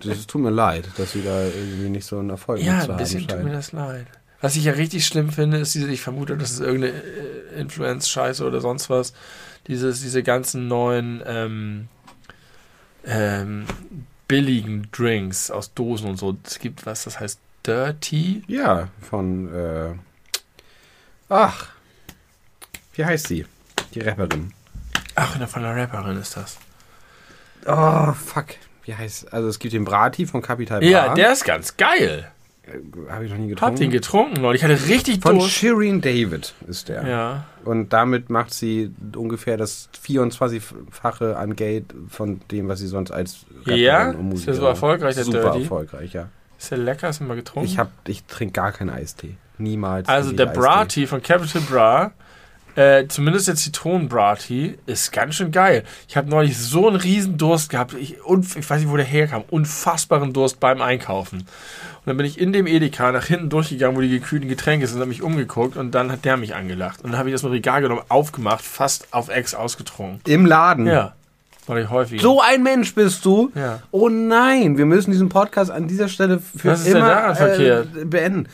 Es 0.07 0.27
tut 0.27 0.43
mir 0.43 0.51
leid, 0.51 0.85
dass 0.99 1.13
sie 1.13 1.23
da 1.23 1.43
irgendwie 1.45 1.89
nicht 1.89 2.05
so 2.05 2.19
einen 2.19 2.31
Erfolg 2.31 2.61
Ja, 2.61 2.75
mit 2.75 2.83
zu 2.85 2.91
ein 2.93 2.97
bisschen 2.99 3.21
haben 3.23 3.29
tut 3.29 3.45
mir 3.45 3.53
das 3.53 3.73
leid. 3.73 4.07
Was 4.41 4.57
ich 4.57 4.65
ja 4.65 4.73
richtig 4.73 5.07
schlimm 5.07 5.31
finde, 5.31 5.59
ist 5.59 5.75
diese, 5.75 5.91
ich 5.91 6.01
vermute, 6.01 6.37
das 6.37 6.53
ist 6.53 6.61
irgendeine 6.61 6.95
äh, 6.95 7.61
Influence-Scheiße 7.61 8.45
oder 8.45 8.61
sonst 8.61 8.89
was, 8.89 9.13
dieses, 9.67 10.01
diese 10.01 10.23
ganzen 10.23 10.67
neuen 10.67 11.23
ähm, 11.27 11.89
ähm, 13.05 13.67
billigen 14.29 14.89
Drinks 14.93 15.51
aus 15.51 15.75
Dosen 15.75 16.09
und 16.09 16.17
so. 16.17 16.37
Es 16.45 16.59
gibt 16.59 16.87
was, 16.87 17.05
das 17.05 17.21
heißt 17.21 17.39
Dirty. 17.67 18.43
Ja, 18.47 18.89
von, 19.03 19.53
äh, 19.53 19.93
ach, 21.29 21.69
wie 22.95 23.05
heißt 23.05 23.29
sie? 23.29 23.45
Die 23.95 24.01
Rapperin. 24.01 24.53
Ach, 25.17 25.37
von 25.49 25.63
der 25.63 25.77
Rapperin 25.77 26.17
ist 26.17 26.37
das. 26.37 26.59
Oh, 27.67 28.13
fuck. 28.13 28.47
Wie 28.85 28.95
heißt, 28.95 29.33
also 29.33 29.49
es 29.49 29.59
gibt 29.59 29.75
den 29.75 29.85
Brati 29.85 30.27
von 30.27 30.41
Capital 30.41 30.81
Bra. 30.81 30.89
Ja, 30.89 31.15
der 31.15 31.33
ist 31.33 31.45
ganz 31.45 31.77
geil. 31.77 32.31
Habe 33.09 33.25
ich 33.25 33.31
noch 33.31 33.39
nie 33.39 33.55
Hab 33.57 33.75
den 33.77 33.91
getrunken. 33.91 33.91
getrunken 33.91 34.37
Leute. 34.43 34.57
Ich 34.59 34.65
hatte 34.65 34.89
richtig 34.89 35.23
Von 35.23 35.39
Durst. 35.39 35.51
Shireen 35.51 36.01
David 36.01 36.55
ist 36.69 36.89
der. 36.89 37.07
Ja. 37.07 37.45
Und 37.65 37.93
damit 37.93 38.31
macht 38.31 38.53
sie 38.55 38.93
ungefähr 39.17 39.57
das 39.57 39.89
24-fache 40.05 41.35
an 41.35 41.57
Geld 41.57 41.87
von 42.09 42.41
dem, 42.51 42.69
was 42.69 42.79
sie 42.79 42.87
sonst 42.87 43.11
als 43.11 43.45
Ja? 43.67 44.11
und 44.11 44.33
Ist 44.33 44.47
der 44.47 44.55
so 44.55 44.67
erfolgreich, 44.67 45.15
der 45.15 45.25
Super 45.25 45.41
Dirty? 45.43 45.63
erfolgreich, 45.63 46.13
ja. 46.13 46.29
Ist 46.59 46.71
der 46.71 46.79
lecker? 46.79 47.09
Hast 47.09 47.21
du 47.21 47.25
mal 47.25 47.37
getrunken? 47.37 47.67
Ich, 47.69 47.79
hab, 47.79 47.91
ich 48.07 48.25
trinke 48.25 48.53
gar 48.53 48.73
keinen 48.73 48.91
Eistee. 48.91 49.37
Niemals. 49.59 50.09
Also 50.09 50.33
der. 50.33 50.47
Brati 50.47 51.07
von 51.07 51.23
Capital 51.23 51.63
Bra, 51.63 52.13
äh, 52.77 53.07
zumindest 53.09 53.49
der 53.49 53.57
Zitronen-Brati, 53.57 54.79
ist 54.87 55.13
ganz 55.13 55.37
schön 55.37 55.51
geil. 55.51 55.85
Ich 56.09 56.17
habe 56.17 56.29
neulich 56.31 56.59
so 56.59 56.89
einen 56.89 56.97
riesen 56.97 57.39
Durst 57.39 57.71
gehabt. 57.71 57.95
Ich, 57.95 58.17
ich 58.19 58.71
weiß 58.71 58.81
nicht, 58.81 58.91
wo 58.91 58.97
der 58.97 59.07
herkam. 59.07 59.45
Unfassbaren 59.51 60.33
Durst 60.33 60.61
beim 60.61 60.81
Einkaufen. 60.81 61.39
Und 61.41 62.07
dann 62.07 62.17
bin 62.17 62.27
ich 62.27 62.41
in 62.41 62.53
dem 62.53 62.67
Edeka 62.67 63.13
nach 63.13 63.27
hinten 63.27 63.51
durchgegangen, 63.51 63.97
wo 63.97 64.01
die 64.01 64.09
gekühlten 64.09 64.49
Getränke 64.49 64.87
sind, 64.87 64.99
habe 65.01 65.09
mich 65.09 65.23
umgeguckt 65.23 65.77
und 65.77 65.95
dann 65.95 66.11
hat 66.11 66.25
der 66.25 66.37
mich 66.37 66.55
angelacht. 66.55 67.03
Und 67.03 67.11
dann 67.11 67.19
habe 67.19 67.29
ich 67.29 67.35
das 67.35 67.43
mit 67.43 67.53
Regal 67.53 67.83
genommen, 67.83 68.03
aufgemacht, 68.09 68.65
fast 68.65 69.13
auf 69.13 69.29
Ex 69.29 69.55
ausgetrunken. 69.55 70.21
Im 70.27 70.47
Laden. 70.47 70.87
Ja. 70.87 71.15
War 71.67 71.79
ich 71.79 71.91
häufig. 71.91 72.21
So 72.21 72.41
ein 72.41 72.63
Mensch 72.63 72.95
bist 72.95 73.25
du. 73.25 73.53
Ja. 73.55 73.81
Oh 73.91 74.09
nein, 74.09 74.79
wir 74.79 74.87
müssen 74.87 75.11
diesen 75.13 75.29
Podcast 75.29 75.71
an 75.71 75.87
dieser 75.87 76.09
Stelle 76.09 76.41
für 76.41 76.71
Was 76.71 76.81
ist 76.81 76.89
denn 76.89 76.97
immer 76.97 77.09
daran 77.09 77.37
verkehrt? 77.37 77.89
äh, 77.97 78.05
beenden. 78.07 78.49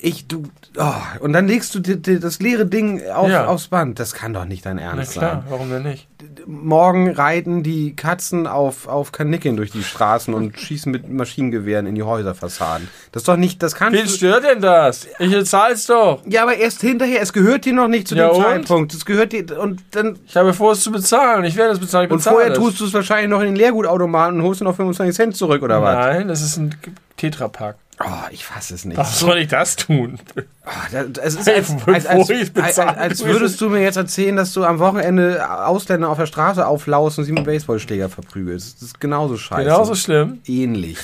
Ich, 0.00 0.28
du, 0.28 0.44
oh, 0.76 0.92
und 1.20 1.32
dann 1.32 1.48
legst 1.48 1.74
du 1.74 1.80
die, 1.80 2.00
die, 2.00 2.20
das 2.20 2.38
leere 2.38 2.66
Ding 2.66 3.04
auf, 3.10 3.28
Ja. 3.28 3.46
aufs 3.46 3.66
Band. 3.68 3.98
Das 3.98 4.12
kann 4.14 4.32
doch 4.32 4.44
nicht 4.44 4.64
dein 4.64 4.76
Na 4.76 4.82
Ernst 4.82 5.12
klar, 5.14 5.42
sein. 5.42 5.44
warum 5.48 5.70
denn 5.70 5.82
nicht? 5.82 6.06
Morgen 6.46 7.10
reiten 7.10 7.62
die 7.62 7.96
Katzen 7.96 8.46
auf, 8.46 8.86
auf 8.86 9.10
Kanickeln 9.12 9.56
durch 9.56 9.70
die 9.72 9.82
Straßen 9.82 10.34
und 10.34 10.58
schießen 10.60 10.90
mit 10.92 11.08
Maschinengewehren 11.08 11.86
in 11.86 11.94
die 11.96 12.02
Häuserfassaden. 12.04 12.88
Das 13.12 13.22
ist 13.22 13.28
doch 13.28 13.36
nicht, 13.36 13.62
das 13.62 13.74
kannst 13.74 13.98
Wen 13.98 14.06
du. 14.06 14.12
stört 14.12 14.44
denn 14.44 14.60
das? 14.60 15.08
Ich 15.18 15.30
bezahl's 15.32 15.86
doch. 15.86 16.22
Ja, 16.26 16.42
aber 16.44 16.54
erst 16.56 16.80
hinterher, 16.80 17.20
es 17.20 17.32
gehört 17.32 17.64
dir 17.64 17.72
noch 17.72 17.88
nicht 17.88 18.06
zu 18.08 18.14
Ja, 18.14 18.28
dem 18.28 18.36
und? 18.36 18.42
Zeitpunkt. 18.44 18.94
Es 18.94 19.04
gehört 19.04 19.32
dir, 19.32 19.58
und 19.60 19.82
dann, 19.90 20.18
Ich 20.26 20.36
habe 20.36 20.54
vor, 20.54 20.72
es 20.72 20.80
zu 20.82 20.92
bezahlen. 20.92 21.44
Ich 21.44 21.56
werde 21.56 21.72
es 21.72 21.80
bezahlen. 21.80 22.06
Ich 22.06 22.10
und 22.12 22.18
bezahle 22.18 22.36
vorher 22.36 22.52
es. 22.52 22.58
tust 22.58 22.80
du 22.80 22.84
es 22.86 22.94
wahrscheinlich 22.94 23.28
noch 23.30 23.40
in 23.40 23.46
den 23.46 23.56
Leergutautomaten 23.56 24.38
und 24.38 24.42
holst 24.46 24.60
dir 24.60 24.64
noch 24.64 24.76
25 24.76 25.14
Cent 25.16 25.36
zurück, 25.36 25.62
oder 25.62 25.82
was? 25.82 25.94
Nein, 25.96 26.28
das 26.28 26.40
ist 26.42 26.56
ein 26.56 26.74
Tetrapack. 27.16 27.76
Oh, 28.00 28.28
ich 28.30 28.44
fasse 28.44 28.74
es 28.74 28.84
nicht. 28.84 28.96
Warum 28.96 29.12
soll 29.12 29.38
ich 29.38 29.48
das 29.48 29.74
tun? 29.74 30.20
Oh, 30.36 30.70
das, 30.92 31.34
es 31.34 31.34
ist 31.34 31.48
als, 31.48 32.06
als, 32.06 32.06
als, 32.06 32.78
als, 32.78 33.24
würdest 33.24 33.60
du 33.60 33.68
mir 33.68 33.82
jetzt 33.82 33.96
erzählen, 33.96 34.36
dass 34.36 34.52
du 34.52 34.64
am 34.64 34.78
Wochenende 34.78 35.44
Ausländer 35.66 36.08
auf 36.08 36.18
der 36.18 36.26
Straße 36.26 36.64
auflaust 36.64 37.18
und 37.18 37.24
sie 37.24 37.32
mit 37.32 37.44
Baseballschläger 37.44 38.08
verprügelst. 38.08 38.76
Das 38.76 38.82
ist 38.88 39.00
genauso 39.00 39.36
scheiße. 39.36 39.64
Genauso 39.64 39.94
schlimm. 39.96 40.38
Ähnlich. 40.46 40.98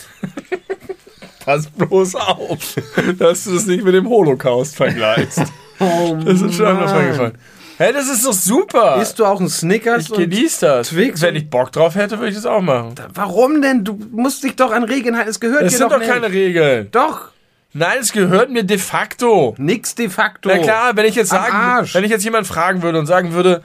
Pass 1.45 1.67
bloß 1.67 2.15
auf, 2.15 2.77
dass 3.19 3.45
du 3.45 3.55
das 3.55 3.67
nicht 3.67 3.85
mit 3.85 3.95
dem 3.95 4.09
Holocaust 4.09 4.77
vergleichst. 4.77 5.43
Oh, 5.81 6.17
Das 6.25 6.41
ist 6.41 6.55
schon 6.55 6.67
einmal 6.67 6.87
vorgefallen. 6.89 7.39
Hä, 7.79 7.93
das 7.93 8.09
ist 8.09 8.25
doch 8.25 8.33
super. 8.33 9.01
Isst 9.03 9.19
du 9.19 9.25
auch 9.25 9.41
einen 9.41 9.49
Snickers? 9.49 10.03
ich 10.05 10.13
genieße 10.13 10.67
das. 10.67 10.89
Twix 10.91 11.21
Wenn 11.23 11.35
ich 11.37 11.51
Bock 11.51 11.73
drauf 11.73 11.95
hätte, 11.97 12.19
würde 12.19 12.29
ich 12.31 12.37
das 12.37 12.47
auch 12.47 12.61
machen. 12.61 12.95
Warum 13.13 13.61
denn? 13.63 13.85
Du 13.85 13.99
musst 14.13 14.45
dich 14.45 14.55
doch 14.57 14.73
an 14.73 14.85
Regeln 14.85 15.17
halten. 15.17 15.31
Es 15.31 15.41
gehört 15.41 15.63
Das 15.63 15.73
dir 15.73 15.79
sind 15.79 15.87
doch 15.91 15.95
doch 15.95 15.99
nicht. 16.01 16.11
keine 16.13 16.31
Regeln. 16.31 16.89
Doch. 16.93 17.29
Nein, 17.73 17.99
es 18.01 18.13
gehört 18.13 18.51
mir 18.51 18.63
de 18.63 18.79
facto. 18.79 19.55
Nix 19.59 19.97
de 19.97 20.09
facto. 20.09 20.49
Na 20.49 20.59
klar, 20.59 20.93
wenn 20.95 21.07
ich 21.07 21.17
jetzt 21.17 21.31
sagen, 21.31 21.89
wenn 21.93 22.05
ich 22.05 22.11
jetzt 22.11 22.23
jemand 22.25 22.47
fragen 22.47 22.83
würde 22.83 23.01
und 23.01 23.07
sagen 23.07 23.33
würde, 23.33 23.63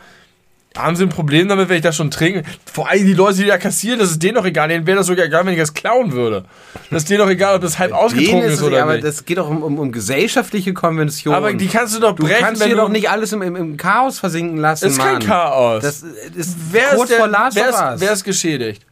haben 0.78 0.96
Sie 0.96 1.04
ein 1.04 1.10
Problem 1.10 1.48
damit, 1.48 1.68
wenn 1.68 1.78
ich 1.78 1.82
das 1.82 1.96
schon 1.96 2.12
trinke? 2.12 2.44
Vor 2.72 2.90
allem 2.90 3.06
die 3.06 3.14
Leute, 3.14 3.40
die 3.40 3.46
da 3.46 3.58
kassieren, 3.58 4.00
das 4.00 4.12
ist 4.12 4.22
denen 4.22 4.36
doch 4.36 4.46
egal. 4.46 4.70
Denen 4.70 4.86
wäre 4.86 4.98
das 4.98 5.08
sogar 5.08 5.26
egal, 5.26 5.46
wenn 5.46 5.54
ich 5.54 5.60
das 5.60 5.74
klauen 5.74 6.12
würde. 6.12 6.46
Das 6.92 7.04
ist 7.04 7.10
denen 7.10 7.20
doch 7.20 7.30
egal, 7.30 7.56
ob 7.56 7.62
das 7.62 7.80
halb 7.80 7.92
ausgetrunken 7.92 8.48
ist 8.48 8.56
ist 8.56 8.64
oder 8.64 8.84
aber 8.84 8.94
nicht. 8.94 9.04
das 9.04 9.26
geht 9.26 9.40
doch 9.40 9.50
um, 9.50 9.64
um, 9.64 9.80
um 9.80 9.92
gesellschaftliche 9.92 10.74
Konventionen. 10.74 11.36
Aber 11.36 11.54
die 11.54 11.68
kannst 11.68 11.96
du 11.96 12.00
doch 12.00 12.16
du 12.16 12.24
brechen, 12.24 12.46
kannst 12.46 12.62
wenn 12.62 12.68
hier 12.68 12.76
du... 12.76 12.84
doch 12.84 12.90
nicht 12.90 13.10
alles 13.10 13.34
im, 13.34 13.42
im, 13.42 13.56
im 13.56 13.78
Chaos 13.78 14.20
versinken 14.20 14.58
lassen, 14.58 14.86
das 14.86 14.94
ist 14.94 15.00
kein 15.00 15.14
Mann. 15.14 15.24
Chaos. 15.24 15.84
Das 15.84 16.04
ist 16.36 16.56
wer, 16.72 16.90
kurz 16.90 17.02
ist 17.02 17.12
der, 17.12 17.18
vor 17.18 17.28
Last 17.28 17.58
wer, 17.58 17.70
ist, 17.70 18.02
wer 18.02 18.12
ist 18.14 18.24
geschädigt? 18.24 18.86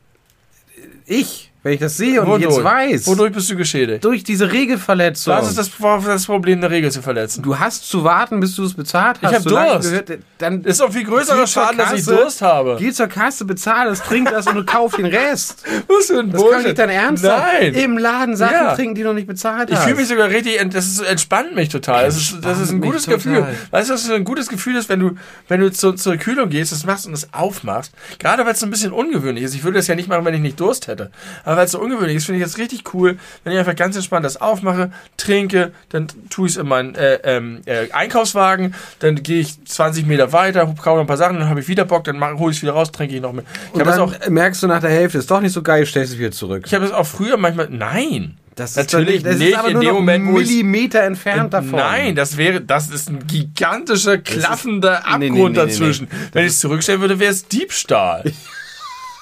Ich, 1.05 1.46
wenn 1.63 1.73
ich 1.73 1.79
das 1.79 1.97
sehe 1.97 2.21
und 2.21 2.27
Wodurch? 2.27 2.43
jetzt 2.55 2.63
weiß. 2.63 3.07
Wodurch 3.07 3.33
bist 3.33 3.49
du 3.49 3.55
geschädigt? 3.55 4.03
Durch 4.05 4.23
diese 4.23 4.51
Regelverletzung. 4.51 5.33
Was 5.33 5.49
ist 5.49 5.57
das, 5.57 5.71
das 6.05 6.25
Problem, 6.25 6.59
eine 6.59 6.69
Regel 6.69 6.91
zu 6.91 7.01
verletzen? 7.01 7.41
Du 7.41 7.57
hast 7.59 7.89
zu 7.89 8.03
warten, 8.03 8.39
bis 8.39 8.55
du 8.55 8.63
es 8.63 8.73
bezahlt 8.73 9.17
hast. 9.21 9.33
hab 9.33 9.41
Solange 9.41 9.71
Durst. 9.73 9.89
Gehört, 9.89 10.11
dann 10.37 10.61
Das 10.63 10.73
ist 10.73 10.81
doch 10.81 10.91
viel 10.93 11.03
größerer 11.03 11.37
zur 11.37 11.47
Schaden, 11.47 11.77
dass 11.77 11.93
ich 11.93 12.05
Kasse, 12.05 12.15
Durst 12.15 12.41
habe. 12.41 12.77
Geh 12.79 12.91
zur 12.91 13.07
Kasse, 13.07 13.43
bezahl 13.45 13.87
es, 13.87 14.01
trink 14.01 14.29
das 14.29 14.47
und 14.47 14.65
kauf 14.65 14.95
den 14.95 15.07
Rest. 15.07 15.63
Was 15.87 16.05
für 16.07 16.19
ein 16.19 16.31
Das 16.31 16.41
kann 16.49 16.63
nicht 16.63 16.77
dein 16.79 16.89
Ernst 16.89 17.23
sein. 17.23 17.41
Nein. 17.61 17.73
Im 17.73 17.97
Laden 17.97 18.35
Sachen 18.35 18.53
Ja. 18.53 18.75
trinken, 18.75 18.95
die 18.95 19.01
du 19.01 19.07
noch 19.09 19.15
nicht 19.15 19.27
bezahlt 19.27 19.69
Ich 19.69 19.75
hast. 19.75 19.83
fühle 19.85 19.95
mich 19.97 20.07
sogar 20.07 20.29
richtig, 20.29 20.57
das 20.71 20.85
ist, 20.87 21.01
entspannt 21.01 21.55
mich 21.55 21.69
total. 21.69 22.05
Das 22.05 22.15
ist, 22.17 22.37
das 22.45 22.59
ist 22.59 22.71
ein 22.71 22.81
gutes 22.81 23.03
total. 23.03 23.17
Gefühl. 23.17 23.45
Weißt 23.71 23.89
du, 23.89 23.93
was 23.95 24.09
ein 24.09 24.23
gutes 24.23 24.47
Gefühl 24.47 24.75
ist, 24.75 24.89
wenn 24.89 24.99
du, 24.99 25.11
wenn 25.47 25.59
du 25.59 25.71
zu, 25.71 25.93
zur 25.93 26.17
Kühlung 26.17 26.49
gehst, 26.49 26.71
das 26.71 26.85
machst 26.85 27.05
und 27.05 27.11
das 27.13 27.33
aufmachst. 27.33 27.91
Gerade 28.19 28.45
weil 28.45 28.53
es 28.53 28.63
ein 28.63 28.69
bisschen 28.69 28.91
ungewöhnlich 28.93 29.43
ist. 29.43 29.55
Ich 29.55 29.63
würde 29.63 29.77
das 29.79 29.87
ja 29.87 29.95
nicht 29.95 30.07
machen, 30.07 30.23
wenn 30.23 30.33
ich 30.33 30.41
nicht 30.41 30.59
Durst 30.59 30.87
hätte. 30.87 31.11
Aber 31.47 31.55
weil 31.55 31.65
es 31.65 31.71
so 31.71 31.79
ungewöhnlich 31.79 32.17
ist, 32.17 32.25
finde 32.25 32.41
ich 32.41 32.45
das 32.45 32.57
richtig 32.57 32.93
cool, 32.93 33.17
wenn 33.45 33.53
ich 33.53 33.59
einfach 33.59 33.75
ganz 33.77 33.95
entspannt 33.95 34.25
das 34.25 34.35
aufmache, 34.35 34.91
trinke, 35.15 35.71
dann 35.87 36.07
tue 36.29 36.47
ich 36.47 36.55
es 36.55 36.57
in 36.57 36.67
meinen 36.67 36.93
äh, 36.95 37.19
ähm, 37.23 37.61
äh, 37.65 37.89
Einkaufswagen, 37.89 38.75
dann 38.99 39.23
gehe 39.23 39.39
ich 39.39 39.63
20 39.63 40.05
Meter 40.05 40.33
weiter, 40.33 40.65
kaufe 40.65 40.97
noch 40.97 40.99
ein 40.99 41.07
paar 41.07 41.15
Sachen, 41.15 41.39
dann 41.39 41.47
habe 41.47 41.61
ich 41.61 41.69
wieder 41.69 41.85
Bock, 41.85 42.03
dann 42.03 42.21
hole 42.37 42.51
ich 42.51 42.57
es 42.57 42.63
wieder 42.63 42.73
raus, 42.73 42.91
trinke 42.91 43.15
ich 43.15 43.21
noch 43.21 43.31
mehr. 43.31 43.45
Ich 43.67 43.75
und 43.75 43.79
habe 43.79 43.91
das 43.91 43.95
dann 43.95 44.25
auch, 44.25 44.29
merkst 44.29 44.61
du 44.61 44.67
nach 44.67 44.81
der 44.81 44.89
Hälfte, 44.89 45.19
ist 45.19 45.31
doch 45.31 45.39
nicht 45.39 45.53
so 45.53 45.61
geil, 45.61 45.85
stellst 45.85 46.11
es 46.11 46.19
wieder 46.19 46.31
zurück. 46.31 46.63
ich 46.67 46.73
habe 46.73 46.83
das 46.83 46.93
auch 46.93 47.07
früher 47.07 47.37
manchmal, 47.37 47.69
nein. 47.71 48.37
Das 48.55 48.75
Natürlich 48.75 49.23
das 49.23 49.37
nicht 49.37 49.55
ist 49.55 49.67
in 49.67 49.79
dem 49.79 49.93
Moment, 49.93 50.25
Millimeter 50.25 51.03
entfernt 51.03 51.53
davon. 51.53 51.79
Nein, 51.79 52.15
das 52.15 52.35
wäre, 52.35 52.59
das 52.59 52.89
ist 52.89 53.07
ein 53.07 53.25
gigantischer, 53.25 54.17
klaffender 54.17 55.05
Abgrund 55.05 55.21
nee, 55.21 55.29
nee, 55.29 55.47
nee, 55.49 55.53
dazwischen. 55.53 56.07
Wenn 56.33 56.43
ich 56.43 56.53
es 56.53 56.59
zurückstellen 56.59 56.99
würde, 56.99 57.19
wäre 57.19 57.31
es 57.31 57.47
Diebstahl. 57.47 58.33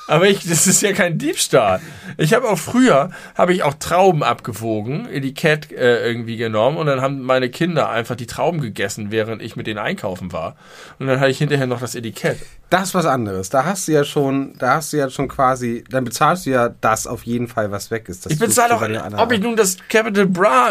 Aber 0.08 0.28
ich, 0.28 0.48
das 0.48 0.68
ist 0.68 0.82
ja 0.84 0.94
kein 0.94 1.18
Diebstahl. 1.18 1.82
Ich 2.18 2.34
habe 2.36 2.48
auch 2.48 2.60
früher, 2.60 3.10
habe 3.36 3.54
ich 3.54 3.64
auch 3.64 3.74
Trauben 3.74 4.22
abgewogen, 4.24 5.08
Etikett 5.10 5.72
äh, 5.72 6.06
irgendwie 6.08 6.38
genommen 6.38 6.78
und 6.78 6.86
dann 6.86 7.02
haben 7.02 7.22
meine 7.24 7.50
Kinder 7.50 7.90
einfach 7.90 8.16
die 8.16 8.28
Trauben 8.28 8.62
gegessen, 8.62 9.08
während 9.10 9.42
ich 9.42 9.56
mit 9.56 9.66
denen 9.66 9.80
einkaufen 9.80 10.32
war. 10.32 10.56
Und 11.00 11.08
dann 11.08 11.20
hatte 11.20 11.32
ich 11.32 11.40
hinterher 11.40 11.66
noch 11.66 11.80
das 11.82 11.96
Etikett. 11.96 12.38
Das 12.70 12.90
ist 12.90 12.94
was 12.96 13.06
anderes. 13.08 13.50
Da 13.50 13.66
hast 13.66 13.88
du 13.88 13.94
ja 13.94 14.04
schon, 14.04 14.54
da 14.60 14.76
hast 14.76 14.94
du 14.94 14.98
ja 14.98 15.10
schon 15.10 15.28
quasi, 15.28 15.84
dann 15.90 16.04
bezahlst 16.04 16.46
du 16.46 16.52
ja 16.52 16.70
das 16.82 17.08
auf 17.08 17.24
jeden 17.24 17.48
Fall, 17.48 17.72
was 17.72 17.90
weg 17.90 18.08
ist. 18.08 18.26
Das 18.26 18.34
Ich 18.34 18.40
bezahle 18.40 18.76
anderen 18.76 19.16
ob 19.20 19.32
ich 19.32 19.40
auch. 19.40 19.44
nun 19.44 19.56
das 19.56 19.78
Capital 19.90 20.28
Bra, 20.28 20.70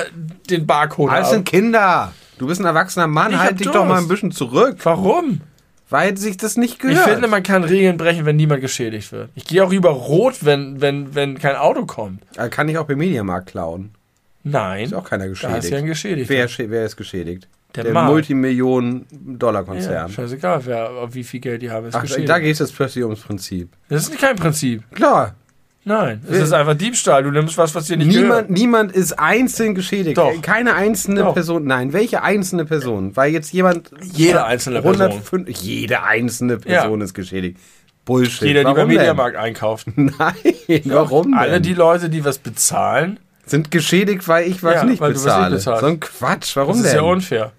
den 0.49 0.67
Barcode 0.67 1.11
Alles 1.11 1.27
habe. 1.27 1.37
sind 1.37 1.45
Kinder. 1.49 2.13
Du 2.39 2.47
bist 2.47 2.61
ein 2.61 2.67
erwachsener 2.67 3.07
Mann, 3.09 3.33
Ich 3.33 3.39
halt 3.39 3.59
dich 3.61 3.67
doch 3.69 3.85
mal 3.85 3.95
Durst. 3.97 4.03
ein 4.05 4.09
bisschen 4.09 4.31
zurück, 4.33 4.77
Warum? 4.85 5.41
Weil 5.95 6.17
sich 6.17 6.37
das 6.37 6.57
nicht 6.57 6.81
gehört. 6.81 7.07
Ich 7.07 7.13
finde, 7.13 7.29
man 7.29 7.45
kann 7.45 7.63
Regeln 7.63 7.97
brechen, 7.97 8.25
wenn 8.27 8.35
niemand 8.35 8.61
geschädigt 8.61 9.13
wird. 9.13 9.31
Ich 9.37 9.45
gehe 9.47 9.63
auch 9.65 9.71
über 9.73 9.91
Rot, 9.91 10.45
wenn, 10.45 10.81
wenn, 10.81 11.15
wenn 11.15 11.39
kein 11.39 11.55
Auto 11.55 11.87
kommt. 11.87 12.21
Äh, 12.37 12.49
kann 12.49 12.69
ich 12.69 12.77
auch 12.79 12.87
beim 12.87 12.99
Mediamarkt 12.99 13.47
klauen. 13.51 13.93
Nein. 14.43 14.87
Ist 14.87 14.93
auch 14.95 15.05
keiner 15.09 15.25
Da 15.25 15.31
geschädigt. 15.31 15.65
du 15.65 15.69
ja 15.71 15.77
einen 15.79 15.87
geschädigt. 15.87 16.29
wer, 16.29 16.49
wer 16.71 16.85
ist 16.85 16.97
geschädigt? 16.97 17.47
Der 17.77 17.85
Der, 17.85 17.93
Markt. 17.93 18.09
ja, 18.09 18.13
Multimillionen-Dollar-Konzern. 18.13 20.11
scheißegal, 20.11 20.61
wer, 20.67 20.91
wie 21.13 21.25
viel 21.25 21.41
Geld 21.41 21.63
die 21.63 21.71
haben, 21.71 21.87
ist 21.87 21.95
Ach, 21.95 22.03
geschädigt. 22.03 22.29
da 22.29 22.39
geht 22.39 22.53
es 22.53 22.59
jetzt 22.59 22.75
plötzlich 22.75 23.05
ums 23.05 23.21
Prinzip. 23.21 23.69
das 23.89 24.09
ist 24.09 24.19
kein 24.19 24.37
Prinzip. 24.37 24.83
Klar. 24.95 25.35
Nein, 25.87 26.23
es 26.29 26.39
ist 26.39 26.53
einfach 26.53 26.75
Diebstahl. 26.75 27.23
Du 27.25 27.31
nimmst 27.31 27.59
was, 27.59 27.75
was 27.75 27.87
dir 27.87 27.99
nicht 27.99 28.07
Niemand, 28.07 28.49
gehört. 28.49 28.51
niemand 28.51 28.93
ist 28.93 29.19
einzeln 29.19 29.75
geschädigt. 29.75 30.17
Doch. 30.17 30.41
Keine 30.41 30.75
einzelne 30.75 31.21
Doch. 31.21 31.35
Person. 31.35 31.65
Nein, 31.67 31.93
welche 31.93 32.23
einzelne 32.23 32.65
Person? 32.65 33.15
Weil 33.17 33.33
jetzt 33.33 33.53
jemand. 33.53 33.91
Jede 34.03 34.45
einzelne 34.45 34.81
Person. 34.81 35.03
105 35.03 35.49
Jede 35.61 36.03
einzelne 36.03 36.57
Person 36.57 37.01
ist 37.03 37.13
geschädigt. 37.13 37.59
Bullshit. 38.07 38.49
Jeder, 38.49 38.61
die 38.61 38.65
warum 38.65 38.77
beim 38.77 38.89
denn? 38.89 38.97
Mediamarkt 38.99 39.37
einkauft. 39.37 39.89
Nein, 39.97 40.13
warum 40.85 41.33
denn? 41.33 41.35
Alle 41.35 41.61
die 41.61 41.75
Leute, 41.75 42.09
die 42.09 42.25
was 42.25 42.39
bezahlen, 42.39 43.21
sind 43.45 43.71
geschädigt, 43.71 44.27
weil 44.27 44.49
ich 44.49 44.63
was 44.63 44.77
Ja, 44.77 44.85
nicht 44.85 45.01
bezahle. 45.01 45.55
nicht 45.57 45.65
so 45.65 45.73
ein 45.73 46.01
Quatsch. 46.01 46.57
Warum 46.57 46.77
das 46.79 46.87
ist 46.87 46.93
denn? 46.93 46.97
ja 47.05 47.11
unfair. 47.11 47.53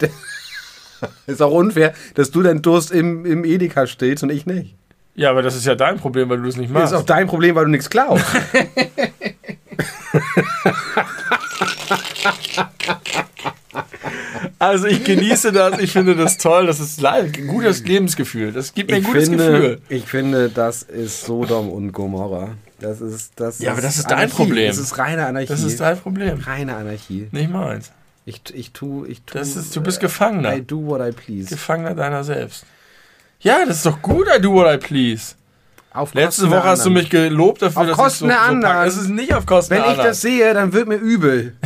ist 1.26 1.40
auch 1.42 1.52
unfair, 1.52 1.94
dass 2.14 2.30
du 2.30 2.42
deinen 2.42 2.62
Durst 2.62 2.90
im, 2.92 3.24
im 3.24 3.44
Edeka 3.44 3.86
stillst 3.86 4.22
und 4.22 4.30
ich 4.30 4.44
nicht. 4.46 4.76
Ja, 5.14 5.30
aber 5.30 5.42
das 5.42 5.54
ist 5.56 5.66
ja 5.66 5.74
dein 5.74 5.98
Problem, 5.98 6.28
weil 6.28 6.38
du 6.38 6.44
das 6.46 6.56
nicht 6.56 6.70
Das 6.70 6.74
machst. 6.74 6.92
ist 6.92 6.98
auch 6.98 7.04
dein 7.04 7.26
Problem, 7.26 7.54
weil 7.54 7.64
du 7.64 7.70
nichts 7.70 7.90
klaust. 7.90 8.24
Also 14.58 14.86
ich 14.86 15.04
genieße 15.04 15.52
das, 15.52 15.78
ich 15.78 15.90
finde 15.92 16.14
das 16.14 16.36
toll, 16.36 16.66
das 16.66 16.80
ist 16.80 17.02
ein 17.04 17.32
gutes 17.46 17.82
Lebensgefühl. 17.84 18.52
Das 18.52 18.74
gibt 18.74 18.90
mir 18.90 18.96
ein 18.96 19.02
ich, 19.02 19.08
gutes 19.08 19.28
finde, 19.28 19.50
Gefühl. 19.52 19.80
ich 19.88 20.04
finde, 20.04 20.50
das 20.50 20.82
ist 20.82 21.22
Sodom 21.24 21.70
und 21.70 21.92
Gomorra. 21.92 22.50
Das 22.78 23.00
ist, 23.00 23.32
das 23.36 23.58
Ja, 23.60 23.72
aber 23.72 23.80
das 23.80 23.96
ist 23.96 24.10
dein 24.10 24.18
Anarchie. 24.18 24.34
Problem. 24.36 24.68
Das 24.68 24.78
ist 24.78 24.98
reine 24.98 25.26
Anarchie. 25.26 25.48
Das 25.48 25.62
ist 25.62 25.80
dein 25.80 25.98
Problem. 25.98 26.40
reine 26.40 26.76
Anarchie. 26.76 27.28
Nicht 27.30 27.50
meins. 27.50 27.90
Ich, 28.26 28.42
ich 28.52 28.72
tu, 28.72 29.04
ich 29.06 29.22
tu. 29.22 29.38
Das 29.38 29.56
ist, 29.56 29.74
du 29.74 29.80
bist 29.82 29.98
äh, 29.98 30.02
Gefangener. 30.02 30.54
I 30.56 30.62
do 30.62 30.84
what 30.86 31.00
I 31.00 31.10
please. 31.12 31.48
Gefangener 31.48 31.94
deiner 31.94 32.22
selbst. 32.22 32.64
Ja, 33.40 33.64
das 33.66 33.78
ist 33.78 33.86
doch 33.86 34.00
gut, 34.02 34.26
I 34.34 34.40
do 34.40 34.52
what 34.52 34.72
I 34.72 34.76
please. 34.76 35.34
Auf 35.92 36.14
Letzte 36.14 36.48
Woche 36.50 36.62
hast 36.62 36.84
du 36.84 36.90
anderen. 36.90 37.02
mich 37.02 37.10
gelobt 37.10 37.62
dafür, 37.62 37.82
Auf 37.82 37.88
dass 37.88 37.96
Kosten 37.96 38.30
ich 38.30 38.36
so, 38.36 38.36
der 38.36 38.44
so 38.44 38.50
anderen. 38.50 38.86
Es 38.86 38.96
ist 38.96 39.08
nicht 39.08 39.34
auf 39.34 39.46
Kosten 39.46 39.70
Wenn 39.70 39.78
der 39.78 39.86
ich 39.86 39.90
anderen. 39.92 40.10
das 40.10 40.20
sehe, 40.20 40.54
dann 40.54 40.72
wird 40.72 40.86
mir 40.88 40.96
übel. 40.96 41.56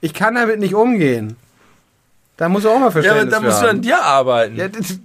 Ich 0.00 0.14
kann 0.14 0.36
damit 0.36 0.60
nicht 0.60 0.74
umgehen. 0.74 1.36
Da 2.36 2.48
muss 2.48 2.64
er 2.64 2.70
auch 2.70 2.78
mal 2.78 2.86
ja, 2.86 2.90
Verständnis 2.92 3.34
aber 3.34 3.44
da 3.44 3.50
musst 3.50 3.62
du 3.62 3.68
an 3.68 3.82
dir 3.82 4.00
arbeiten. 4.02 4.56
Ja, 4.56 4.68
das, 4.68 4.98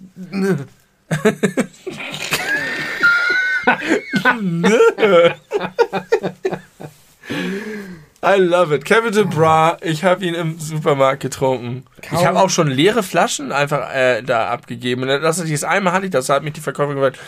I 8.23 8.37
love 8.39 8.71
it. 8.75 8.85
Capital 8.85 9.25
Bra, 9.25 9.77
ich 9.81 10.03
habe 10.03 10.23
ihn 10.23 10.35
im 10.35 10.59
Supermarkt 10.59 11.21
getrunken. 11.21 11.85
Kaum- 12.07 12.19
Ich 12.19 12.25
habe 12.25 12.39
auch 12.39 12.51
schon 12.51 12.67
leere 12.67 13.01
Flaschen 13.01 13.51
einfach 13.51 13.91
äh, 13.95 14.21
da 14.21 14.49
abgegeben. 14.49 15.01
Und 15.01 15.07
das, 15.09 15.37
das 15.43 15.63
einmal 15.63 15.91
hatte 15.93 16.05
ich, 16.05 16.11
das 16.11 16.29
hat 16.29 16.43
mich 16.43 16.53
die 16.53 16.61
Verkäuferin 16.61 16.97
gefragt, 17.01 17.19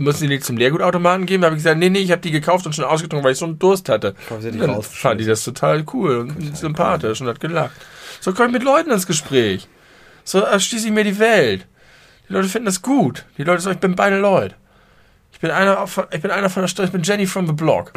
müssen 0.00 0.24
die 0.24 0.28
die 0.36 0.40
zum 0.40 0.56
Leergutautomaten 0.56 1.26
geben? 1.26 1.42
Da 1.42 1.46
habe 1.46 1.56
ich 1.56 1.62
gesagt, 1.62 1.78
nee, 1.78 1.88
nee, 1.88 2.00
ich 2.00 2.10
habe 2.10 2.20
die 2.20 2.32
gekauft 2.32 2.66
und 2.66 2.74
schon 2.74 2.84
ausgetrunken, 2.84 3.24
weil 3.24 3.32
ich 3.32 3.38
so 3.38 3.44
einen 3.44 3.60
Durst 3.60 3.88
hatte. 3.88 4.16
sie 4.40 4.50
die 4.50 4.58
Dann 4.58 4.82
fand 4.82 5.20
die 5.20 5.24
das 5.24 5.44
total 5.44 5.84
cool 5.92 6.16
und 6.18 6.56
sympathisch 6.56 7.20
und 7.20 7.28
hat 7.28 7.38
gelacht. 7.38 7.70
So 8.20 8.32
komme 8.32 8.48
ich 8.48 8.54
mit 8.54 8.64
Leuten 8.64 8.90
ins 8.90 9.06
Gespräch. 9.06 9.68
So 10.24 10.40
erschließe 10.40 10.86
ich 10.88 10.92
mir 10.92 11.04
die 11.04 11.20
Welt. 11.20 11.66
Die 12.28 12.32
Leute 12.32 12.48
finden 12.48 12.66
das 12.66 12.82
gut. 12.82 13.24
Die 13.38 13.44
Leute 13.44 13.62
sagen, 13.62 13.74
ich 13.76 13.80
bin 13.80 13.94
beide 13.94 14.18
Leute. 14.18 14.56
Ich 15.32 15.38
bin 15.38 15.52
einer, 15.52 15.86
von- 15.86 16.06
ich 16.10 16.20
bin 16.20 16.32
einer 16.32 16.50
von 16.50 16.62
der 16.64 16.68
Stadt, 16.68 16.86
ich 16.86 16.92
bin 16.92 17.02
Jenny 17.04 17.26
from 17.28 17.46
the 17.46 17.52
Block. 17.52 17.92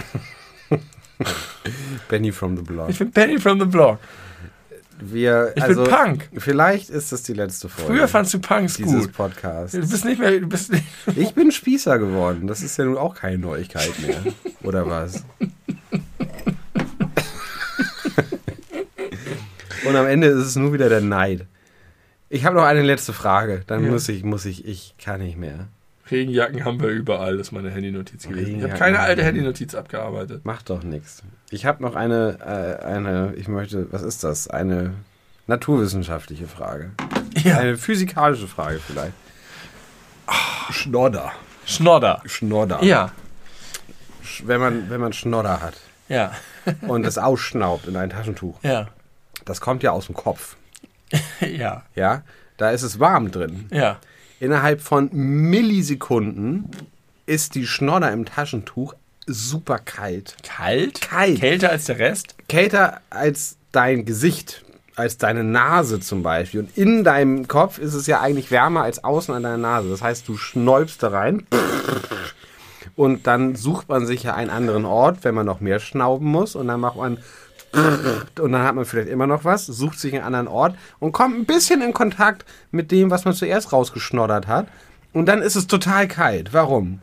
Benny 2.10 2.32
from 2.32 2.56
the 2.58 2.64
Block. 2.64 2.90
Ich 2.90 3.00
bin 3.00 3.12
Penny 3.12 3.40
from 3.40 3.60
the 3.60 3.66
Block. 3.66 4.00
Wir, 5.00 5.52
Ich 5.56 5.64
also, 5.64 5.84
bin 5.84 5.92
Punk. 5.92 6.30
Vielleicht 6.38 6.90
ist 6.90 7.12
das 7.12 7.24
die 7.24 7.34
letzte 7.34 7.68
Folge 7.68 7.94
Früher 7.94 8.08
fandst 8.08 8.34
du 8.34 8.40
Punks 8.40 8.76
dieses 8.78 9.06
gut. 9.08 9.14
Podcasts. 9.14 9.72
Du 9.74 9.80
bist 9.80 10.06
nicht 10.06 10.20
mehr, 10.20 10.40
du 10.40 10.48
bist 10.48 10.72
nicht, 10.72 10.84
Ich 11.16 11.34
bin 11.34 11.52
Spießer 11.52 11.98
geworden. 12.00 12.48
Das 12.48 12.62
ist 12.62 12.78
ja 12.78 12.86
nun 12.86 12.98
auch 12.98 13.16
keine 13.16 13.38
Neuigkeit 13.40 13.92
mehr. 14.00 14.22
Oder 14.64 14.88
was? 14.88 15.24
Und 19.86 19.96
am 19.96 20.06
Ende 20.08 20.28
ist 20.28 20.46
es 20.46 20.56
nur 20.56 20.72
wieder 20.74 20.90
der 20.90 21.02
Neid. 21.02 21.46
Ich 22.30 22.46
habe 22.46 22.56
noch 22.56 22.64
eine 22.64 22.82
letzte 22.82 23.14
Frage. 23.14 23.64
Dann 23.68 23.84
Ja. 23.84 23.92
muss 23.92 24.08
ich, 24.10 24.24
muss 24.24 24.46
ich, 24.46 24.66
ich 24.66 24.96
kann 24.98 25.22
nicht 25.22 25.38
mehr. 25.38 25.68
Regenjacken 26.14 26.64
haben 26.66 26.80
wir 26.82 26.90
überall, 26.90 27.38
das 27.38 27.48
ist 27.48 27.52
meine 27.52 27.70
Handynotiz 27.72 28.28
gewesen. 28.28 28.58
Ich 28.58 28.64
habe 28.64 28.74
keine 28.74 29.00
alte. 29.00 29.24
Handynotiz 29.24 29.76
abgearbeitet. 29.76 30.46
Macht 30.46 30.70
doch 30.70 30.84
nichts. 30.84 31.24
Ich 31.50 31.66
habe 31.66 31.82
noch 31.84 31.96
eine, 31.96 32.38
äh, 32.42 32.86
eine, 32.86 33.34
ich 33.36 33.48
möchte, 33.48 33.92
was 33.92 34.02
ist 34.04 34.24
das? 34.24 34.48
Eine 34.48 34.94
naturwissenschaftliche 35.48 36.48
Frage. 36.48 36.92
Ja. 37.44 37.58
Eine 37.58 37.78
physikalische 37.78 38.48
Frage 38.48 38.80
vielleicht. 38.80 39.14
Schnodder. 40.72 41.32
Schnodder. 41.66 42.22
Schnodder. 42.26 42.84
Ja. 42.84 43.12
Wenn 44.46 44.60
man, 44.60 44.90
wenn 44.90 45.02
man 45.02 45.14
Schnodder 45.14 45.62
hat 45.62 45.76
Ja. 46.08 46.32
und 46.82 47.06
es 47.06 47.18
ausschnaubt 47.18 47.88
in 47.88 47.96
ein 47.96 48.10
Taschentuch, 48.10 48.58
Ja. 48.64 48.88
das 49.46 49.62
kommt 49.62 49.84
ja 49.84 49.92
aus 49.92 50.06
dem 50.08 50.16
Kopf. 50.16 50.56
Ja. 51.42 51.84
Ja, 51.96 52.24
da 52.58 52.72
ist 52.72 52.82
es 52.84 53.00
warm 53.00 53.30
drin. 53.32 53.68
Ja. 53.72 53.98
Innerhalb 54.40 54.82
von 54.82 55.10
Millisekunden 55.12 56.70
ist 57.26 57.56
die 57.56 57.66
Schnodder 57.66 58.12
im 58.12 58.26
Taschentuch 58.26 58.94
super 59.26 59.80
kalt. 59.80 60.36
Kalt? 60.44 61.02
Kalt. 61.02 61.40
Kälter 61.40 61.70
als 61.70 61.86
der 61.86 62.00
Rest? 62.00 62.36
Kälter 62.50 63.02
als 63.10 63.58
dein 63.72 64.06
Gesicht, 64.06 64.64
als 64.96 65.18
deine 65.18 65.44
Nase 65.44 66.00
zum 66.00 66.24
Beispiel. 66.24 66.62
Und 66.62 66.78
in 66.78 67.04
deinem 67.04 67.48
Kopf 67.48 67.78
ist 67.78 67.94
es 67.94 68.08
ja 68.08 68.20
eigentlich 68.22 68.52
wärmer 68.52 68.84
als 68.84 69.04
außen 69.04 69.34
an 69.34 69.44
deiner 69.44 69.58
Nase. 69.58 69.90
Das 69.90 70.02
heißt, 70.02 70.28
du 70.28 70.38
schnäubst 70.38 71.02
da 71.04 71.10
rein. 71.10 71.46
Und 72.96 73.26
dann 73.26 73.56
sucht 73.56 73.90
man 73.90 74.06
sich 74.06 74.24
ja 74.24 74.36
einen 74.36 74.50
anderen 74.50 74.86
Ort, 74.86 75.24
wenn 75.24 75.34
man 75.34 75.46
noch 75.46 75.62
mehr 75.62 75.80
schnauben 75.80 76.28
muss. 76.28 76.56
Und 76.56 76.68
dann 76.68 76.80
macht 76.80 76.98
man. 76.98 77.18
Und 78.40 78.52
dann 78.52 78.64
hat 78.64 78.76
man 78.76 78.86
vielleicht 78.86 79.10
immer 79.10 79.26
noch 79.28 79.44
was, 79.46 79.66
sucht 79.66 80.00
sich 80.00 80.14
einen 80.14 80.24
anderen 80.24 80.48
Ort 80.48 80.76
und 81.00 81.12
kommt 81.12 81.36
ein 81.38 81.46
bisschen 81.46 81.82
in 81.82 81.94
Kontakt 81.94 82.46
mit 82.72 82.92
dem, 82.92 83.10
was 83.10 83.26
man 83.26 83.34
zuerst 83.34 83.72
rausgeschnoddert 83.74 84.48
hat. 84.48 84.68
Und 85.12 85.26
dann 85.28 85.42
ist 85.42 85.56
es 85.56 85.68
total 85.68 86.08
kalt. 86.08 86.54
Warum? 86.54 87.02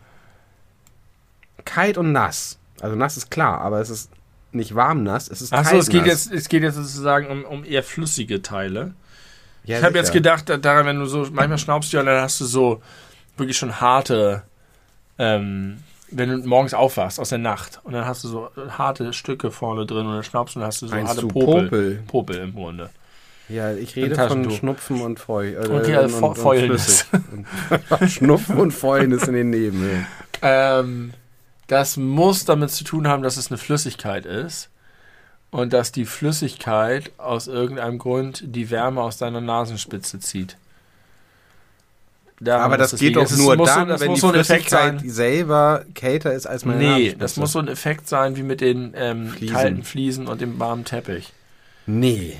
Kalt 1.65 1.99
und 1.99 2.13
nass. 2.13 2.59
Also 2.81 2.97
nass 2.97 3.17
ist 3.17 3.31
klar, 3.31 3.61
aber 3.61 3.81
es 3.81 3.91
ist 3.91 4.11
nicht 4.53 4.75
warm 4.75 5.03
nass, 5.03 5.29
es 5.29 5.43
ist 5.43 5.53
Achso, 5.53 5.77
es 5.77 5.89
geht 5.89 6.01
nass. 6.07 6.27
jetzt, 6.27 6.33
es 6.33 6.49
geht 6.49 6.63
jetzt 6.63 6.75
sozusagen 6.77 7.27
um, 7.29 7.45
um 7.45 7.65
eher 7.65 7.83
flüssige 7.83 8.43
Teile. 8.43 8.95
Ja, 9.65 9.79
ich 9.79 9.85
habe 9.85 9.99
jetzt 9.99 10.13
gedacht, 10.13 10.49
da- 10.49 10.57
daran, 10.57 10.87
wenn 10.87 10.99
du 10.99 11.07
so, 11.07 11.27
manchmal 11.31 11.59
schnaubst 11.59 11.93
du 11.93 11.99
ja 11.99 12.03
dann 12.03 12.23
hast 12.23 12.41
du 12.41 12.47
so 12.47 12.83
wirklich 13.37 13.57
schon 13.59 13.81
harte, 13.81 14.43
ähm, 15.19 15.79
wenn 16.13 16.29
du 16.29 16.39
morgens 16.49 16.75
aufwachst 16.75 17.21
aus 17.21 17.29
der 17.31 17.39
Nacht 17.39 17.81
und 17.85 17.93
dann 17.93 18.05
hast 18.07 18.25
du 18.25 18.29
so 18.29 18.49
harte 18.71 19.13
Stücke 19.13 19.51
vorne 19.51 19.87
drin 19.87 20.07
und 20.07 20.15
dann 20.15 20.23
schnaubst 20.25 20.55
du 20.55 20.59
und 20.59 20.63
dann 20.63 20.69
hast 20.69 20.83
du 20.83 20.87
so 20.89 20.95
Meinst 20.95 21.11
harte 21.11 21.21
du 21.23 21.29
Popel. 21.29 21.63
Popel? 21.65 22.03
Popel 22.07 22.37
im 22.39 22.55
Grunde. 22.55 22.91
Ja, 23.49 23.73
ich 23.73 23.97
rede 23.97 24.15
von. 24.29 24.49
Schnupfen 24.51 25.01
und 25.03 25.19
Feu. 25.19 25.55
Äh, 25.55 25.67
Und 25.67 25.87
ja, 25.89 26.07
Feu- 26.09 26.35
Fäulnis. 26.35 27.03
flüssig. 27.03 28.13
Schnupfen 28.15 28.57
und 28.59 28.71
Fäulnis 28.71 29.27
in 29.27 29.35
den 29.35 29.51
Nebenhöhlen. 29.51 30.07
Ähm, 30.43 31.13
das 31.67 31.97
muss 31.97 32.45
damit 32.45 32.71
zu 32.71 32.85
tun 32.85 33.09
haben, 33.09 33.23
dass 33.23 33.37
es 33.37 33.51
eine 33.51 33.59
Flüssigkeit 33.59 34.25
ist 34.27 34.69
und 35.51 35.73
dass 35.73 35.91
die 35.91 36.05
Flüssigkeit 36.05 37.11
aus 37.19 37.49
irgendeinem 37.49 37.99
Grund 37.99 38.43
die 38.47 38.71
Wärme 38.71 39.03
aus 39.03 39.17
deiner 39.17 39.41
Nasenspitze 39.41 40.21
zieht. 40.21 40.57
Daran 42.41 42.63
Aber 42.65 42.77
das 42.79 42.93
es 42.95 43.01
geht 43.01 43.15
liegen. 43.15 43.21
doch 43.25 43.31
nur 43.37 43.57
so- 43.57 43.65
dann, 43.65 43.89
das 43.89 44.01
wenn 44.01 44.09
muss 44.09 44.17
die 44.17 44.21
so 44.23 44.29
ein 44.33 44.35
Effekt 44.41 44.69
Flüssigkeit 44.71 45.03
selber 45.07 45.85
kälter 45.95 46.33
ist 46.33 46.47
als 46.47 46.65
meine 46.65 46.79
Nee, 46.79 47.15
das 47.19 47.37
muss 47.37 47.53
so 47.53 47.59
ein 47.59 47.69
Effekt 47.69 48.09
sein 48.09 48.37
wie 48.37 48.43
mit 48.43 48.61
den 48.61 48.93
ähm, 48.97 49.29
Fliesen. 49.29 49.55
kalten 49.57 49.83
Fliesen 49.85 50.27
und 50.27 50.41
dem 50.41 50.59
warmen 50.59 50.85
Teppich. 50.85 51.33
Nee. 51.87 52.37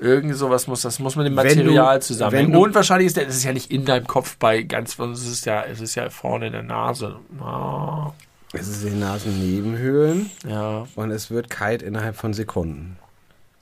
Irgend 0.00 0.34
sowas 0.36 0.66
muss 0.66 0.82
das 0.82 0.98
muss 0.98 1.14
mit 1.14 1.26
dem 1.26 1.34
Material 1.34 1.98
du- 2.00 2.04
zusammenhängen. 2.04 2.56
Und 2.56 2.74
wahrscheinlich 2.74 3.06
ist 3.06 3.16
der, 3.16 3.26
das 3.26 3.36
ist 3.36 3.44
ja 3.44 3.52
nicht 3.52 3.70
in 3.70 3.84
deinem 3.84 4.06
Kopf 4.06 4.36
bei 4.36 4.62
ganz, 4.62 4.98
es 4.98 5.26
ist 5.26 5.46
ja, 5.46 5.62
es 5.62 5.80
ist 5.80 5.94
ja 5.94 6.10
vorne 6.10 6.46
in 6.48 6.52
der 6.52 6.64
Nase. 6.64 7.16
Ah, 7.40 8.10
Es 8.52 8.66
ist 8.66 8.82
in 8.82 8.90
den 8.90 8.98
Nasennebenhöhlen 9.00 10.30
ja. 10.48 10.86
und 10.96 11.10
es 11.12 11.30
wird 11.30 11.50
kalt 11.50 11.82
innerhalb 11.82 12.16
von 12.16 12.34
Sekunden. 12.34 12.96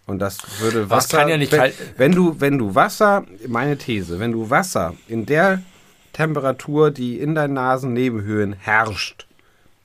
Und 0.06 0.18
das 0.18 0.38
würde 0.60 0.80
Das 0.80 0.90
Wasser. 0.90 1.18
kann 1.18 1.28
ja 1.28 1.36
nicht 1.36 1.52
wenn, 1.52 1.60
kalt- 1.60 1.74
Wenn 1.98 2.12
du, 2.12 2.36
wenn 2.40 2.58
du 2.58 2.74
Wasser, 2.74 3.24
meine 3.46 3.76
These, 3.76 4.18
wenn 4.18 4.32
du 4.32 4.48
Wasser 4.50 4.94
in 5.08 5.26
der 5.26 5.60
Temperatur, 6.20 6.90
die 6.90 7.18
in 7.18 7.34
deinen 7.34 7.54
Nasennebenhöhlen 7.54 8.52
herrscht, 8.52 9.26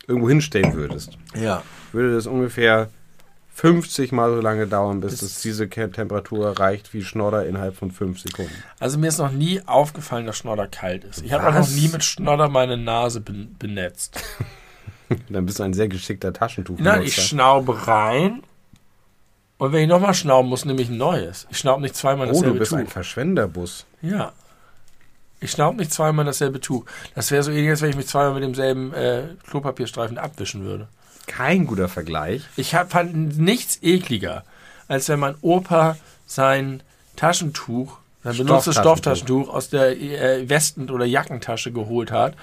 irgendwo 0.06 0.28
hinstellen 0.28 0.74
würdest, 0.74 1.18
Ja. 1.34 1.64
würde 1.94 2.14
das 2.14 2.28
ungefähr 2.28 2.90
50 3.54 4.12
Mal 4.12 4.36
so 4.36 4.42
lange 4.42 4.68
dauern, 4.68 5.00
bis 5.00 5.22
es 5.22 5.42
diese 5.42 5.70
Temperatur 5.70 6.48
erreicht 6.48 6.94
wie 6.94 7.06
Schnodder 7.06 7.46
innerhalb 7.46 7.78
von 7.78 7.90
5 7.90 8.20
Sekunden. 8.20 8.52
Also 8.82 8.98
mir 9.00 9.08
ist 9.08 9.18
noch 9.18 9.32
nie 9.32 9.62
aufgefallen, 9.66 10.26
dass 10.26 10.38
Schnodder 10.38 10.68
kalt 10.68 11.06
ist. 11.06 11.24
Ich 11.24 11.32
habe 11.32 11.48
auch 11.48 11.54
noch 11.54 11.70
nie 11.70 11.88
mit 11.88 12.04
Schnodder 12.04 12.50
meine 12.50 12.76
Nase 12.76 13.22
ben 13.22 13.56
benetzt. 13.58 14.22
Dann 15.30 15.46
bist 15.46 15.60
du 15.60 15.64
ein 15.64 15.74
sehr 15.74 15.88
geschickter 15.88 16.34
Taschentuch. 16.34 16.80
Nein, 16.80 17.04
ich 17.04 17.16
schnaube 17.16 17.88
rein 17.88 18.44
und 19.58 19.72
wenn 19.72 19.84
ich 19.84 19.88
nochmal 19.88 20.14
schnauben 20.14 20.50
muss, 20.50 20.66
nehme 20.66 20.82
ich 20.82 20.90
ein 20.90 20.98
neues. 20.98 21.48
Ich 21.50 21.60
schnaube 21.60 21.82
nicht 21.82 21.96
zweimal 21.96 22.28
oh, 22.28 22.32
dasselbe 22.32 22.54
du 22.56 22.60
bist 22.60 22.72
Tuch. 22.72 22.80
ein 22.80 22.88
Verschwenderbus. 22.88 23.86
Ja. 24.02 24.34
Ich 25.40 25.52
schnaube 25.52 25.78
nicht 25.78 25.92
zweimal 25.92 26.26
dasselbe 26.26 26.60
Tuch. 26.60 26.86
Das 27.14 27.32
wäre 27.32 27.44
so 27.44 27.52
ähnlich, 27.52 27.70
als 27.70 27.82
wenn 27.82 27.90
ich 27.90 27.96
mich 27.96 28.08
zweimal 28.08 28.34
mit 28.36 28.44
demselben 28.44 28.94
äh, 28.94 29.24
Klopapierstreifen 29.48 30.18
abwischen 30.18 30.64
würde. 30.64 30.88
Kein 31.28 31.66
guter 31.66 31.90
Vergleich. 31.90 32.44
Ich 32.56 32.76
hab, 32.76 32.92
fand 32.92 33.38
nichts 33.38 33.80
ekliger, 33.82 34.44
als 34.88 35.10
wenn 35.10 35.20
mein 35.20 35.36
Opa 35.42 35.98
sein 36.26 36.84
Taschentuch, 37.16 37.98
sein 38.24 38.38
benutztes 38.38 38.76
Stofftaschentuch. 38.76 39.50
Aus 39.50 39.70
der 39.70 40.00
äh, 40.00 40.50
Westen- 40.50 40.90
oder 40.90 41.06
Jackentasche 41.06 41.72
geholt 41.72 42.12
hat 42.12 42.36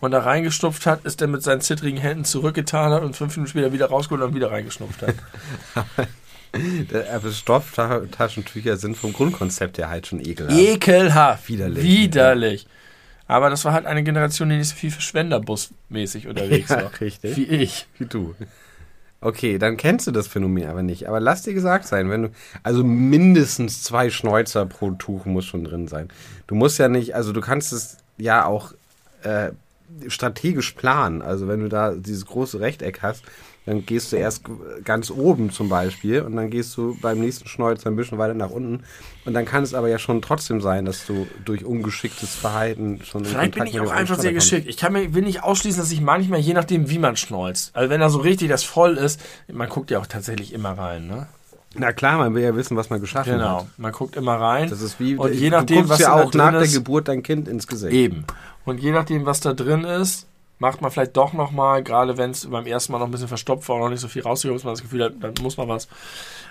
und 0.00 0.10
da 0.10 0.20
reingestopft 0.20 0.86
hat, 0.86 1.04
ist 1.04 1.20
er 1.22 1.28
mit 1.28 1.42
seinen 1.42 1.60
zittrigen 1.60 1.98
Händen 1.98 2.24
zurückgetan 2.24 2.92
hat 2.92 3.02
und 3.02 3.16
fünf 3.16 3.36
Minuten 3.36 3.50
später 3.50 3.72
wieder 3.72 3.86
rausgeholt 3.86 4.22
und 4.22 4.34
wieder 4.34 4.50
reingestopft 4.50 5.02
hat. 5.02 5.14
Aber 7.12 7.30
Stofftaschentücher 7.30 8.76
sind 8.76 8.96
vom 8.96 9.12
Grundkonzept 9.12 9.78
her 9.78 9.88
halt 9.88 10.06
schon 10.06 10.20
ekelhaft. 10.20 10.58
Ekelhaft. 10.58 11.48
Widerlich. 11.48 11.84
Widerlich. 11.84 12.66
Aber 13.26 13.48
das 13.50 13.64
war 13.64 13.72
halt 13.72 13.86
eine 13.86 14.02
Generation, 14.02 14.48
die 14.48 14.56
nicht 14.56 14.68
so 14.68 14.74
viel 14.74 14.90
Verschwenderbus-mäßig 14.90 16.26
unterwegs 16.28 16.70
Ja, 16.70 16.82
war. 16.82 17.00
richtig. 17.00 17.36
Wie 17.36 17.44
ich. 17.44 17.86
Wie 17.98 18.06
du. 18.06 18.34
Okay, 19.20 19.58
dann 19.58 19.76
kennst 19.76 20.06
du 20.06 20.10
das 20.10 20.26
Phänomen 20.26 20.66
aber 20.66 20.82
nicht. 20.82 21.06
Aber 21.08 21.20
lass 21.20 21.42
dir 21.42 21.54
gesagt 21.54 21.86
sein, 21.86 22.10
wenn 22.10 22.22
du, 22.22 22.28
also 22.62 22.82
mindestens 22.82 23.82
zwei 23.84 24.10
Schnäuzer 24.10 24.66
pro 24.66 24.92
Tuch 24.92 25.26
muss 25.26 25.44
schon 25.44 25.62
drin 25.62 25.86
sein. 25.88 26.08
Du 26.46 26.54
musst 26.54 26.78
ja 26.78 26.88
nicht, 26.88 27.14
also 27.14 27.32
du 27.32 27.40
kannst 27.40 27.72
es 27.72 27.98
ja 28.16 28.46
auch 28.46 28.72
äh, 29.22 29.50
strategisch 30.08 30.72
planen. 30.72 31.22
Also 31.22 31.46
wenn 31.48 31.60
du 31.60 31.68
da 31.68 31.92
dieses 31.94 32.26
große 32.26 32.58
Rechteck 32.60 33.02
hast, 33.02 33.22
dann 33.66 33.84
gehst 33.86 34.10
du 34.12 34.16
erst 34.16 34.42
ganz 34.84 35.10
oben 35.10 35.50
zum 35.50 35.68
Beispiel 35.68 36.22
und 36.22 36.34
dann 36.34 36.50
gehst 36.50 36.76
du 36.76 36.96
beim 37.00 37.20
nächsten 37.20 37.46
Schnäuzer 37.46 37.90
ein 37.90 37.96
bisschen 37.96 38.18
weiter 38.18 38.34
nach 38.34 38.50
unten. 38.50 38.82
Und 39.26 39.34
dann 39.34 39.44
kann 39.44 39.62
es 39.62 39.74
aber 39.74 39.88
ja 39.88 39.98
schon 39.98 40.22
trotzdem 40.22 40.60
sein, 40.60 40.86
dass 40.86 41.06
du 41.06 41.26
durch 41.44 41.64
ungeschicktes 41.64 42.34
Verhalten 42.34 43.00
schon 43.04 43.24
Vielleicht 43.24 43.54
bin 43.54 43.66
ich 43.66 43.78
auch 43.80 43.90
einfach 43.90 44.18
sehr 44.18 44.32
kommst. 44.32 44.50
geschickt. 44.50 44.68
Ich 44.68 44.76
kann 44.78 44.92
mir, 44.94 45.12
will 45.14 45.22
nicht 45.22 45.42
ausschließen, 45.44 45.80
dass 45.80 45.92
ich 45.92 46.00
manchmal, 46.00 46.40
je 46.40 46.54
nachdem, 46.54 46.88
wie 46.90 46.98
man 46.98 47.16
schneuzt, 47.16 47.76
also 47.76 47.90
wenn 47.90 48.00
da 48.00 48.08
so 48.08 48.18
richtig 48.20 48.48
das 48.48 48.64
voll 48.64 48.96
ist, 48.96 49.20
man 49.52 49.68
guckt 49.68 49.90
ja 49.90 49.98
auch 50.00 50.06
tatsächlich 50.06 50.52
immer 50.54 50.70
rein, 50.76 51.06
ne? 51.06 51.26
Na 51.76 51.92
klar, 51.92 52.18
man 52.18 52.34
will 52.34 52.42
ja 52.42 52.56
wissen, 52.56 52.76
was 52.76 52.90
man 52.90 53.00
geschaffen 53.00 53.34
Genau. 53.34 53.58
hat. 53.60 53.66
Man 53.78 53.92
guckt 53.92 54.16
immer 54.16 54.34
rein. 54.34 54.68
Das 54.68 54.80
ist 54.80 54.98
wie, 54.98 55.14
Und 55.16 55.32
je 55.34 55.50
du 55.50 55.56
nachdem, 55.56 55.76
guckst 55.76 55.90
was 55.90 55.98
ja 56.00 56.16
da 56.16 56.22
auch 56.24 56.30
drin 56.32 56.38
nach 56.40 56.50
der 56.52 56.62
ist- 56.62 56.74
Geburt 56.74 57.06
dein 57.06 57.22
Kind 57.22 57.46
ins 57.46 57.68
Gesicht. 57.68 57.92
Eben. 57.94 58.24
Und 58.64 58.80
je 58.80 58.90
nachdem, 58.90 59.24
was 59.24 59.38
da 59.38 59.52
drin 59.52 59.84
ist, 59.84 60.26
macht 60.60 60.82
man 60.82 60.90
vielleicht 60.90 61.16
doch 61.16 61.32
nochmal, 61.32 61.82
gerade 61.82 62.16
wenn 62.18 62.30
es 62.30 62.48
beim 62.48 62.66
ersten 62.66 62.92
Mal 62.92 62.98
noch 62.98 63.06
ein 63.06 63.10
bisschen 63.10 63.28
verstopft 63.28 63.68
war 63.68 63.76
und 63.76 63.82
noch 63.82 63.88
nicht 63.88 64.00
so 64.00 64.08
viel 64.08 64.22
rausgeholt 64.22 64.58
ist, 64.58 64.64
man 64.64 64.74
das 64.74 64.82
Gefühl 64.82 65.04
hat, 65.04 65.14
dann 65.18 65.34
muss 65.40 65.56
man 65.56 65.66
was. 65.66 65.88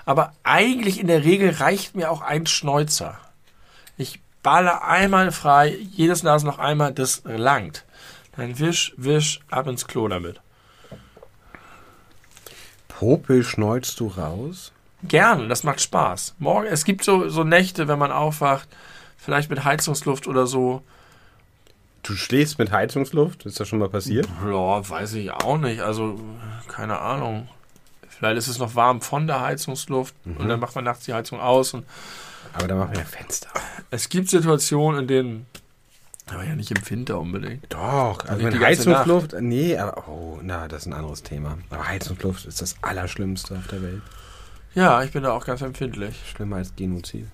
Aber 0.05 0.33
eigentlich 0.43 0.99
in 0.99 1.07
der 1.07 1.23
Regel 1.23 1.51
reicht 1.51 1.95
mir 1.95 2.11
auch 2.11 2.21
ein 2.21 2.47
Schneuzer. 2.47 3.19
Ich 3.97 4.19
balle 4.41 4.81
einmal 4.81 5.31
frei, 5.31 5.77
jedes 5.91 6.23
Nasenloch 6.23 6.57
einmal, 6.57 6.91
das 6.91 7.21
langt. 7.23 7.85
Dann 8.35 8.57
wisch, 8.57 8.93
wisch, 8.97 9.41
ab 9.51 9.67
ins 9.67 9.85
Klo 9.85 10.07
damit. 10.07 10.41
Popel 12.87 13.43
schneuzt 13.43 13.99
du 13.99 14.07
raus? 14.07 14.71
Gerne, 15.03 15.47
das 15.47 15.63
macht 15.63 15.81
Spaß. 15.81 16.35
Morgen, 16.39 16.67
es 16.67 16.83
gibt 16.83 17.03
so, 17.03 17.29
so 17.29 17.43
Nächte, 17.43 17.87
wenn 17.87 17.99
man 17.99 18.11
aufwacht, 18.11 18.67
vielleicht 19.17 19.51
mit 19.51 19.63
Heizungsluft 19.63 20.27
oder 20.27 20.47
so. 20.47 20.81
Du 22.03 22.15
schläfst 22.15 22.59
mit 22.59 22.71
Heizungsluft? 22.71 23.45
Ist 23.45 23.59
das 23.59 23.67
schon 23.67 23.79
mal 23.79 23.89
passiert? 23.89 24.27
Ja, 24.45 24.89
weiß 24.89 25.13
ich 25.13 25.31
auch 25.31 25.57
nicht. 25.57 25.81
Also, 25.81 26.19
keine 26.67 26.99
Ahnung. 26.99 27.47
Vielleicht 28.07 28.37
ist 28.37 28.47
es 28.47 28.59
noch 28.59 28.75
warm 28.75 29.01
von 29.01 29.27
der 29.27 29.41
Heizungsluft 29.41 30.13
und 30.25 30.47
dann 30.49 30.59
macht 30.59 30.75
man 30.75 30.83
nachts 30.83 31.05
die 31.05 31.13
Heizung 31.13 31.39
aus. 31.39 31.73
Und 31.73 31.85
Aber 32.53 32.67
da 32.67 32.75
machen 32.75 32.91
wir 32.91 32.99
ja 32.99 33.05
Fenster. 33.05 33.49
es 33.91 34.09
gibt 34.09 34.29
Situationen, 34.29 35.01
in 35.01 35.07
denen. 35.07 35.45
Aber 36.27 36.43
ja 36.43 36.55
nicht 36.55 36.69
im 36.69 36.89
Winter 36.89 37.17
unbedingt. 37.19 37.65
Doch, 37.69 38.25
also 38.27 38.43
wenn 38.43 38.51
die 38.53 38.59
Heizungsluft, 38.59 39.35
nee, 39.39 39.77
aber, 39.77 40.07
oh, 40.07 40.39
na, 40.43 40.67
das 40.67 40.81
ist 40.81 40.87
ein 40.87 40.93
anderes 40.93 41.23
Thema. 41.23 41.57
Aber 41.69 41.87
Heizungsluft 41.87 42.45
ist 42.45 42.61
das 42.61 42.75
Allerschlimmste 42.81 43.55
auf 43.55 43.67
der 43.67 43.81
Welt. 43.81 44.01
Ja, 44.75 45.01
ich 45.01 45.11
bin 45.11 45.23
da 45.23 45.31
auch 45.31 45.45
ganz 45.45 45.61
empfindlich. 45.61 46.15
Schlimmer 46.29 46.57
als 46.57 46.75
Genozid. 46.75 47.27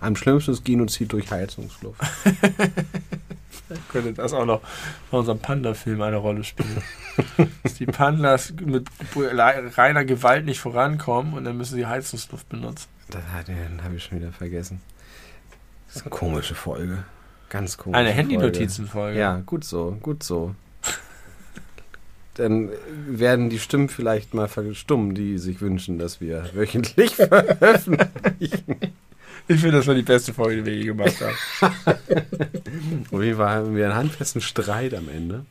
Am 0.00 0.14
schlimmsten 0.14 0.52
ist 0.52 0.64
Genozid 0.64 1.12
durch 1.12 1.30
Heizungsluft. 1.30 2.00
Könnte 3.88 4.12
das 4.12 4.32
auch 4.32 4.46
noch 4.46 4.60
bei 5.10 5.18
unserem 5.18 5.38
Panda-Film 5.38 6.00
eine 6.02 6.16
Rolle 6.16 6.44
spielen. 6.44 6.82
Dass 7.62 7.74
die 7.74 7.86
Pandas 7.86 8.52
mit 8.64 8.88
reiner 9.16 10.04
Gewalt 10.04 10.44
nicht 10.44 10.60
vorankommen 10.60 11.34
und 11.34 11.44
dann 11.44 11.56
müssen 11.56 11.74
sie 11.74 11.86
Heizungsluft 11.86 12.48
benutzen. 12.48 12.88
Das 13.10 13.22
den 13.46 13.82
habe 13.82 13.96
ich 13.96 14.04
schon 14.04 14.18
wieder 14.18 14.32
vergessen. 14.32 14.80
Das 15.86 15.96
ist 15.96 16.02
eine 16.02 16.10
komische 16.10 16.54
Folge. 16.54 17.04
Ganz 17.48 17.76
komisch. 17.76 17.96
Eine 17.96 18.10
Handy-Notizenfolge. 18.10 19.18
Ja, 19.18 19.40
gut 19.46 19.64
so, 19.64 19.96
gut 20.02 20.22
so. 20.22 20.54
Dann 22.34 22.70
werden 23.06 23.48
die 23.48 23.58
Stimmen 23.58 23.88
vielleicht 23.88 24.34
mal 24.34 24.48
verstummen, 24.48 25.14
die 25.14 25.38
sich 25.38 25.62
wünschen, 25.62 25.98
dass 25.98 26.20
wir 26.20 26.50
wöchentlich 26.52 27.14
veröffentlichen. 27.16 28.76
Ich 29.48 29.60
finde, 29.60 29.76
das 29.78 29.86
war 29.86 29.94
die 29.94 30.02
beste 30.02 30.34
Folge, 30.34 30.56
die 30.62 30.66
wir 30.66 30.74
je 30.74 30.84
gemacht 30.86 31.14
haben. 31.20 31.74
Auf 33.12 33.22
jeden 33.22 33.36
Fall 33.36 33.48
haben 33.48 33.76
wir 33.76 33.84
einen 33.86 33.94
handfesten 33.94 34.40
Streit 34.40 34.94
am 34.94 35.08
Ende. 35.08 35.44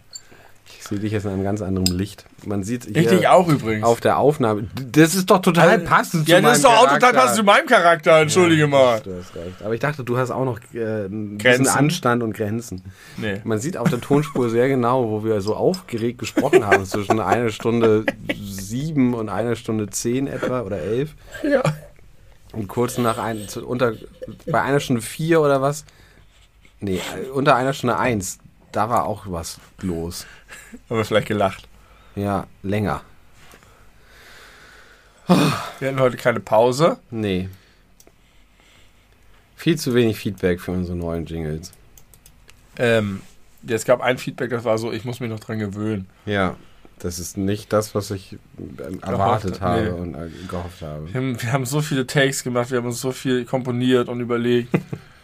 Ich 0.80 0.84
sehe 0.90 1.00
dich 1.00 1.12
jetzt 1.14 1.24
in 1.26 1.32
einem 1.32 1.44
ganz 1.44 1.62
anderen 1.64 1.98
Licht. 1.98 2.26
Man 2.46 2.64
sieht 2.64 2.86
hier 2.86 2.98
Ich 2.98 3.08
dich 3.08 3.28
auch 3.28 3.48
übrigens. 3.48 3.84
auf 3.84 4.02
der 4.02 4.18
Aufnahme. 4.20 4.68
Das 4.92 5.16
ist 5.16 5.32
doch 5.32 5.40
total 5.40 5.70
Also, 5.70 5.86
passend 5.86 6.28
ja, 6.28 6.38
zu 6.38 6.44
das 6.44 6.58
ist 6.58 6.64
meinem 6.64 6.72
doch 6.74 6.78
auch 6.80 6.84
total 6.84 7.00
Charakter. 7.00 7.20
passend 7.22 7.38
zu 7.38 7.44
meinem 7.44 7.66
Charakter, 7.68 8.20
entschuldige 8.22 8.62
Ja, 8.62 8.68
mal. 8.68 9.00
Du 9.00 9.16
hast 9.18 9.36
recht. 9.36 9.64
Aber 9.64 9.74
ich 9.74 9.80
dachte, 9.80 10.04
du 10.04 10.18
hast 10.18 10.30
auch 10.30 10.46
noch 10.46 10.60
äh, 10.76 11.06
ein 11.06 11.38
bisschen? 11.40 11.68
Anstand 11.68 12.22
und 12.22 12.34
Grenzen. 12.34 12.84
Nee. 13.18 13.42
Man 13.46 13.58
sieht 13.60 13.78
auf 13.78 13.90
der 13.90 14.02
Tonspur 14.02 14.50
sehr 14.50 14.68
genau, 14.68 15.10
wo 15.10 15.24
wir 15.24 15.42
so 15.42 15.56
aufgeregt 15.56 16.20
gesprochen 16.20 16.66
haben, 16.68 16.86
zwischen 16.86 17.20
einer 17.20 17.50
Stunde 17.50 18.06
sieben 18.40 19.16
und 19.16 19.30
einer 19.30 19.56
Stunde 19.56 19.88
zehn 19.90 20.28
etwa 20.28 20.62
oder 20.62 20.78
elf. 20.80 21.16
Ja. 21.44 21.64
Und 22.56 22.68
kurz 22.68 22.98
nach 22.98 23.18
ein, 23.18 23.48
unter, 23.66 23.94
bei 24.46 24.62
einer 24.62 24.80
Stunde 24.80 25.02
vier 25.02 25.42
oder 25.42 25.62
was? 25.62 25.86
Nee, 26.80 27.02
unter 27.34 27.56
einer 27.56 27.74
Stunde 27.74 27.98
eins, 27.98 28.40
da 28.72 28.90
war 28.90 29.06
auch 29.06 29.24
was 29.28 29.60
los. 29.82 30.26
Haben 30.90 30.98
wir 30.98 31.06
vielleicht 31.06 31.28
gelacht. 31.28 31.68
Ja, 32.16 32.48
länger. 32.64 33.02
Wir 35.80 35.90
hatten 35.90 36.00
heute 36.00 36.18
keine 36.18 36.40
Pause. 36.40 37.00
Nee. 37.10 37.50
Viel 39.56 39.78
zu 39.78 39.94
wenig 39.94 40.18
Feedback 40.18 40.62
für 40.62 40.72
unsere 40.72 40.98
neuen 40.98 41.26
Jingles. 41.26 41.72
Ähm, 42.78 43.22
ja, 43.64 43.76
es 43.76 43.86
gab 43.86 44.02
ein 44.02 44.18
Feedback, 44.18 44.52
das 44.52 44.64
war 44.64 44.78
so, 44.78 44.92
ich 44.92 45.06
muss 45.06 45.20
mich 45.20 45.30
noch 45.30 45.40
dran 45.40 45.60
gewöhnen. 45.60 46.08
Ja, 46.26 46.56
das 47.00 47.20
ist 47.20 47.38
nicht 47.38 47.72
das, 47.74 47.94
was 47.96 48.12
ich 48.12 48.38
ähm, 48.58 49.00
erwartet 49.02 49.62
habe 49.62 49.82
nee. 49.84 49.90
und 49.90 50.16
äh, 50.16 50.30
gehofft 50.50 50.82
habe. 50.82 51.08
Wir 51.08 51.16
haben, 51.22 51.42
wir 51.42 51.52
haben 51.52 51.66
so 51.66 51.82
viele 51.82 52.08
Takes 52.08 52.44
gemacht, 52.44 52.72
wir 52.72 52.78
haben 52.80 52.86
uns 52.88 53.02
so 53.02 53.12
viel 53.12 53.46
komponiert 53.46 54.08
und 54.10 54.20
überlegt. 54.22 54.74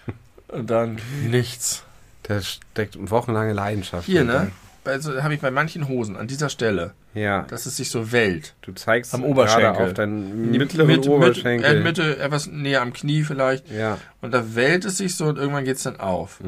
und 0.49 0.69
dann 0.69 0.99
nichts. 1.27 1.84
Da 2.23 2.41
steckt 2.41 2.98
wochenlange 3.10 3.53
Leidenschaft. 3.53 4.06
Hier, 4.06 4.19
hinter. 4.19 4.43
ne? 4.45 4.52
also 4.84 5.22
habe 5.23 5.34
ich 5.34 5.39
bei 5.41 5.52
manchen 5.52 5.88
Hosen 5.88 6.18
an 6.18 6.27
dieser 6.27 6.49
Stelle, 6.49 6.93
Ja. 7.14 7.43
dass 7.43 7.65
es 7.65 7.77
sich 7.77 7.89
so 7.89 8.11
wellt. 8.11 8.53
Du 8.61 8.72
zeigst 8.73 9.14
Am 9.14 9.22
gerade 9.22 9.31
Oberschenkel. 9.31 9.85
auf 9.88 9.93
deinen 9.93 10.52
mittleren 10.52 10.88
Mitte- 10.88 11.10
Oberschenkel. 11.10 11.81
Mit, 11.84 11.99
äh, 11.99 12.03
Mitte, 12.06 12.19
etwas 12.19 12.48
näher 12.48 12.81
am 12.81 12.91
Knie 12.93 13.23
vielleicht. 13.23 13.69
ja. 13.72 13.98
Und 14.22 14.31
da 14.34 14.56
wellt 14.56 14.85
es 14.85 14.98
sich 14.98 15.15
so 15.15 15.26
und 15.26 15.38
irgendwann 15.38 15.65
geht 15.65 15.77
es 15.77 15.84
dann 15.84 15.99
auf. 15.99 16.39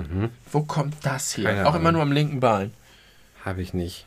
Wo 0.52 0.62
kommt 0.62 0.96
das 1.04 1.36
her? 1.38 1.44
Mhm. 1.44 1.56
Keine 1.58 1.70
Auch 1.70 1.76
immer 1.76 1.90
Ahnung. 1.90 1.94
nur 1.94 2.02
am 2.04 2.12
linken 2.12 2.40
Bein. 2.40 2.72
Habe 3.46 3.62
ich 3.62 3.74
nicht. 3.74 4.06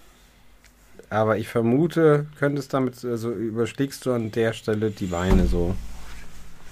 Aber 1.17 1.39
ich 1.39 1.49
vermute, 1.49 2.27
könntest 2.39 2.75
damit, 2.75 3.03
also 3.03 3.31
überschlägst 3.33 4.05
du 4.05 4.13
an 4.13 4.31
der 4.33 4.53
Stelle 4.53 4.91
die 4.91 5.07
Beine 5.07 5.47
so. 5.47 5.75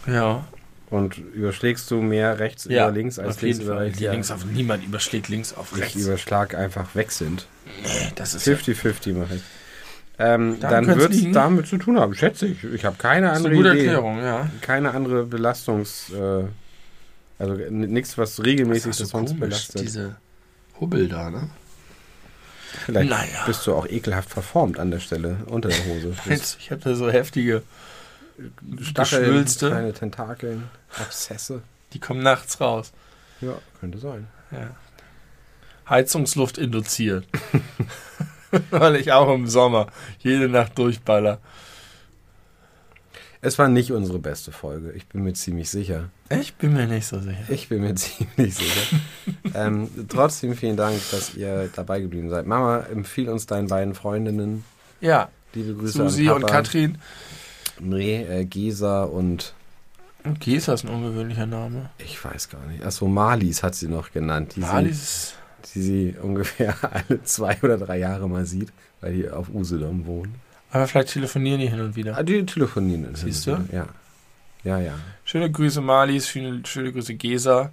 Ja. 0.06 0.46
Und 0.90 1.16
überschlägst 1.16 1.90
du 1.90 2.02
mehr 2.02 2.38
rechts 2.38 2.66
über 2.66 2.90
links 2.90 3.18
als 3.18 3.36
auf 3.36 3.42
links 3.42 3.58
über 3.60 3.80
rechts? 3.80 4.00
Ja. 4.00 4.12
links 4.12 4.30
auf, 4.30 4.44
niemand 4.44 4.84
überschlägt 4.84 5.28
links 5.30 5.54
auf 5.54 5.72
Ich 5.74 5.80
rechts. 5.80 5.96
überschlag 5.96 6.54
einfach 6.54 6.94
wechselnd. 6.94 7.46
Nee, 7.82 8.12
das 8.16 8.34
ist 8.34 8.46
ja 8.46 8.54
50-50 8.54 9.14
mache 9.14 9.36
ich. 9.36 9.42
Ähm, 10.18 10.58
dann 10.60 10.84
könnte's 10.84 11.10
wird 11.10 11.14
es 11.14 11.32
damit 11.32 11.66
zu 11.66 11.78
tun 11.78 11.98
haben, 11.98 12.14
schätze 12.14 12.46
ich. 12.46 12.62
Ich 12.64 12.84
habe 12.84 12.96
keine 12.98 13.28
das 13.28 13.38
ist 13.38 13.46
andere 13.46 13.52
eine 13.54 13.62
gute 13.62 13.70
Idee. 13.70 13.86
Erklärung, 13.86 14.18
ja. 14.18 14.50
Keine 14.60 14.90
andere 14.92 15.24
Belastungs... 15.24 16.12
Äh, 16.12 16.44
also 17.38 17.54
nichts, 17.70 18.18
was 18.18 18.44
regelmäßig 18.44 18.90
Das 18.90 18.98
so 18.98 19.04
sonst 19.06 19.30
komisch, 19.30 19.40
belastet. 19.40 19.80
diese 19.80 20.16
Hubbel 20.78 21.08
da, 21.08 21.30
ne? 21.30 21.48
Vielleicht 22.84 23.10
Naja. 23.10 23.44
bist 23.46 23.66
du 23.66 23.74
auch 23.74 23.86
ekelhaft 23.86 24.30
verformt 24.30 24.78
an 24.78 24.90
der 24.90 25.00
Stelle 25.00 25.38
unter 25.46 25.68
der 25.68 25.84
Hose. 25.86 26.14
Ich 26.58 26.70
habe 26.70 26.80
da 26.82 26.94
so 26.94 27.10
heftige 27.10 27.62
Stacheln, 28.80 29.22
Geschwülste. 29.24 29.68
kleine 29.70 29.92
Tentakeln, 29.92 30.64
Abszesse. 30.98 31.62
Die 31.92 32.00
kommen 32.00 32.22
nachts 32.22 32.60
raus. 32.60 32.92
Ja, 33.40 33.54
könnte 33.80 33.98
sein. 33.98 34.26
Ja. 34.50 34.70
Heizungsluft 35.88 36.58
induziert. 36.58 37.26
Weil 38.70 38.96
ich 38.96 39.12
auch 39.12 39.32
im 39.34 39.46
Sommer 39.46 39.86
jede 40.20 40.48
Nacht 40.48 40.78
durchballer. 40.78 41.38
Es 43.44 43.58
war 43.58 43.68
nicht 43.68 43.92
unsere 43.92 44.18
beste 44.18 44.52
Folge, 44.52 44.92
ich 44.92 45.06
bin 45.06 45.22
mir 45.22 45.34
ziemlich 45.34 45.68
sicher. 45.68 46.08
Ich 46.30 46.54
bin 46.54 46.72
mir 46.72 46.86
nicht 46.86 47.06
so 47.06 47.20
sicher. 47.20 47.44
Ich 47.48 47.68
bin 47.68 47.82
mir 47.82 47.94
ziemlich 47.94 48.54
sicher. 48.54 48.96
ähm, 49.54 49.90
trotzdem 50.08 50.54
vielen 50.56 50.78
Dank, 50.78 50.98
dass 51.10 51.34
ihr 51.34 51.68
dabei 51.76 52.00
geblieben 52.00 52.30
seid. 52.30 52.46
Mama, 52.46 52.80
empfiehl 52.90 53.28
uns 53.28 53.44
deinen 53.44 53.68
beiden 53.68 53.94
Freundinnen. 53.94 54.64
Ja, 55.02 55.28
Liebe 55.52 55.74
Grüße 55.74 55.98
Susi 55.98 56.30
und. 56.30 56.46
Katrin. 56.46 56.96
Nee, 57.80 58.22
äh, 58.22 58.44
Gesa 58.46 59.04
und 59.04 59.52
Gesa 60.40 60.72
ist 60.72 60.84
ein 60.84 60.90
ungewöhnlicher 60.90 61.44
Name. 61.44 61.90
ich 61.98 62.24
weiß 62.24 62.48
gar 62.48 62.64
nicht. 62.66 62.82
Achso, 62.82 63.06
Marlies 63.06 63.62
hat 63.62 63.74
sie 63.74 63.88
noch 63.88 64.10
genannt. 64.10 64.54
Die, 64.56 64.60
Malis. 64.60 65.34
sie, 65.62 65.74
die 65.74 65.82
sie 65.82 66.14
ungefähr 66.20 66.74
alle 67.08 67.22
zwei 67.24 67.58
oder 67.62 67.76
drei 67.76 67.98
Jahre 67.98 68.26
mal 68.26 68.46
sieht, 68.46 68.72
weil 69.02 69.12
die 69.14 69.28
auf 69.28 69.48
Usedom 69.52 70.06
wohnen. 70.06 70.34
Aber 70.74 70.88
vielleicht 70.88 71.08
telefonieren 71.12 71.60
die 71.60 71.68
hin 71.68 71.80
und 71.80 71.94
wieder. 71.96 72.16
Ah, 72.18 72.22
die 72.22 72.44
telefonieren. 72.44 73.04
dann 73.04 73.14
Siehst 73.14 73.44
hin 73.44 73.54
und 73.54 73.68
du? 73.68 73.72
wieder. 73.72 73.86
Ja. 74.64 74.78
Ja, 74.78 74.84
ja. 74.86 74.94
Schöne 75.24 75.50
Grüße 75.50 75.80
Malis, 75.80 76.28
schöne, 76.28 76.62
schöne 76.66 76.92
Grüße 76.92 77.14
Gesa. 77.14 77.70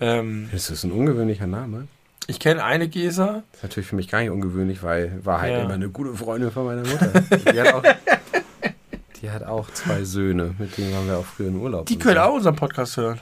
Ähm, 0.00 0.48
Das 0.52 0.68
ist 0.70 0.84
ein 0.84 0.92
ungewöhnlicher 0.92 1.46
Name. 1.46 1.86
ich 2.26 2.40
kenne 2.40 2.64
eine 2.64 2.88
Gesa. 2.88 3.42
Das 3.52 3.58
ist 3.58 3.62
natürlich 3.62 3.88
für 3.88 3.96
mich 3.96 4.08
gar 4.08 4.20
nicht 4.20 4.30
ungewöhnlich, 4.30 4.82
weil 4.82 5.24
war 5.24 5.40
halt 5.40 5.52
Ja. 5.52 5.62
immer 5.62 5.74
eine 5.74 5.88
gute 5.88 6.14
Freundin 6.14 6.50
von 6.50 6.66
meiner 6.66 6.82
Mutter. 6.86 7.12
Die 7.52 7.60
hat 7.60 7.72
auch, 7.74 7.82
die 9.22 9.30
hat 9.30 9.44
auch 9.44 9.70
zwei 9.70 10.02
Söhne, 10.04 10.54
mit 10.58 10.76
denen 10.76 10.92
waren 10.92 11.06
wir 11.06 11.16
auch 11.18 11.24
früher 11.24 11.48
in 11.48 11.56
Urlaub. 11.56 11.86
Die 11.86 11.98
können 11.98 12.16
so. 12.16 12.20
auch 12.22 12.34
unseren 12.34 12.56
Podcast 12.56 12.96
hören. 12.98 13.20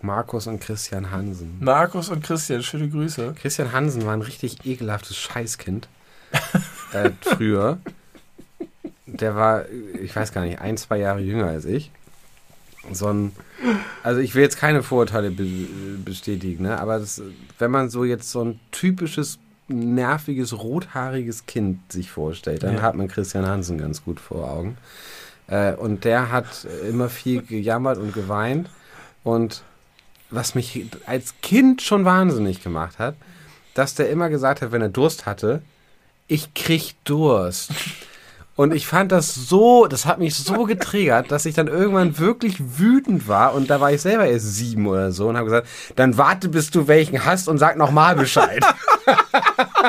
Markus 0.00 0.46
und 0.46 0.60
Christian 0.60 1.10
Hansen. 1.10 1.56
Markus 1.60 2.08
und 2.08 2.22
Christian, 2.24 2.62
schöne 2.62 2.88
Grüße. 2.88 3.34
Christian 3.40 3.72
Hansen 3.72 4.04
war 4.04 4.12
ein 4.14 4.22
richtig 4.22 4.64
ekelhaftes 4.66 5.16
Scheißkind. 5.16 5.88
äh, 6.92 7.10
früher. 7.20 7.78
Der 9.06 9.34
war, 9.34 9.64
ich 10.00 10.14
weiß 10.14 10.32
gar 10.32 10.42
nicht, 10.44 10.60
ein, 10.60 10.76
zwei 10.76 10.98
Jahre 10.98 11.20
jünger 11.20 11.46
als 11.48 11.64
ich. 11.64 11.90
So 12.92 13.08
ein, 13.08 13.32
also 14.02 14.20
ich 14.20 14.34
will 14.34 14.42
jetzt 14.42 14.56
keine 14.58 14.82
Vorurteile 14.82 15.30
be 15.30 15.46
bestätigen, 16.04 16.64
ne? 16.64 16.80
aber 16.80 16.98
das, 16.98 17.22
wenn 17.58 17.70
man 17.70 17.90
so 17.90 18.04
jetzt 18.04 18.30
so 18.30 18.44
ein 18.44 18.60
typisches, 18.72 19.38
nerviges, 19.68 20.52
rothaariges 20.58 21.46
Kind 21.46 21.92
sich 21.92 22.10
vorstellt, 22.10 22.62
dann 22.64 22.76
Ja. 22.76 22.82
hat 22.82 22.96
man 22.96 23.06
Christian 23.08 23.46
Hansen 23.46 23.78
ganz 23.78 24.04
gut 24.04 24.18
vor 24.18 24.50
Augen. 24.50 24.76
Äh, 25.46 25.74
und 25.74 26.04
der 26.04 26.32
hat 26.32 26.66
immer 26.88 27.08
viel 27.08 27.42
gejammert 27.42 27.98
und 27.98 28.12
geweint. 28.12 28.68
Und 29.22 29.62
was 30.30 30.54
mich 30.54 30.86
als 31.06 31.34
Kind 31.42 31.82
schon 31.82 32.04
wahnsinnig 32.04 32.62
gemacht 32.62 32.98
hat, 32.98 33.14
dass 33.74 33.94
der 33.94 34.10
immer 34.10 34.28
gesagt 34.28 34.60
hat, 34.62 34.72
wenn 34.72 34.82
er 34.82 34.88
Durst 34.88 35.24
hatte, 35.26 35.62
ich 36.32 36.54
krieg 36.54 36.94
Durst. 37.04 37.70
Und 38.54 38.74
ich 38.74 38.86
fand 38.86 39.12
das 39.12 39.34
so, 39.34 39.86
das 39.86 40.04
hat 40.04 40.18
mich 40.18 40.34
so 40.34 40.64
getriggert, 40.64 41.30
dass 41.30 41.46
ich 41.46 41.54
dann 41.54 41.68
irgendwann 41.68 42.18
wirklich 42.18 42.56
wütend 42.78 43.26
war 43.26 43.54
und 43.54 43.70
da 43.70 43.80
war 43.80 43.92
ich 43.92 44.02
selber 44.02 44.26
erst 44.26 44.54
sieben 44.54 44.86
oder 44.86 45.10
so 45.10 45.28
und 45.28 45.36
habe 45.36 45.46
gesagt, 45.46 45.68
dann 45.96 46.18
warte, 46.18 46.48
bis 46.48 46.70
du 46.70 46.86
welchen 46.86 47.24
hast 47.24 47.48
und 47.48 47.56
sag 47.58 47.76
nochmal 47.78 48.14
Bescheid. 48.14 48.62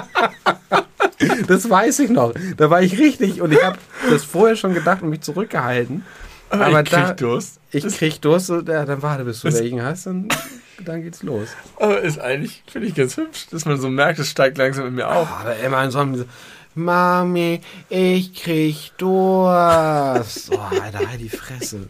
das 1.47 1.69
weiß 1.69 1.99
ich 1.99 2.09
noch. 2.09 2.33
Da 2.57 2.69
war 2.69 2.81
ich 2.81 2.97
richtig 2.97 3.41
und 3.41 3.51
ich 3.51 3.63
habe 3.63 3.77
das 4.09 4.23
vorher 4.23 4.55
schon 4.55 4.73
gedacht 4.73 5.01
und 5.01 5.09
mich 5.09 5.21
zurückgehalten. 5.21 6.05
Aber 6.49 6.67
ich 6.81 6.89
krieg 6.89 6.89
da- 6.89 7.13
Durst. 7.13 7.59
Ich 7.71 7.85
krieg 7.87 8.21
Durst, 8.21 8.49
und, 8.49 8.69
ja, 8.69 8.85
dann 8.85 9.01
warte, 9.01 9.25
bis 9.25 9.41
du 9.41 9.51
welchen 9.53 9.83
hast 9.83 10.07
und 10.07 10.33
dann 10.79 11.03
geht's 11.03 11.23
los. 11.23 11.49
Aber 11.79 12.01
ist 12.01 12.19
eigentlich, 12.19 12.63
finde 12.67 12.87
ich 12.87 12.95
ganz 12.95 13.17
hübsch, 13.17 13.47
dass 13.51 13.65
man 13.65 13.79
so 13.79 13.89
merkt, 13.89 14.19
es 14.19 14.29
steigt 14.29 14.57
langsam 14.57 14.87
in 14.87 14.95
mir 14.95 15.09
auf. 15.09 15.27
Oh, 15.31 15.35
aber 15.41 15.57
immer 15.57 15.83
in 15.83 15.91
so 15.91 15.99
einem, 15.99 16.25
Mami, 16.75 17.61
ich 17.89 18.33
krieg 18.33 18.91
Durst. 18.97 20.51
Oh, 20.51 20.59
Alter, 20.59 21.07
halt 21.07 21.21
die 21.21 21.29
Fresse. 21.29 21.87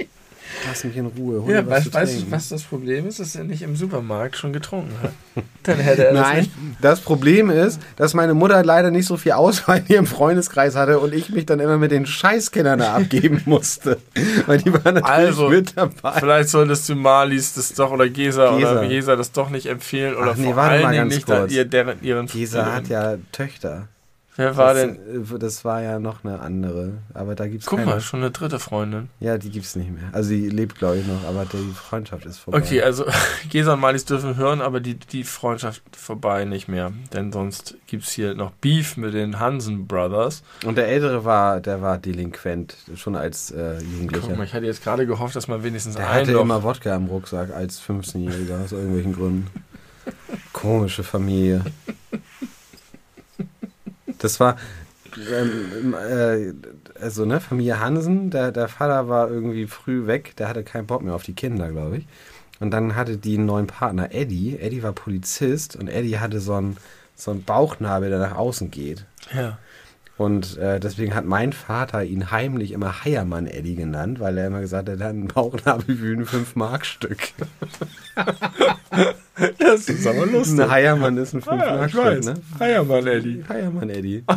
Lass 0.67 0.83
mich 0.83 0.95
in 0.95 1.07
Ruhe. 1.07 1.43
Ja, 1.51 1.65
was 1.67 1.85
weißt, 1.85 1.93
weißt 1.93 2.21
du, 2.21 2.31
was 2.31 2.49
das 2.49 2.63
Problem 2.63 3.07
ist? 3.07 3.19
Dass 3.19 3.35
er 3.35 3.43
nicht 3.43 3.61
im 3.61 3.75
Supermarkt 3.75 4.37
schon 4.37 4.53
getrunken 4.53 4.93
hat. 5.01 5.11
Dann 5.63 5.77
hätte 5.79 6.05
er 6.07 6.13
das 6.13 6.21
Nein, 6.21 6.37
nicht. 6.39 6.51
das 6.81 7.01
Problem 7.01 7.49
ist, 7.49 7.79
dass 7.95 8.13
meine 8.13 8.33
Mutter 8.33 8.63
leider 8.63 8.91
nicht 8.91 9.05
so 9.07 9.17
viel 9.17 9.31
Auswahl 9.33 9.79
in 9.79 9.87
ihrem 9.87 10.05
Freundeskreis 10.05 10.75
hatte 10.75 10.99
und 10.99 11.13
ich 11.13 11.29
mich 11.29 11.45
dann 11.45 11.59
immer 11.59 11.77
mit 11.77 11.91
den 11.91 12.05
Scheißkindern 12.05 12.81
abgeben 12.81 13.41
musste. 13.45 13.97
Weil 14.45 14.59
die 14.59 14.71
waren 14.73 14.95
natürlich 14.95 15.07
Also, 15.09 15.49
mit 15.49 15.77
dabei. 15.77 16.19
Vielleicht 16.19 16.49
solltest 16.49 16.87
du 16.89 16.95
Malis 16.95 17.53
das 17.55 17.73
doch 17.73 17.91
oder 17.91 18.09
Gesa, 18.09 18.57
Gesa. 18.57 18.71
oder 18.71 18.87
Gesa 18.87 19.15
das 19.15 19.31
doch 19.31 19.49
nicht 19.49 19.65
empfehlen 19.67 20.15
oder 20.15 20.31
Ach 20.31 20.35
nee, 20.37 20.53
vor 20.53 20.61
allen 20.61 20.81
mal 20.83 20.91
Dingen 20.91 21.03
ganz 21.09 21.15
nicht 21.15 21.25
kurz. 21.25 21.51
ihr, 21.51 21.65
deren, 21.65 22.01
ihren 22.03 22.27
Gesa 22.27 22.73
hat 22.73 22.87
ja 22.89 23.15
Töchter. 23.31 23.87
Wer 24.35 24.57
war 24.57 24.73
das, 24.73 24.83
denn? 24.83 24.95
äh, 25.35 25.39
Das 25.39 25.63
war 25.63 25.81
ja 25.83 25.99
noch 25.99 26.23
eine 26.23 26.39
andere. 26.39 26.93
Aber 27.13 27.35
da 27.35 27.47
gibt's 27.47 27.67
Guck 27.67 27.79
keine. 27.79 27.91
mal, 27.91 28.01
schon 28.01 28.21
eine 28.21 28.31
dritte 28.31 28.57
Freundin. 28.57 29.09
Ja, 29.19 29.37
die 29.37 29.51
gibt's 29.51 29.75
nicht 29.75 29.91
mehr. 29.91 30.05
Also 30.11 30.29
die 30.31 30.49
lebt, 30.49 30.75
glaube 30.79 30.97
ich, 30.97 31.05
noch, 31.05 31.23
aber 31.27 31.45
die 31.45 31.71
Freundschaft 31.75 32.25
ist 32.25 32.39
vorbei. 32.39 32.57
Okay, 32.57 32.81
also 32.81 33.05
Gesa 33.49 33.73
und 33.73 33.79
Malis 33.79 34.05
dürfen 34.05 34.35
hören, 34.35 34.61
aber 34.61 34.79
die, 34.79 34.95
die 34.95 35.23
Freundschaft 35.23 35.83
vorbei 35.95 36.45
nicht 36.45 36.67
mehr. 36.67 36.91
Denn 37.13 37.31
sonst 37.31 37.75
gibt 37.85 38.03
es 38.05 38.11
hier 38.11 38.33
noch 38.33 38.49
Beef 38.51 38.97
mit 38.97 39.13
den 39.13 39.39
Hansen 39.39 39.85
Brothers. 39.87 40.41
Und 40.65 40.77
der 40.79 40.87
Ältere 40.87 41.25
war, 41.25 41.59
der 41.61 41.81
war 41.83 41.99
delinquent, 41.99 42.75
schon 42.95 43.15
als 43.15 43.51
äh, 43.51 43.75
Guck 43.79 43.87
Jugendlicher. 43.91 44.35
mal, 44.35 44.45
ich 44.45 44.53
hatte 44.55 44.65
jetzt 44.65 44.83
gerade 44.83 45.05
gehofft, 45.05 45.35
dass 45.35 45.47
man 45.47 45.63
wenigstens 45.63 45.95
Der 45.95 46.09
einen 46.09 46.21
hatte 46.21 46.31
noch- 46.31 46.41
immer 46.41 46.63
Wodka 46.63 46.95
im 46.95 47.05
Rucksack 47.05 47.53
als 47.53 47.79
15-Jähriger 47.81 48.63
aus 48.63 48.71
irgendwelchen 48.71 49.13
Gründen. 49.15 49.47
Komische 50.53 51.03
Familie. 51.03 51.61
Das 54.23 54.39
war, 54.39 54.55
ähm, 55.17 55.93
äh, 55.93 56.53
also 57.01 57.25
ne, 57.25 57.41
Familie 57.41 57.81
Hansen, 57.81 58.29
der, 58.29 58.53
der 58.53 58.69
Vater 58.69 59.09
war 59.09 59.29
irgendwie 59.29 59.67
früh 59.67 60.07
weg, 60.07 60.35
der 60.37 60.47
hatte 60.47 60.63
keinen 60.63 60.87
Bock 60.87 61.01
mehr 61.01 61.13
auf 61.13 61.23
die 61.23 61.33
Kinder, 61.33 61.69
glaube 61.69 61.97
ich. 61.97 62.07
Und 62.61 62.71
dann 62.71 62.95
hatte 62.95 63.17
die 63.17 63.35
einen 63.35 63.45
neuen 63.45 63.67
Partner, 63.67 64.13
Eddie. 64.13 64.57
Eddie 64.57 64.81
war 64.81 64.93
Polizist 64.93 65.75
und 65.75 65.89
Eddie 65.89 66.19
hatte 66.19 66.39
so 66.39 66.53
einen, 66.53 66.77
so 67.15 67.31
einen 67.31 67.43
Bauchnabel, 67.43 68.09
der 68.09 68.19
nach 68.19 68.37
außen 68.37 68.71
geht. 68.71 69.05
Ja. 69.35 69.57
Und 70.15 70.57
äh, 70.57 70.79
deswegen 70.79 71.15
hat 71.15 71.25
mein 71.25 71.53
Vater 71.53 72.03
ihn 72.03 72.29
heimlich 72.29 72.71
immer 72.71 73.03
Heiermann 73.03 73.47
Eddie 73.47 73.75
genannt, 73.75 74.19
weil 74.19 74.37
er 74.37 74.45
immer 74.47 74.61
gesagt 74.61 74.87
hat, 74.87 74.99
er 74.99 75.05
hat 75.07 75.13
einen 75.13 75.27
Bauchnabel 75.27 75.99
wie 76.01 76.13
ein 76.13 76.25
5-Mark-Stück. 76.25 77.17
Das 79.57 79.89
ist 79.89 80.05
aber 80.05 80.27
lustig. 80.27 80.59
Ein 80.61 80.69
Heiermann 80.69 81.17
ist 81.17 81.33
ein 81.33 81.41
Ah, 81.47 81.55
ja, 81.55 81.63
5-Mark-Stück, 81.63 82.03
weiß. 82.05 82.25
ne? 82.27 82.33
Heiermann, 82.59 83.07
Eddie. 83.07 83.43
Heiermann 83.49 83.89
Eddie. 83.89 84.23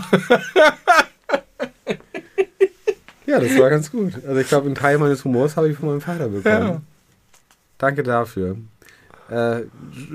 ja, 3.27 3.41
das 3.41 3.59
war 3.59 3.71
ganz 3.71 3.91
gut. 3.91 4.15
Also 4.27 4.41
ich 4.41 4.49
glaube, 4.49 4.67
einen 4.67 4.75
Teil 4.75 4.99
meines 4.99 5.25
Humors 5.25 5.57
habe 5.57 5.69
ich 5.69 5.77
von 5.77 5.91
meinem 5.91 6.01
Vater 6.01 6.29
bekommen. 6.29 6.45
Ja. 6.69 6.81
Danke 7.79 8.03
dafür. 8.03 8.57
Äh, 9.31 9.63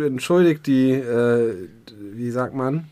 entschuldigt 0.03 0.65
die, 0.65 0.91
äh, 0.93 1.53
wie 2.13 2.31
sagt 2.31 2.55
man? 2.55 2.85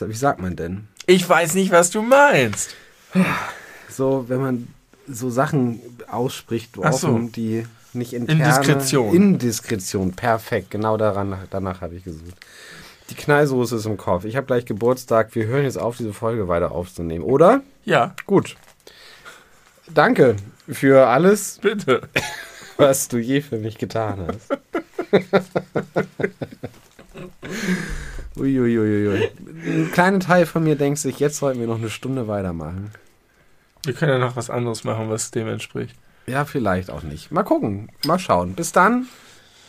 Wie 0.00 0.14
sagt 0.14 0.40
man 0.40 0.56
denn? 0.56 0.88
Ich 1.06 1.28
weiß 1.28 1.54
nicht, 1.54 1.70
was 1.70 1.90
du 1.90 2.02
meinst. 2.02 2.74
so, 3.88 4.24
wenn 4.28 4.40
man 4.40 4.68
so 5.08 5.30
Sachen 5.30 5.80
ausspricht, 6.10 6.70
Ach 6.82 6.92
so. 6.92 7.08
offen, 7.08 7.32
die 7.32 7.66
nicht 7.92 8.12
interne... 8.12 8.42
Indiskretion. 8.42 9.14
Indiskretion, 9.14 10.12
perfekt. 10.12 10.70
Genau 10.70 10.96
daran, 10.96 11.36
danach 11.50 11.80
habe 11.80 11.94
ich 11.94 12.04
gesucht. 12.04 12.34
Die 13.10 13.14
Knallsoße 13.14 13.76
ist 13.76 13.86
im 13.86 13.96
Kopf. 13.96 14.24
Ich 14.24 14.36
habe 14.36 14.46
gleich 14.46 14.64
Geburtstag. 14.64 15.34
Wir 15.34 15.46
hören 15.46 15.64
jetzt 15.64 15.78
auf, 15.78 15.98
diese 15.98 16.12
Folge 16.12 16.48
weiter 16.48 16.72
aufzunehmen, 16.72 17.24
oder? 17.24 17.62
Ja, 17.84 18.14
Gut. 18.26 18.56
Danke 19.92 20.36
für 20.68 21.08
alles, 21.08 21.58
bitte. 21.60 22.08
was 22.76 23.08
du 23.08 23.18
je 23.18 23.40
für 23.42 23.58
mich 23.58 23.76
getan 23.78 24.26
hast. 24.28 24.58
Uiuiuiui. 28.36 29.30
Ein 29.66 29.90
kleiner 29.92 30.20
Teil 30.20 30.46
von 30.46 30.64
mir 30.64 30.76
denkt 30.76 30.98
sich, 30.98 31.18
jetzt 31.18 31.38
sollten 31.38 31.60
wir 31.60 31.66
noch 31.66 31.78
eine 31.78 31.90
Stunde 31.90 32.28
weitermachen. 32.28 32.90
Wir 33.84 33.94
können 33.94 34.12
ja 34.12 34.18
noch 34.18 34.36
was 34.36 34.50
anderes 34.50 34.84
machen, 34.84 35.10
was 35.10 35.30
dem 35.30 35.48
entspricht. 35.48 35.96
Ja, 36.26 36.44
vielleicht 36.44 36.90
auch 36.90 37.02
nicht. 37.02 37.32
Mal 37.32 37.42
gucken, 37.42 37.90
mal 38.06 38.18
schauen. 38.18 38.54
Bis 38.54 38.72
dann, 38.72 39.06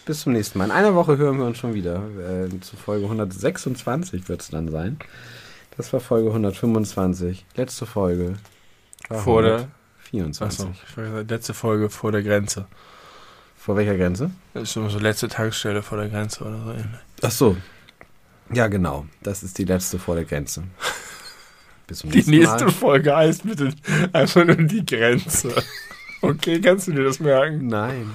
bis 0.06 0.22
zum 0.22 0.34
nächsten 0.34 0.60
Mal. 0.60 0.66
In 0.66 0.72
einer 0.72 0.96
Woche 0.96 1.18
hören 1.18 1.40
wir 1.40 1.46
uns 1.46 1.58
schon 1.58 1.74
wieder. 1.74 2.04
Äh, 2.20 2.60
zu 2.62 2.76
Folge 2.76 3.06
126 3.06 4.30
wird 4.30 4.42
es 4.42 4.50
dann 4.50 4.70
sein. 4.70 4.98
Das 5.78 5.92
war 5.92 6.00
Folge 6.00 6.30
125. 6.30 7.46
Letzte 7.56 7.86
Folge. 7.86 8.36
Vor 9.10 9.42
der. 9.42 9.68
124. 10.14 10.68
Achso, 10.68 11.22
letzte 11.28 11.54
Folge 11.54 11.90
vor 11.90 12.12
der 12.12 12.22
Grenze. 12.22 12.66
Vor 13.58 13.76
welcher 13.78 13.98
Grenze? 13.98 14.32
Das 14.54 14.64
ist 14.64 14.76
immer 14.76 14.90
so 14.90 15.00
letzte 15.00 15.28
Tagesstelle 15.28 15.82
vor 15.82 15.98
der 15.98 16.10
Grenze 16.10 16.44
oder 16.44 16.58
so. 16.58 16.74
Ach 17.24 17.32
so. 17.32 17.58
Ja, 18.56 18.68
genau. 18.68 19.06
Das 19.22 19.44
ist 19.44 19.58
die 19.58 19.66
letzte 19.66 20.00
vor 20.00 20.16
der 20.16 20.26
Grenze. 20.26 20.64
Bis 21.88 22.00
zum 22.00 22.12
Die 22.12 22.24
nächste 22.30 22.66
Mal. 22.66 22.72
Folge 22.72 23.16
heißt 23.16 23.44
bitte 23.46 23.74
einfach 24.14 24.46
nur 24.46 24.56
die 24.56 24.86
Grenze. 24.86 25.54
Okay, 26.22 26.62
kannst 26.62 26.88
du 26.88 26.94
dir 26.94 27.04
das 27.04 27.20
merken? 27.20 27.68
Nein, 27.68 28.12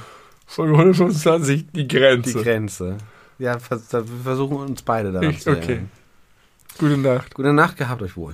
Folge 0.46 0.72
125, 0.72 1.66
die 1.74 1.86
die 1.86 1.88
Grenze. 1.88 2.42
Grenze. 2.42 2.96
Ja, 3.38 3.58
wir 3.60 4.04
versuchen 4.24 4.56
uns 4.56 4.80
beide 4.80 5.12
daran 5.12 5.28
Ich- 5.28 5.40
zu 5.42 5.50
okay. 5.50 5.60
erinnern. 5.60 5.90
Gute 6.78 6.96
Nacht. 6.96 7.34
Gute 7.34 7.52
Nacht, 7.52 7.76
gehabt 7.76 8.00
euch 8.00 8.16
wohl. 8.16 8.32